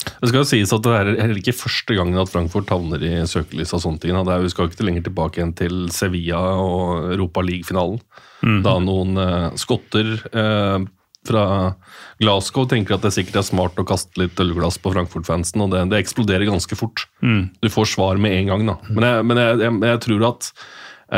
Det 0.01 0.29
skal 0.29 0.39
jo 0.41 0.47
sies 0.49 0.71
at 0.73 0.85
det 0.85 0.93
er 0.97 1.11
heller 1.19 1.37
ikke 1.41 1.57
første 1.57 1.97
gangen 1.97 2.17
at 2.21 2.31
Frankfurt 2.31 2.71
havner 2.73 3.03
i 3.05 3.13
søkelyset 3.29 3.75
av 3.77 3.83
sånne 3.83 4.01
ting. 4.01 4.15
Det 4.17 4.33
er, 4.33 4.45
vi 4.45 4.53
skal 4.53 4.69
ikke 4.69 4.87
lenger 4.87 5.05
tilbake 5.07 5.39
igjen 5.41 5.53
til 5.57 5.83
Sevilla 5.93 6.41
og 6.61 7.11
Europa 7.13 7.43
League-finalen. 7.45 8.01
Da 8.65 8.77
noen 8.81 9.19
eh, 9.21 9.47
skotter 9.61 10.15
eh, 10.33 10.87
fra 11.27 11.43
Glasgow 12.21 12.65
tenker 12.69 12.95
at 12.95 13.03
det 13.05 13.13
sikkert 13.13 13.41
er 13.41 13.45
smart 13.45 13.77
å 13.77 13.85
kaste 13.85 14.17
litt 14.23 14.39
ølglass 14.41 14.79
på 14.81 14.93
Frankfurt-fansen, 14.95 15.61
og 15.61 15.73
det, 15.73 15.83
det 15.91 15.99
eksploderer 16.01 16.49
ganske 16.49 16.77
fort. 16.79 17.05
Du 17.61 17.69
får 17.69 17.91
svar 17.93 18.21
med 18.21 18.33
en 18.39 18.49
gang, 18.49 18.65
da. 18.71 18.77
Men 18.89 19.05
jeg, 19.05 19.27
men 19.29 19.41
jeg, 19.43 19.59
jeg, 19.61 19.77
jeg 19.91 20.01
tror 20.07 20.25
at, 20.31 20.49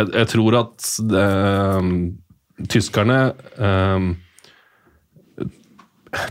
jeg, 0.03 0.27
tror 0.33 0.59
at 0.59 0.89
eh, 1.23 1.89
tyskerne 2.75 3.19
eh, 3.69 4.09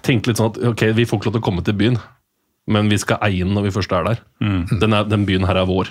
tenker 0.05 0.33
litt 0.33 0.43
sånn 0.43 0.53
at 0.53 0.61
ok, 0.73 0.91
vi 0.97 1.07
får 1.09 1.19
ikke 1.19 1.31
lov 1.31 1.39
til 1.39 1.43
å 1.43 1.49
komme 1.49 1.65
til 1.67 1.79
byen, 1.81 1.97
men 2.71 2.91
vi 2.93 2.99
skal 3.01 3.21
eie 3.27 3.43
den 3.43 3.55
når 3.57 3.69
vi 3.69 3.75
først 3.75 3.93
er 3.97 4.07
der. 4.07 4.23
Den, 4.79 4.95
er, 4.95 5.09
den 5.09 5.27
byen 5.29 5.47
her 5.49 5.59
er 5.63 5.69
vår. 5.69 5.91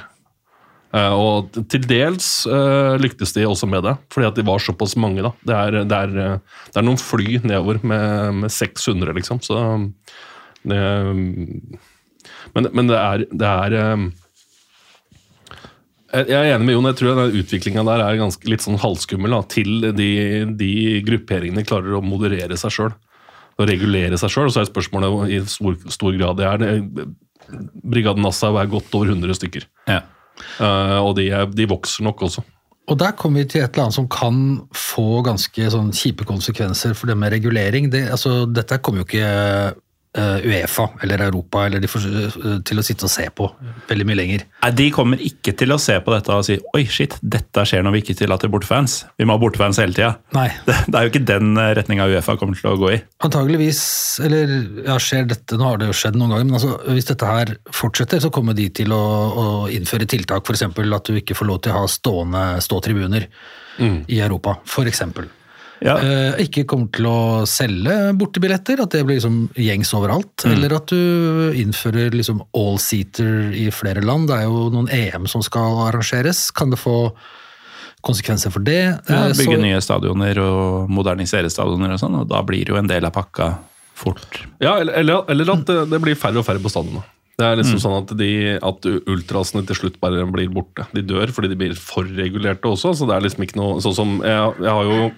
Uh, 0.92 1.14
og 1.16 1.60
til 1.72 1.86
dels 1.88 2.44
uh, 2.52 3.00
lyktes 3.00 3.32
de 3.32 3.46
også 3.48 3.68
med 3.72 3.86
det, 3.88 3.94
fordi 4.12 4.28
at 4.28 4.36
de 4.36 4.48
var 4.48 4.60
såpass 4.60 4.98
mange. 5.00 5.24
da. 5.24 5.32
Det 5.48 5.56
er, 5.56 5.78
det 5.88 6.00
er, 6.00 6.42
det 6.68 6.82
er 6.82 6.88
noen 6.88 7.00
fly 7.00 7.40
nedover 7.44 7.80
med, 7.84 8.42
med 8.44 8.52
600, 8.52 9.16
liksom. 9.16 9.40
Så 9.44 9.60
det, 10.68 10.82
men, 12.52 12.68
men 12.76 12.92
det 12.92 13.00
er, 13.00 13.24
det 13.32 13.54
er 13.54 13.78
jeg 16.12 16.28
jeg 16.28 16.36
er 16.36 16.58
enig 16.58 16.68
med 16.68 16.76
Jon. 16.76 16.88
Jeg 16.90 16.98
tror 17.00 17.16
den 17.16 17.40
utviklinga 17.40 17.84
der 17.88 18.02
er 18.04 18.20
ganske 18.20 18.50
litt 18.52 18.64
sånn 18.66 18.80
halvskummel. 18.82 19.32
Da, 19.32 19.46
til 19.48 19.94
de, 19.96 20.10
de 20.60 20.72
grupperingene 21.08 21.64
klarer 21.68 21.96
å 21.96 22.04
moderere 22.04 22.58
seg 22.60 22.76
sjøl. 22.76 22.92
Og 23.62 23.70
regulere 23.70 24.18
seg 24.18 24.34
sjøl. 24.34 24.50
Så 24.54 24.64
er 24.64 24.70
spørsmålet 24.70 25.36
i 25.36 25.42
stor, 25.50 25.78
stor 25.94 26.16
grad 26.18 26.40
det 26.40 26.48
er 26.50 26.64
det. 26.64 27.06
Brigaden 27.84 28.24
Nassau 28.26 28.56
er 28.58 28.70
godt 28.72 28.94
over 28.98 29.12
100 29.14 29.38
stykker. 29.38 29.68
Ja. 29.90 30.02
Uh, 30.58 30.98
og 31.04 31.16
de, 31.20 31.28
er, 31.30 31.46
de 31.52 31.70
vokser 31.70 32.06
nok 32.08 32.24
også. 32.26 32.44
Og 32.90 32.98
der 33.00 33.14
kommer 33.16 33.44
vi 33.44 33.52
til 33.54 33.62
et 33.62 33.72
eller 33.72 33.88
annet 33.88 33.96
som 33.96 34.08
kan 34.12 34.40
få 34.76 35.22
ganske 35.26 35.70
sånn 35.72 35.92
kjipe 35.96 36.26
konsekvenser 36.28 36.96
for 36.98 37.12
det 37.12 37.16
med 37.20 37.32
regulering. 37.36 37.92
Det, 37.94 38.08
altså, 38.16 38.44
dette 38.50 38.82
kommer 38.84 39.04
jo 39.04 39.08
ikke 39.08 39.76
Uefa 40.18 40.90
eller 41.04 41.22
Europa 41.24 41.66
eller 41.66 41.80
de 41.80 41.88
får, 41.88 42.06
eh, 42.12 42.58
til 42.68 42.82
å 42.82 42.84
sitte 42.84 43.08
og 43.08 43.12
se 43.14 43.30
på 43.32 43.48
veldig 43.88 44.08
mye 44.10 44.20
lenger. 44.20 44.44
Nei, 44.64 44.72
De 44.76 44.90
kommer 44.92 45.22
ikke 45.24 45.54
til 45.56 45.72
å 45.72 45.80
se 45.80 45.96
på 46.04 46.12
dette 46.12 46.36
og 46.36 46.44
si 46.44 46.58
oi, 46.76 46.84
shit, 46.86 47.16
dette 47.24 47.64
skjer 47.64 47.86
når 47.86 47.96
vi 47.96 48.02
ikke 48.04 48.18
tillater 48.20 48.52
bortefans. 48.52 49.06
Vi 49.18 49.26
må 49.26 49.38
ha 49.38 49.42
bortefans 49.42 49.80
hele 49.80 49.96
tida. 49.96 50.18
Det, 50.68 50.76
det 50.92 50.98
er 50.98 51.06
jo 51.06 51.12
ikke 51.12 51.26
den 51.26 51.56
retninga 51.56 52.06
Uefa 52.12 52.36
kommer 52.40 52.60
til 52.60 52.72
å 52.72 52.78
gå 52.80 52.92
i. 52.94 53.00
Antageligvis, 53.24 53.82
eller 54.26 54.52
ja, 54.86 54.98
skjer 55.02 55.28
dette, 55.32 55.58
nå 55.58 55.68
har 55.68 55.80
det 55.80 55.90
jo 55.90 55.98
skjedd 55.98 56.20
noen 56.20 56.36
ganger, 56.36 56.48
men 56.50 56.60
altså, 56.60 56.76
hvis 56.92 57.10
dette 57.10 57.28
her 57.28 57.56
fortsetter, 57.76 58.22
så 58.24 58.32
kommer 58.34 58.58
de 58.58 58.68
til 58.70 58.94
å, 58.96 59.02
å 59.02 59.46
innføre 59.72 60.08
tiltak, 60.10 60.44
f.eks. 60.44 60.68
at 60.68 61.12
du 61.12 61.20
ikke 61.20 61.38
får 61.38 61.50
lov 61.50 61.62
til 61.64 61.74
å 61.74 61.82
ha 61.82 61.92
stående 61.92 62.46
ståtribuner 62.64 63.28
i 63.82 64.20
Europa, 64.20 64.60
f.eks. 64.68 65.06
Ja. 65.82 65.96
Eh, 65.98 66.44
ikke 66.46 66.64
kommer 66.70 66.92
til 66.94 67.08
å 67.10 67.20
selge 67.50 67.96
bortebilletter, 68.20 68.84
at 68.84 68.94
det 68.94 69.02
blir 69.08 69.18
liksom 69.18 69.48
gjengs 69.58 69.90
overalt. 69.98 70.46
Eller 70.46 70.76
at 70.78 70.92
du 70.94 71.52
innfører 71.58 72.14
liksom 72.14 72.44
all-seater 72.54 73.50
i 73.58 73.68
flere 73.74 74.04
land. 74.06 74.30
Det 74.30 74.38
er 74.38 74.44
jo 74.46 74.68
noen 74.74 74.92
EM 74.94 75.26
som 75.32 75.42
skal 75.42 75.80
arrangeres. 75.88 76.52
Kan 76.54 76.70
det 76.70 76.78
få 76.82 77.12
konsekvenser 78.06 78.52
for 78.54 78.60
det? 78.66 79.00
Ja, 79.10 79.26
Eh, 79.28 79.34
bygge 79.34 79.58
så- 79.58 79.62
nye 79.62 79.82
stadioner 79.82 80.38
og 80.40 80.90
modernisere 80.90 81.50
stadioner 81.50 81.94
og 81.94 82.00
sånn, 82.00 82.20
og 82.22 82.28
da 82.30 82.42
blir 82.42 82.66
jo 82.68 82.76
en 82.78 82.88
del 82.88 83.06
av 83.06 83.14
pakka 83.14 83.58
fort. 83.96 84.42
Ja, 84.60 84.78
eller, 84.80 84.94
eller, 84.94 85.26
eller 85.30 85.52
at 85.54 85.66
det, 85.66 85.90
det 85.90 86.02
blir 86.02 86.16
færre 86.16 86.38
og 86.38 86.46
færre 86.46 86.60
på 86.62 86.70
stadionene. 86.70 87.04
Det 87.38 87.46
er 87.48 87.56
liksom 87.58 87.80
sånn 87.82 88.04
at, 88.04 88.18
de, 88.18 88.60
at 88.62 88.82
ultrasene 89.10 89.66
til 89.66 89.76
slutt 89.76 90.00
bare 90.00 90.26
blir 90.30 90.50
borte. 90.54 90.86
De 90.94 91.02
dør 91.02 91.32
fordi 91.34 91.50
de 91.50 91.56
blir 91.56 91.74
for 91.76 92.04
regulerte 92.04 92.62
også. 92.70 92.94
så 92.94 93.08
det 93.08 93.16
er 93.16 93.22
liksom 93.26 93.44
ikke 93.48 93.56
noe 93.58 93.80
sånn 93.82 93.96
som 93.96 94.22
Jeg, 94.22 94.54
jeg 94.62 94.70
har 94.70 94.84
jo 94.84 95.12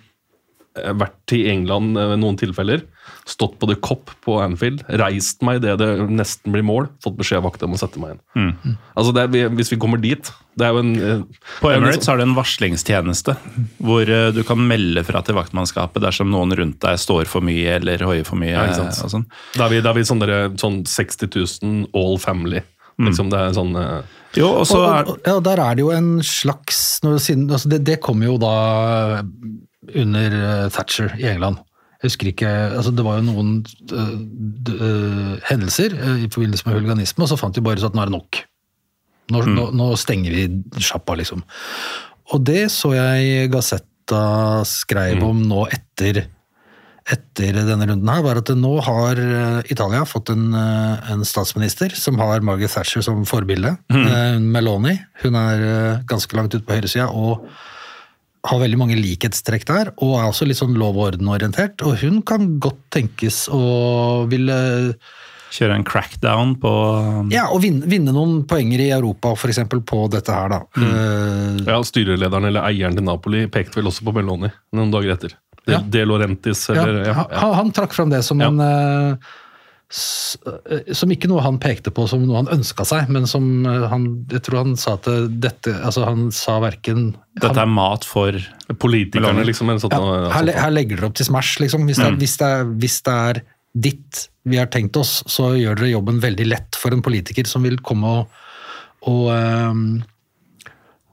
vært 0.74 1.34
i 1.36 1.44
England 1.52 1.98
i 2.00 2.16
noen 2.18 2.38
tilfeller. 2.40 2.82
Stått 3.30 3.60
på 3.60 3.68
The 3.70 3.76
Cop 3.84 4.12
på 4.26 4.38
Anfield. 4.42 4.82
Reist 5.00 5.44
meg 5.46 5.62
idet 5.62 5.76
det 5.80 5.90
nesten 6.12 6.54
blir 6.56 6.66
mål. 6.66 6.88
Fått 7.04 7.18
beskjed 7.20 7.42
av 7.42 7.46
vakta 7.48 7.68
om 7.68 7.76
å 7.76 7.80
sette 7.80 8.02
meg 8.02 8.16
inn. 8.16 8.78
Altså 8.98 9.14
det 9.16 9.26
er, 9.28 9.54
Hvis 9.54 9.72
vi 9.74 9.78
kommer 9.82 10.02
dit 10.02 10.28
Det 10.58 10.66
er 10.66 10.74
jo 10.76 10.82
en 10.84 10.92
eh, 10.96 11.22
På 11.62 11.72
er 11.72 11.78
Emirates 11.78 12.00
liksom- 12.02 12.12
har 12.12 12.18
du 12.20 12.24
en 12.24 12.36
varslingstjeneste 12.38 13.36
hvor 13.84 14.10
eh, 14.10 14.32
du 14.36 14.44
kan 14.48 14.60
melde 14.68 15.04
fra 15.06 15.22
til 15.26 15.36
vaktmannskapet 15.38 16.04
dersom 16.04 16.30
noen 16.32 16.54
rundt 16.58 16.80
deg 16.84 17.00
står 17.02 17.26
for 17.30 17.42
mye 17.46 17.78
eller 17.80 18.04
hoier 18.06 18.26
for 18.28 18.40
mye. 18.40 18.54
Ja, 18.54 18.68
ikke 18.70 18.92
sant. 18.92 19.04
og 19.06 19.14
sånn. 19.16 19.26
Da 19.58 19.66
er 19.66 19.74
vi, 19.76 19.82
da 19.82 19.94
er 19.94 19.98
vi 19.98 20.06
sånn, 20.08 20.26
sånn 20.62 20.84
60 20.90 21.32
000 21.64 21.88
all 21.98 22.18
family. 22.22 22.64
Liksom 23.02 23.32
det 23.34 23.40
er 23.40 23.54
sånn 23.58 23.76
eh, 23.76 24.02
Jo, 24.38 24.52
og 24.62 24.68
så 24.70 24.80
og, 24.84 25.14
og, 25.16 25.22
ja, 25.26 25.40
der 25.42 25.62
er 25.64 25.76
det 25.78 25.82
jo 25.86 25.92
en 25.94 26.12
slags 26.26 27.00
når, 27.04 27.18
altså 27.18 27.70
det, 27.72 27.84
det 27.88 28.00
kommer 28.06 28.30
jo 28.30 28.38
da 28.42 29.24
under 29.92 30.36
eh, 30.40 30.66
Thatcher 30.74 31.14
i 31.20 31.28
England. 31.32 31.62
Jeg 32.02 32.12
husker 32.12 32.30
ikke, 32.34 32.50
altså 32.76 32.92
Det 32.92 33.06
var 33.06 33.20
jo 33.20 33.28
noen 33.30 33.54
eh, 33.96 34.16
eh, 34.74 35.34
hendelser 35.50 35.96
i 36.26 36.30
forbindelse 36.32 36.68
med 36.68 36.80
huliganisme, 36.80 37.24
og 37.24 37.32
så 37.32 37.40
fant 37.40 37.56
de 37.56 37.64
bare 37.64 37.84
at 37.84 37.96
nå 37.96 38.04
er 38.04 38.12
det 38.12 38.18
nok. 38.18 38.44
Nå, 39.34 39.42
nå, 39.56 39.70
nå 39.72 39.94
stenger 39.98 40.36
vi 40.36 40.84
sjappa, 40.84 41.16
liksom. 41.16 41.46
Og 42.36 42.44
det 42.44 42.68
så 42.74 42.92
jeg 42.96 43.50
Gazetta 43.54 44.64
skrev 44.68 45.24
om 45.24 45.44
nå 45.48 45.68
etter 45.72 46.26
etter 47.04 47.58
denne 47.68 47.84
runden 47.84 48.08
her, 48.08 48.22
var 48.24 48.38
at 48.40 48.48
nå 48.56 48.78
har 48.86 49.20
Italia 49.72 50.06
fått 50.08 50.30
en, 50.32 50.54
en 50.56 51.26
statsminister 51.28 51.92
som 52.00 52.16
har 52.22 52.44
Margaret 52.48 52.72
Thatcher 52.72 53.04
som 53.04 53.26
forbilde. 53.28 53.74
Mm. 53.92 54.46
Meloni. 54.54 54.94
Hun 55.20 55.36
er 55.36 55.66
ganske 56.08 56.40
langt 56.40 56.56
ute 56.56 56.64
på 56.64 56.78
høyresida 56.78 57.10
og 57.12 57.44
har 58.44 58.60
veldig 58.60 58.78
mange 58.80 58.96
likhetstrekk 59.00 59.66
der, 59.70 59.92
og 60.04 60.18
er 60.20 60.26
også 60.28 60.46
litt 60.50 60.60
sånn 60.60 60.74
lov 60.76 60.98
og 61.00 61.14
orden-orientert. 61.14 61.80
Og 61.88 61.96
hun 62.02 62.22
kan 62.28 62.58
godt 62.64 62.82
tenkes 62.92 63.46
å 63.54 64.26
ville 64.28 64.58
kjøre 65.54 65.76
en 65.78 65.86
crackdown 65.86 66.56
på 66.60 66.70
ja, 67.32 67.46
og 67.54 67.62
vinne, 67.64 67.86
vinne 67.88 68.12
noen 68.16 68.42
poenger 68.50 68.82
i 68.82 68.90
Europa, 68.96 69.36
f.eks. 69.38 69.60
på 69.86 70.00
dette 70.12 70.34
her, 70.34 70.50
da. 70.50 70.60
Eh, 70.76 71.62
Ja, 71.70 71.78
Styrelederen 71.86 72.50
eller 72.50 72.66
eieren 72.68 72.98
til 72.98 73.06
Napoli 73.06 73.46
pekte 73.54 73.80
vel 73.80 73.92
også 73.92 74.04
på 74.08 74.16
Meloni 74.18 74.50
noen 74.74 74.92
dager 74.92 75.14
etter. 75.16 75.38
De, 75.64 75.72
Ja. 75.78 75.80
De 75.80 76.02
Laurentis, 76.04 76.66
eller 76.74 77.04
ja, 77.06 77.14
ja. 77.14 77.28
Han, 77.40 77.54
han 77.62 77.72
trakk 77.72 77.94
fram 77.96 78.10
det 78.12 78.24
som 78.28 78.42
Ja. 78.42 78.50
en 78.52 78.60
eh, 78.60 79.16
Som 79.94 81.12
ikke 81.14 81.30
noe 81.30 81.44
han 81.46 81.60
pekte 81.62 81.92
på 81.94 82.08
som 82.10 82.24
noe 82.26 82.40
han 82.40 82.50
ønska 82.56 82.86
seg, 82.88 83.12
men 83.14 83.28
som 83.30 83.46
eh, 83.70 83.84
han 83.92 84.08
Jeg 84.32 84.42
tror 84.48 84.64
han 84.64 84.78
sa 84.80 84.96
at 84.98 85.06
dette 85.30 85.70
Altså, 85.86 86.08
han 86.08 86.32
sa 86.34 86.56
verken 86.64 87.12
Dette 87.38 87.62
er 87.62 87.70
mat 87.70 88.08
for 88.08 88.34
Politikerne, 88.82 89.46
liksom. 89.46 89.70
En 89.70 89.82
sånn, 89.84 89.94
ja, 89.94 90.32
her, 90.34 90.50
her 90.58 90.74
legger 90.74 90.98
dere 90.98 91.12
opp 91.12 91.20
til 91.20 91.28
Smash, 91.30 91.60
liksom. 91.62 91.86
Hvis 91.86 92.02
det, 92.02 92.08
er, 92.10 92.18
hvis, 92.18 92.38
det 92.40 92.48
er, 92.50 92.72
hvis 92.82 92.98
det 93.06 93.18
er 93.28 93.42
ditt 93.74 94.24
vi 94.50 94.58
har 94.60 94.68
tenkt 94.74 94.98
oss, 95.00 95.22
så 95.30 95.54
gjør 95.56 95.78
dere 95.80 95.94
jobben 95.94 96.20
veldig 96.24 96.48
lett 96.50 96.80
for 96.80 96.94
en 96.94 97.04
politiker 97.06 97.48
som 97.50 97.64
vil 97.66 97.78
komme 97.86 98.10
og, 98.20 98.42
og, 99.10 99.30
um, 99.32 99.86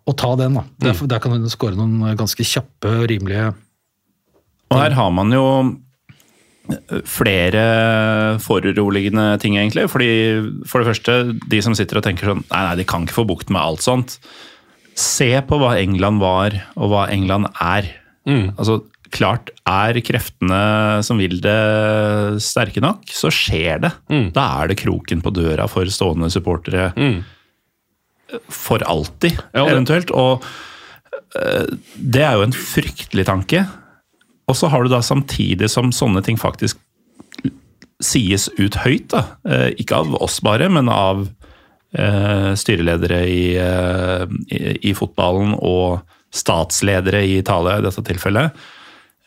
og 0.09 0.17
ta 0.19 0.33
den. 0.41 0.59
da. 0.59 0.65
Der, 0.83 1.05
der 1.15 1.23
kan 1.23 1.37
hun 1.37 1.53
skåre 1.53 1.79
noen 1.79 2.17
ganske 2.19 2.47
kjappe 2.47 2.97
rimelige 3.11 3.53
Og 4.73 4.81
her 4.81 4.97
har 4.99 5.15
man 5.15 5.33
jo 5.35 5.45
flere 7.09 7.63
foruroligende 8.43 9.33
ting, 9.43 9.57
egentlig. 9.59 9.89
Fordi 9.91 10.11
For 10.69 10.83
det 10.83 10.91
første, 10.93 11.17
de 11.51 11.63
som 11.65 11.75
sitter 11.75 11.99
og 11.99 12.07
tenker 12.07 12.31
sånn 12.31 12.45
Nei, 12.45 12.63
nei, 12.69 12.77
de 12.79 12.87
kan 12.89 13.07
ikke 13.07 13.21
få 13.23 13.27
bukt 13.29 13.51
med 13.51 13.63
alt 13.63 13.85
sånt. 13.85 14.19
Se 14.95 15.33
på 15.47 15.59
hva 15.59 15.75
England 15.81 16.23
var, 16.23 16.55
og 16.77 16.93
hva 16.93 17.09
England 17.11 17.51
er. 17.57 17.89
Altså, 18.29 18.83
klart, 19.11 19.51
er 19.67 19.99
kreftene 20.07 21.03
som 21.07 21.19
vil 21.19 21.41
det 21.43 21.59
sterke 22.45 22.83
nok, 22.85 23.09
så 23.11 23.33
skjer 23.35 23.83
det. 23.87 23.93
Mm. 24.13 24.31
Da 24.37 24.47
er 24.61 24.71
det 24.71 24.81
kroken 24.83 25.25
på 25.25 25.33
døra 25.35 25.67
for 25.71 25.89
stående 25.91 26.31
supportere 26.31 26.91
for 28.49 28.83
alltid, 28.87 29.39
Ja, 29.55 29.67
eventuelt. 29.67 30.13
Og 30.15 30.45
eh, 31.35 31.67
det 31.97 32.23
er 32.23 32.39
jo 32.39 32.47
en 32.47 32.57
fryktelig 32.57 33.27
tanke. 33.27 33.65
Og 34.51 34.57
så 34.59 34.71
har 34.73 34.83
du 34.83 34.91
da 34.93 35.01
samtidig 35.05 35.71
som 35.71 35.93
sånne 35.95 36.23
ting 36.27 36.39
faktisk 36.41 36.81
sies 38.01 38.49
ut 38.57 38.81
høyt, 38.81 39.11
da. 39.13 39.27
Eh, 39.47 39.69
ikke 39.83 40.01
av 40.01 40.17
oss 40.25 40.41
bare, 40.45 40.71
men 40.73 40.89
av 40.91 41.27
eh, 41.93 42.51
styreledere 42.59 43.21
i, 43.29 43.45
eh, 43.61 44.25
i, 44.51 44.61
i 44.91 44.95
fotballen 44.97 45.55
og 45.59 46.01
statsledere 46.35 47.23
i 47.27 47.37
Italia 47.41 47.79
i 47.79 47.85
dette 47.85 48.05
tilfellet. 48.07 48.57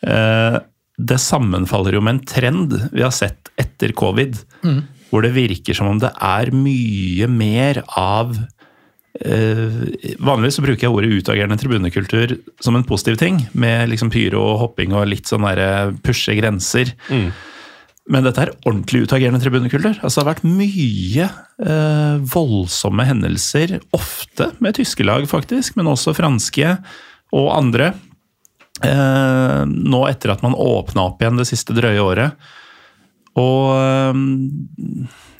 Eh, 0.04 0.58
det 0.94 1.20
sammenfaller 1.22 1.96
jo 1.96 2.02
med 2.04 2.16
en 2.16 2.26
trend 2.28 2.74
vi 2.92 3.02
har 3.02 3.14
sett 3.14 3.50
etter 3.58 3.94
covid, 3.98 4.36
hvor 5.10 5.24
det 5.24 5.32
virker 5.34 5.74
som 5.74 5.88
om 5.90 5.98
det 6.02 6.10
er 6.22 6.52
mye 6.54 7.26
mer 7.30 7.80
av 7.98 8.36
Vanligvis 9.14 10.56
så 10.58 10.64
bruker 10.64 10.88
jeg 10.88 10.90
ordet 10.90 11.20
utagerende 11.22 11.58
tribunekultur 11.60 12.32
som 12.64 12.74
en 12.74 12.86
positiv 12.86 13.18
ting, 13.20 13.38
med 13.54 13.92
liksom 13.92 14.10
pyro 14.10 14.42
og 14.42 14.60
hopping 14.64 14.94
og 14.96 15.06
litt 15.06 15.30
sånn 15.30 15.46
derre 15.46 15.92
pushe 16.02 16.34
grenser. 16.38 16.90
Men 18.10 18.26
dette 18.26 18.42
er 18.42 18.52
ordentlig 18.66 19.06
utagerende 19.06 19.40
tribunekultur. 19.40 19.94
Altså, 20.04 20.20
det 20.20 20.24
har 20.24 20.32
vært 20.34 20.48
mye 20.48 21.28
eh, 21.64 22.16
voldsomme 22.34 23.06
hendelser, 23.08 23.78
ofte 23.96 24.50
med 24.64 24.76
tyske 24.76 25.06
lag 25.06 25.24
faktisk, 25.30 25.78
men 25.78 25.88
også 25.88 26.12
franske 26.16 26.74
og 27.34 27.48
andre. 27.54 27.94
Eh, 28.84 29.62
nå 29.64 30.02
etter 30.10 30.34
at 30.34 30.44
man 30.44 30.58
åpna 30.58 31.08
opp 31.08 31.24
igjen 31.24 31.40
det 31.40 31.48
siste 31.48 31.76
drøye 31.76 32.04
året. 32.04 32.52
Og 33.40 33.70
eh, 33.74 34.20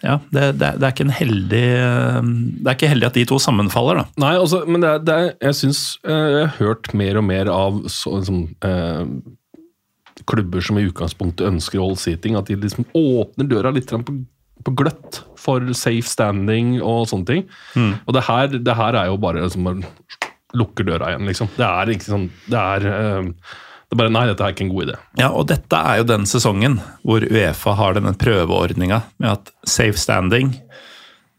ja, 0.04 0.18
det, 0.34 0.48
det, 0.58 0.66
er- 0.66 0.78
det 0.80 0.84
er 0.88 0.92
ikke 0.92 1.04
en 1.06 1.14
heldig 1.16 1.62
eh, 1.78 2.18
Det 2.26 2.66
er 2.66 2.74
ikke 2.76 2.90
heldig 2.90 3.06
at 3.08 3.14
de 3.20 3.24
to 3.30 3.38
sammenfaller, 3.40 4.02
da. 4.02 4.04
Nei, 4.24 4.32
altså, 4.40 4.64
men 4.66 4.82
det 4.84 4.90
er, 4.90 5.04
det 5.06 5.14
er, 5.20 5.30
jeg 5.48 5.58
syns 5.62 5.80
eh, 6.04 6.26
jeg 6.34 6.42
har 6.48 6.58
hørt 6.58 6.90
mer 6.98 7.20
og 7.22 7.26
mer 7.30 7.50
av 7.54 7.78
så, 7.92 8.16
liksom, 8.18 8.42
eh, 8.66 9.04
klubber 10.30 10.62
som 10.64 10.78
i 10.78 10.84
utgangspunktet 10.88 11.48
ønsker 11.48 11.82
all 11.82 11.96
seating, 11.98 12.36
at 12.38 12.46
de 12.50 12.56
liksom 12.60 12.86
åpner 12.96 13.48
døra 13.50 13.72
litt 13.74 13.90
på, 13.90 14.14
på 14.64 14.74
gløtt 14.78 15.22
for 15.40 15.64
safe 15.76 16.06
standing 16.08 16.76
og 16.80 17.08
sånne 17.10 17.26
ting. 17.28 17.42
Og 18.06 18.14
det 18.16 18.22
her, 18.28 18.54
det 18.54 18.76
her 18.78 18.96
er 19.00 19.10
jo 19.10 19.18
bare 19.20 19.42
liksom, 19.44 19.66
å 19.68 19.74
lukker 20.54 20.86
døra 20.86 21.10
igjen, 21.10 21.26
liksom. 21.26 21.48
Det 21.56 21.66
er 21.66 21.90
ikke 21.96 22.06
sånn 22.12 22.28
Det 22.46 22.60
er, 22.60 22.84
eh, 22.86 23.30
det 23.94 24.00
er 24.00 24.02
bare 24.02 24.14
Nei, 24.14 24.24
dette 24.26 24.42
er 24.42 24.54
ikke 24.54 24.64
en 24.66 24.72
god 24.74 24.88
idé. 24.88 24.94
Ja, 25.20 25.28
og 25.30 25.46
dette 25.46 25.78
er 25.78 26.00
jo 26.00 26.06
den 26.08 26.24
sesongen 26.26 26.80
hvor 27.06 27.22
Uefa 27.22 27.76
har 27.78 27.94
denne 27.94 28.14
prøveordninga 28.18 29.04
med 29.22 29.30
at 29.30 29.52
safe 29.70 30.00
standing 30.00 30.56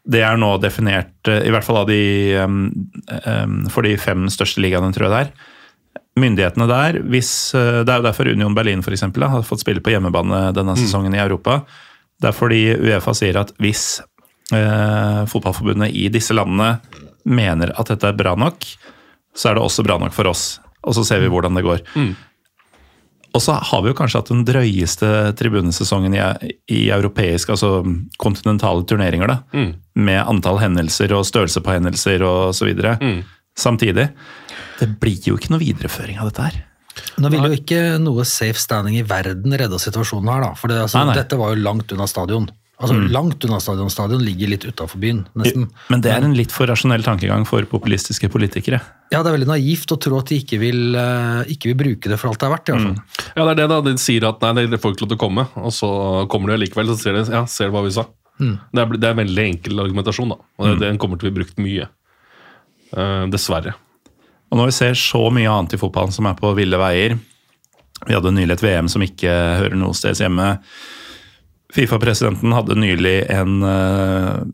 det 0.06 0.22
er 0.22 0.38
nå 0.38 0.52
definert, 0.62 1.14
eh, 1.28 1.42
i 1.48 1.52
hvert 1.52 1.66
fall 1.66 1.80
av 1.82 1.88
de 1.90 2.00
um, 2.38 2.60
um, 3.26 3.56
for 3.72 3.86
de 3.86 3.96
fem 3.98 4.28
største 4.30 4.62
ligaene, 4.62 4.92
tror 4.94 5.08
jeg 5.08 5.12
det 5.12 5.22
er. 5.24 6.02
Myndighetene 6.22 6.68
der, 6.70 7.00
hvis, 7.10 7.30
eh, 7.58 7.82
Det 7.82 7.92
er 7.92 7.98
jo 8.00 8.06
derfor 8.06 8.30
Union 8.30 8.54
Berlin 8.54 8.84
for 8.86 8.94
eksempel, 8.94 9.26
har 9.26 9.42
fått 9.42 9.64
spille 9.64 9.82
på 9.82 9.92
hjemmebane 9.92 10.54
denne 10.54 10.76
sesongen 10.78 11.14
i 11.14 11.20
Europa. 11.20 11.64
Det 12.22 12.30
er 12.30 12.36
fordi 12.38 12.62
Uefa 12.78 13.12
sier 13.18 13.40
at 13.42 13.50
hvis 13.58 14.00
eh, 14.54 15.26
fotballforbundet 15.26 15.90
i 15.90 16.06
disse 16.08 16.32
landene 16.32 16.78
mener 17.26 17.74
at 17.76 17.90
dette 17.90 18.06
er 18.06 18.16
bra 18.16 18.36
nok, 18.38 18.62
så 19.36 19.50
er 19.50 19.58
det 19.58 19.66
også 19.66 19.84
bra 19.84 19.98
nok 19.98 20.14
for 20.14 20.30
oss. 20.30 20.60
Og 20.86 20.94
så 20.94 21.04
ser 21.04 21.20
vi 21.20 21.28
hvordan 21.28 21.58
det 21.58 21.66
går. 21.66 21.82
Og 23.36 23.42
så 23.44 23.56
har 23.68 23.82
vi 23.84 23.90
jo 23.92 23.96
kanskje 23.98 24.22
hatt 24.22 24.30
den 24.32 24.44
drøyeste 24.48 25.08
tribunesesongen 25.36 26.14
i, 26.16 26.20
i 26.72 26.82
europeisk, 26.94 27.50
altså 27.52 27.82
kontinentale 28.22 28.86
turneringer, 28.88 29.28
da. 29.34 29.66
Med 30.08 30.22
antall 30.24 30.60
hendelser 30.62 31.12
og 31.16 31.26
størrelse 31.28 31.60
på 31.64 31.74
hendelser 31.76 32.24
og 32.24 32.54
så 32.56 32.68
videre. 32.68 32.96
Samtidig. 33.56 34.08
Det 34.80 34.88
blir 35.00 35.20
jo 35.30 35.36
ikke 35.36 35.52
noe 35.52 35.62
videreføring 35.62 36.18
av 36.20 36.30
dette 36.32 36.48
her. 36.48 36.62
Nå 37.20 37.28
vil 37.32 37.44
jo 37.44 37.56
ikke 37.58 37.80
noe 38.00 38.24
safe 38.28 38.60
standing 38.60 38.96
i 38.96 39.04
verden 39.04 39.52
redde 39.52 39.78
situasjonen 39.80 40.30
her, 40.32 40.46
da. 40.46 40.52
For 40.56 40.72
det, 40.72 40.78
altså, 40.86 41.02
Nei, 41.02 41.10
nei. 41.12 41.18
dette 41.20 41.38
var 41.40 41.52
jo 41.52 41.60
langt 41.64 41.92
unna 41.92 42.08
stadion. 42.08 42.48
Altså 42.76 42.96
Langt 43.08 43.44
unna 43.46 43.56
stadion. 43.62 43.88
Stadion 43.88 44.20
ligger 44.20 44.50
litt 44.52 44.66
utafor 44.68 45.00
byen, 45.00 45.22
nesten. 45.38 45.70
Men 45.88 46.02
det 46.04 46.10
er 46.12 46.24
en 46.26 46.34
litt 46.36 46.52
for 46.52 46.68
rasjonell 46.68 47.04
tankegang 47.06 47.46
for 47.48 47.64
populistiske 47.70 48.28
politikere. 48.32 48.82
Ja, 49.08 49.22
det 49.22 49.30
er 49.30 49.36
veldig 49.38 49.48
naivt 49.48 49.94
å 49.94 49.96
tro 50.02 50.18
at 50.20 50.28
de 50.28 50.42
ikke 50.42 50.58
vil, 50.60 50.82
eh, 50.98 51.54
ikke 51.54 51.70
vil 51.70 51.78
bruke 51.80 52.12
det 52.12 52.18
for 52.20 52.28
alt 52.28 52.42
det 52.42 52.48
er 52.48 52.52
verdt. 52.52 52.68
i 52.68 52.74
hvert 52.74 52.84
fall. 52.84 53.30
Ja, 53.32 53.46
det 53.46 53.54
er 53.54 53.60
det, 53.62 53.68
da. 53.72 53.80
De 53.86 53.96
sier 54.02 54.28
at 54.28 54.44
nei, 54.44 54.66
det 54.68 54.80
får 54.82 54.92
ikke 54.92 55.06
lov 55.06 55.12
til 55.14 55.20
å 55.20 55.24
komme, 55.24 55.46
og 55.56 55.72
så 55.72 55.90
kommer 56.28 56.52
de 56.52 56.66
likevel, 56.66 56.92
så 56.92 56.98
ser 57.00 57.16
de 57.16 57.24
ja, 57.32 57.46
ser 57.48 57.72
hva 57.72 57.84
vi 57.86 57.94
sa. 57.96 58.04
Det, 58.36 58.82
er, 58.82 58.96
det 59.00 59.08
er 59.08 59.16
veldig 59.22 59.44
enkel 59.46 59.80
argumentasjon, 59.80 60.34
da. 60.34 60.36
Og 60.60 60.68
det, 60.68 60.82
den 60.84 60.98
kommer 61.00 61.16
til 61.16 61.30
å 61.30 61.32
bli 61.32 61.40
brukt 61.40 61.56
mye. 61.62 61.88
Uh, 62.92 63.24
dessverre. 63.32 63.72
Og 64.52 64.60
når 64.60 64.68
vi 64.68 64.76
ser 64.76 65.00
så 65.00 65.24
mye 65.34 65.50
annet 65.50 65.74
i 65.74 65.80
fotballen 65.80 66.14
som 66.14 66.28
er 66.28 66.36
på 66.38 66.52
ville 66.54 66.78
veier 66.78 67.16
Vi 68.06 68.14
hadde 68.14 68.30
nylig 68.30 68.54
et 68.54 68.62
VM 68.62 68.86
som 68.92 69.02
ikke 69.02 69.32
hører 69.58 69.74
noe 69.80 69.96
sted 69.96 70.20
hjemme. 70.20 70.52
Fifa-presidenten 71.76 72.54
hadde 72.56 72.78
nylig 72.80 73.18
en 73.32 73.58
uh, 73.62 74.44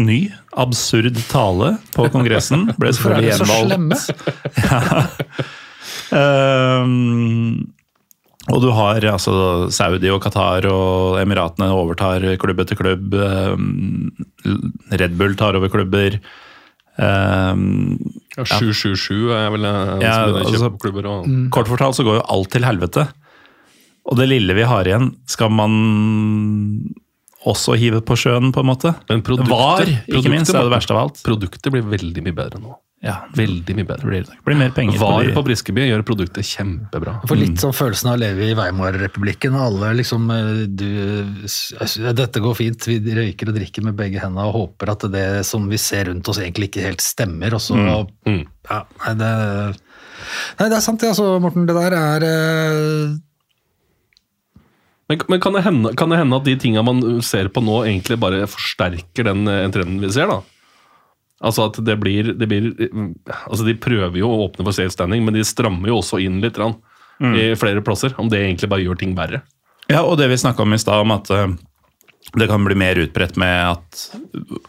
ny, 0.00 0.20
absurd 0.56 1.18
tale 1.30 1.74
på 1.94 2.08
kongressen. 2.12 2.70
Ble 2.80 2.92
Hvorfor 2.94 3.16
er 3.18 3.28
selvfølgelig 3.28 3.80
de 3.90 4.00
så 4.00 4.14
gjenvalgt. 4.16 5.46
Ehm, 6.10 7.70
og 8.50 8.62
du 8.64 8.68
har 8.74 9.04
altså 9.12 9.32
Saudi 9.74 10.10
og 10.10 10.20
Qatar 10.24 10.66
og 10.70 11.20
Emiratene 11.20 11.68
overtar 11.74 12.24
klubb 12.42 12.62
etter 12.64 12.78
klubb. 12.78 13.14
Um, 13.14 14.10
Red 14.90 15.14
Bull 15.20 15.36
tar 15.38 15.58
over 15.58 15.70
klubber. 15.72 16.18
Um, 16.98 17.98
Ja, 18.36 18.44
777 18.46 19.30
er 19.34 19.48
vel 19.54 19.64
en 19.66 20.02
Ja, 20.02 20.14
som 20.14 20.34
begynner 20.34 20.42
å 20.42 20.50
altså- 20.50 20.78
klubber 20.82 21.06
og 21.10 21.30
Kort 21.54 21.70
fortalt 21.70 21.96
så 21.98 22.04
går 22.06 22.20
jo 22.20 22.26
alt 22.28 22.50
til 22.50 22.66
helvete. 22.66 23.06
Og 24.10 24.18
det 24.18 24.26
lille 24.28 24.54
vi 24.58 24.64
har 24.66 24.84
igjen, 24.90 25.12
skal 25.30 25.50
man 25.54 25.74
også 27.46 27.72
hive 27.80 28.02
på 28.04 28.16
sjøen, 28.20 28.50
på 28.52 28.60
en 28.60 28.66
måte. 28.68 28.90
Men 29.08 29.22
produktet- 29.24 29.48
Var, 29.54 29.86
ikke 30.10 30.30
minst, 30.32 30.52
er 30.54 30.66
det 30.66 30.72
verste 30.74 30.90
av 30.92 31.04
alt. 31.06 31.22
Produktet 31.24 31.70
blir 31.72 31.82
veldig 31.88 32.22
mye 32.26 32.34
bedre 32.36 32.60
nå. 32.60 32.74
Ja, 33.02 33.14
Veldig 33.32 33.72
mye 33.78 33.86
bedre. 33.88 34.02
det 34.04 34.10
blir, 34.10 34.24
det 34.28 34.44
blir 34.44 34.56
mer 34.60 34.70
penger. 34.76 34.98
Var 35.00 35.24
på, 35.30 35.32
på 35.38 35.44
Briskeby 35.46 35.86
gjør 35.88 36.02
produktet 36.04 36.44
kjempebra. 36.44 37.14
Jeg 37.22 37.30
får 37.30 37.38
litt 37.40 37.62
sånn 37.62 37.72
følelsen 37.72 38.10
av 38.10 38.18
å 38.18 38.20
leve 38.20 38.44
i 38.50 38.52
Weimar-republikken. 38.58 39.54
Alle 39.56 39.94
liksom 39.96 40.26
eh, 40.34 40.66
du, 40.68 40.84
Dette 42.12 42.42
går 42.44 42.54
fint, 42.58 42.76
vi 42.90 42.98
røyker 43.16 43.48
og 43.48 43.56
drikker 43.56 43.86
med 43.88 43.96
begge 43.96 44.20
hendene 44.20 44.44
og 44.50 44.52
håper 44.58 44.92
at 44.92 45.06
det 45.14 45.24
som 45.48 45.64
vi 45.72 45.78
ser 45.80 46.10
rundt 46.10 46.28
oss 46.28 46.42
egentlig 46.44 46.68
ikke 46.68 46.84
helt 46.90 47.00
stemmer. 47.00 47.54
Og 47.56 47.60
så 47.64 47.72
Mm. 48.26 48.44
ja, 48.68 48.82
nei, 49.06 49.14
det, 49.16 49.32
nei, 50.60 50.68
det 50.68 50.76
er 50.76 50.84
sant 50.84 51.00
det, 51.00 51.08
altså, 51.14 51.40
Morten. 51.40 51.64
Det 51.64 51.74
der 51.80 51.96
er 51.96 52.28
eh, 52.28 53.16
Men, 55.10 55.24
men 55.32 55.40
kan, 55.42 55.56
det 55.56 55.64
hende, 55.66 55.90
kan 55.98 56.12
det 56.12 56.20
hende 56.20 56.38
at 56.38 56.46
de 56.46 56.54
tinga 56.62 56.84
man 56.86 57.02
ser 57.26 57.50
på 57.50 57.62
nå, 57.66 57.80
egentlig 57.82 58.18
bare 58.22 58.44
forsterker 58.46 59.26
den 59.26 59.42
eh, 59.50 59.66
trenden 59.74 59.98
vi 60.04 60.12
ser? 60.14 60.30
da? 60.30 60.40
Altså 61.40 61.66
at 61.66 61.80
det 61.82 61.96
blir, 61.98 62.34
det 62.36 62.46
blir 62.46 62.68
mm, 62.76 63.08
altså 63.48 63.64
De 63.66 63.74
prøver 63.80 64.20
jo 64.20 64.28
å 64.28 64.42
åpne 64.44 64.66
for 64.66 64.76
safe 64.76 64.92
standing, 64.94 65.24
men 65.26 65.34
de 65.34 65.42
strammer 65.46 65.90
jo 65.90 65.98
også 65.98 66.20
inn 66.22 66.38
litt 66.44 66.58
grann, 66.58 66.76
i 67.20 67.50
flere 67.58 67.82
plasser. 67.84 68.14
Om 68.20 68.30
det 68.32 68.38
egentlig 68.44 68.70
bare 68.72 68.84
gjør 68.84 69.00
ting 69.00 69.16
verre. 69.16 69.42
Ja, 69.90 70.04
og 70.04 70.14
det 70.20 70.30
vi 70.30 70.38
snakka 70.40 70.62
om 70.62 70.72
i 70.76 70.78
stad, 70.80 71.02
om 71.02 71.12
at 71.16 71.30
eh, 71.34 71.50
det 72.38 72.46
kan 72.50 72.62
bli 72.62 72.76
mer 72.78 72.98
utbredt 73.02 73.36
med 73.40 73.72
at 73.72 74.02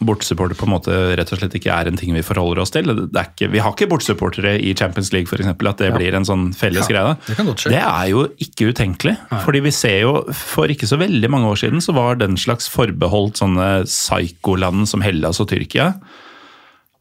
bortesupporter 0.01 0.57
på 0.57 0.65
en 0.65 0.73
måte 0.73 0.95
rett 1.17 1.29
og 1.33 1.37
slett 1.41 1.57
ikke 1.59 1.73
er 1.73 1.89
en 1.91 1.99
ting 1.99 2.13
vi 2.15 2.23
forholder 2.25 2.63
oss 2.63 2.73
til. 2.73 2.89
Det 2.89 3.25
ikke, 3.27 3.51
vi 3.53 3.61
har 3.61 3.75
ikke 3.75 3.89
bortesupportere 3.91 4.55
i 4.57 4.73
Champions 4.77 5.11
League, 5.13 5.29
f.eks. 5.29 5.51
At 5.51 5.83
det 5.83 5.91
blir 5.93 6.17
en 6.17 6.25
sånn 6.27 6.49
felles 6.57 6.89
Ja, 6.89 7.13
greie. 7.13 7.35
det. 7.37 7.57
Det 7.75 7.83
er 7.83 8.09
jo 8.09 8.25
ikke 8.41 8.71
utenkelig. 8.73 9.15
Fordi 9.45 9.61
vi 9.67 9.75
ser 9.75 9.99
jo, 10.01 10.15
For 10.33 10.71
ikke 10.73 10.89
så 10.89 10.97
veldig 11.01 11.29
mange 11.29 11.51
år 11.51 11.61
siden 11.61 11.83
så 11.83 11.93
var 11.95 12.17
den 12.21 12.39
slags 12.39 12.69
forbeholdt 12.71 13.41
sånne 13.43 13.69
psykoland 13.85 14.89
som 14.89 15.05
Hellas 15.05 15.41
og 15.43 15.51
Tyrkia. 15.53 15.93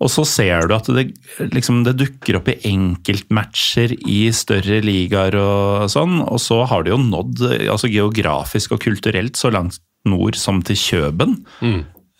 Og 0.00 0.08
så 0.08 0.24
ser 0.24 0.64
du 0.68 0.72
at 0.72 0.86
det, 0.96 1.10
liksom, 1.52 1.82
det 1.84 1.98
dukker 2.00 2.38
opp 2.38 2.48
i 2.48 2.56
enkeltmatcher 2.70 3.92
i 4.08 4.22
større 4.32 4.80
ligaer 4.84 5.36
og 5.36 5.90
sånn, 5.92 6.22
og 6.24 6.40
så 6.40 6.62
har 6.70 6.86
det 6.86 6.94
jo 6.94 7.00
nådd 7.02 7.42
altså 7.68 7.90
geografisk 7.92 8.72
og 8.76 8.80
kulturelt 8.86 9.36
så 9.36 9.52
langt 9.52 9.76
nord 10.08 10.36
som 10.40 10.62
til 10.64 10.76
Kjøben. 10.76 11.38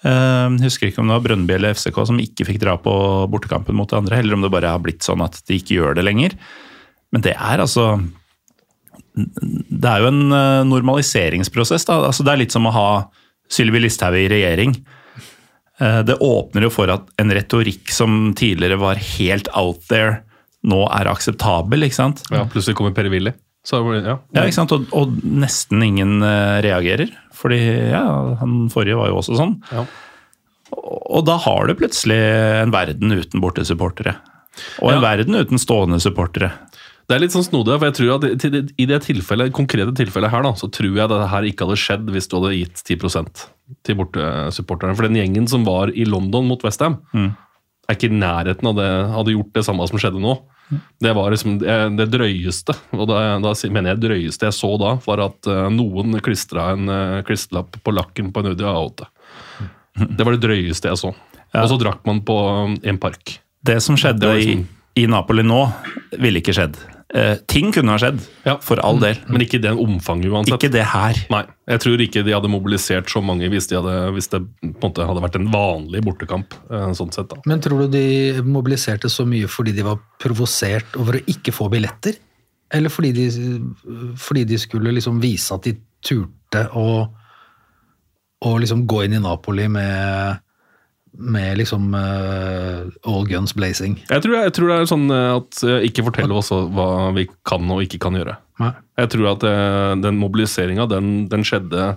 Eh, 0.05 0.49
husker 0.65 0.89
ikke 0.89 1.01
om 1.03 1.09
det 1.11 1.17
var 1.19 1.25
Brønnby 1.29 1.55
eller 1.59 1.75
FCK 1.77 1.99
som 2.09 2.19
ikke 2.23 2.47
fikk 2.49 2.61
dra 2.63 2.77
på 2.81 2.93
bortekampen 3.33 3.77
mot 3.77 3.89
de 3.91 3.97
andre, 3.99 4.19
eller 4.21 4.35
om 4.35 4.43
det 4.45 4.51
bare 4.53 4.71
har 4.73 4.81
blitt 4.81 5.05
sånn 5.05 5.21
at 5.25 5.43
de 5.49 5.59
ikke 5.61 5.77
gjør 5.77 5.95
det 5.99 6.05
lenger. 6.07 6.37
Men 7.13 7.21
det 7.27 7.35
er 7.37 7.59
altså 7.61 8.01
Det 9.17 9.89
er 9.91 10.01
jo 10.05 10.09
en 10.13 10.33
eh, 10.33 10.63
normaliseringsprosess. 10.71 11.85
Da. 11.89 11.99
Altså, 12.09 12.25
det 12.25 12.33
er 12.33 12.43
litt 12.45 12.55
som 12.55 12.69
å 12.69 12.73
ha 12.75 12.89
Sylvi 13.51 13.81
Listhaug 13.83 14.15
i 14.17 14.29
regjering. 14.31 14.77
Eh, 15.81 16.03
Det 16.07 16.17
åpner 16.23 16.63
jo 16.69 16.71
for 16.71 16.89
at 16.95 17.09
en 17.19 17.33
retorikk 17.35 17.91
som 17.93 18.33
tidligere 18.39 18.79
var 18.81 18.95
helt 19.19 19.49
out 19.59 19.83
there, 19.91 20.23
nå 20.63 20.85
er 20.95 21.09
akseptabel. 21.11 21.83
ikke 21.89 21.97
sant? 21.99 22.23
Ja, 22.31 22.45
Plutselig 22.45 22.77
kommer 22.79 22.95
Per 22.95 23.09
Willy. 23.11 23.33
Så, 23.67 23.81
ja. 24.01 24.15
Ja, 24.33 24.45
ikke 24.47 24.57
sant? 24.57 24.73
Og, 24.73 24.87
og 24.97 25.19
nesten 25.25 25.83
ingen 25.85 26.23
eh, 26.25 26.61
reagerer. 26.65 27.11
Fordi 27.37 27.59
ja, 27.93 28.05
han 28.41 28.69
forrige 28.73 28.97
var 28.99 29.11
jo 29.13 29.19
også 29.21 29.37
sånn. 29.37 29.59
Ja. 29.73 29.85
Og, 30.77 30.99
og 31.21 31.27
da 31.29 31.37
har 31.45 31.69
du 31.69 31.75
plutselig 31.77 32.17
en 32.65 32.73
verden 32.75 33.13
uten 33.13 33.43
bortesupportere. 33.43 34.17
Og 34.81 34.91
en 34.93 34.99
Ja. 35.01 35.05
verden 35.05 35.37
uten 35.37 35.61
stående 35.61 36.01
supportere. 36.03 36.53
Det 37.11 37.17
er 37.17 37.23
litt 37.25 37.35
sånn 37.35 37.43
snodig, 37.43 37.75
for 37.81 37.89
jeg 37.89 37.97
tror 37.99 38.11
at 38.21 38.45
i 38.79 38.87
det 38.87 39.01
tilfellet, 39.03 39.51
konkrete 39.57 39.91
tilfellet 39.99 40.31
her, 40.31 40.45
da, 40.47 40.53
så 40.55 40.69
tror 40.71 40.95
jeg 40.95 41.09
det 41.11 41.17
her 41.33 41.47
ikke 41.49 41.67
hadde 41.67 41.79
skjedd 41.83 42.11
hvis 42.15 42.29
du 42.31 42.37
hadde 42.39 42.53
gitt 42.55 42.83
10% 42.87 43.41
til 43.83 43.97
bortesupporterne. 43.99 44.95
For 44.95 45.09
den 45.09 45.19
gjengen 45.19 45.49
som 45.51 45.65
var 45.67 45.91
i 45.91 46.05
London 46.07 46.47
mot 46.47 46.63
Westham, 46.63 47.01
er 47.19 47.97
ikke 47.99 48.13
i 48.13 48.15
nærheten 48.15 48.71
av 48.71 48.79
det 48.79 48.89
hadde 49.17 49.35
gjort 49.35 49.53
det 49.59 49.65
samme 49.67 49.89
som 49.91 49.99
skjedde 49.99 50.23
nå. 50.23 50.37
Det 51.03 51.13
var 51.17 51.33
liksom 51.35 51.59
det, 51.59 51.77
det 51.99 52.07
drøyeste, 52.13 52.75
og 52.95 53.09
da, 53.11 53.23
da 53.43 53.55
mener 53.73 53.95
jeg 53.95 54.03
drøyeste 54.05 54.47
jeg 54.47 54.57
så 54.57 54.71
da, 54.81 54.93
var 55.07 55.25
at 55.25 55.49
eh, 55.51 55.67
noen 55.75 56.15
klistra 56.23 56.71
en 56.77 56.91
uh, 56.91 57.23
klistrelapp 57.27 57.81
på 57.83 57.95
lakken 57.95 58.31
på 58.31 58.43
en 58.43 58.53
Audi 58.53 58.67
A8. 58.67 59.09
Det 60.07 60.27
var 60.27 60.37
det 60.37 60.45
drøyeste 60.45 60.93
jeg 60.93 61.01
så. 61.01 61.15
Og 61.51 61.71
så 61.73 61.79
drakk 61.81 62.05
man 62.07 62.23
på 62.27 62.37
en 62.79 63.01
park. 63.03 63.41
Det 63.67 63.81
som 63.83 63.99
skjedde 63.99 64.23
Det 64.23 64.37
liksom, 64.39 64.63
i, 64.95 65.03
i 65.03 65.09
Napoli 65.11 65.45
nå, 65.45 65.65
ville 66.23 66.41
ikke 66.41 66.55
skjedd. 66.57 66.79
Eh, 67.13 67.37
ting 67.51 67.73
kunne 67.75 67.91
ha 67.91 67.99
skjedd, 67.99 68.21
Ja. 68.47 68.57
for 68.63 68.79
all 68.87 69.01
del. 69.03 69.17
Men 69.27 69.41
ikke 69.43 69.59
i 69.59 69.63
det 69.65 69.73
omfanget 69.75 70.31
uansett. 70.31 70.55
Ikke 70.63 70.71
det 70.71 70.85
her. 70.87 71.17
Nei, 71.31 71.43
jeg 71.67 71.81
tror 71.83 71.99
ikke 72.05 72.23
de 72.25 72.31
hadde 72.37 72.49
mobilisert 72.53 73.11
så 73.11 73.19
mange 73.25 73.49
hvis, 73.51 73.67
de 73.67 73.75
hadde, 73.81 74.13
hvis 74.15 74.29
det 74.31 74.41
på 74.63 74.69
en 74.69 74.93
måte 74.93 75.07
hadde 75.09 75.23
vært 75.25 75.35
en 75.41 75.49
vanlig 75.51 76.05
bortekamp. 76.07 76.55
eh, 76.71 76.93
sånn 76.95 77.11
sett 77.13 77.29
da. 77.29 77.37
Men 77.47 77.59
tror 77.61 77.83
du 77.83 77.89
de 77.99 78.41
mobiliserte 78.47 79.11
så 79.11 79.27
mye 79.27 79.49
fordi 79.51 79.75
de 79.75 79.83
var 79.83 79.99
provosert 80.23 80.95
over 80.97 81.19
å 81.19 81.25
ikke 81.27 81.53
få 81.53 81.69
billetter? 81.69 82.15
Eller 82.73 82.89
fordi 82.89 83.11
de, 83.13 83.27
fordi 84.17 84.45
de 84.47 84.57
skulle 84.63 84.93
liksom 84.95 85.21
vise 85.21 85.51
at 85.53 85.63
de 85.67 85.75
turte 86.07 86.69
å, 86.79 87.11
å 88.47 88.53
liksom 88.63 88.87
gå 88.87 89.03
inn 89.05 89.15
i 89.19 89.19
Napoli 89.25 89.67
med, 89.69 90.39
med 91.13 91.59
liksom 91.59 91.95
uh, 91.95 92.87
all 93.05 93.27
guns 93.29 93.55
blazing? 93.55 93.99
Jeg 94.09 94.23
tror, 94.25 94.37
jeg 94.45 94.55
tror 94.57 94.71
det 94.71 94.77
er 94.79 94.91
sånn 94.91 95.07
eh, 95.15 95.31
at 95.37 95.63
eh, 95.67 95.87
ikke 95.89 96.05
fortell 96.07 96.35
oss 96.37 96.53
hva 96.53 97.11
vi 97.17 97.27
kan 97.47 97.67
og 97.73 97.83
ikke 97.85 98.01
kan 98.07 98.19
gjøre. 98.19 98.37
Nei. 98.63 98.73
Jeg 99.01 99.13
tror 99.15 99.31
at 99.33 99.47
uh, 99.47 99.95
den 100.01 100.21
mobiliseringa, 100.21 100.87
den, 100.91 101.15
den 101.33 101.47
skjedde 101.47 101.95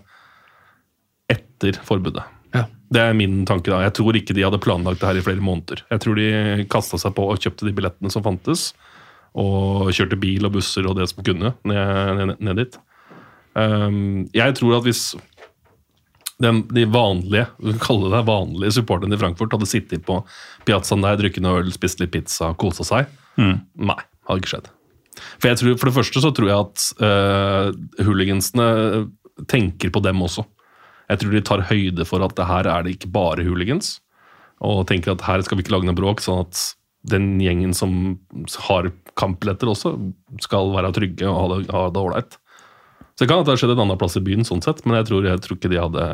etter 1.31 1.77
forbudet. 1.85 2.25
Ja. 2.53 2.65
Det 2.93 3.03
er 3.03 3.17
min 3.17 3.43
tanke 3.49 3.71
da. 3.71 3.83
Jeg 3.85 3.95
tror 3.99 4.17
ikke 4.17 4.35
de 4.37 4.45
hadde 4.45 4.61
planlagt 4.63 5.01
det 5.01 5.09
her 5.09 5.21
i 5.21 5.25
flere 5.25 5.43
måneder. 5.43 5.85
Jeg 5.93 6.03
tror 6.03 6.19
de 6.19 6.65
kasta 6.71 6.99
seg 7.01 7.15
på 7.17 7.27
og 7.29 7.41
kjøpte 7.41 7.67
de 7.69 7.75
billettene 7.75 8.13
som 8.13 8.25
fantes, 8.25 8.71
og 9.33 9.89
kjørte 9.95 10.19
bil 10.21 10.45
og 10.45 10.57
busser 10.57 10.85
og 10.85 10.99
det 10.99 11.07
som 11.09 11.23
kunne 11.25 11.55
ned, 11.65 12.19
ned, 12.19 12.35
ned 12.37 12.59
dit. 12.61 12.75
Um, 13.53 14.25
jeg 14.33 14.55
tror 14.57 14.79
at 14.79 14.85
hvis 14.87 15.13
den, 16.41 16.63
de 16.73 16.85
vanlige 16.89 17.45
vi 17.61 17.75
kalle 17.81 18.09
det 18.13 18.23
vanlige 18.27 18.77
supporterne 18.79 19.15
i 19.15 19.21
Frankfurt 19.21 19.53
hadde 19.53 19.69
sittet 19.69 20.05
på 20.07 20.21
piazzaen 20.67 21.03
der, 21.05 21.19
drukket 21.19 21.45
noe 21.45 21.61
øl, 21.61 21.73
spist 21.75 22.01
litt 22.01 22.13
pizza, 22.15 22.53
kosa 22.59 22.85
seg 22.87 23.11
Nei, 23.73 23.99
hadde 24.27 24.41
ikke 24.41 24.51
skjedd. 24.51 24.71
For, 25.41 25.53
tror, 25.57 25.77
for 25.79 25.89
det 25.89 25.95
første 25.95 26.21
så 26.23 26.31
tror 26.35 26.49
jeg 26.49 26.65
at 26.67 26.85
uh, 27.01 28.03
hooligansene 28.05 28.67
tenker 29.49 29.93
på 29.93 30.01
dem 30.05 30.21
også. 30.25 30.45
Jeg 31.09 31.21
tror 31.21 31.35
de 31.35 31.43
tar 31.45 31.65
høyde 31.69 32.05
for 32.07 32.23
at 32.25 32.35
det 32.37 32.47
her 32.49 32.69
er 32.69 32.85
det 32.85 32.95
ikke 32.95 33.11
bare 33.13 33.45
hooligans, 33.45 33.97
og 34.63 34.85
tenker 34.89 35.13
at 35.13 35.25
her 35.27 35.43
skal 35.43 35.59
vi 35.59 35.65
ikke 35.65 35.75
lage 35.75 35.89
noe 35.89 35.97
bråk, 35.97 36.23
sånn 36.23 36.45
at 36.45 36.61
den 37.09 37.35
gjengen 37.43 37.73
som 37.75 38.15
har 38.69 38.87
kampbilletter 39.19 39.69
også, 39.73 39.97
skal 40.41 40.71
være 40.75 40.93
trygge 40.95 41.27
og 41.27 41.65
ha 41.73 41.87
det 41.91 42.03
ålreit. 42.03 42.37
Så 43.13 43.23
det 43.23 43.29
kan 43.29 43.43
at 43.43 43.47
det 43.47 43.53
har 43.53 43.61
skjedd 43.61 43.75
en 43.75 43.83
annen 43.85 43.99
plass 44.01 44.17
i 44.17 44.23
byen, 44.25 44.45
sånn 44.47 44.63
sett, 44.65 44.81
men 44.87 44.97
jeg 44.99 45.11
tror, 45.11 45.27
jeg 45.29 45.41
tror 45.43 45.59
ikke 45.59 45.71
de 45.71 45.81
hadde 45.81 46.07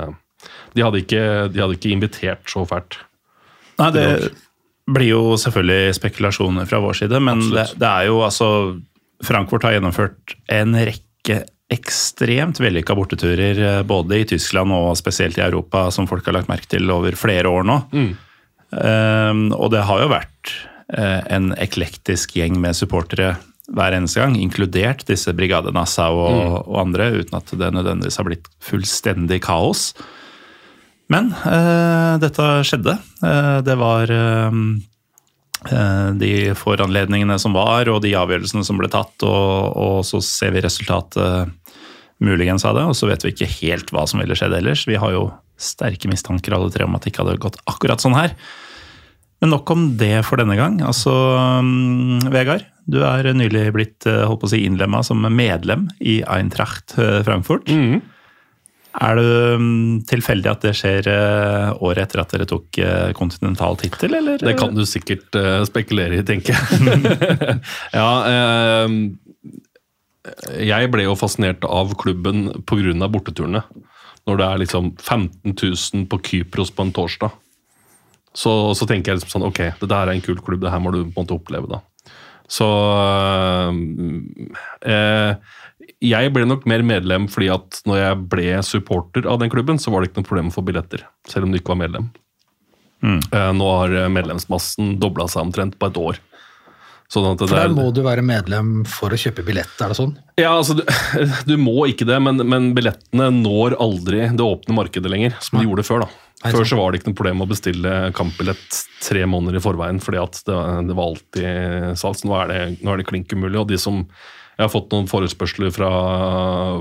de 0.76 0.84
hadde, 0.86 1.02
ikke, 1.04 1.24
de 1.52 1.62
hadde 1.64 1.76
ikke 1.76 1.92
invitert 1.92 2.52
så 2.52 2.64
fælt. 2.68 3.00
Nei, 3.80 3.90
det 3.96 4.06
blir 4.90 5.12
jo 5.12 5.24
selvfølgelig 5.40 5.98
spekulasjoner 6.00 6.68
fra 6.70 6.80
vår 6.84 7.02
side, 7.02 7.20
men 7.24 7.44
det, 7.52 7.66
det 7.80 7.90
er 7.90 8.10
jo 8.10 8.22
altså 8.26 8.50
Frankfurt 9.26 9.66
har 9.68 9.76
gjennomført 9.76 10.36
en 10.52 10.78
rekke 10.78 11.42
ekstremt 11.70 12.58
vellykka 12.62 12.96
borteturer, 12.98 13.60
eh, 13.60 13.82
både 13.86 14.22
i 14.22 14.26
Tyskland 14.32 14.74
og 14.74 14.96
spesielt 14.98 15.38
i 15.38 15.46
Europa, 15.46 15.90
som 15.94 16.08
folk 16.10 16.26
har 16.26 16.40
lagt 16.40 16.50
merke 16.50 16.70
til 16.72 16.90
over 16.94 17.18
flere 17.20 17.52
år 17.52 17.68
nå. 17.68 17.78
Um, 18.70 19.48
og 19.58 19.72
det 19.74 19.82
har 19.86 20.02
jo 20.04 20.10
vært 20.12 20.52
uh, 20.94 21.22
en 21.30 21.52
eklektisk 21.58 22.36
gjeng 22.38 22.60
med 22.62 22.78
supportere 22.78 23.36
hver 23.76 23.96
eneste 23.96 24.22
gang, 24.22 24.38
inkludert 24.40 25.06
disse 25.10 25.34
Brigade 25.38 25.74
Nassau 25.76 26.18
og, 26.18 26.56
og 26.66 26.80
andre, 26.82 27.12
uten 27.22 27.38
at 27.40 27.52
det 27.60 27.74
nødvendigvis 27.76 28.20
har 28.20 28.28
blitt 28.28 28.50
fullstendig 28.64 29.42
kaos. 29.46 29.92
Men 31.10 31.32
eh, 31.34 32.16
dette 32.22 32.48
skjedde. 32.70 32.96
Eh, 33.26 33.58
det 33.66 33.76
var 33.82 34.14
eh, 34.14 34.58
eh, 35.72 36.10
de 36.22 36.34
foranledningene 36.58 37.40
som 37.42 37.58
var, 37.58 37.90
og 37.90 38.04
de 38.06 38.14
avgjørelsene 38.18 38.66
som 38.66 38.82
ble 38.82 38.92
tatt, 38.94 39.16
og, 39.26 39.78
og 39.78 40.02
så 40.08 40.22
ser 40.26 40.54
vi 40.56 40.66
resultatet 40.66 41.56
muligens 42.20 42.66
av 42.68 42.76
det, 42.76 42.88
og 42.90 42.98
så 43.00 43.08
vet 43.10 43.24
vi 43.24 43.32
ikke 43.34 43.54
helt 43.62 43.94
hva 43.96 44.04
som 44.10 44.22
ville 44.22 44.36
skjedd 44.38 44.58
ellers. 44.58 44.84
Vi 44.90 45.00
har 45.00 45.14
jo 45.16 45.30
sterke 45.60 46.10
mistanker 46.12 46.56
alle 46.56 46.72
tre 46.72 46.86
om 46.86 46.96
at 46.96 47.06
det 47.06 47.14
ikke 47.14 47.24
hadde 47.24 47.42
gått 47.42 47.62
akkurat 47.70 48.04
sånn 48.04 48.18
her. 48.18 48.36
Men 49.40 49.54
nok 49.56 49.72
om 49.72 49.86
det 50.00 50.18
for 50.28 50.40
denne 50.40 50.58
gang. 50.60 50.82
Altså, 50.84 51.14
mm, 51.64 52.28
Vegard, 52.34 52.66
du 52.90 53.02
er 53.06 53.30
nylig 53.38 53.68
blitt 53.76 54.08
eh, 54.10 54.24
holdt 54.26 54.44
på 54.44 54.50
å 54.50 54.54
si, 54.54 54.64
innlemma 54.68 55.04
som 55.06 55.22
medlem 55.24 55.88
i 56.00 56.22
Eintracht 56.26 56.96
Frankfurt. 56.98 57.70
Frankfurt. 57.70 58.16
Er 58.98 59.20
det 59.20 59.60
mm, 59.62 60.02
tilfeldig 60.10 60.50
at 60.50 60.64
det 60.66 60.72
skjer 60.80 61.08
eh, 61.12 61.70
året 61.86 62.08
etter 62.08 62.24
at 62.24 62.32
dere 62.34 62.48
tok 62.50 62.80
eh, 62.82 63.12
kontinental 63.18 63.78
tittel, 63.78 64.16
eller? 64.18 64.42
Det 64.42 64.56
kan 64.58 64.74
du 64.74 64.82
sikkert 64.90 65.36
eh, 65.38 65.62
spekulere 65.70 66.18
i, 66.18 66.24
tenker 66.26 66.58
jeg. 66.58 66.64
ja, 68.00 68.10
eh, 68.34 68.88
jeg 70.66 70.90
ble 70.92 71.06
jo 71.06 71.14
fascinert 71.20 71.64
av 71.70 71.94
klubben 72.02 72.50
pga. 72.66 73.08
borteturene. 73.08 73.62
Når 74.28 74.42
det 74.42 74.48
er 74.48 74.64
liksom 74.66 74.92
15 74.98 75.54
000 75.54 76.10
på 76.10 76.20
Kypros 76.26 76.74
på 76.74 76.84
en 76.86 76.94
torsdag, 76.94 77.38
så, 78.34 78.74
så 78.78 78.86
tenker 78.90 79.12
jeg 79.12 79.22
liksom 79.22 79.32
sånn 79.32 79.48
Ok, 79.48 79.64
det 79.80 79.88
der 79.90 80.10
er 80.10 80.14
en 80.14 80.22
kul 80.22 80.38
klubb, 80.44 80.62
det 80.62 80.74
her 80.74 80.82
må 80.84 80.92
du 80.94 81.02
på 81.02 81.14
en 81.14 81.24
måte 81.24 81.38
oppleve, 81.38 81.70
da. 81.70 81.80
Så 82.50 82.68
eh, 83.06 83.74
eh, 84.90 85.34
Jeg 86.02 86.32
ble 86.34 86.48
nok 86.50 86.66
mer 86.70 86.82
medlem 86.86 87.28
fordi 87.32 87.52
at 87.54 87.82
når 87.90 88.02
jeg 88.02 88.24
ble 88.32 88.48
supporter 88.66 89.28
av 89.30 89.42
den 89.42 89.52
klubben, 89.54 89.80
så 89.82 89.94
var 89.94 90.02
det 90.02 90.12
ikke 90.12 90.24
noe 90.24 90.30
problem 90.32 90.50
å 90.52 90.56
få 90.58 90.66
billetter, 90.66 91.06
selv 91.30 91.48
om 91.48 91.54
du 91.54 91.60
ikke 91.60 91.76
var 91.76 91.84
medlem. 91.84 92.10
Eh, 93.06 93.52
Nå 93.56 93.70
har 93.78 93.94
eh, 93.96 94.10
medlemsmassen 94.12 94.98
dobla 95.00 95.28
seg 95.32 95.48
omtrent 95.48 95.78
på 95.80 95.92
et 95.92 96.00
år. 96.02 96.20
Sånn 97.10 97.26
at 97.26 97.40
det 97.42 97.48
For 97.50 97.58
der 97.58 97.70
er- 97.72 97.74
må 97.74 97.88
du 97.94 98.04
være 98.06 98.22
medlem 98.22 98.84
for 98.86 99.10
å 99.10 99.18
kjøpe 99.18 99.42
billett, 99.46 99.72
er 99.82 99.90
det 99.90 99.98
sånn? 99.98 100.12
ja, 100.38 100.52
altså, 100.54 100.76
du, 100.78 100.84
du 101.50 101.56
må 101.58 101.88
ikke 101.90 102.06
det, 102.06 102.20
men, 102.22 102.38
men 102.46 102.68
billettene 102.78 103.32
når 103.42 103.76
aldri 103.82 104.28
det 104.30 104.46
åpne 104.46 104.78
markedet 104.78 105.10
lenger, 105.10 105.34
som 105.42 105.58
de 105.60 105.66
gjorde 105.66 105.88
før. 105.88 106.06
da. 106.06 106.10
Nei, 106.40 106.52
Før 106.56 106.64
så 106.70 106.78
var 106.80 106.92
det 106.94 107.02
ikke 107.02 107.10
noe 107.12 107.18
problem 107.20 107.42
å 107.44 107.48
bestille 107.50 107.94
kampbillett 108.16 108.78
tre 109.04 109.26
måneder 109.28 109.58
i 109.60 109.64
forveien, 109.64 109.98
fordi 110.00 110.22
at 110.22 110.38
det, 110.48 110.60
det 110.88 110.96
var 110.96 111.10
alltid 111.10 111.98
salgs. 112.00 112.22
Nå 112.24 112.38
nå 112.40 112.94
er 112.94 113.02
det 113.02 113.08
klink 113.10 113.34
umulig. 113.36 113.60
og 113.60 113.68
de 113.68 113.80
som 113.82 114.06
Jeg 114.60 114.68
har 114.68 114.72
fått 114.74 114.92
noen 114.92 115.08
forespørsler 115.08 115.72
fra 115.72 115.90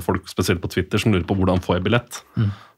folk 0.02 0.26
spesielt 0.26 0.58
på 0.64 0.70
Twitter 0.72 0.98
som 0.98 1.12
lurer 1.14 1.26
på 1.28 1.36
hvordan 1.38 1.62
får 1.62 1.76
jeg 1.78 1.84
billett. 1.86 2.18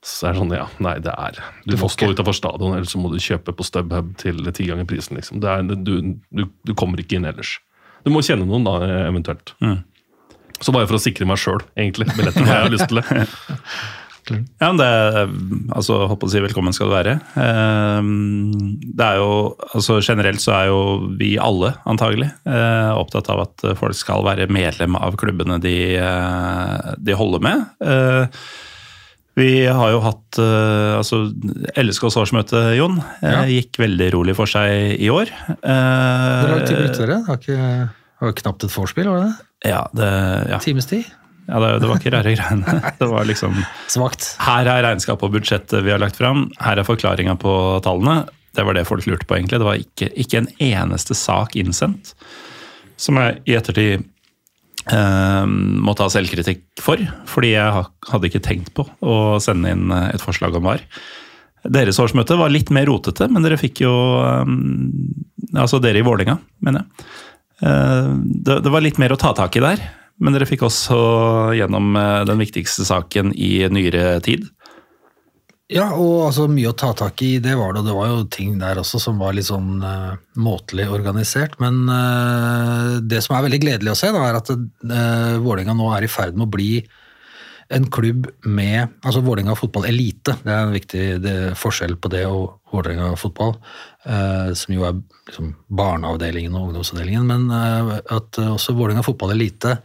Så 0.05 0.29
er 0.29 0.35
det 0.37 0.43
sånn, 0.43 0.53
ja, 0.53 0.67
nei, 0.85 0.99
det 1.01 1.13
er 1.13 1.39
Du, 1.65 1.73
får 1.77 1.87
må 1.87 1.93
stå 1.95 2.09
utafor 2.13 2.37
stadion, 2.37 2.75
eller 2.77 2.89
så 2.89 3.01
må 3.01 3.09
du 3.13 3.17
kjøpe 3.21 3.55
på 3.57 3.65
StubHub 3.65 4.13
til 4.21 4.45
ti 4.57 4.69
ganger 4.69 4.89
prisen. 4.89 5.17
liksom. 5.17 5.41
Det 5.41 5.49
er, 5.49 5.65
du, 5.73 5.95
du, 6.29 6.45
du 6.69 6.75
kommer 6.77 7.01
ikke 7.01 7.17
inn 7.17 7.29
ellers. 7.29 7.57
Du 8.05 8.13
må 8.13 8.21
kjenne 8.25 8.45
noen, 8.49 8.65
da, 8.69 8.77
eventuelt. 9.09 9.55
Så 10.61 10.73
bare 10.77 10.89
for 10.89 10.99
å 10.99 11.01
sikre 11.01 11.29
meg 11.29 11.41
sjøl, 11.41 11.65
egentlig. 11.81 12.09
Billetter 12.17 12.45
har 12.49 12.67
jeg 12.67 12.77
lyst 12.77 12.93
til 12.93 13.01
det. 13.01 13.25
Ja, 14.61 14.71
men 14.73 14.79
det 14.81 14.89
altså, 15.77 16.07
holdt 16.07 16.21
på 16.23 16.29
å 16.29 16.33
si 16.33 16.41
velkommen 16.45 16.75
skal 16.77 16.91
du 16.91 16.95
være. 16.95 17.15
Ehm, 17.41 18.79
Det 18.97 19.05
er 19.07 19.17
jo, 19.21 19.57
altså 19.75 19.99
Generelt 20.05 20.41
så 20.43 20.53
er 20.59 20.67
jo 20.71 20.81
vi 21.19 21.35
alle 21.41 21.73
antagelig 21.89 22.31
eh, 22.47 22.91
opptatt 22.97 23.31
av 23.33 23.45
at 23.47 23.65
folk 23.81 23.97
skal 23.99 24.25
være 24.27 24.49
medlem 24.53 24.97
av 24.99 25.17
klubbene 25.21 25.61
de, 25.63 25.77
eh, 26.01 26.91
de 26.99 27.17
holder 27.17 27.41
med. 27.47 27.65
Eh, 27.85 28.27
Vi 29.41 29.65
har 29.65 29.93
jo 29.95 30.01
hatt 30.05 30.37
altså 30.41 31.21
LSKs 31.79 32.17
årsmøte, 32.19 32.75
Jon, 32.77 32.99
Ja. 33.23 33.45
gikk 33.49 33.79
veldig 33.79 34.09
rolig 34.13 34.35
for 34.37 34.45
seg 34.51 34.99
i 35.01 35.09
år. 35.09 35.31
Hvor 35.63 36.51
lang 36.51 36.67
tid 36.67 36.77
brukte 36.77 37.07
dere? 37.07 37.21
Det 37.23 37.29
var, 37.29 37.39
ikke, 37.39 37.57
det 38.19 38.27
var 38.27 38.35
knapt 38.43 38.65
et 38.67 38.75
vorspiel, 38.75 39.07
var 39.09 39.23
det 39.23 39.29
det? 39.31 39.71
Ja, 39.71 39.81
det, 39.97 40.11
ja. 40.51 40.59
Times 40.59 40.87
tid? 40.91 41.07
Ja 41.51 41.61
det, 41.65 41.71
det 41.83 41.89
var 41.91 41.99
ikke 42.01 42.13
rare 42.15 42.35
greiene. 42.37 42.81
Det 43.01 43.09
var 43.11 43.27
liksom 43.29 43.57
Svakt. 43.91 44.29
Her 44.47 44.69
er 44.71 44.85
regnskapet 44.87 45.27
og 45.29 45.35
budsjettet 45.35 45.83
vi 45.87 45.93
har 45.93 46.01
lagt 46.03 46.17
fram. 46.21 46.47
Her 46.63 46.79
er 46.81 46.87
forklaringa 46.87 47.35
på 47.43 47.55
tallene. 47.85 48.23
Det 48.57 48.65
var 48.67 48.75
det 48.79 48.87
folk 48.89 49.05
lurte 49.07 49.27
på, 49.31 49.37
egentlig. 49.39 49.61
Det 49.63 49.67
var 49.69 49.79
ikke, 49.83 50.09
ikke 50.25 50.41
en 50.41 50.49
eneste 50.71 51.15
sak 51.19 51.55
innsendt. 51.61 52.15
Som 53.01 53.19
jeg 53.21 53.39
i 53.49 53.55
ettertid 53.59 54.03
eh, 54.93 55.47
må 55.47 55.95
ta 55.99 56.09
selvkritikk 56.13 56.65
for, 56.83 57.01
fordi 57.31 57.53
jeg 57.55 57.85
hadde 58.11 58.31
ikke 58.31 58.43
tenkt 58.45 58.73
på 58.77 58.87
å 59.07 59.17
sende 59.43 59.71
inn 59.75 59.91
eh, 59.95 60.11
et 60.17 60.25
forslag 60.25 60.57
om 60.59 60.67
VAR. 60.67 60.83
Deres 61.71 61.99
årsmøte 62.01 62.39
var 62.41 62.53
litt 62.53 62.71
mer 62.73 62.87
rotete, 62.89 63.27
men 63.29 63.45
dere 63.45 63.59
fikk 63.61 63.83
jo 63.85 63.95
eh, 64.25 64.55
Altså 65.61 65.81
dere 65.83 65.99
i 65.99 66.05
Vålerenga, 66.07 66.37
mener 66.63 66.85
jeg. 66.85 67.09
Eh, 67.67 68.11
Det, 68.47 68.61
det 68.65 68.71
var 68.73 68.85
litt 68.85 69.01
mer 69.03 69.13
å 69.15 69.19
ta 69.21 69.33
tak 69.37 69.57
i 69.59 69.65
der, 69.65 69.81
men 70.21 70.37
dere 70.37 70.49
fikk 70.49 70.67
også 70.69 70.97
gjennom 71.57 71.95
eh, 71.97 72.23
den 72.29 72.41
viktigste 72.43 72.87
saken 72.89 73.33
i 73.35 73.55
nyere 73.73 74.19
tid. 74.25 74.47
Ja, 75.71 75.93
og 75.95 76.25
altså 76.27 76.49
mye 76.51 76.73
å 76.73 76.75
ta 76.75 76.91
tak 76.99 77.21
i, 77.23 77.37
det 77.43 77.53
var 77.55 77.77
det. 77.77 77.85
Det 77.87 77.95
var 77.95 78.09
jo 78.11 78.25
ting 78.27 78.57
der 78.59 78.81
også 78.81 78.99
som 78.99 79.21
var 79.23 79.37
litt 79.37 79.47
sånn 79.47 79.79
uh, 79.85 80.17
måtelig 80.35 80.89
organisert. 80.91 81.55
Men 81.63 81.85
uh, 81.87 82.99
det 82.99 83.21
som 83.23 83.37
er 83.37 83.45
veldig 83.47 83.61
gledelig 83.63 83.93
å 83.93 84.01
se, 84.01 84.11
da, 84.11 84.25
er 84.27 84.41
at 84.41 84.51
uh, 84.51 85.37
Vålerenga 85.39 85.77
nå 85.79 85.93
er 85.95 86.09
i 86.09 86.11
ferd 86.11 86.35
med 86.35 86.49
å 86.49 86.51
bli 86.57 86.73
en 87.71 87.87
klubb 87.87 88.27
med 88.51 88.97
altså 89.07 89.23
Vålerenga 89.23 89.55
fotball 89.55 89.87
elite. 89.93 90.35
Det 90.43 90.51
er 90.51 90.65
en 90.65 90.75
viktig 90.75 91.05
det 91.23 91.37
forskjell 91.61 91.95
på 92.03 92.11
det 92.11 92.25
og 92.27 92.60
Vålerenga 92.71 93.11
fotball, 93.19 93.57
eh, 94.07 94.53
som 94.55 94.75
jo 94.75 94.87
er 94.87 95.01
liksom 95.29 95.53
barneavdelingen 95.67 96.55
og 96.55 96.71
ungdomsavdelingen. 96.71 97.27
Men 97.27 97.51
eh, 97.51 97.99
at 98.17 98.41
også 98.45 98.77
Vålerenga 98.79 99.05
fotball 99.07 99.35
elite 99.35 99.79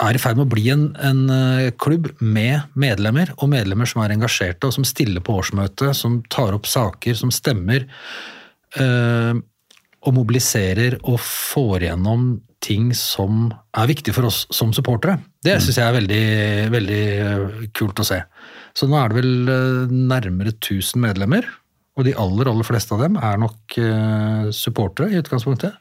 er 0.00 0.16
i 0.16 0.20
ferd 0.20 0.38
med 0.38 0.48
å 0.48 0.52
bli 0.54 0.66
en, 0.72 0.84
en 0.96 1.22
eh, 1.34 1.70
klubb 1.80 2.10
med 2.20 2.72
medlemmer, 2.78 3.32
og 3.38 3.52
medlemmer 3.52 3.88
som 3.88 4.02
er 4.04 4.14
engasjerte, 4.14 4.68
og 4.68 4.76
som 4.76 4.86
stiller 4.88 5.24
på 5.24 5.36
årsmøte, 5.40 5.92
som 5.96 6.20
tar 6.32 6.56
opp 6.56 6.68
saker, 6.70 7.16
som 7.18 7.32
stemmer, 7.34 7.86
eh, 8.80 9.32
og 10.00 10.16
mobiliserer 10.16 10.96
og 11.02 11.18
får 11.20 11.84
igjennom 11.84 12.30
ting 12.64 12.90
som 12.96 13.50
er 13.76 13.88
viktig 13.88 14.14
for 14.16 14.28
oss 14.28 14.46
som 14.52 14.72
supportere. 14.76 15.18
Det 15.44 15.58
syns 15.60 15.78
jeg 15.80 15.86
er 15.86 15.96
veldig, 15.96 16.24
veldig 16.72 17.04
kult 17.76 18.00
å 18.00 18.06
se. 18.08 18.20
Så 18.76 18.88
nå 18.88 18.96
er 19.00 19.12
det 19.12 19.20
vel 19.20 19.92
nærmere 19.92 20.52
1000 20.54 21.00
medlemmer, 21.04 21.48
og 21.98 22.04
de 22.06 22.14
aller, 22.16 22.48
aller 22.50 22.64
fleste 22.66 22.94
av 22.94 23.00
dem 23.02 23.16
er 23.18 23.36
nok 23.40 23.78
eh, 23.82 24.50
supportere 24.54 25.10
i 25.12 25.18
utgangspunktet. 25.20 25.72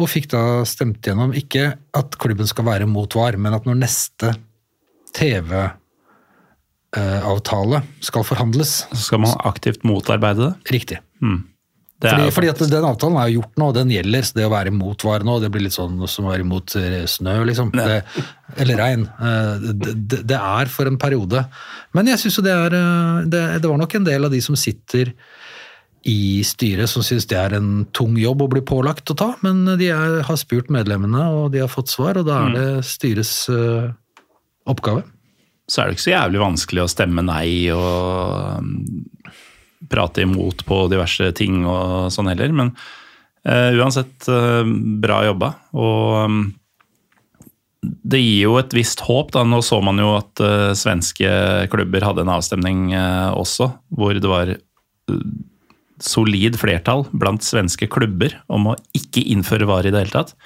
Og 0.00 0.06
fikk 0.08 0.26
da 0.32 0.64
stemt 0.68 1.04
gjennom 1.04 1.32
ikke 1.36 1.64
at 1.96 2.08
klubben 2.20 2.46
skal 2.48 2.64
være 2.68 2.86
mot 2.88 3.14
VAR, 3.16 3.36
men 3.40 3.54
at 3.56 3.64
når 3.68 3.76
neste 3.82 4.28
TV-avtale 5.16 7.78
skal 8.04 8.24
forhandles 8.24 8.70
Så 8.92 9.02
skal 9.08 9.20
man 9.24 9.34
aktivt 9.48 9.84
motarbeide 9.88 10.42
det. 10.46 10.54
Riktig. 10.72 10.98
er 11.24 11.40
Fordi, 12.00 12.28
jo 12.30 12.32
fordi 12.32 12.48
at 12.48 12.62
Den 12.72 12.86
avtalen 12.88 13.18
er 13.20 13.28
jo 13.28 13.40
gjort 13.40 13.58
nå, 13.60 13.66
og 13.68 13.76
den 13.76 13.92
gjelder. 13.92 14.24
så 14.24 14.38
Det 14.38 14.46
å 14.48 14.52
være 14.54 14.72
imot 14.72 15.04
VAR 15.04 15.26
nå, 15.26 15.36
det 15.42 15.50
blir 15.52 15.66
litt 15.66 15.76
sånn 15.76 15.98
som 16.08 16.26
å 16.28 16.32
være 16.32 16.46
imot 16.46 16.76
eh, 16.80 17.02
snø, 17.10 17.36
liksom. 17.50 17.74
Det, 17.76 18.00
eller 18.62 18.80
regn. 18.80 19.04
Eh, 19.04 19.68
Det, 19.84 20.22
det, 20.24 20.38
er 20.38 20.72
for 20.72 20.88
en 20.88 20.98
periode. 21.00 21.44
Men 21.96 22.08
jeg 22.08 22.22
syns 22.22 22.40
jo 22.40 22.46
det 22.46 22.56
er 22.56 22.78
eh, 22.78 23.28
det, 23.28 23.44
det 23.60 23.68
var 23.68 23.80
nok 23.82 23.98
en 23.98 24.08
del 24.08 24.28
av 24.28 24.32
de 24.32 24.40
som 24.44 24.56
sitter 24.56 25.12
i 26.08 26.40
styret 26.48 26.88
som 26.88 27.04
syns 27.04 27.28
det 27.28 27.36
er 27.36 27.58
en 27.58 27.84
tung 27.92 28.14
jobb 28.16 28.46
å 28.46 28.48
bli 28.48 28.62
pålagt 28.64 29.12
å 29.12 29.18
ta, 29.20 29.34
men 29.44 29.66
de 29.76 29.90
er, 29.92 30.22
har 30.24 30.38
spurt 30.40 30.70
medlemmene, 30.72 31.26
og 31.36 31.50
de 31.52 31.60
har 31.60 31.68
fått 31.68 31.92
svar, 31.92 32.16
og 32.16 32.24
da 32.24 32.38
er 32.46 32.54
det 32.56 32.68
styrets 32.88 33.34
oppgave. 34.64 35.04
så 35.68 35.82
er 35.82 35.90
det 35.90 35.98
ikke 35.98 36.06
så 36.06 36.14
jævlig 36.14 36.40
vanskelig 36.40 36.82
å 36.86 36.88
stemme 36.88 37.26
nei 37.28 37.50
og 37.76 38.64
prate 39.88 40.24
imot 40.26 40.64
på 40.68 40.84
diverse 40.92 41.30
ting 41.36 41.64
og 41.64 42.10
sånn 42.12 42.30
heller. 42.32 42.52
Men 42.56 42.72
eh, 43.46 43.76
uansett, 43.78 44.28
eh, 44.28 44.64
bra 45.02 45.22
jobba. 45.28 45.52
Og 45.72 46.16
um, 46.24 46.40
det 47.80 48.20
gir 48.20 48.48
jo 48.48 48.56
et 48.60 48.74
visst 48.76 49.04
håp. 49.06 49.32
da. 49.36 49.44
Nå 49.46 49.62
så 49.64 49.80
man 49.84 50.00
jo 50.02 50.12
at 50.18 50.44
eh, 50.44 50.72
svenske 50.78 51.30
klubber 51.72 52.06
hadde 52.06 52.26
en 52.26 52.34
avstemning 52.36 52.90
også, 53.36 53.72
hvor 53.96 54.18
det 54.18 54.30
var 54.30 54.56
solid 56.00 56.56
flertall 56.56 57.04
blant 57.12 57.44
svenske 57.44 57.88
klubber 57.92 58.38
om 58.52 58.70
å 58.70 58.76
ikke 58.96 59.24
innføre 59.32 59.68
VAR 59.68 59.88
i 59.88 59.92
det 59.92 60.04
hele 60.04 60.14
tatt. 60.14 60.36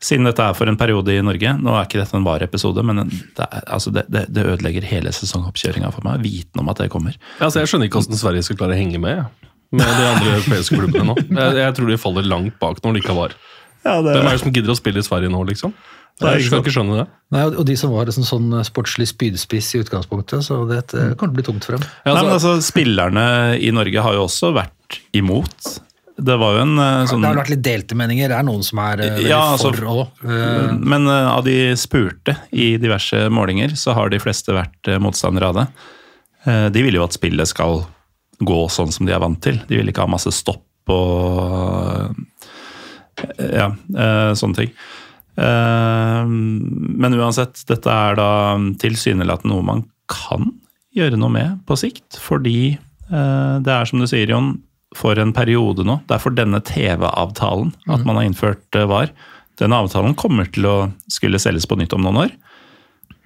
Siden 0.00 0.24
dette 0.24 0.40
er 0.40 0.56
for 0.56 0.70
en 0.70 0.78
periode 0.80 1.12
i 1.12 1.20
Norge, 1.20 1.52
nå 1.60 1.74
er 1.76 1.84
ikke 1.84 2.00
dette 2.00 2.16
en 2.16 2.24
VAR-episode, 2.24 2.84
men 2.88 3.02
det, 3.10 3.44
er, 3.44 3.66
altså 3.68 3.92
det, 3.92 4.06
det, 4.08 4.24
det 4.32 4.46
ødelegger 4.48 4.86
hele 4.88 5.12
sesongoppkjøringa 5.12 5.90
for 5.92 6.06
meg, 6.06 6.22
viten 6.24 6.62
om 6.62 6.72
at 6.72 6.80
det 6.80 6.88
kommer. 6.92 7.18
Ja, 7.36 7.50
altså, 7.50 7.60
jeg 7.60 7.68
skjønner 7.68 7.90
ikke 7.90 8.00
hvordan 8.00 8.22
Sverige 8.22 8.46
skal 8.46 8.60
klare 8.62 8.78
å 8.78 8.80
henge 8.80 9.02
med 9.02 9.26
med 9.70 9.86
de 9.86 10.06
andre 10.08 10.32
europeiske 10.34 10.74
klubbene 10.74 11.12
nå. 11.12 11.16
Jeg, 11.30 11.58
jeg 11.60 11.74
tror 11.76 11.90
de 11.92 11.98
faller 12.02 12.26
langt 12.26 12.56
bak 12.62 12.80
når 12.82 12.96
de 12.96 13.02
ikke 13.04 13.16
var. 13.16 13.36
Hvem 13.84 14.08
er 14.10 14.32
det 14.32 14.40
som 14.42 14.52
gidder 14.52 14.74
å 14.74 14.78
spille 14.78 15.00
i 15.00 15.06
Sverige 15.06 15.32
nå, 15.32 15.42
liksom? 15.52 15.74
Jeg 16.20 16.44
skal 16.44 16.60
ikke 16.60 16.72
skjønne 16.74 16.98
det. 16.98 17.04
Nei, 17.32 17.44
og 17.48 17.62
de 17.64 17.76
som 17.80 17.92
var 17.94 18.08
liksom 18.08 18.26
sånn 18.28 18.58
sportslig 18.66 19.06
spydspiss 19.08 19.70
i 19.78 19.80
utgangspunktet, 19.84 20.44
så 20.44 20.58
det 20.68 20.82
kan 20.90 21.14
kommer 21.14 21.30
til 21.30 21.32
å 21.32 21.38
bli 21.38 21.46
tungt 21.46 21.68
for 21.68 21.78
dem. 21.78 21.86
Ja, 22.04 22.12
Nei, 22.12 22.24
men 22.26 22.34
altså, 22.34 22.56
altså, 22.56 22.66
Spillerne 22.66 23.24
i 23.56 23.70
Norge 23.72 24.04
har 24.04 24.18
jo 24.18 24.26
også 24.26 24.50
vært 24.56 25.00
imot. 25.16 25.70
Det 26.20 26.36
var 26.40 26.56
jo 26.56 26.62
en 26.64 26.78
eh, 26.78 27.04
sånn 27.08 27.22
Det 27.24 27.30
har 27.30 27.38
vært 27.40 27.52
litt 27.54 27.62
delte 27.64 27.96
meninger. 27.98 28.30
Det 28.32 28.36
er 28.38 28.46
noen 28.46 28.64
som 28.66 28.80
er 28.84 29.02
eh, 29.04 29.12
veldig 29.16 29.30
Ja, 29.30 29.40
altså- 29.54 29.72
for 29.74 29.90
òg. 29.92 30.24
Men 30.80 31.06
eh, 31.08 31.28
av 31.30 31.44
de 31.46 31.56
spurte 31.80 32.36
i 32.52 32.74
diverse 32.82 33.28
målinger, 33.32 33.74
så 33.76 33.94
har 33.96 34.12
de 34.12 34.20
fleste 34.22 34.54
vært 34.56 34.92
motstandere 35.02 35.50
av 35.50 35.60
det. 35.60 35.66
De 36.72 36.82
vil 36.82 36.96
jo 36.96 37.04
at 37.04 37.12
spillet 37.12 37.48
skal 37.50 37.82
gå 38.40 38.60
sånn 38.72 38.92
som 38.94 39.04
de 39.04 39.12
er 39.12 39.20
vant 39.20 39.40
til. 39.44 39.58
De 39.68 39.76
vil 39.76 39.90
ikke 39.92 40.06
ha 40.06 40.08
masse 40.08 40.32
stopp 40.32 40.64
og 40.88 42.16
Ja, 43.36 43.66
sånne 44.32 44.56
ting. 44.56 44.70
Men 45.36 47.18
uansett, 47.20 47.60
dette 47.68 47.92
er 47.92 48.16
da 48.16 48.30
tilsynelatende 48.80 49.52
noe 49.52 49.66
man 49.68 49.84
kan 50.08 50.48
gjøre 50.96 51.20
noe 51.20 51.28
med 51.34 51.60
på 51.68 51.76
sikt. 51.76 52.16
Fordi 52.16 52.78
det 53.10 53.74
er 53.76 53.84
som 53.84 54.00
du 54.00 54.08
sier, 54.08 54.32
Jon, 54.32 54.54
for 54.96 55.18
en 55.22 55.32
periode 55.34 55.84
nå. 55.86 56.00
Det 56.08 56.16
er 56.16 56.22
for 56.22 56.34
denne 56.34 56.60
TV-avtalen 56.66 57.72
at 57.90 58.06
man 58.06 58.18
har 58.18 58.26
innført 58.26 58.78
eh, 58.78 58.88
VAR. 58.90 59.12
Denne 59.60 59.78
avtalen 59.82 60.16
kommer 60.18 60.48
til 60.50 60.66
å 60.66 60.76
skulle 61.10 61.40
selges 61.42 61.68
på 61.68 61.78
nytt 61.78 61.94
om 61.96 62.02
noen 62.06 62.24
år. 62.24 62.32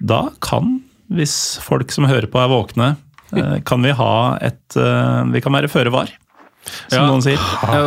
Da 0.03 0.27
kan, 0.43 0.79
hvis 1.13 1.57
folk 1.63 1.93
som 1.95 2.07
hører 2.09 2.27
på 2.31 2.41
er 2.41 2.51
våkne, 2.51 2.91
eh, 3.33 3.55
kan 3.69 3.85
vi 3.85 3.95
ha 3.95 4.13
et 4.45 4.77
eh, 4.77 5.23
Vi 5.33 5.41
kan 5.45 5.55
være 5.57 5.71
føre 5.71 5.93
VAR, 5.93 6.11
som 6.89 6.99
Ja. 6.99 7.07
noen 7.09 7.25
sier. 7.25 7.41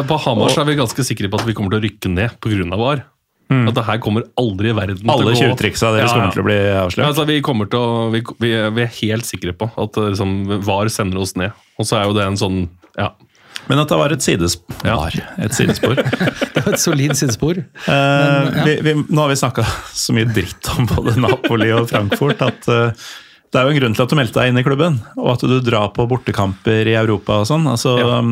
på 0.08 0.18
Hamar 0.26 0.54
er 0.54 0.66
vi 0.68 0.78
ganske 0.78 1.06
sikre 1.06 1.30
på 1.30 1.38
at 1.40 1.46
vi 1.46 1.54
kommer 1.54 1.74
til 1.74 1.82
å 1.82 1.86
rykke 1.86 2.12
ned 2.14 2.40
pga. 2.42 2.66
VAR. 2.78 3.06
At 3.48 3.72
det 3.78 3.84
her 3.86 3.96
kommer 4.04 4.26
aldri 4.36 4.68
i 4.68 4.76
verden 4.76 5.06
Mm. 5.06 5.08
Alle 5.08 5.32
til 5.32 5.46
å 5.46 5.48
gå 5.48 5.54
20-triksa 5.56 5.88
deres 5.94 6.10
Ja, 6.10 6.16
ja. 6.16 6.16
kommer 6.18 6.34
til 6.34 6.42
å 6.42 6.44
bli 6.44 6.56
Ja, 6.58 7.06
altså, 7.08 7.24
vi, 7.24 7.40
til 7.40 7.78
å, 7.80 8.10
vi, 8.12 8.20
vi, 8.76 8.82
er 8.84 8.92
helt 9.00 9.24
sikre 9.24 9.54
på 9.56 9.70
at 9.72 9.96
liksom, 9.96 10.60
VAR 10.66 10.90
sender 10.92 11.22
oss 11.22 11.32
ned. 11.34 11.56
Og 11.80 11.88
så 11.88 11.96
er 11.96 12.04
jo 12.10 12.12
det 12.18 12.26
en 12.26 12.36
sånn 12.36 12.58
ja. 12.98 13.14
Men 13.66 13.82
at 13.82 13.90
det 13.90 13.98
var 14.00 14.14
et 14.14 14.24
sidespor. 14.24 14.76
Ja, 14.86 14.96
et 15.42 15.56
sidespor. 15.56 15.98
Det 16.58 16.64
var 16.64 16.74
et 16.74 16.82
solid 16.82 17.14
sidespor. 17.18 17.58
Eh, 17.60 18.58
vi, 18.64 18.74
vi, 18.82 18.94
nå 19.08 19.22
har 19.22 19.30
vi 19.30 19.38
snakka 19.38 19.64
så 19.94 20.14
mye 20.16 20.28
dritt 20.30 20.70
om 20.74 20.88
både 20.90 21.14
Napoli 21.20 21.68
og 21.76 21.88
Frankfurt 21.90 22.42
at 22.44 22.68
uh, 22.70 23.08
det 23.48 23.60
er 23.60 23.64
jo 23.64 23.72
en 23.74 23.80
grunn 23.80 23.96
til 23.96 24.04
at 24.04 24.12
du 24.12 24.16
meldte 24.18 24.40
deg 24.40 24.50
inn 24.50 24.60
i 24.60 24.64
klubben, 24.66 24.98
og 25.16 25.30
at 25.36 25.44
du 25.48 25.54
drar 25.64 25.92
på 25.96 26.04
bortekamper 26.10 26.90
i 26.90 26.96
Europa 26.98 27.40
og 27.42 27.50
sånn. 27.50 27.68
Altså, 27.70 27.96
Ja. 27.98 28.22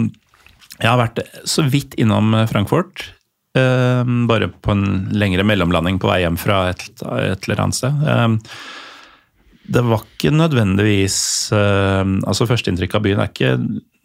Jeg 0.77 0.91
har 0.91 0.99
vært 1.01 1.23
så 1.49 1.63
vidt 1.73 1.95
innom 1.97 2.35
Frankfurt, 2.51 3.07
Uh, 3.57 4.05
bare 4.29 4.51
på 4.53 4.75
en 4.75 5.07
lengre 5.17 5.45
mellomlanding 5.49 5.97
på 5.97 6.11
vei 6.11 6.19
hjem 6.21 6.37
fra 6.37 6.67
et, 6.75 6.83
et 7.01 7.47
eller 7.47 7.63
annet 7.63 7.79
sted. 7.79 8.03
Uh, 8.05 8.37
det 9.73 9.83
var 9.87 10.05
ikke 10.05 10.35
nødvendigvis 10.35 11.19
uh, 11.57 12.05
altså 12.29 12.47
Førsteinntrykket 12.51 12.99
av 12.99 13.07
byen 13.07 13.23
er 13.23 13.31
ikke 13.33 13.55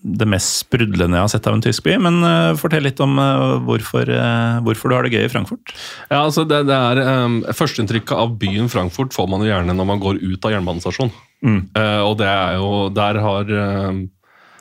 det 0.01 0.25
mest 0.29 0.63
sprudlende 0.63 1.17
jeg 1.17 1.25
har 1.27 1.31
sett 1.31 1.47
av 1.49 1.55
en 1.55 1.63
tysk 1.63 1.85
by, 1.85 1.97
men 2.01 2.21
uh, 2.25 2.57
fortell 2.57 2.83
litt 2.85 3.01
om 3.03 3.19
uh, 3.21 3.59
hvorfor, 3.67 4.09
uh, 4.09 4.61
hvorfor 4.65 4.89
du 4.89 4.97
har 4.97 5.05
det 5.05 5.13
gøy 5.13 5.27
i 5.27 5.31
Frankfurt. 5.31 5.73
Ja, 6.09 6.23
altså 6.23 6.45
det, 6.49 6.63
det 6.69 6.77
er 6.77 7.01
um, 7.25 7.41
Førsteinntrykket 7.45 8.15
av 8.17 8.33
byen 8.41 8.71
Frankfurt 8.71 9.13
får 9.13 9.29
man 9.29 9.45
jo 9.45 9.51
gjerne 9.51 9.77
når 9.77 9.89
man 9.93 10.01
går 10.01 10.23
ut 10.23 10.47
av 10.47 10.55
jernbanestasjonen. 10.55 11.13
Eh, 11.41 12.01
og 12.05 12.19
det 12.19 12.27
er 12.29 12.59
jo 12.61 12.91
Der 12.93 13.17
har 13.17 13.47
um, 13.49 14.03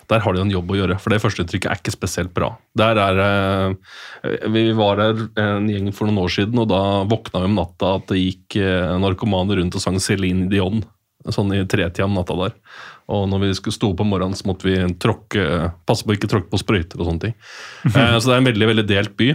der 0.08 0.22
har 0.24 0.32
de 0.32 0.40
en 0.40 0.50
jobb 0.50 0.72
å 0.72 0.78
gjøre, 0.78 0.94
for 0.98 1.12
det 1.12 1.20
førsteinntrykket 1.22 1.68
er 1.70 1.78
ikke 1.78 1.92
spesielt 1.94 2.32
bra. 2.34 2.48
Der 2.74 2.98
er 2.98 3.76
Vi 4.50 4.64
var 4.74 4.98
der 4.98 5.20
en 5.38 5.68
gjeng 5.70 5.92
for 5.94 6.08
noen 6.08 6.24
år 6.24 6.32
siden, 6.34 6.58
og 6.58 6.66
da 6.72 6.80
våkna 7.06 7.44
vi 7.44 7.46
om 7.46 7.54
natta 7.60 7.92
at 8.00 8.08
det 8.10 8.18
gikk 8.18 8.56
narkomane 9.04 9.54
rundt 9.60 9.78
og 9.78 9.84
sang 9.84 10.00
Céline 10.02 10.48
Dion. 10.50 10.82
Sånn 11.28 11.52
i 11.52 11.60
tretida 11.68 12.06
om 12.06 12.14
natta 12.16 12.32
der. 12.38 12.54
Og 13.12 13.26
når 13.28 13.42
vi 13.42 13.50
skulle 13.58 13.74
stå 13.76 13.90
opp 13.92 14.00
om 14.00 14.08
morgenen, 14.14 14.38
så 14.38 14.46
måtte 14.48 14.64
vi 14.68 14.76
tråkke, 15.02 15.72
passe 15.84 16.06
på 16.06 16.14
å 16.14 16.16
ikke 16.16 16.30
tråkke 16.30 16.48
på 16.52 16.60
sprøyter 16.62 17.00
og 17.02 17.10
sånne 17.10 17.26
ting. 17.28 17.34
Eh, 17.90 18.16
så 18.18 18.30
det 18.30 18.36
er 18.36 18.40
en 18.40 18.48
veldig 18.52 18.68
veldig 18.70 18.86
delt 18.88 19.16
by. 19.18 19.32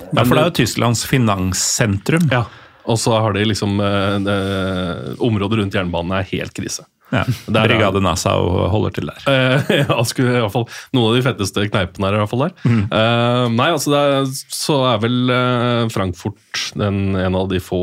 Ja, 0.00 0.22
for 0.24 0.32
det 0.34 0.40
er 0.42 0.48
jo 0.48 0.56
Tysklands 0.62 1.04
finanssentrum. 1.10 2.26
Ja, 2.32 2.44
og 2.90 2.96
så 2.98 3.12
har 3.20 3.34
de 3.36 3.42
liksom 3.46 3.76
eh, 3.84 4.16
eh, 4.32 5.10
Området 5.22 5.58
rundt 5.60 5.76
jernbanen 5.76 6.14
er 6.18 6.26
helt 6.30 6.54
krise. 6.56 6.86
Ja. 7.10 7.24
Der 7.50 7.64
er- 7.64 7.68
Brigade 7.72 8.00
Nassau 8.02 8.68
holder 8.70 8.94
til 8.94 9.10
der. 9.10 9.24
Eh, 9.30 9.72
ja, 9.82 9.96
skulle 10.06 10.38
i 10.38 10.42
hvert 10.44 10.54
fall 10.54 10.66
Noen 10.94 11.10
av 11.10 11.16
de 11.18 11.24
fetteste 11.26 11.64
kneipene 11.68 12.06
er 12.06 12.16
i 12.16 12.20
hvert 12.22 12.30
fall 12.32 12.44
der. 12.46 12.54
Eh, 12.70 13.46
nei, 13.58 13.66
altså 13.74 13.94
er, 13.98 14.30
så 14.54 14.78
er 14.94 15.02
vel 15.02 15.34
eh, 15.34 15.88
Frankfurt 15.92 16.70
den, 16.78 17.02
en 17.18 17.38
av 17.38 17.50
de 17.50 17.58
få 17.62 17.82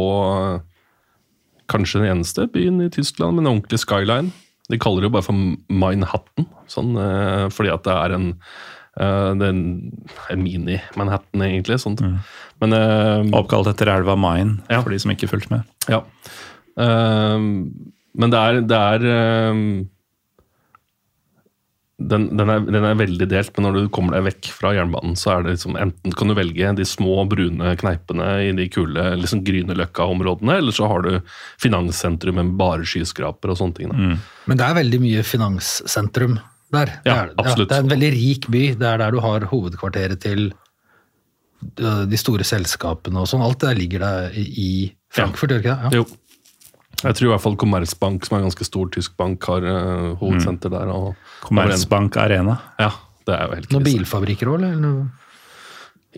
Kanskje 1.72 2.01
den 2.01 2.11
eneste 2.15 2.47
byen 2.51 2.82
i 2.86 2.89
Tyskland 2.93 3.36
med 3.38 3.45
en 3.45 3.51
ordentlig 3.55 3.82
skyline. 3.84 4.32
De 4.72 4.80
kaller 4.80 5.03
det 5.03 5.09
jo 5.09 5.15
bare 5.15 5.26
for 5.28 5.36
Manhattan, 5.72 6.47
sånn, 6.72 6.95
eh, 6.99 7.45
fordi 7.55 7.72
at 7.72 7.86
det 7.88 7.93
er 7.95 8.15
en 8.18 8.26
eh, 8.99 9.30
det 9.39 9.47
er 9.47 9.53
en, 9.53 9.65
mini-Manhattan, 10.43 11.43
egentlig. 11.45 11.78
Sånt. 11.84 12.01
Men 12.59 12.74
uh, 12.74 13.22
Oppkalt 13.38 13.70
etter 13.72 13.91
elva 13.93 14.15
Main, 14.20 14.57
Ja. 14.72 14.82
for 14.82 14.91
de 14.91 14.99
som 14.99 15.13
ikke 15.13 15.30
fulgte 15.30 15.53
med. 15.53 15.68
Ja. 15.88 16.01
Uh, 16.76 17.38
men 18.18 18.34
det 18.34 18.39
er, 18.41 18.59
det 18.65 18.78
er 18.78 19.05
ehm, 19.13 19.68
den, 21.99 22.27
den, 22.37 22.49
er, 22.53 22.59
den 22.61 22.83
er 22.85 22.93
veldig 22.99 23.25
delt, 23.31 23.49
men 23.57 23.65
når 23.65 23.73
du 23.79 23.87
kommer 23.89 24.13
deg 24.13 24.27
vekk 24.27 24.49
fra 24.53 24.69
jernbanen, 24.77 25.15
så 25.17 25.31
er 25.33 25.43
det 25.47 25.55
liksom 25.55 25.77
enten 25.81 26.13
kan 26.13 26.29
du 26.29 26.35
velge 26.37 26.75
de 26.77 26.85
små, 26.85 27.23
brune 27.29 27.71
kneipene 27.81 28.27
i 28.45 28.51
de 28.53 28.67
kule 28.69 29.01
liksom 29.17 29.41
Grünerløkka-områdene, 29.47 30.59
eller 30.61 30.71
så 30.77 30.85
har 30.91 31.01
du 31.07 31.15
finanssentrum 31.57 32.37
med 32.37 32.53
bare 32.59 32.85
skyskraper 32.85 33.49
og 33.49 33.57
sånne 33.57 33.75
ting. 33.79 33.89
Da. 33.89 34.19
Men 34.45 34.57
det 34.61 34.67
er 34.67 34.77
veldig 34.77 34.99
mye 35.07 35.23
finanssentrum 35.25 36.37
der. 36.71 36.85
Det 37.01 37.09
Ja, 37.09 37.15
er 37.23 37.27
det. 37.31 37.35
absolutt. 37.41 37.69
det 37.69 37.77
er 37.79 37.83
en 37.87 37.89
veldig 37.95 38.11
rik 38.13 38.47
by. 38.53 38.63
Det 38.77 38.87
er 38.93 38.97
der 39.01 39.11
du 39.11 39.19
har 39.25 39.47
hovedkvarteret 39.49 40.19
til 40.21 40.51
øh, 41.81 42.05
de 42.05 42.17
store 42.21 42.45
selskapene 42.45 43.19
og 43.23 43.27
sånn. 43.31 43.41
Alt 43.41 43.59
det 43.63 43.69
der 43.73 43.79
ligger 43.81 43.99
der 44.05 44.29
i- 44.37 44.53
i 44.53 44.69
Frankfurt, 45.09 45.49
gjør 45.49 45.63
ja. 45.63 45.73
ikke 45.73 45.89
det? 45.89 45.97
Ja. 45.97 46.03
Jo. 46.03 46.05
Jeg 47.03 47.13
tror 47.17 47.27
i 47.27 47.31
hvert 47.35 47.43
fall 47.43 47.57
Kommersbank, 47.61 48.25
som 48.25 48.37
er 48.37 48.41
en 48.41 48.49
ganske 48.49 48.65
stor 48.65 48.89
tysk 48.93 49.13
bank, 49.19 49.45
har 49.51 49.65
uh, 49.67 50.15
hovedsenter 50.17 50.73
der. 50.73 50.89
Og, 50.89 51.13
Commerzbank 51.45 52.17
Arena. 52.17 52.57
Ja, 52.81 52.89
det 53.27 53.37
er 53.37 53.45
jo 53.45 53.59
helt 53.59 53.71
Noen 53.75 53.85
krise. 53.85 53.97
bilfabrikker 53.99 54.53
òg, 54.53 54.65
eller? 54.65 55.05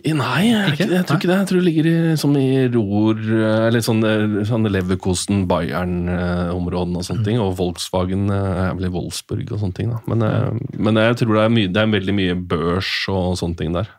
I- 0.00 0.14
Nei, 0.16 0.46
jeg, 0.48 0.72
Ikke? 0.72 0.86
jeg 0.94 1.04
tror 1.04 1.18
ikke 1.18 1.28
det. 1.28 1.36
Jeg 1.36 1.48
tror 1.48 1.58
det 1.58 1.66
ligger 1.66 1.86
i, 1.90 2.16
som 2.16 2.36
i 2.38 2.68
Rohr, 2.72 3.18
eh, 3.20 3.66
eller 3.68 3.82
sånn, 3.84 4.00
eh, 4.06 4.44
sånn 4.48 4.64
Leverkosten, 4.70 5.42
Bayern-områdene 5.50 6.96
og 6.96 7.04
sånne 7.04 7.24
ting. 7.26 7.38
Og 7.42 7.56
Volkswagen 7.58 8.30
er 8.30 8.72
vel 8.78 8.88
i 8.88 8.92
Wolfsburg 8.94 9.52
og 9.52 9.60
sånne 9.60 9.76
ting. 9.76 9.90
Da. 9.90 10.00
Men, 10.06 10.24
mm. 10.24 10.78
men 10.78 10.94
jeg 10.94 11.20
tror 11.20 11.34
det 11.34 11.44
er, 11.44 11.54
mye, 11.58 11.72
det 11.74 11.82
er 11.82 11.92
veldig 11.92 12.16
mye 12.16 12.38
børs 12.54 12.92
og 13.12 13.36
sånne 13.42 13.60
ting 13.60 13.76
der. 13.76 13.90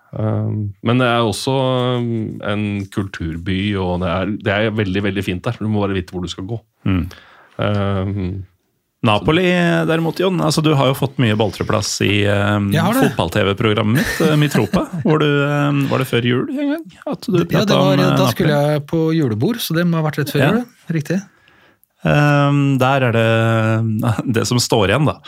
Men 0.81 0.97
det 0.97 1.07
er 1.07 1.21
også 1.21 1.53
en 2.49 2.65
kulturby, 2.91 3.75
og 3.79 4.01
det 4.01 4.09
er, 4.09 4.35
det 4.49 4.57
er 4.57 4.75
veldig 4.75 5.05
veldig 5.11 5.23
fint 5.23 5.43
der. 5.45 5.59
Du 5.59 5.69
må 5.69 5.85
bare 5.85 5.95
vite 5.95 6.15
hvor 6.15 6.25
du 6.25 6.31
skal 6.31 6.49
gå. 6.49 6.57
Um, 6.85 8.45
Napoli 9.01 9.47
derimot, 9.89 10.19
Jon. 10.21 10.37
Altså, 10.45 10.61
du 10.61 10.75
har 10.77 10.91
jo 10.91 10.95
fått 10.97 11.17
mye 11.21 11.33
baltreplass 11.37 11.89
i 12.05 12.21
det. 12.93 13.07
fotball-TV-programmet 13.09 13.97
mitt, 13.97 14.21
eh, 14.21 14.35
Mitropa. 14.37 14.83
hvor 15.05 15.17
du, 15.23 15.25
eh, 15.41 15.79
var 15.89 16.03
det 16.03 16.07
før 16.09 16.27
jul 16.29 16.51
en 16.53 16.75
gang? 16.75 16.83
At 17.09 17.25
du 17.25 17.39
Ja, 17.41 17.65
det 17.65 17.73
var, 17.73 17.95
om, 17.97 17.99
eh, 18.05 18.17
da 18.19 18.27
skulle 18.29 18.59
jeg 18.61 18.83
på 18.91 19.01
julebord, 19.17 19.57
så 19.57 19.73
det 19.77 19.87
må 19.89 19.97
ha 19.97 20.05
vært 20.05 20.21
rett 20.21 20.33
før 20.35 20.43
Ja. 20.43 20.51
jul. 20.53 20.65
Riktig. 20.93 21.17
Um, 22.01 22.79
der 22.81 23.03
er 23.05 23.13
det 23.13 23.25
det 24.39 24.43
som 24.49 24.57
står 24.57 24.89
igjen, 24.89 25.05
da, 25.05 25.19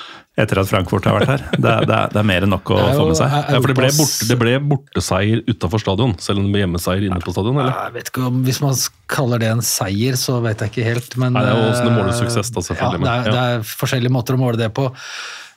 etter 0.42 0.58
at 0.64 0.70
Frankfurt 0.72 1.06
har 1.06 1.20
vært 1.20 1.30
her. 1.30 1.44
Det, 1.54 1.70
er- 1.70 1.86
det, 1.86 1.94
er, 1.94 2.08
det 2.16 2.18
er 2.24 2.26
mer 2.26 2.48
enn 2.48 2.50
nok 2.56 2.72
å 2.74 2.80
få 2.98 3.04
med 3.12 3.20
seg. 3.20 3.30
ja, 3.30 3.60
for 3.62 3.70
det 3.70 3.76
ble, 3.78 3.92
borte, 3.94 4.28
det 4.32 4.38
ble 4.42 4.56
borteseier 4.72 5.44
utafor 5.52 5.84
stadion, 5.84 6.16
selv 6.24 6.42
om 6.42 6.48
det 6.48 6.56
ble 6.56 6.64
hjemmeseier 6.64 7.06
inne 7.06 7.22
på 7.22 7.36
stadion? 7.36 7.60
eller? 7.62 7.78
Jeg 7.90 7.96
vet 8.00 8.10
ikke 8.10 8.26
om, 8.32 8.42
Hvis 8.48 8.62
man 8.66 8.74
kaller 9.14 9.44
det 9.46 9.52
en 9.54 9.62
seier, 9.68 10.18
så 10.18 10.40
vet 10.42 10.66
jeg 10.66 10.74
ikke 10.74 10.88
helt. 10.90 11.18
Men, 11.22 11.38
Nei, 11.38 11.46
det 11.46 11.54
er 11.54 11.62
jo 11.62 11.70
også 11.76 11.86
eh, 11.86 11.94
måler 12.00 12.18
suksess 12.24 12.50
da, 12.58 12.66
selvfølgelig, 12.72 13.06
Ja, 13.06 13.20
det, 13.22 13.30
er, 13.30 13.38
det 13.38 13.46
er 13.62 13.70
forskjellige 13.84 14.16
måter 14.18 14.40
å 14.40 14.42
måle 14.42 14.58
det 14.64 14.72
på. 14.74 14.90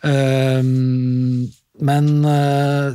Ehm, 0.05 1.47
men 1.87 2.13
eh, 2.25 2.93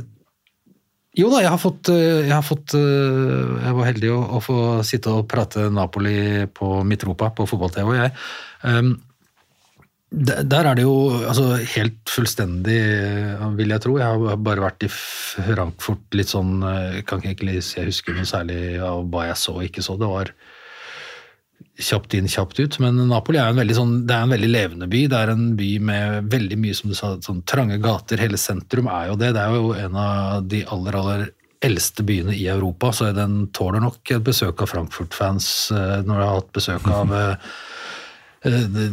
jo 1.12 1.28
da, 1.28 1.42
jeg 1.44 1.52
har 1.52 1.60
fått, 1.60 1.90
eh, 1.92 2.24
jeg, 2.24 2.32
har 2.32 2.44
fått 2.46 2.72
eh, 2.78 3.56
jeg 3.66 3.76
var 3.76 3.88
heldig 3.90 4.12
å, 4.14 4.20
å 4.38 4.38
få 4.40 4.58
sitte 4.86 5.12
og 5.12 5.26
prate 5.28 5.66
Napoli 5.72 6.46
på 6.56 6.78
Mitropa 6.88 7.28
på 7.36 7.44
fotball-TV, 7.50 7.88
og 7.90 7.98
jeg. 7.98 8.14
Um, 8.64 8.94
der 10.12 10.66
er 10.68 10.76
det 10.76 10.84
jo 10.84 10.94
altså, 11.24 11.54
helt 11.74 12.00
fullstendig, 12.08 12.78
eh, 12.80 13.44
vil 13.58 13.72
jeg 13.72 13.84
tro. 13.84 13.98
Jeg 14.00 14.08
har 14.08 14.40
bare 14.40 14.64
vært 14.64 14.88
i 14.88 14.90
Frankfurt 14.92 16.16
litt 16.16 16.32
sånn 16.32 16.58
kan 16.60 17.20
ikke 17.20 17.30
egentlig 17.32 17.60
jeg 17.60 17.88
husker 17.88 18.16
noe 18.16 18.28
særlig 18.28 18.60
av 18.84 19.04
hva 19.12 19.28
jeg 19.30 19.40
så 19.40 19.56
og 19.58 19.68
ikke 19.68 19.84
så. 19.84 19.96
Det 20.00 20.08
var 20.08 20.32
kjapt 21.80 22.14
inn, 22.14 22.28
kjapt 22.28 22.60
ut. 22.60 22.78
Men 22.82 22.98
Napoli 23.08 23.40
er 23.40 23.52
en 23.52 23.60
veldig, 23.60 23.76
sånn, 23.76 23.94
det 24.08 24.16
er 24.16 24.26
en 24.26 24.34
veldig 24.34 24.50
levende 24.50 24.88
by. 24.92 25.04
Det 25.10 25.20
er 25.20 25.32
en 25.32 25.44
by 25.58 25.70
med 25.88 26.32
veldig 26.32 26.58
mye 26.60 26.76
som 26.76 26.92
du 26.92 26.96
sa, 26.98 27.14
sånn 27.24 27.44
trange 27.48 27.78
gater. 27.82 28.20
Hele 28.22 28.40
sentrum 28.40 28.90
er 28.92 29.10
jo 29.10 29.18
det. 29.20 29.32
Det 29.36 29.44
er 29.44 29.56
jo 29.56 29.72
en 29.78 29.98
av 29.98 30.48
de 30.48 30.64
aller, 30.76 30.98
aller 31.02 31.28
eldste 31.62 32.04
byene 32.06 32.34
i 32.34 32.48
Europa, 32.50 32.90
så 32.92 33.12
den 33.14 33.46
tåler 33.54 33.82
nok 33.84 34.10
et 34.10 34.24
besøk 34.26 34.64
av 34.64 34.72
Frankfurt-fans 34.72 35.46
eh, 35.70 36.00
når 36.02 36.16
du 36.16 36.24
har 36.24 36.34
hatt 36.40 36.50
besøk 36.56 36.88
av 36.90 37.14
eh, 37.20 37.54
eh, 38.50 38.90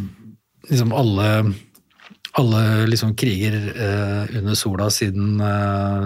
liksom 0.70 0.94
alle 0.94 1.32
alle 2.38 2.86
liksom 2.86 3.16
kriger 3.18 3.56
eh, 3.74 4.38
under 4.38 4.56
sola 4.56 4.90
siden 4.94 5.42
eh, 5.42 6.04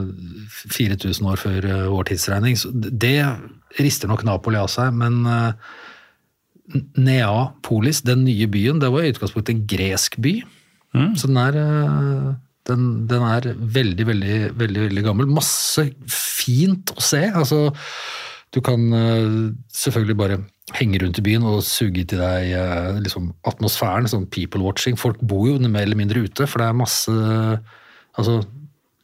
4000 0.72 1.28
år 1.30 1.42
før 1.42 1.68
eh, 1.68 1.88
vår 1.92 2.08
tidsregning. 2.10 2.56
Så 2.58 2.72
det 2.74 3.20
rister 3.80 4.08
nok 4.08 4.24
Napoli 4.24 4.58
av 4.58 4.72
seg, 4.72 4.96
men 4.96 5.20
eh, 5.28 5.74
Neapolis, 6.96 8.02
den 8.08 8.24
nye 8.28 8.48
byen, 8.48 8.80
det 8.80 8.92
var 8.94 9.04
i 9.04 9.12
utgangspunktet 9.14 9.56
en 9.56 9.66
gresk 9.68 10.20
by. 10.24 10.38
Så 11.18 11.28
den 11.30 11.40
er, 11.42 11.58
eh, 11.58 12.34
den, 12.70 13.08
den 13.10 13.26
er 13.26 13.50
veldig, 13.58 14.08
veldig, 14.08 14.36
veldig, 14.60 14.82
veldig 14.88 15.06
gammel. 15.06 15.32
Masse 15.34 15.88
fint 16.08 16.94
å 16.94 17.04
se. 17.04 17.26
Altså, 17.34 17.72
du 18.54 18.62
kan 18.62 18.86
eh, 18.94 19.38
selvfølgelig 19.74 20.18
bare 20.20 20.40
henge 20.78 21.02
rundt 21.02 21.20
i 21.20 21.26
byen 21.26 21.46
og 21.50 21.64
suge 21.66 22.06
til 22.08 22.22
deg 22.22 22.54
eh, 22.56 23.00
liksom, 23.04 23.32
atmosfæren, 23.50 24.08
sånn 24.10 24.30
people 24.32 24.64
watching. 24.64 25.00
Folk 25.00 25.20
bor 25.26 25.48
jo 25.50 25.58
mer 25.66 25.88
eller 25.88 26.00
mindre 26.00 26.28
ute, 26.28 26.48
for 26.48 26.62
det 26.62 26.70
er 26.70 26.84
masse 26.84 27.22
Altså, 28.14 28.44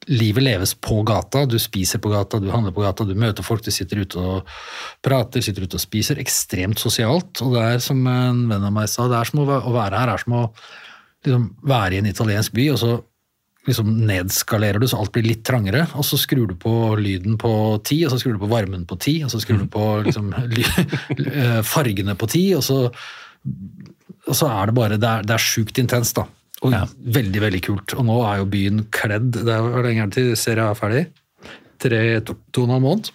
livet 0.10 0.44
leves 0.44 0.74
på 0.74 1.02
gata. 1.08 1.46
Du 1.46 1.58
spiser 1.62 2.02
på 2.02 2.12
gata, 2.12 2.40
du 2.42 2.50
handler 2.52 2.74
på 2.74 2.84
gata, 2.84 3.06
du 3.06 3.16
møter 3.18 3.46
folk, 3.46 3.64
du 3.66 3.72
sitter 3.74 4.02
ute 4.04 4.20
og 4.20 4.50
prater, 5.06 5.44
sitter 5.46 5.68
ute 5.68 5.78
og 5.78 5.84
spiser. 5.84 6.22
Ekstremt 6.22 6.82
sosialt. 6.82 7.44
Og 7.46 7.54
det 7.56 7.66
er 7.66 7.84
som 7.84 8.02
en 8.10 8.46
venn 8.50 8.66
av 8.66 8.74
meg 8.76 8.90
sa, 8.90 9.08
det 9.10 9.20
er 9.20 9.30
som 9.30 9.44
å 9.44 9.48
være 9.50 10.02
her 10.02 10.14
er 10.16 10.24
som 10.24 10.38
å 10.40 10.44
liksom, 11.28 11.46
være 11.70 11.96
i 11.96 12.02
en 12.02 12.10
italiensk 12.10 12.58
by, 12.58 12.68
og 12.74 12.82
så 12.82 12.96
liksom 13.70 13.92
nedskalerer 14.08 14.82
du 14.82 14.88
så 14.90 15.02
alt 15.02 15.14
blir 15.14 15.28
litt 15.28 15.44
trangere, 15.46 15.84
og 15.94 16.06
så 16.08 16.18
skrur 16.18 16.48
du 16.50 16.56
på 16.58 16.74
lyden 16.98 17.38
på 17.42 17.52
ti, 17.86 18.02
og 18.06 18.14
så 18.14 18.22
skrur 18.22 18.38
du 18.38 18.42
på 18.42 18.50
varmen 18.50 18.88
på 18.90 18.98
ti, 19.02 19.20
og 19.26 19.30
så 19.34 19.42
skrur 19.44 19.62
du 19.62 19.68
på 19.70 19.86
liksom, 20.08 20.32
ly, 20.56 20.66
eh, 21.28 21.60
fargene 21.68 22.18
på 22.18 22.30
ti, 22.32 22.46
og 22.58 22.66
så, 22.66 22.82
og 22.90 24.36
så 24.36 24.50
er 24.50 24.72
det 24.72 24.78
bare 24.80 24.98
Det 24.98 25.10
er, 25.10 25.28
det 25.28 25.36
er 25.36 25.44
sjukt 25.44 25.82
intenst, 25.82 26.18
da. 26.18 26.26
Og 26.66 26.76
veldig, 27.16 27.40
veldig 27.46 27.62
kult. 27.64 27.96
Og 27.96 28.04
nå 28.08 28.18
er 28.28 28.42
jo 28.42 28.50
byen 28.52 28.84
kledd 28.92 29.32
Det 29.32 29.54
er 29.54 29.86
lenge 29.86 30.10
til 30.12 30.34
serien 30.40 30.68
er 30.68 30.80
ferdig? 30.80 31.06
Tre, 31.80 32.02
to, 32.28 32.36
to 32.52 32.66
og 32.66 32.68
en 32.68 32.76
halv 32.76 32.86
måned? 32.86 33.12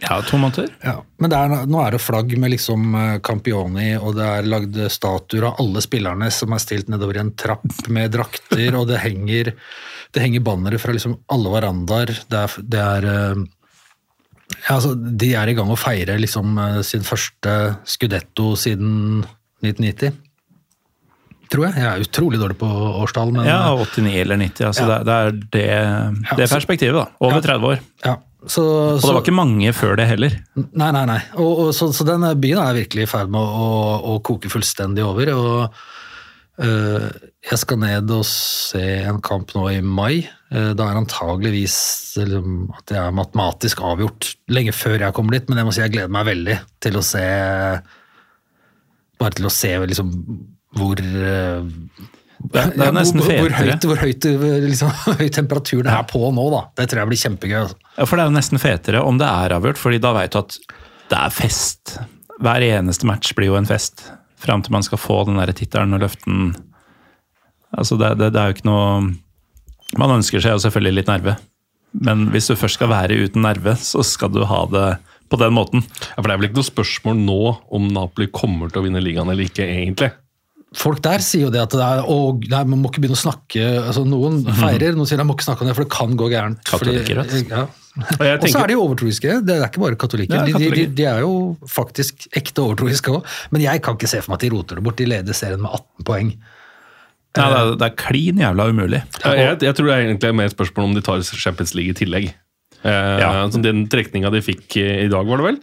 Ja, 0.00 0.16
to 0.24 0.38
måneder. 0.40 0.70
Ja, 0.80 0.94
men 1.20 1.34
er, 1.36 1.52
nå 1.68 1.80
er 1.84 1.92
det 1.92 2.00
flagg 2.00 2.32
med 2.40 2.54
liksom 2.54 2.94
eh, 2.96 3.18
Campioni, 3.24 3.90
og 3.98 4.14
det 4.16 4.26
er 4.26 4.48
lagd 4.48 4.78
statuer 4.92 5.50
av 5.50 5.60
alle 5.60 5.82
spillerne 5.84 6.30
som 6.32 6.54
er 6.56 6.62
stilt 6.62 6.88
nedover 6.88 7.18
i 7.18 7.22
en 7.26 7.34
trapp 7.36 7.66
med 7.92 8.14
drakter, 8.14 8.78
og 8.78 8.88
det 8.88 9.02
henger, 9.04 9.52
det 10.14 10.24
henger 10.24 10.44
bannere 10.46 10.80
fra 10.80 10.94
liksom 10.96 11.18
alle 11.34 11.52
verandaer. 11.52 12.14
Det 12.32 12.40
er, 12.40 12.56
det 12.64 12.80
er 12.86 13.08
eh, 13.12 13.44
ja, 14.56 14.78
altså, 14.78 14.94
De 14.96 15.34
er 15.36 15.52
i 15.52 15.58
gang 15.58 15.70
å 15.70 15.78
feire 15.78 16.16
liksom 16.20 16.56
eh, 16.64 16.80
sin 16.86 17.04
første 17.06 17.58
Scudetto 17.84 18.54
siden 18.58 19.20
1990. 19.60 20.16
Tror 21.50 21.66
jeg. 21.66 21.74
Jeg 21.82 21.86
er 21.90 22.02
utrolig 22.04 22.38
dårlig 22.38 22.56
på 22.60 22.68
årstall, 23.02 23.32
men 23.34 23.48
Ja, 23.48 23.60
89 23.74 24.16
eller 24.22 24.36
90. 24.38 24.66
Altså 24.68 24.84
Ja. 24.86 24.98
det, 25.02 25.14
er 25.14 25.30
det, 25.32 25.64
det 26.36 26.44
er 26.46 26.52
perspektivet, 26.54 26.94
da. 26.94 27.06
Over 27.20 27.40
Ja. 27.40 27.46
30 27.54 27.72
år. 27.74 27.80
ja. 28.06 28.16
Så, 28.48 28.62
Og 28.96 29.02
det 29.02 29.12
var 29.12 29.20
ikke 29.20 29.34
mange 29.36 29.68
før 29.76 29.96
det 30.00 30.06
heller. 30.08 30.32
Nei, 30.56 30.86
nei, 30.96 31.02
nei. 31.04 31.18
Og, 31.36 31.58
og, 31.66 31.74
så, 31.76 31.90
så 31.92 32.06
den 32.08 32.22
byen 32.40 32.56
er 32.62 32.72
virkelig 32.78 33.02
i 33.04 33.08
ferd 33.10 33.28
med 33.28 33.36
å, 33.36 33.66
å, 34.00 34.14
å 34.14 34.20
koke 34.24 34.48
fullstendig 34.48 35.04
over. 35.04 35.28
Og 35.34 35.74
øh, 36.64 37.10
jeg 37.50 37.58
skal 37.60 37.78
ned 37.82 38.08
og 38.16 38.24
se 38.24 38.80
en 39.10 39.20
kamp 39.20 39.52
nå 39.52 39.66
i 39.74 39.82
mai. 39.84 40.22
Eh, 40.54 40.70
da 40.72 40.86
er 40.88 41.02
antageligvis 41.02 41.76
liksom, 42.16 42.54
at 42.78 42.86
det 42.88 42.96
er 43.02 43.12
matematisk 43.12 43.82
avgjort 43.84 44.30
lenge 44.56 44.72
før 44.72 44.96
jeg 45.04 45.12
kommer 45.18 45.36
dit, 45.36 45.50
men 45.52 45.60
jeg 45.60 45.68
må 45.68 45.74
si 45.76 45.84
jeg 45.84 45.92
gleder 45.98 46.08
meg 46.16 46.30
veldig 46.30 46.56
til 46.80 46.96
å 46.96 47.04
se 47.04 47.26
Bare 49.20 49.36
til 49.36 49.50
å 49.50 49.52
se 49.52 49.74
liksom 49.84 50.14
hvor 50.78 51.00
Det 51.00 52.56
er, 52.56 52.70
det 52.72 52.86
er 52.86 52.94
nesten 52.96 53.20
hvor, 53.20 53.32
hvor, 53.36 53.52
fetere. 53.52 53.74
høyt, 53.74 53.86
hvor 53.90 54.00
høyt, 54.00 54.26
øh, 54.30 54.44
liksom, 54.68 54.92
høy 55.20 55.26
temperatur 55.34 55.82
det 55.84 55.92
er 55.92 56.06
på 56.08 56.22
nå, 56.34 56.46
da. 56.54 56.62
Det 56.78 56.88
tror 56.90 57.02
jeg 57.02 57.10
blir 57.10 57.20
kjempegøy. 57.24 57.58
Altså. 57.64 57.76
Ja, 57.98 58.06
for 58.06 58.16
det 58.16 58.24
er 58.24 58.30
jo 58.30 58.36
nesten 58.38 58.62
fetere 58.62 59.02
om 59.04 59.18
det 59.20 59.28
er 59.28 59.56
avgjort, 59.58 59.80
fordi 59.80 60.00
da 60.02 60.14
veit 60.16 60.32
du 60.36 60.40
at 60.40 60.56
det 61.10 61.18
er 61.18 61.34
fest. 61.34 61.96
Hver 62.40 62.64
eneste 62.64 63.08
match 63.08 63.34
blir 63.36 63.50
jo 63.50 63.58
en 63.58 63.68
fest. 63.68 64.06
Fram 64.40 64.62
til 64.64 64.72
man 64.72 64.86
skal 64.86 65.00
få 65.02 65.18
den 65.28 65.36
der 65.36 65.52
tittelen 65.52 65.92
og 65.98 66.00
løfte 66.06 66.24
den 66.30 66.52
Altså 67.76 67.94
det, 68.00 68.14
det, 68.18 68.32
det 68.34 68.40
er 68.40 68.48
jo 68.50 68.54
ikke 68.56 68.66
noe 68.66 69.98
Man 70.00 70.10
ønsker 70.16 70.42
seg 70.42 70.56
jo 70.56 70.62
selvfølgelig 70.64 70.96
litt 70.96 71.10
nerve. 71.10 71.34
Men 71.92 72.24
hvis 72.32 72.48
du 72.50 72.56
først 72.58 72.78
skal 72.80 72.90
være 72.90 73.18
uten 73.26 73.44
nerve, 73.44 73.76
så 73.78 74.02
skal 74.06 74.30
du 74.34 74.40
ha 74.46 74.64
det 74.70 74.86
på 75.30 75.38
den 75.38 75.54
måten. 75.54 75.84
Ja, 75.84 76.16
for 76.16 76.26
Det 76.26 76.32
er 76.34 76.40
vel 76.40 76.48
ikke 76.48 76.58
noe 76.58 76.66
spørsmål 76.70 77.20
nå 77.20 77.38
om 77.78 77.86
Napoli 77.94 78.26
kommer 78.34 78.70
til 78.70 78.80
å 78.80 78.84
vinne 78.86 79.02
ligaen 79.02 79.30
eller 79.30 79.46
ikke, 79.46 79.66
egentlig. 79.66 80.10
Folk 80.78 81.00
der 81.02 81.18
sier 81.18 81.48
jo 81.48 81.50
det 81.50 81.58
at 81.64 81.72
det 81.74 81.82
er, 81.82 82.04
å, 82.06 82.16
nei, 82.38 82.60
man 82.70 82.78
må 82.78 82.90
ikke 82.92 83.00
begynne 83.02 83.16
å 83.18 83.24
snakke 83.24 83.62
altså 83.88 84.04
Noen 84.06 84.36
feirer, 84.54 84.94
noen 84.94 85.08
sier 85.10 85.18
man 85.18 85.26
må 85.32 85.34
ikke 85.34 85.48
snakke 85.48 85.64
om 85.64 85.70
det, 85.70 85.74
for 85.74 85.82
det 85.88 85.90
kan 85.96 86.12
gå 86.20 86.28
gærent. 86.30 86.60
fordi- 86.70 86.92
Katolikker, 87.00 87.22
vet 87.24 87.48
ja. 87.50 87.64
Og 88.20 88.22
jeg 88.22 88.38
Og 88.38 88.48
så 88.52 88.60
er 88.62 88.66
de 88.70 88.74
jo 88.76 88.82
overtroiske. 88.86 89.32
Det 89.44 89.56
er 89.56 89.64
ikke 89.66 89.80
bare 89.82 89.96
katolikker. 89.98 90.36
Ja, 90.38 90.44
de, 90.46 90.52
de, 90.62 90.68
de, 90.70 90.84
de 90.94 91.04
er 91.10 91.24
jo 91.24 91.32
faktisk 91.66 92.28
ekte 92.38 92.62
overtroiske 92.62 93.10
òg. 93.16 93.26
Men 93.50 93.64
jeg 93.66 93.82
kan 93.82 93.96
ikke 93.98 94.08
se 94.12 94.20
for 94.22 94.30
meg 94.30 94.38
at 94.38 94.44
de 94.46 94.50
roter 94.54 94.78
det 94.78 94.84
bort. 94.86 94.96
De 95.02 95.08
leder 95.10 95.34
serien 95.34 95.58
med 95.60 95.74
18 95.74 96.06
poeng. 96.06 96.30
Ja, 97.36 97.48
det, 97.50 97.58
er, 97.58 97.72
det 97.82 97.88
er 97.90 97.96
klin 97.98 98.38
jævla 98.42 98.68
umulig. 98.70 99.02
Ja, 99.24 99.34
jeg, 99.34 99.58
jeg 99.66 99.74
tror 99.74 99.90
det 99.90 99.96
er 99.96 100.06
egentlig 100.06 100.32
mer 100.38 100.48
et 100.50 100.54
spørsmål 100.54 100.86
om 100.88 100.94
de 100.94 101.02
tar 101.06 101.20
Champions 101.26 101.74
League 101.74 101.90
i 101.90 101.98
tillegg. 101.98 102.30
Eh, 102.80 103.18
Ja. 103.20 103.32
altså 103.44 103.60
Den 103.62 103.84
trekninga 103.90 104.30
de 104.32 104.40
fikk 104.42 104.78
i 104.80 105.08
dag, 105.10 105.26
var 105.26 105.42
det 105.42 105.46
vel? 105.50 105.60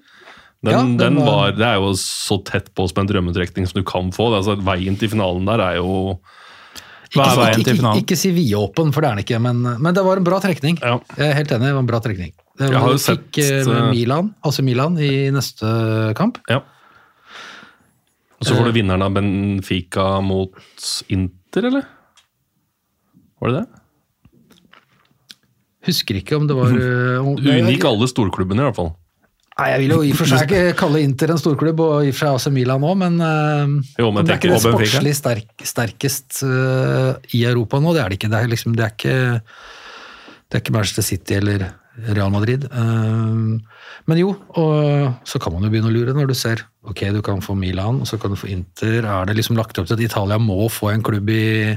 Den, 0.66 0.72
Ja, 0.74 0.80
den, 0.82 0.97
den 0.97 1.16
var, 1.22 1.26
var- 1.26 1.51
Det 1.58 1.66
er 1.68 1.76
jo 1.78 1.91
så 2.01 2.39
tett 2.43 2.72
på 2.74 2.88
som 2.89 3.03
en 3.03 3.08
drømmetrekning 3.12 3.68
som 3.70 3.78
du 3.82 3.86
kan 3.86 4.10
få. 4.12 4.32
Det, 4.34 4.39
altså, 4.41 4.55
veien 4.66 4.97
til 4.97 5.10
finalen 5.14 5.45
der 5.45 5.62
er 5.62 5.76
jo 5.78 5.91
Hva 7.14 7.28
er 7.30 7.38
veien 7.39 7.64
til 7.64 7.78
finalen? 7.78 8.01
ikke, 8.01 8.03
ikke, 8.03 8.16
ikke 8.16 8.18
si 8.18 8.32
vidåpen, 8.36 8.89
for 8.91 9.01
det 9.05 9.10
er 9.12 9.16
den 9.20 9.24
ikke, 9.26 9.39
men, 9.39 9.62
men 9.80 9.93
det 9.95 10.03
var 10.03 10.18
en 10.18 10.26
bra 10.28 10.39
trekning. 10.43 10.80
Ja. 10.82 10.97
Jeg 11.16 11.30
er 11.30 11.38
helt 11.38 11.51
enig, 11.55 11.70
det 11.70 11.76
var 11.78 11.86
en 11.86 11.91
bra 11.93 11.99
trekning. 12.03 12.34
Det 12.58 12.72
Jeg 12.72 12.82
har 12.82 12.89
jo 12.89 12.97
fikk 12.97 13.38
sett, 13.38 13.68
eh, 13.70 13.78
eh, 13.78 13.91
Milan, 13.93 14.34
altså 14.43 14.66
Milan 14.66 14.97
i 14.97 15.12
neste 15.32 15.70
kamp. 16.18 16.41
Ja. 16.49 16.64
Og 18.38 18.45
så 18.45 18.53
får 18.58 18.66
du 18.70 18.76
vinneren 18.82 19.01
av 19.05 19.14
Benfica 19.16 20.20
mot 20.22 20.53
Inter, 21.14 21.70
eller? 21.72 21.86
Var 23.41 23.53
det 23.53 23.62
det? 23.62 23.68
Husker 25.88 26.18
ikke 26.20 26.36
om 26.38 26.47
det 26.49 26.55
var 26.58 26.74
eh, 26.76 27.18
om- 27.24 27.38
unngikk 27.55 27.86
alle 27.88 28.10
storklubbene, 28.12 28.66
i 28.66 28.68
hvert 28.68 28.76
fall. 28.82 28.91
Nei, 29.58 29.72
Jeg 29.72 29.82
vil 29.82 29.93
jo 29.95 30.01
i 30.05 30.12
og 30.14 30.20
for 30.20 30.30
seg 30.30 30.45
ikke 30.45 30.76
kalle 30.78 31.01
Inter 31.01 31.34
en 31.34 31.41
storklubb, 31.41 31.82
og 31.82 32.05
i 32.05 32.12
og 32.12 32.16
for 32.16 32.28
seg 32.28 32.38
også 32.38 32.53
Milan 32.53 32.86
òg, 32.86 32.93
men, 33.01 33.18
eh, 33.26 33.74
Jo, 34.03 34.12
men 34.14 34.28
det 34.28 34.36
er 34.36 34.41
ikke 34.41 34.53
det 34.53 34.62
sportslig 34.62 35.16
sterk, 35.18 35.49
sterkest 35.66 36.43
uh, 36.45 37.18
i 37.34 37.41
Europa 37.49 37.82
nå. 37.82 37.95
Det 37.95 38.03
er 38.03 38.14
det 38.14 38.20
ikke. 38.20 38.30
Det 38.30 38.39
er, 38.39 38.53
liksom, 38.53 38.78
det 38.78 38.86
er 38.86 38.93
ikke 38.93 39.18
det 40.47 40.55
er 40.55 40.64
ikke 40.64 40.76
Manchester 40.78 41.03
City 41.03 41.39
eller 41.41 41.66
Real 42.05 42.30
Madrid. 42.32 42.70
Uh, 42.70 43.58
men 44.08 44.22
jo, 44.22 44.36
og 44.62 45.26
så 45.28 45.41
kan 45.41 45.55
man 45.55 45.66
jo 45.66 45.74
begynne 45.74 45.89
å 45.89 45.95
lure 45.95 46.14
når 46.14 46.30
du 46.30 46.38
ser 46.38 46.62
ok, 46.88 47.08
du 47.18 47.24
kan 47.26 47.41
få 47.43 47.58
Milan, 47.58 48.03
og 48.03 48.08
så 48.08 48.22
kan 48.22 48.32
du 48.32 48.39
få 48.39 48.51
Inter. 48.53 49.01
Er 49.03 49.26
det 49.28 49.39
liksom 49.39 49.58
lagt 49.58 49.82
opp 49.82 49.89
til 49.89 49.97
at 49.97 50.05
Italia 50.05 50.38
må 50.38 50.70
få 50.72 50.93
en 50.93 51.03
klubb 51.03 51.34
i, 51.34 51.74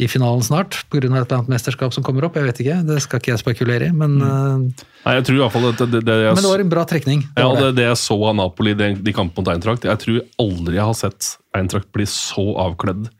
i 0.00 0.08
finalen 0.08 0.42
snart 0.44 0.78
pga. 0.90 1.02
et 1.02 1.08
eller 1.10 1.36
annet 1.36 1.50
mesterskap 1.52 1.92
som 1.94 2.04
kommer 2.04 2.24
opp? 2.24 2.36
Jeg 2.36 2.48
vet 2.48 2.60
ikke, 2.64 2.78
det 2.88 2.98
skal 3.04 3.20
ikke 3.20 3.32
jeg 3.32 3.42
spekulere 3.42 3.90
i, 3.90 3.94
men, 3.96 4.18
mm. 4.18 4.66
Nei, 5.04 5.16
jeg 5.18 5.26
tror 5.28 5.36
i 5.36 5.42
hvert 5.42 5.56
fall 5.56 5.68
at 5.70 5.82
det, 5.82 5.88
det, 5.92 6.02
det, 6.08 6.18
jeg, 6.24 6.36
men 6.36 6.46
det 6.46 6.52
var 6.54 6.64
en 6.64 6.72
bra 6.72 6.84
trekning. 6.88 7.24
Det 7.28 7.44
ja, 7.44 7.50
det, 7.52 7.64
det. 7.64 7.72
det 7.80 7.88
jeg 7.90 8.00
så 8.02 8.18
av 8.30 8.38
Napoli 8.38 8.76
de, 8.78 8.92
de 8.96 9.16
kampene 9.16 9.42
mot 9.42 9.52
Eintracht 9.52 9.86
Jeg 9.88 10.00
tror 10.04 10.20
aldri 10.44 10.78
jeg 10.78 10.86
har 10.86 10.98
sett 10.98 11.34
Eintracht 11.56 11.90
bli 11.94 12.06
så 12.08 12.46
avkledd 12.62 13.10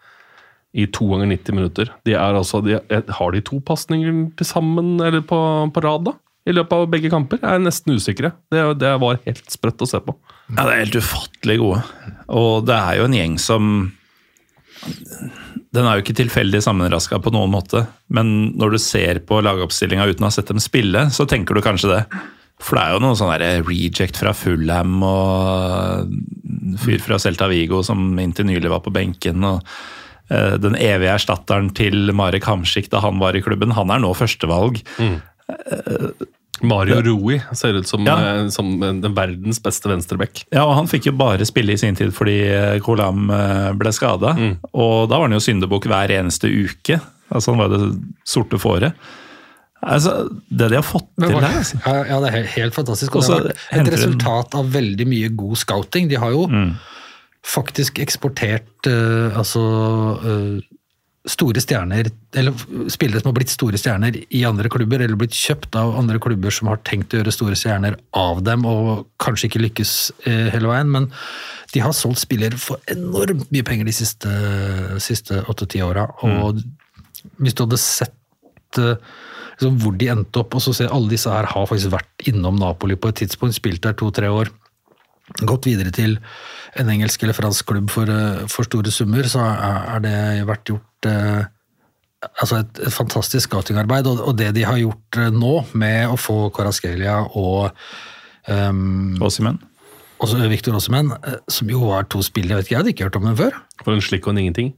i 0.73 0.87
to 0.89 1.05
ganger 1.11 1.29
90 1.29 1.57
minutter. 1.59 1.91
De 2.09 2.15
er 2.17 2.37
altså, 2.39 2.63
de, 2.65 2.79
har 2.89 3.35
de 3.35 3.43
to 3.45 3.59
pasninger 3.61 4.45
sammen 4.49 4.95
eller 5.05 5.21
på, 5.21 5.39
på 5.75 5.83
rad 5.85 6.07
da? 6.09 6.15
i 6.49 6.55
løpet 6.55 6.75
av 6.75 6.89
begge 6.91 7.11
kamper? 7.13 7.41
Jeg 7.43 7.59
er 7.59 7.63
nesten 7.63 7.95
usikre. 7.95 8.33
Det, 8.51 8.63
det 8.81 8.93
var 9.03 9.21
helt 9.27 9.53
sprøtt 9.53 9.85
å 9.85 9.89
se 9.89 10.01
på. 10.03 10.15
Ja, 10.51 10.65
det 10.65 10.73
er 10.73 10.81
helt 10.85 10.99
ufattelig 10.99 11.59
gode. 11.61 11.83
Og 12.35 12.65
det 12.67 12.79
er 12.79 12.99
jo 12.99 13.09
en 13.09 13.19
gjeng 13.19 13.37
som 13.43 13.69
Den 15.73 15.89
er 15.89 15.97
jo 15.97 16.05
ikke 16.05 16.19
tilfeldig 16.19 16.61
sammenraska 16.65 17.17
på 17.25 17.33
noen 17.33 17.53
måte, 17.55 17.87
men 18.13 18.53
når 18.61 18.75
du 18.75 18.79
ser 18.83 19.23
på 19.25 19.41
lagoppstillinga 19.45 20.05
uten 20.11 20.27
å 20.27 20.29
ha 20.29 20.35
sett 20.35 20.51
dem 20.53 20.61
spille, 20.61 21.07
så 21.15 21.25
tenker 21.29 21.57
du 21.57 21.65
kanskje 21.65 21.95
det. 21.95 22.03
For 22.63 22.77
det 22.77 22.83
er 22.83 22.95
jo 22.95 23.03
noe 23.03 23.19
sånn 23.19 23.33
reject 23.67 24.21
fra 24.21 24.35
Fulham 24.37 25.01
og 25.07 26.13
fyr 26.83 27.01
fra 27.03 27.19
Celta 27.23 27.49
Vigo 27.51 27.81
som 27.87 28.13
inntil 28.21 28.51
nylig 28.51 28.71
var 28.71 28.85
på 28.85 28.93
benken. 28.95 29.43
og 29.49 29.65
eh, 30.29 30.61
den 30.61 30.77
evige 30.77 31.17
erstatteren 31.17 31.73
til 31.75 32.13
Marek 32.15 32.47
Hamsik 32.47 32.93
da 32.93 33.01
han 33.03 33.19
var 33.23 33.35
i 33.35 33.43
klubben, 33.43 33.75
han 33.75 33.91
er 33.91 34.05
nå 34.05 34.13
førstevalg. 34.15 34.83
Mario 36.63 37.01
Rui 37.03 37.41
ser 37.59 37.75
ut 37.79 37.89
som, 37.89 38.05
Ja. 38.07 38.17
eh, 38.19 38.49
som 38.55 38.79
den 38.81 39.15
verdens 39.15 39.59
beste 39.63 39.89
venstreback. 39.91 40.45
Ja, 40.53 40.65
og 40.65 40.75
han 40.77 40.87
fikk 40.87 41.07
jo 41.11 41.13
bare 41.19 41.45
spille 41.49 41.73
i 41.75 41.81
sin 41.81 41.95
tid 41.99 42.13
fordi 42.15 42.37
eh, 42.49 42.79
Kolam 42.85 43.31
eh, 43.31 43.73
ble 43.79 43.93
skada. 43.93 44.37
Og 44.73 45.09
da 45.11 45.19
var 45.19 45.27
han 45.29 45.33
jo 45.39 45.43
syndebukk 45.43 45.89
hver 45.91 46.09
eneste 46.21 46.47
uke. 46.53 47.01
Altså 47.33 47.53
Han 47.55 47.59
var 47.65 47.69
det 47.73 47.81
sorte 48.29 48.59
fåret. 48.61 48.93
Altså, 49.83 50.29
Det 50.49 50.69
de 50.71 50.77
har 50.79 50.85
fått 50.87 51.09
til 51.19 51.33
der 51.33 51.43
altså. 51.49 51.79
Ja, 51.87 52.05
ja, 52.07 52.21
det 52.23 52.29
er 52.35 52.45
helt, 52.55 52.75
fantastisk. 52.77 53.17
Og 53.17 53.23
det 53.23 53.27
så 53.27 53.33
har 53.35 53.47
vært 53.49 53.73
et 53.89 53.93
resultat 53.97 54.55
av 54.55 54.69
veldig 54.71 55.07
mye 55.11 55.29
god 55.35 55.57
scouting. 55.59 56.09
De 56.09 56.15
har 56.23 56.31
jo 56.31 56.47
Mm. 56.47 56.77
faktisk 57.43 57.99
eksportert 57.99 58.87
uh, 58.87 59.35
altså 59.37 59.63
eh, 60.23 60.61
store 61.29 61.61
stjerner, 61.63 62.09
eller 62.35 62.89
spillere 62.91 63.21
som 63.23 63.29
har 63.31 63.37
blitt 63.37 63.53
store 63.53 63.79
stjerner 63.79 64.17
i 64.35 64.41
andre 64.47 64.71
klubber, 64.73 65.05
eller 65.05 65.19
blitt 65.19 65.37
kjøpt 65.39 65.77
av 65.79 65.95
andre 66.01 66.19
klubber 66.23 66.55
som 66.55 66.71
har 66.73 66.81
tenkt 66.83 67.15
å 67.15 67.21
gjøre 67.21 67.35
store 67.35 67.59
stjerner 67.59 67.97
av 68.19 68.43
dem, 68.43 68.67
og 68.67 69.07
kanskje 69.23 69.47
ikke 69.47 69.63
lykkes 69.63 69.93
eh, 70.27 70.49
hele 70.55 70.73
veien, 70.73 70.91
men 70.91 71.07
de 71.73 71.85
har 71.85 71.95
solgt 71.95 72.25
spillere 72.25 72.59
for 72.59 72.83
enormt 72.91 73.55
mye 73.55 73.67
penger 73.67 73.87
de 73.87 73.95
siste, 73.95 74.35
siste 75.03 75.45
åtte-ti 75.47 75.85
åra. 75.87 76.09
Og 76.27 76.59
hvis 77.39 77.55
du 77.55 77.65
hadde 77.69 77.79
sett 77.81 78.83
eh, 78.83 78.99
liksom, 79.55 79.79
hvor 79.79 79.95
de 80.03 80.11
endte 80.11 80.43
opp, 80.43 80.59
og 80.59 80.67
så 80.67 80.75
ser 80.75 80.91
alle 80.91 81.15
disse 81.15 81.31
her 81.31 81.47
har 81.55 81.71
faktisk 81.71 81.95
vært 81.95 82.29
innom 82.33 82.59
Napoli 82.59 82.99
på 82.99 83.15
et 83.15 83.23
tidspunkt, 83.23 83.61
spilt 83.63 83.87
der 83.87 83.95
to-tre 83.95 84.27
år, 84.27 84.51
gått 85.47 85.71
videre 85.71 85.95
til 85.95 86.19
en 86.83 86.89
engelsk 86.91 87.23
eller 87.23 87.37
fransk 87.37 87.69
klubb 87.71 87.93
for, 87.95 88.11
eh, 88.11 88.49
for 88.51 88.67
store 88.67 88.91
summer, 88.91 89.23
så 89.31 89.47
er 89.47 90.03
det 90.03 90.17
vært 90.51 90.67
gjort 90.75 90.89
eh, 91.09 91.43
altså 92.41 92.61
et, 92.63 92.79
et 92.87 92.93
fantastisk 92.95 93.51
scoutingarbeid. 93.51 94.07
Og, 94.11 94.21
og 94.31 94.37
det 94.39 94.53
de 94.57 94.65
har 94.69 94.79
gjort 94.81 95.19
eh, 95.21 95.31
nå, 95.35 95.55
med 95.79 96.09
å 96.13 96.19
få 96.21 96.49
Karaskelia 96.55 97.21
og 97.39 97.71
um, 98.49 99.17
Osimhen. 99.23 99.59
også 100.23 100.39
Victor 100.53 100.77
Osimhen, 100.79 101.13
eh, 101.23 101.41
som 101.51 101.71
jo 101.73 101.85
var 101.91 102.07
to 102.13 102.23
spillere, 102.23 102.61
jeg 102.61 102.63
vet 102.63 102.69
ikke, 102.69 102.75
jeg 102.77 102.83
hadde 102.83 102.95
ikke 102.97 103.09
hørt 103.11 103.19
om 103.23 103.27
dem 103.31 103.37
før. 103.41 103.59
For 103.83 103.95
en 103.97 104.05
slikk 104.05 104.27
og 104.29 104.35
en 104.37 104.43
ingenting. 104.45 104.73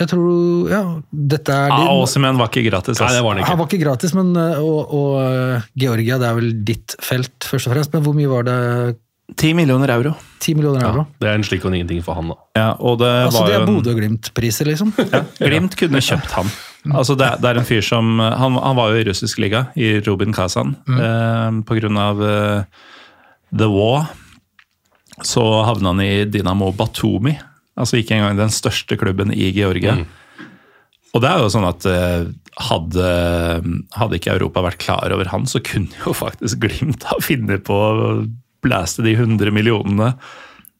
Jeg 0.00 0.08
tror, 0.14 0.70
ja, 0.72 0.80
dette 1.12 1.52
er 1.52 1.68
Ah, 1.74 1.82
din- 1.82 2.00
Osimhen 2.00 2.38
var 2.40 2.48
ikke 2.48 2.62
gratis. 2.70 2.96
Nei, 3.02 3.10
det 3.12 3.20
var 3.24 3.36
han 3.36 3.44
Han 3.44 3.58
var 3.60 3.66
ikke 3.68 3.82
gratis, 3.82 4.14
men 4.16 4.30
og, 4.36 4.94
og 4.96 5.66
Georgia, 5.76 6.16
det 6.16 6.28
er 6.30 6.38
vel 6.38 6.52
ditt 6.64 6.94
felt, 7.04 7.36
først 7.44 7.68
og 7.68 7.74
fremst. 7.74 7.92
Men 7.92 8.06
hvor 8.06 8.16
mye 8.16 8.30
var 8.32 8.46
det? 8.48 8.56
10 9.36 9.54
millioner 9.54 9.88
euro. 9.94 10.14
10 10.40 10.54
millioner 10.56 10.80
Ja, 10.82 10.88
euro? 10.90 11.06
det 11.20 11.28
er 11.28 11.34
en 11.36 11.44
slik 11.44 11.64
og 11.64 11.74
ingenting 11.74 12.02
for 12.02 12.14
han, 12.16 12.28
da. 12.32 12.36
Ja, 12.56 12.68
og 12.80 12.98
det 12.98 13.10
Altså, 13.26 13.40
var 13.42 13.46
det 13.50 13.54
er 13.56 13.60
en- 13.66 13.74
Bodø 13.74 13.90
og 13.92 13.98
Glimt-priser, 14.00 14.66
liksom. 14.70 14.92
Ja, 15.12 15.20
Glimt 15.38 15.76
kunne 15.76 16.00
kjøpt 16.00 16.30
han. 16.38 16.50
Altså 16.96 17.12
det, 17.20 17.28
det 17.42 17.50
er 17.50 17.58
en 17.60 17.66
fyr 17.68 17.82
som 17.84 18.18
Han, 18.18 18.54
han 18.56 18.76
var 18.78 18.88
jo 18.94 19.00
i 19.02 19.04
russisk 19.04 19.38
liga, 19.38 19.66
i 19.76 19.98
Rubin 20.00 20.32
Kazan. 20.32 20.76
Eh, 20.88 21.50
på 21.68 21.76
grunn 21.78 21.98
av 22.00 22.22
eh, 22.24 22.62
The 23.52 23.68
War 23.68 24.08
så 25.22 25.42
havna 25.66 25.90
han 25.92 26.00
i 26.00 26.24
Dinamo 26.24 26.70
Batumi. 26.72 27.34
Altså 27.76 27.98
ikke 28.00 28.16
engang 28.16 28.38
den 28.38 28.48
største 28.54 28.96
klubben 28.96 29.32
i 29.36 29.50
Georgia. 29.52 29.98
Og 31.12 31.20
det 31.20 31.28
er 31.28 31.42
jo 31.42 31.50
sånn 31.52 31.66
at 31.68 31.84
eh, 31.90 32.24
hadde, 32.70 33.10
hadde 33.98 34.16
ikke 34.16 34.32
Europa 34.38 34.62
vært 34.64 34.78
klar 34.80 35.12
over 35.12 35.28
han, 35.32 35.44
så 35.50 35.60
kunne 35.60 35.92
jo 36.06 36.14
faktisk 36.16 36.60
Glimt 36.62 37.04
ha 37.10 37.18
funnet 37.20 37.64
på 37.68 37.76
blæste 38.62 39.02
de 39.06 39.14
100 39.16 39.50
millionene 39.54 40.14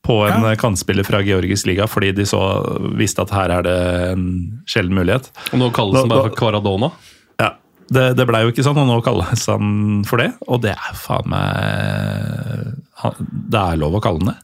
på 0.07 0.15
en 0.27 0.43
Ja. 0.43 0.51
eh, 0.52 0.57
kantspiller 0.57 1.05
fra 1.05 1.20
Georgisk 1.23 1.66
liga, 1.66 1.85
fordi 1.86 2.12
de 2.16 2.24
så 2.24 2.40
visste 2.97 3.20
at 3.23 3.31
her 3.36 3.51
er 3.59 3.62
det 3.62 3.78
en 4.12 4.24
sjelden 4.66 4.94
mulighet. 4.97 5.31
Og 5.52 5.59
nå 5.61 5.70
kalles 5.77 6.01
han 6.01 6.09
bare 6.09 6.31
for 6.31 6.36
Kvaradona. 6.40 6.90
Ja, 7.40 7.51
Det, 7.90 8.16
det 8.16 8.27
blei 8.28 8.43
jo 8.44 8.52
ikke 8.52 8.62
sånn, 8.65 8.78
og 8.78 8.86
nå 8.89 9.01
kalles 9.05 9.47
han 9.51 10.05
for 10.07 10.16
det. 10.23 10.32
Og 10.48 10.61
det 10.62 10.70
er 10.77 10.94
faen 10.94 11.27
meg 11.28 12.77
Det 13.51 13.61
er 13.61 13.77
lov 13.81 13.97
å 13.98 14.02
kalle 14.05 14.20
han 14.24 14.32
det. 14.35 14.39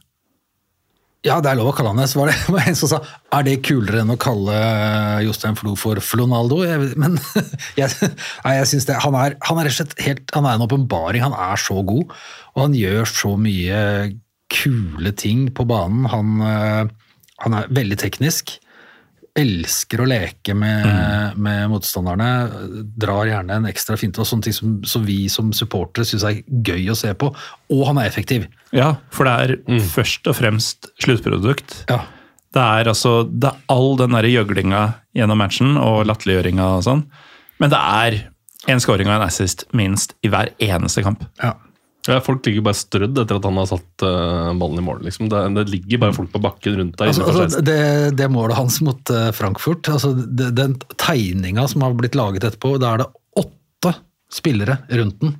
Ja, 1.27 1.37
det 1.43 1.51
er 1.51 1.59
lov 1.59 1.71
å 1.71 1.75
kalle 1.75 1.91
han 1.91 1.99
det. 2.01 2.07
Så 2.11 2.21
var 2.21 2.31
det 2.31 2.37
var 2.55 2.67
en 2.69 2.77
som 2.79 2.91
sa 2.91 3.01
er 3.35 3.47
det 3.47 3.57
kulere 3.67 4.03
enn 4.03 4.13
å 4.13 4.19
kalle 4.21 4.57
Jostein 5.25 5.57
Flo 5.59 5.75
for 5.79 5.99
Flonaldo? 6.03 6.61
Jeg, 6.65 6.93
men 6.99 7.17
jeg, 7.79 7.91
nei, 8.45 8.53
jeg 8.61 8.69
synes 8.71 8.87
det, 8.89 8.99
han 9.03 9.17
er, 9.19 9.35
han 9.49 9.59
er 9.59 9.67
rett 9.67 9.75
og 9.75 9.81
slett 9.81 10.05
helt, 10.05 10.31
han 10.35 10.47
er 10.47 10.57
en 10.57 10.67
åpenbaring. 10.67 11.25
Han 11.25 11.35
er 11.35 11.59
så 11.61 11.81
god, 11.87 12.15
og 12.55 12.63
han 12.63 12.77
gjør 12.77 13.11
så 13.11 13.33
mye 13.39 13.81
kule 14.53 15.11
ting 15.19 15.49
på 15.51 15.67
banen. 15.67 16.07
Han, 16.13 16.39
øh, 16.39 17.11
han 17.43 17.57
er 17.57 17.75
veldig 17.75 17.99
teknisk. 17.99 18.55
Elsker 19.37 20.01
å 20.01 20.07
leke 20.09 20.55
med, 20.57 21.37
med 21.37 21.67
motstanderne. 21.71 22.29
Drar 22.97 23.29
gjerne 23.29 23.59
en 23.59 23.69
ekstra 23.69 23.97
finte 23.99 24.23
og 24.23 24.29
sånne 24.29 24.47
ting 24.47 24.55
som, 24.55 24.77
som 24.87 25.05
vi 25.05 25.19
som 25.31 25.51
supportere 25.55 26.07
syns 26.09 26.25
er 26.27 26.39
gøy 26.47 26.89
å 26.89 26.97
se 26.97 27.13
på. 27.17 27.29
Og 27.73 27.83
han 27.89 28.01
er 28.01 28.09
effektiv. 28.09 28.47
Ja, 28.75 28.95
for 29.13 29.29
det 29.29 29.35
er 29.37 29.83
først 29.93 30.27
og 30.29 30.39
fremst 30.39 30.89
sluttprodukt. 31.03 31.83
Ja. 31.91 32.01
Det 32.55 32.63
er 32.63 32.89
altså 32.89 33.19
det 33.27 33.51
er 33.51 33.61
all 33.69 33.93
den 33.99 34.15
der 34.15 34.25
gjøglinga 34.31 34.81
gjennom 35.17 35.41
matchen 35.43 35.77
og 35.77 36.07
latterliggjøringa 36.09 36.71
og 36.79 36.83
sånn. 36.87 37.05
Men 37.61 37.73
det 37.73 37.79
er 37.81 38.19
en 38.71 38.81
scoring 38.83 39.09
og 39.09 39.19
en 39.19 39.27
assist 39.27 39.65
minst 39.77 40.15
i 40.25 40.31
hver 40.31 40.51
eneste 40.63 41.03
kamp. 41.05 41.23
Ja. 41.43 41.53
Ja, 42.07 42.21
folk 42.23 42.45
ligger 42.47 42.63
bare 42.69 42.77
strødd 42.79 43.19
etter 43.19 43.39
at 43.39 43.45
han 43.47 43.59
har 43.59 43.67
satt 43.69 44.05
uh, 44.05 44.53
ballen 44.57 44.79
i 44.79 44.85
mål. 44.85 45.01
Liksom. 45.07 45.27
Det, 45.31 45.41
det 45.57 45.65
ligger 45.73 46.01
bare 46.05 46.15
folk 46.15 46.31
på 46.33 46.41
bakken 46.43 46.77
rundt 46.79 46.95
deg. 46.99 47.11
Altså, 47.11 47.27
altså, 47.27 47.63
det, 47.67 47.79
det 48.19 48.29
målet 48.31 48.59
hans 48.59 48.79
mot 48.85 49.11
uh, 49.13 49.29
Frankfurt, 49.35 49.89
altså, 49.91 50.13
det, 50.15 50.53
den 50.57 50.77
tegninga 50.95 51.67
som 51.67 51.83
har 51.83 51.97
blitt 51.99 52.15
laget 52.17 52.47
etterpå, 52.47 52.77
da 52.81 52.93
er 52.93 53.03
det 53.03 53.09
åtte 53.43 53.93
spillere 54.33 54.79
rundt 55.01 55.19
den. 55.23 55.35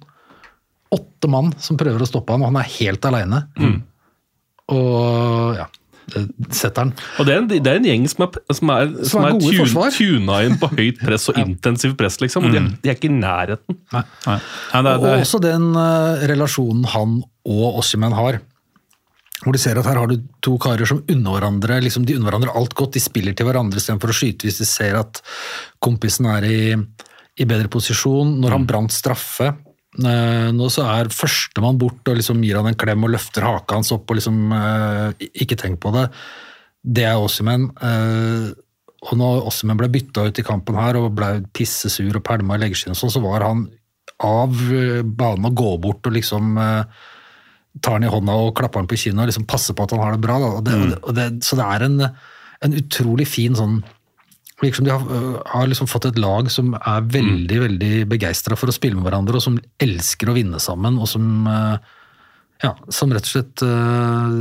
Åtte 0.98 1.32
mann 1.32 1.54
som 1.64 1.80
prøver 1.80 2.04
å 2.04 2.10
stoppe 2.10 2.36
han, 2.36 2.44
og 2.44 2.52
han 2.52 2.62
er 2.62 2.76
helt 2.78 3.08
aleine. 3.08 3.44
Mm. 3.60 3.80
Og 4.76 5.58
ja, 5.58 5.68
setter 6.56 6.86
han. 6.86 6.92
Og 7.20 7.28
det 7.28 7.34
er, 7.34 7.42
en, 7.42 7.48
det 7.52 7.72
er 7.72 7.80
en 7.82 7.88
gjeng 7.88 8.06
som 8.12 8.24
er, 8.28 8.38
som 8.56 8.72
er, 8.74 8.92
som 9.10 9.24
er 9.26 9.34
er, 9.34 9.40
gode 9.44 9.66
tun, 9.68 9.96
tuna 9.98 10.38
inn 10.48 10.58
på 10.62 10.70
høyt 10.72 11.02
press 11.04 11.28
og 11.34 11.40
intensivt 11.44 11.98
press, 12.00 12.20
liksom. 12.24 12.48
Og 12.48 12.54
de, 12.56 12.62
er- 12.62 12.70
de 12.84 12.92
er 12.92 12.96
ikke 13.00 13.10
i 13.10 13.16
nærheten. 13.18 13.80
Nei. 13.96 14.04
Ja, 14.28 14.38
det, 14.86 14.94
Og 14.98 15.04
det, 15.08 15.16
også 15.26 15.42
den 15.44 15.68
uh, 15.76 16.24
relasjonen 16.32 16.88
han 16.94 17.18
og 17.48 17.82
Ossimen 17.82 18.16
har. 18.16 18.40
Hvor 19.44 19.54
du 19.54 19.60
ser 19.62 19.78
at 19.78 19.86
her 19.86 20.00
har 20.02 20.10
du 20.10 20.16
to 20.42 20.56
karer 20.58 20.88
som 20.90 21.04
unner 21.14 21.36
hverandre 21.36 21.76
liksom 21.86 22.08
de 22.08 22.16
unner 22.18 22.32
hverandre 22.32 22.56
alt 22.58 22.74
godt. 22.74 22.96
De 22.98 23.04
spiller 23.04 23.36
til 23.38 23.46
hverandre 23.46 23.78
istedenfor 23.78 24.10
å 24.10 24.16
skyte 24.18 24.48
hvis 24.48 24.58
de 24.64 24.66
ser 24.66 24.98
at 24.98 25.20
kompisen 25.84 26.26
er 26.32 26.48
i, 26.48 26.60
i 27.38 27.46
bedre 27.46 27.70
posisjon. 27.70 28.38
Når 28.42 28.56
han 28.56 28.66
brant 28.70 28.96
straffe 28.96 29.52
nå 29.98 30.68
så 30.70 30.86
er 30.94 31.10
førstemann 31.14 31.80
bort 31.82 32.06
og 32.10 32.20
liksom 32.20 32.44
gir 32.46 32.60
han 32.60 32.70
en 32.70 32.78
klem 32.78 33.06
og 33.08 33.14
løfter 33.16 33.46
haka 33.48 33.80
hans 33.80 33.90
opp 33.96 34.12
og 34.12 34.20
liksom 34.20 34.54
eh, 34.54 35.28
Ikke 35.42 35.58
tenk 35.60 35.80
på 35.82 35.94
det. 35.96 36.08
Det 36.86 37.08
er 37.08 37.18
Ossimen. 37.18 37.70
Eh, 37.82 38.52
og 39.08 39.18
når 39.20 39.50
Ossimen 39.50 39.80
ble 39.80 39.90
bytta 39.94 40.28
ut 40.28 40.40
i 40.40 40.46
kampen 40.46 40.78
her 40.80 41.00
og 41.00 41.12
ble 41.18 41.32
pissesur 41.56 42.20
og 42.20 42.26
pælma 42.26 42.58
i 42.58 42.64
leggskinn 42.66 42.98
sånn, 42.98 43.14
så 43.14 43.22
var 43.24 43.46
han 43.46 43.68
av 44.24 44.58
eh, 44.74 45.04
banen 45.04 45.50
og 45.50 45.58
gå 45.58 45.76
bort 45.84 46.10
og 46.10 46.16
liksom 46.16 46.58
eh, 46.62 47.04
tar 47.82 48.00
han 48.00 48.08
i 48.08 48.12
hånda 48.12 48.38
og 48.42 48.56
klapper 48.58 48.82
han 48.82 48.90
på 48.90 48.98
kinnet 48.98 49.26
og 49.26 49.32
liksom 49.32 49.46
passer 49.50 49.78
på 49.78 49.86
at 49.86 49.94
han 49.94 50.04
har 50.04 50.16
det 50.16 50.24
bra. 50.24 50.40
Det, 50.66 50.74
mm. 50.74 50.96
det, 51.18 51.28
så 51.46 51.60
det 51.60 51.68
er 51.68 51.86
en, 51.86 52.02
en 52.66 52.78
utrolig 52.82 53.28
fin 53.30 53.58
sånn 53.58 53.80
Virker 54.62 54.80
som 54.80 54.88
de 54.88 54.94
har, 54.94 55.04
øh, 55.06 55.38
har 55.46 55.68
liksom 55.70 55.90
fått 55.90 56.08
et 56.10 56.18
lag 56.18 56.50
som 56.50 56.74
er 56.78 57.06
veldig 57.14 57.60
veldig 57.62 57.92
begeistra 58.10 58.58
for 58.58 58.72
å 58.72 58.74
spille 58.74 58.98
med 58.98 59.06
hverandre, 59.06 59.38
og 59.38 59.44
som 59.44 59.60
elsker 59.84 60.32
å 60.32 60.38
vinne 60.38 60.62
sammen, 60.64 60.98
og 60.98 61.10
som 61.12 61.46
øh, 61.46 61.78
ja, 62.64 62.74
som 62.90 63.14
rett 63.14 63.28
og 63.28 63.30
slett 63.30 63.62
uh, 63.62 64.32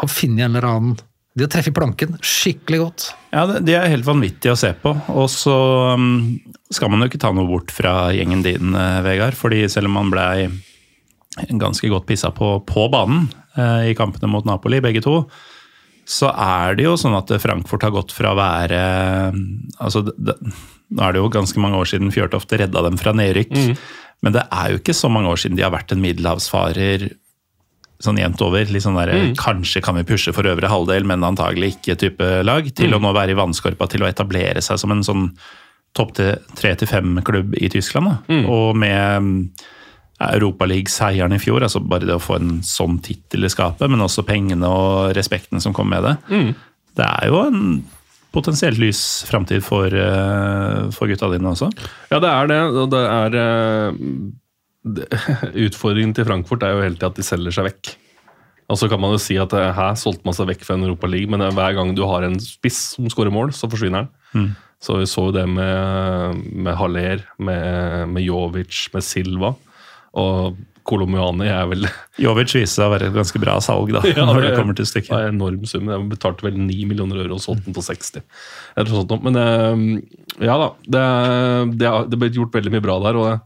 har 0.00 0.10
funnet 0.10 0.42
en 0.42 0.56
eller 0.56 0.66
annen 0.66 0.96
De 1.38 1.44
har 1.44 1.52
treffet 1.52 1.76
planken 1.76 2.16
skikkelig 2.18 2.80
godt. 2.82 3.04
ja, 3.30 3.44
de 3.62 3.76
er 3.78 3.92
helt 3.92 4.08
vanvittige 4.08 4.56
å 4.56 4.58
se 4.58 4.72
på. 4.82 4.90
Og 5.14 5.28
så 5.30 5.54
um, 5.94 6.34
skal 6.74 6.90
man 6.90 7.04
jo 7.04 7.06
ikke 7.12 7.20
ta 7.22 7.30
noe 7.30 7.46
bort 7.46 7.70
fra 7.70 8.08
gjengen 8.10 8.42
din, 8.42 8.74
Vegard. 9.06 9.38
fordi 9.38 9.68
selv 9.70 9.86
om 9.86 9.94
man 10.00 10.10
blei 10.10 10.48
ganske 11.62 11.86
godt 11.92 12.08
pissa 12.08 12.32
på 12.34 12.56
på 12.66 12.88
banen 12.90 13.28
uh, 13.54 13.86
i 13.86 13.94
kampene 13.94 14.30
mot 14.32 14.46
Napoli, 14.48 14.82
begge 14.82 15.04
to, 15.04 15.20
så 16.08 16.30
er 16.32 16.78
det 16.78 16.86
jo 16.86 16.96
sånn 16.96 17.16
at 17.18 17.30
Frankfurt 17.42 17.84
har 17.84 17.92
gått 17.92 18.14
fra 18.16 18.32
å 18.32 18.38
være 18.38 18.80
altså 19.76 20.06
det, 20.08 20.38
Nå 20.88 21.04
er 21.04 21.12
det 21.12 21.20
jo 21.20 21.28
ganske 21.28 21.60
mange 21.60 21.76
år 21.76 21.90
siden 21.90 22.12
Fjørtoft 22.14 22.54
redda 22.56 22.80
dem 22.86 22.96
fra 22.96 23.12
nedrykk, 23.12 23.50
men 24.24 24.32
det 24.32 24.46
er 24.48 24.72
jo 24.72 24.78
ikke 24.80 24.96
så 24.96 25.10
mange 25.12 25.28
år 25.28 25.42
siden 25.42 25.58
de 25.58 25.66
har 25.66 25.74
vært 25.74 25.92
en 25.92 26.00
middelhavsfarer 26.00 27.10
sånn 28.00 28.18
jevnt 28.20 28.40
over. 28.46 28.64
litt 28.70 28.84
sånn 28.84 28.96
der, 28.96 29.12
Kanskje 29.38 29.82
kan 29.84 29.98
vi 29.98 30.06
pushe 30.08 30.32
for 30.32 30.46
øvre 30.48 30.70
halvdel, 30.70 31.04
men 31.04 31.26
antagelig 31.26 31.74
ikke 31.76 31.98
type 31.98 32.28
lag. 32.46 32.68
Til 32.78 32.94
å 32.94 33.00
nå 33.02 33.12
være 33.12 33.34
i 33.34 33.38
vannskorpa 33.38 33.88
til 33.90 34.04
å 34.06 34.08
etablere 34.08 34.62
seg 34.64 34.78
som 34.80 34.94
en 34.94 35.04
sånn 35.04 35.26
topp 35.98 36.14
tre 36.14 36.74
til 36.78 36.88
fem-klubb 36.88 37.56
i 37.58 37.68
Tyskland. 37.72 38.06
Da. 38.06 38.38
Og 38.48 38.76
med 38.78 39.50
Europaliga-seieren 40.18 41.36
i 41.36 41.38
fjor, 41.38 41.62
altså 41.62 41.80
bare 41.84 42.08
det 42.08 42.16
å 42.16 42.22
få 42.22 42.40
en 42.40 42.56
sånn 42.66 42.98
tittel 43.04 43.46
i 43.46 43.52
skapet, 43.52 43.86
men 43.90 44.02
også 44.02 44.26
pengene 44.26 44.66
og 44.66 45.12
respekten 45.18 45.62
som 45.62 45.76
kom 45.76 45.90
med 45.92 46.02
det. 46.06 46.16
Det 46.98 47.06
er 47.06 47.30
jo 47.30 47.44
en 47.44 47.62
potensielt 48.34 48.80
lys 48.80 49.00
framtid 49.28 49.62
for, 49.64 49.86
eh, 49.86 50.90
for 50.94 51.10
gutta 51.10 51.30
dine 51.32 51.54
også. 51.54 51.70
Ja, 52.10 52.20
det 52.20 52.28
er 52.32 52.50
det. 52.50 52.60
Og 52.82 52.90
det 52.92 53.04
er 53.04 53.38
eh, 53.38 54.02
det, 54.84 55.08
Utfordringen 55.68 56.14
til 56.16 56.28
Frankfurt 56.28 56.66
er 56.66 56.74
jo 56.74 56.84
hele 56.84 56.98
tida 56.98 57.12
at 57.12 57.18
de 57.18 57.26
selger 57.26 57.54
seg 57.54 57.70
vekk. 57.70 57.94
Og 58.68 58.76
så 58.76 58.88
kan 58.90 59.00
man 59.00 59.14
jo 59.14 59.22
si 59.22 59.38
at 59.40 59.54
eh, 59.56 59.72
her 59.72 59.96
solgte 59.96 60.28
man 60.28 60.36
seg 60.36 60.50
vekk 60.50 60.66
fra 60.66 60.76
en 60.76 60.84
Europa 60.84 61.08
League, 61.08 61.30
men 61.30 61.46
hver 61.56 61.78
gang 61.78 61.94
du 61.96 62.04
har 62.08 62.26
en 62.26 62.36
spiss 62.42 62.96
som 62.96 63.08
skårer 63.08 63.32
mål, 63.34 63.54
så 63.56 63.70
forsvinner 63.70 64.08
den. 64.34 64.56
Så 64.78 64.94
vi 65.00 65.08
så 65.10 65.24
jo 65.26 65.34
det 65.34 65.42
med, 65.50 66.44
med 66.54 66.76
Haller, 66.78 67.24
med, 67.42 68.12
med 68.12 68.22
Jovic, 68.22 68.84
med 68.94 69.02
Silva. 69.02 69.56
Og 70.18 70.56
Kolomuani 70.88 71.44
er 71.52 71.66
vel 71.68 71.82
Jovic 72.18 72.54
viser 72.56 72.70
seg 72.78 72.86
å 72.86 72.92
være 72.94 73.10
et 73.10 73.16
ganske 73.18 73.40
bra 73.42 73.58
salg, 73.60 73.90
da, 73.92 74.00
Ja, 74.16 74.24
når 74.24 74.40
det- 74.40 74.46
det 74.50 74.56
kommer 74.56 74.74
til 74.78 74.86
Det 74.86 74.92
stykket. 74.94 75.12
er 75.18 75.28
en 75.28 75.36
enorm 75.36 75.66
sum. 75.68 75.90
Jeg 75.92 76.08
betalte 76.14 76.46
vel 76.46 76.56
9 76.56 76.86
millioner 76.88 77.20
euro 77.26 77.36
og 77.36 77.42
solgte 77.44 77.68
den 77.68 77.76
på 77.76 77.84
60. 77.84 78.22
Eller 78.76 78.94
sånt. 78.96 79.12
Men 79.26 79.36
eh, 79.36 80.46
ja 80.48 80.56
da, 80.62 80.70
det, 80.88 81.04
det, 81.82 81.92
det 82.14 82.18
ble 82.22 82.30
gjort 82.38 82.56
veldig 82.56 82.72
mye 82.76 82.84
bra 82.88 82.98
der. 83.04 83.20
og 83.20 83.40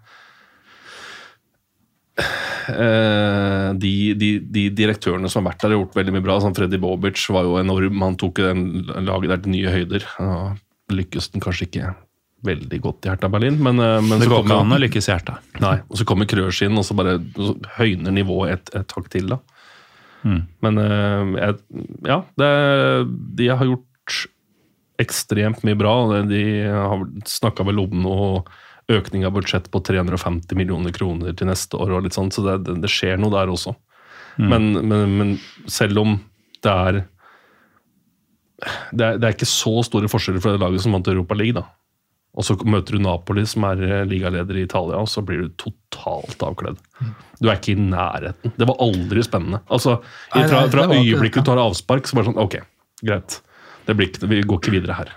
Uh, 2.62 3.72
de, 3.74 4.14
de, 4.14 4.28
de 4.54 4.62
direktørene 4.70 5.26
som 5.32 5.42
har 5.42 5.52
vært 5.52 5.64
der, 5.64 5.72
har 5.74 5.80
gjort 5.80 5.96
veldig 5.98 6.12
mye 6.14 6.22
bra. 6.24 6.36
Sånn 6.44 6.54
Freddy 6.54 6.78
Bobic 6.78 7.18
var 7.34 7.42
jo 7.48 7.56
enorm. 7.58 7.98
Han 8.04 8.14
tok 8.20 8.38
den 8.38 8.84
laget 9.02 9.32
der 9.32 9.40
til 9.42 9.54
nye 9.56 9.72
høyder. 9.74 10.06
Uh, 10.22 10.52
lykkes 10.94 11.32
den 11.34 11.42
kanskje 11.42 11.66
ikke 11.66 11.90
veldig 12.46 12.80
godt 12.82 13.06
i 13.06 13.12
Hertha 13.12 13.30
Berlin, 13.30 13.56
men, 13.62 13.78
eh, 13.78 14.00
men 14.02 14.18
Det 14.18 14.26
så 14.26 14.32
går 14.32 14.44
ikke 14.44 14.60
an 14.64 14.76
å 14.76 14.80
lykkes 14.82 15.08
i 15.08 15.12
Hertha. 15.14 15.38
Nei, 15.62 15.76
og 15.88 15.98
så 16.00 16.06
kommer 16.08 16.28
Krøs 16.30 16.62
inn, 16.66 16.78
og 16.78 16.86
så 16.86 16.96
bare 16.98 17.18
så 17.36 17.54
høyner 17.78 18.14
nivået 18.14 18.56
et, 18.56 18.74
et 18.82 18.96
hakk 18.96 19.08
til, 19.12 19.30
da. 19.34 19.38
Men 20.22 20.78
eh, 20.78 21.32
jeg, 21.40 21.56
ja, 22.06 22.20
det, 22.38 22.50
de 23.38 23.48
har 23.50 23.66
gjort 23.66 24.18
ekstremt 25.02 25.62
mye 25.66 25.78
bra. 25.78 25.94
De 26.28 26.42
har 26.68 27.06
snakka 27.26 27.66
vel 27.66 27.82
om 27.82 27.96
noe 28.04 28.42
økning 28.92 29.24
av 29.26 29.34
budsjett 29.36 29.70
på 29.72 29.80
350 29.82 30.58
millioner 30.58 30.94
kroner 30.94 31.34
til 31.38 31.48
neste 31.50 31.78
år, 31.78 31.96
og 31.96 32.06
litt 32.06 32.16
sånt, 32.16 32.34
så 32.34 32.44
det, 32.44 32.76
det, 32.82 32.90
skjer 32.90 33.18
noe 33.20 33.32
der 33.34 33.50
også. 33.50 33.74
Men, 34.40 34.72
men, 34.88 35.16
men 35.18 35.32
selv 35.70 36.00
om 36.00 36.14
det 36.64 36.72
er, 36.72 36.98
det 38.94 39.04
er 39.04 39.18
Det 39.20 39.26
er 39.26 39.34
ikke 39.34 39.48
så 39.48 39.74
store 39.84 40.08
forskjeller 40.08 40.40
fra 40.40 40.54
det 40.54 40.62
laget 40.62 40.84
som 40.84 40.94
vant 40.94 41.10
Europa 41.10 41.36
League, 41.36 41.58
da. 41.58 41.66
Og 42.32 42.46
så 42.48 42.56
møter 42.64 42.96
du 42.96 43.02
Napoli, 43.04 43.44
som 43.48 43.66
er 43.68 43.82
eh, 43.84 44.04
ligaleder 44.08 44.56
i 44.56 44.64
Italia, 44.64 45.00
og 45.02 45.10
så 45.12 45.20
blir 45.26 45.42
du 45.44 45.54
totalt 45.60 46.40
avkledd. 46.46 46.78
Du 47.42 47.50
er 47.50 47.58
ikke 47.58 47.74
i 47.74 47.80
nærheten. 47.80 48.54
Det 48.56 48.68
var 48.68 48.80
aldri 48.80 49.24
spennende. 49.26 49.60
Altså, 49.68 49.98
Fra, 50.32 50.62
fra 50.72 50.86
øyeblikket 50.88 51.42
du 51.42 51.50
tar 51.50 51.60
avspark, 51.60 52.08
så 52.08 52.16
bare 52.16 52.30
sånn 52.30 52.40
Ok, 52.40 52.56
greit. 53.04 53.40
Det 53.84 53.98
blir 53.98 54.08
ikke, 54.08 54.30
vi 54.30 54.40
går 54.46 54.62
ikke 54.62 54.76
videre 54.78 54.96
her. 54.96 55.12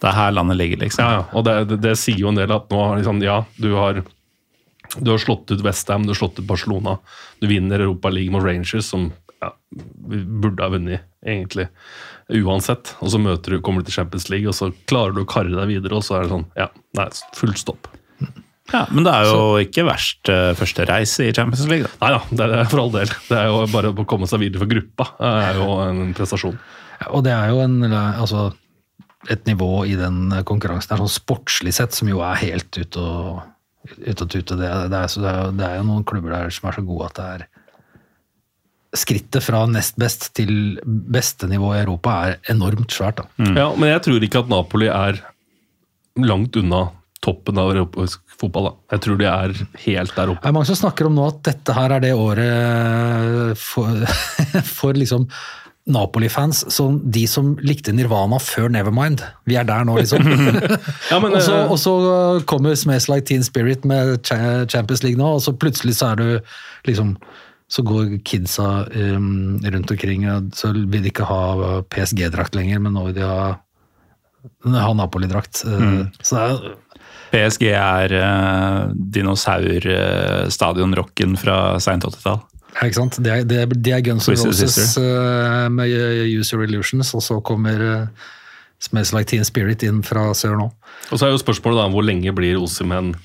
Det 0.00 0.08
er 0.08 0.16
her 0.16 0.32
landet 0.32 0.56
ligger, 0.56 0.80
liksom. 0.82 1.04
Ja, 1.04 1.20
ja, 1.20 1.24
og 1.36 1.44
det, 1.46 1.56
det, 1.70 1.78
det 1.84 1.98
sier 2.00 2.18
jo 2.22 2.32
en 2.32 2.40
del 2.40 2.50
at 2.56 2.70
nå 2.72 2.86
liksom, 2.98 3.20
ja, 3.22 3.42
du 3.60 3.74
har 3.76 4.00
du 4.98 5.10
har 5.12 5.18
slått 5.22 5.50
ut 5.50 5.60
Westham, 5.62 6.02
du 6.02 6.10
har 6.10 6.18
slått 6.18 6.40
ut 6.40 6.48
Barcelona. 6.48 6.96
Du 7.38 7.46
vinner 7.46 7.78
Europa 7.78 8.10
League 8.10 8.32
mot 8.32 8.42
Rangers, 8.42 8.88
som 8.90 9.12
ja, 9.40 9.52
vi 10.08 10.24
burde 10.24 10.64
ha 10.64 10.72
vunnet, 10.72 11.06
egentlig. 11.22 11.68
Uansett. 12.30 12.94
Og 13.02 13.12
så 13.12 13.20
møter 13.22 13.56
du, 13.56 13.60
kommer 13.64 13.82
du 13.82 13.90
til 13.90 13.98
Champions 14.00 14.28
League, 14.32 14.48
og 14.48 14.56
så 14.56 14.70
klarer 14.90 15.16
du 15.16 15.24
å 15.24 15.28
karre 15.28 15.54
deg 15.54 15.72
videre, 15.72 15.98
og 15.98 16.06
så 16.06 16.18
er 16.18 16.26
det 16.26 16.34
sånn 16.34 16.46
Ja, 16.58 16.68
nei, 16.98 17.08
full 17.36 17.56
stopp. 17.58 17.90
Ja, 18.70 18.84
Men 18.94 19.02
det 19.06 19.12
er 19.12 19.26
jo 19.26 19.38
ikke 19.58 19.82
verst 19.88 20.30
eh, 20.30 20.52
første 20.58 20.84
reise 20.86 21.26
i 21.26 21.34
Champions 21.34 21.66
League. 21.70 21.88
Da. 21.88 21.96
Nei 22.04 22.10
da, 22.14 22.20
det 22.38 22.60
er 22.60 22.68
for 22.70 22.84
all 22.84 22.92
del. 22.94 23.10
Det 23.26 23.38
er 23.38 23.48
jo 23.50 23.64
bare 23.72 23.90
å 23.90 24.06
komme 24.08 24.28
seg 24.30 24.44
videre 24.44 24.62
for 24.62 24.70
gruppa. 24.70 25.08
Det 25.18 25.30
er 25.50 25.58
jo 25.58 25.68
en 25.82 26.02
prestasjon. 26.14 26.58
Ja, 27.00 27.08
Og 27.10 27.24
det 27.26 27.34
er 27.34 27.50
jo 27.50 27.62
en, 27.64 27.80
altså, 27.90 28.44
et 29.32 29.48
nivå 29.48 29.84
i 29.90 29.96
den 29.98 30.30
konkurransen 30.46 30.94
er 30.94 31.02
sånn 31.02 31.10
sportslig 31.12 31.74
sett, 31.76 31.96
som 31.96 32.10
jo 32.12 32.22
er 32.22 32.38
helt 32.44 32.78
ute 32.78 33.02
og, 33.02 33.40
ut 33.98 34.22
og 34.22 34.30
tute. 34.30 34.54
Det, 34.54 34.70
det, 34.92 35.00
er, 35.00 35.10
så 35.10 35.24
det, 35.24 35.32
er, 35.34 35.56
det 35.58 35.66
er 35.66 35.80
jo 35.80 35.88
noen 35.90 36.06
klubber 36.06 36.36
der 36.36 36.54
som 36.54 36.70
er 36.70 36.78
så 36.78 36.86
gode 36.86 37.10
at 37.10 37.18
det 37.18 37.28
er 37.34 37.48
Skrittet 38.96 39.44
fra 39.46 39.64
nest 39.70 39.98
best 40.00 40.32
til 40.34 40.80
beste 40.84 41.46
nivå 41.50 41.74
i 41.76 41.82
Europa 41.84 42.16
er 42.26 42.38
enormt 42.50 42.90
svært. 42.90 43.22
da. 43.22 43.50
Ja, 43.54 43.68
Men 43.76 43.92
jeg 43.92 44.02
tror 44.06 44.24
ikke 44.26 44.42
at 44.42 44.50
Napoli 44.50 44.88
er 44.90 45.20
langt 46.18 46.56
unna 46.58 46.88
toppen 47.22 47.58
av 47.60 47.70
europeisk 47.74 48.20
fotball. 48.40 48.70
da. 48.70 48.74
Jeg 48.96 49.04
tror 49.04 49.18
de 49.20 49.28
er 49.28 49.54
helt 49.84 50.16
der 50.16 50.32
oppe. 50.32 50.42
Det 50.42 50.48
er 50.48 50.56
mange 50.56 50.70
som 50.70 50.80
snakker 50.80 51.06
om 51.06 51.14
nå 51.14 51.26
at 51.28 51.42
dette 51.50 51.76
her 51.76 51.96
er 51.96 52.00
det 52.00 52.12
året 52.16 53.58
for, 53.60 54.06
for 54.80 54.96
liksom 54.96 55.28
Napoli-fans, 55.90 56.64
som 56.72 56.98
de 57.10 57.26
som 57.26 57.54
likte 57.64 57.92
Nirvana 57.96 58.38
før 58.42 58.68
Nevermind. 58.72 59.22
Vi 59.48 59.56
er 59.58 59.66
der 59.68 59.84
nå, 59.88 59.96
liksom. 59.98 60.26
Ja, 61.10 61.18
men, 61.18 61.32
og, 61.36 61.42
så, 61.42 61.56
eh, 61.56 61.70
og 61.72 61.78
så 61.80 61.94
kommer 62.50 62.76
Smash 62.78 63.10
Like 63.10 63.26
Teen 63.30 63.44
Spirit 63.46 63.84
med 63.88 64.20
Champions 64.26 65.02
League 65.02 65.18
nå, 65.18 65.36
og 65.38 65.44
så 65.44 65.54
plutselig 65.56 65.96
så 65.98 66.12
er 66.12 66.20
du 66.20 66.26
liksom 66.88 67.16
så 67.70 67.84
går 67.86 68.18
kidsa 68.26 68.90
um, 68.90 69.62
rundt 69.62 69.90
omkring, 69.94 70.26
og 70.30 70.50
så 70.58 70.66
vil 70.74 71.02
de 71.04 71.10
ikke 71.12 71.28
ha 71.28 71.42
PSG-drakt 71.92 72.54
lenger, 72.58 72.78
men 72.82 72.92
nå 72.96 73.00
vil 73.08 73.16
de 73.20 73.24
ha, 73.26 73.48
ha 74.74 74.92
Napoli-drakt. 74.98 75.54
Mm. 75.66 76.02
Så 76.18 76.30
det 76.34 76.42
er 76.42 76.54
PSG 77.30 77.64
er 77.70 78.10
uh, 78.18 78.90
dinosaurstadionrocken 79.14 81.36
fra 81.38 81.78
seint 81.82 82.04
80-tall. 82.04 82.38
Ja, 82.74 82.80
ikke 82.86 82.98
sant? 82.98 83.18
Det 83.22 83.30
er, 83.30 83.44
det 83.46 83.56
er, 83.62 83.66
det 83.70 83.92
er 83.94 84.00
Guns 84.06 84.26
N' 84.26 84.30
Roses 84.34 84.98
uh, 84.98 85.68
med 85.70 85.86
Use 86.26 86.54
Your 86.54 86.62
Illusions, 86.66 87.14
og 87.14 87.22
så 87.22 87.40
kommer 87.44 87.76
uh, 87.78 88.06
Smells 88.82 89.12
Like 89.14 89.28
Teen 89.30 89.44
Spirit 89.46 89.82
inn 89.86 90.02
fra 90.06 90.34
sør 90.34 90.56
nå. 90.58 90.70
Og 91.10 91.18
så 91.18 91.26
er 91.26 91.30
jo 91.34 91.38
spørsmålet 91.42 91.78
da, 91.82 91.88
hvor 91.92 92.02
lenge 92.06 92.32
blir 92.34 92.58
Osimhen 92.62 93.08
uh, 93.14 93.20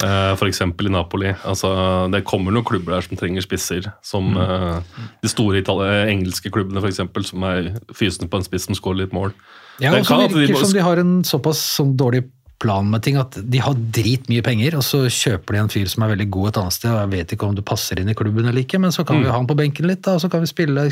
f.eks. 0.00 0.60
i 0.64 0.88
Napoli? 0.92 1.34
Altså, 1.44 2.10
Det 2.12 2.24
kommer 2.24 2.52
noen 2.52 2.64
klubber 2.64 2.96
der 2.96 3.06
som 3.06 3.16
trenger 3.20 3.44
spisser. 3.44 3.92
Som 4.02 4.32
mm. 4.34 4.82
de 5.22 5.28
store 5.28 5.62
itali- 5.62 6.08
engelske 6.10 6.50
klubbene, 6.50 6.82
eksempel, 6.88 7.24
som 7.26 7.42
er 7.44 7.72
fysende 7.92 8.30
på 8.30 8.40
en 8.40 8.44
spiss 8.48 8.64
som 8.68 8.74
skårer 8.78 9.04
litt 9.04 9.12
mål. 9.16 9.32
Ja, 9.80 9.94
og 9.96 10.04
så 10.04 10.20
de 10.28 10.34
virker 10.34 10.54
bare- 10.58 10.66
som 10.66 10.76
de 10.76 10.84
har 10.84 10.96
en 11.00 11.22
såpass 11.24 11.62
sånn 11.78 11.96
dårlig 11.96 12.24
plan 12.60 12.84
med 12.92 13.00
ting 13.02 13.16
at 13.16 13.38
de 13.50 13.56
har 13.64 13.72
dritmye 13.72 14.42
penger, 14.44 14.74
og 14.76 14.82
så 14.84 15.06
kjøper 15.08 15.56
de 15.56 15.60
en 15.62 15.70
fyr 15.72 15.88
som 15.88 16.02
er 16.04 16.10
veldig 16.14 16.26
god 16.30 16.48
et 16.50 16.58
annet 16.60 16.74
sted, 16.76 16.90
og 16.92 16.98
jeg 17.00 17.10
vet 17.14 17.32
ikke 17.32 17.46
om 17.48 17.54
du 17.56 17.62
passer 17.64 17.98
inn 18.02 18.10
i 18.12 18.14
klubben 18.14 18.44
eller 18.44 18.60
ikke, 18.60 18.78
men 18.78 18.92
så 18.92 19.00
kan 19.06 19.16
Mm. 19.16 19.22
vi 19.24 19.30
ha 19.30 19.36
han 19.38 19.46
på 19.48 19.56
benken 19.56 19.86
litt, 19.88 20.02
da, 20.02 20.18
og 20.18 20.20
så 20.20 20.28
kan 20.30 20.40
vi 20.44 20.46
spille. 20.46 20.84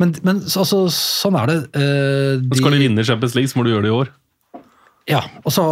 Men, 0.00 0.14
men 0.24 0.40
altså, 0.40 0.88
sånn 0.90 1.38
er 1.38 1.46
det. 1.46 1.58
Eh, 1.78 2.40
de, 2.42 2.56
Skal 2.58 2.72
de 2.72 2.82
vinne 2.88 3.04
Champions 3.06 3.36
League, 3.36 3.48
så 3.48 3.56
må 3.60 3.64
du 3.64 3.70
gjøre 3.70 3.82
det 3.86 3.92
i 3.92 3.98
år. 4.02 4.08
Ja, 5.08 5.22
og 5.42 5.52
så 5.54 5.64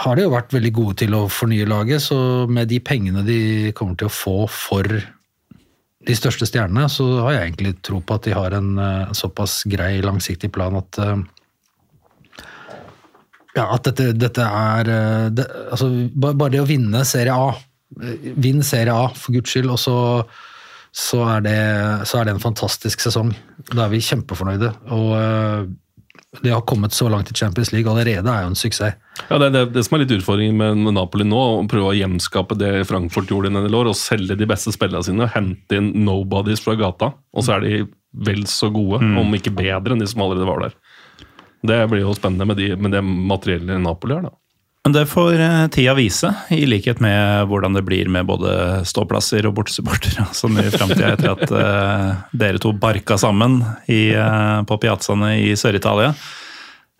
har 0.00 0.16
de 0.16 0.24
jo 0.24 0.32
vært 0.32 0.54
veldig 0.54 0.72
gode 0.74 0.96
til 1.02 1.14
å 1.16 1.26
fornye 1.30 1.66
laget, 1.68 2.02
så 2.02 2.16
med 2.50 2.70
de 2.72 2.80
pengene 2.82 3.24
de 3.26 3.72
kommer 3.76 3.98
til 3.98 4.08
å 4.08 4.14
få 4.14 4.38
for 4.50 4.88
de 6.04 6.16
største 6.16 6.48
stjernene, 6.48 6.88
så 6.92 7.06
har 7.24 7.36
jeg 7.36 7.46
egentlig 7.48 7.74
tro 7.84 8.00
på 8.04 8.16
at 8.16 8.26
de 8.26 8.34
har 8.36 8.56
en 8.56 8.74
eh, 8.80 9.12
såpass 9.16 9.62
grei, 9.70 9.98
langsiktig 10.04 10.50
plan 10.52 10.76
at 10.80 11.00
eh, 11.00 11.22
ja, 13.54 13.68
at 13.68 13.86
dette, 13.86 14.10
dette 14.18 14.44
er 14.44 14.90
eh, 14.90 15.28
det, 15.32 15.46
altså, 15.70 15.88
Bare 16.18 16.50
det 16.52 16.64
å 16.64 16.68
vinne 16.68 17.04
Serie 17.08 17.36
A, 17.36 17.54
vinn 18.34 18.64
Serie 18.66 18.92
A 18.92 19.06
for 19.14 19.36
guds 19.36 19.54
skyld, 19.54 19.70
og 19.70 19.80
så, 19.80 19.96
så, 20.90 21.22
er 21.36 21.46
det, 21.46 21.58
så 22.10 22.20
er 22.20 22.26
det 22.28 22.34
en 22.34 22.42
fantastisk 22.42 23.04
sesong. 23.04 23.32
Da 23.70 23.86
er 23.86 23.94
vi 23.94 24.02
kjempefornøyde. 24.04 24.72
Og 24.92 25.70
det 26.42 26.50
har 26.50 26.64
kommet 26.66 26.92
så 26.92 27.08
langt 27.08 27.30
i 27.30 27.34
Champions 27.34 27.72
League 27.72 27.90
allerede 27.90 28.30
er 28.30 28.44
jo 28.44 28.52
en 28.52 28.58
suksess. 28.58 28.96
Ja, 29.28 29.38
Det 29.38 29.46
er 29.46 29.54
det, 29.54 29.64
det 29.76 29.84
som 29.86 29.96
er 29.96 30.04
litt 30.04 30.14
utfordringen 30.16 30.56
med, 30.58 30.94
Napoli 30.96 31.26
nå, 31.28 31.42
å 31.60 31.66
prøve 31.70 31.92
å 31.92 31.96
gjenskape 31.96 32.56
det 32.58 32.72
Frankfurt 32.88 33.30
gjorde 33.30 33.50
i 33.50 33.54
en 33.54 33.66
del 33.66 33.78
år, 33.78 33.90
og 33.92 33.98
selge 33.98 34.36
de 34.38 34.48
beste 34.50 34.74
spillerne 34.74 35.06
sine, 35.06 35.28
hente 35.30 35.78
inn 35.78 35.92
nobodies 36.06 36.64
fra 36.64 36.76
gata, 36.80 37.12
og 37.32 37.46
så 37.46 37.56
er 37.56 37.66
de 37.66 37.82
vel 38.26 38.44
så 38.50 38.70
gode, 38.74 39.02
om 39.20 39.34
ikke 39.34 39.54
bedre 39.54 39.94
enn 39.94 40.02
de 40.02 40.08
som 40.10 40.22
allerede 40.24 40.48
var 40.48 40.66
der. 40.66 40.78
Det 41.64 41.78
blir 41.88 42.04
jo 42.04 42.14
spennende 42.16 42.46
med, 42.46 42.58
de, 42.60 42.74
med 42.76 42.92
det 42.92 43.00
materiellet 43.04 43.80
Napoli 43.80 44.18
har. 44.18 44.26
da. 44.28 44.34
Men 44.84 44.92
det 44.92 45.06
får 45.06 45.40
eh, 45.40 45.66
tida 45.72 45.94
vise, 45.96 46.28
i 46.52 46.66
likhet 46.68 46.98
med 47.00 47.48
hvordan 47.48 47.72
det 47.72 47.82
blir 47.86 48.08
med 48.12 48.26
både 48.28 48.82
ståplasser 48.84 49.46
og 49.48 49.54
bortesupportere 49.56 50.26
sånn 50.36 50.60
i 50.60 50.68
framtida, 50.68 51.14
etter 51.14 51.30
at 51.32 51.54
uh, 51.56 52.24
dere 52.36 52.60
to 52.60 52.74
barka 52.76 53.16
sammen 53.20 53.62
i, 53.88 54.12
uh, 54.12 54.60
på 54.68 54.76
piazzaene 54.82 55.38
i 55.40 55.54
Sør-Italia. 55.56 56.12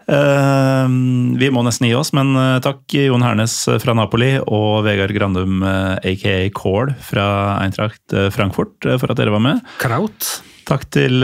Uh, 0.08 0.88
vi 1.36 1.50
må 1.52 1.60
nesten 1.64 1.90
gi 1.90 1.92
oss, 1.98 2.14
men 2.16 2.32
takk 2.64 2.96
Jon 2.96 3.24
Hernes 3.24 3.58
fra 3.84 3.96
Napoli 3.96 4.32
og 4.40 4.80
Vegard 4.88 5.12
Grandum, 5.12 5.60
aka 6.00 6.38
Kål 6.56 6.96
fra 7.04 7.26
Eintracht 7.58 8.16
Frankfurt, 8.32 8.80
for 8.96 9.12
at 9.12 9.20
dere 9.20 9.36
var 9.36 9.44
med. 9.44 9.60
Kraut. 9.84 10.38
Takk 10.64 10.88
til 10.88 11.20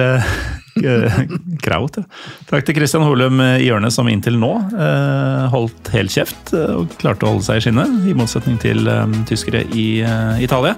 Kraut, 1.65 2.01
ja. 2.01 2.05
Takk 2.51 2.67
til 2.67 2.79
Christian 2.79 3.05
Holum 3.07 3.41
i 3.43 3.67
hjørnet, 3.67 3.95
som 3.95 4.09
inntil 4.11 4.39
nå 4.41 4.53
eh, 4.75 5.47
holdt 5.53 5.93
helt 5.95 6.15
kjeft 6.15 6.55
eh, 6.57 6.77
og 6.79 6.95
klarte 7.01 7.27
å 7.27 7.35
holde 7.35 7.47
seg 7.47 7.61
i 7.61 7.67
skinnet, 7.67 7.97
i 8.11 8.17
motsetning 8.17 8.61
til 8.63 8.87
eh, 8.91 9.19
tyskere 9.31 9.65
i 9.75 9.89
eh, 10.05 10.45
Italia. 10.47 10.77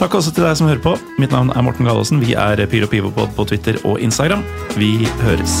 Takk 0.00 0.16
også 0.18 0.32
til 0.34 0.46
deg 0.48 0.56
som 0.58 0.70
hører 0.70 0.82
på. 0.82 0.96
Mitt 1.22 1.34
navn 1.34 1.52
er 1.54 1.62
Morten 1.62 1.86
Gallaasen. 1.86 2.22
Vi 2.24 2.34
er 2.34 2.64
Pyro 2.66 2.90
Pivopod 2.90 3.36
på 3.36 3.46
Twitter 3.52 3.78
og 3.86 4.00
Instagram. 4.02 4.42
Vi 4.74 4.96
høres. 5.22 5.60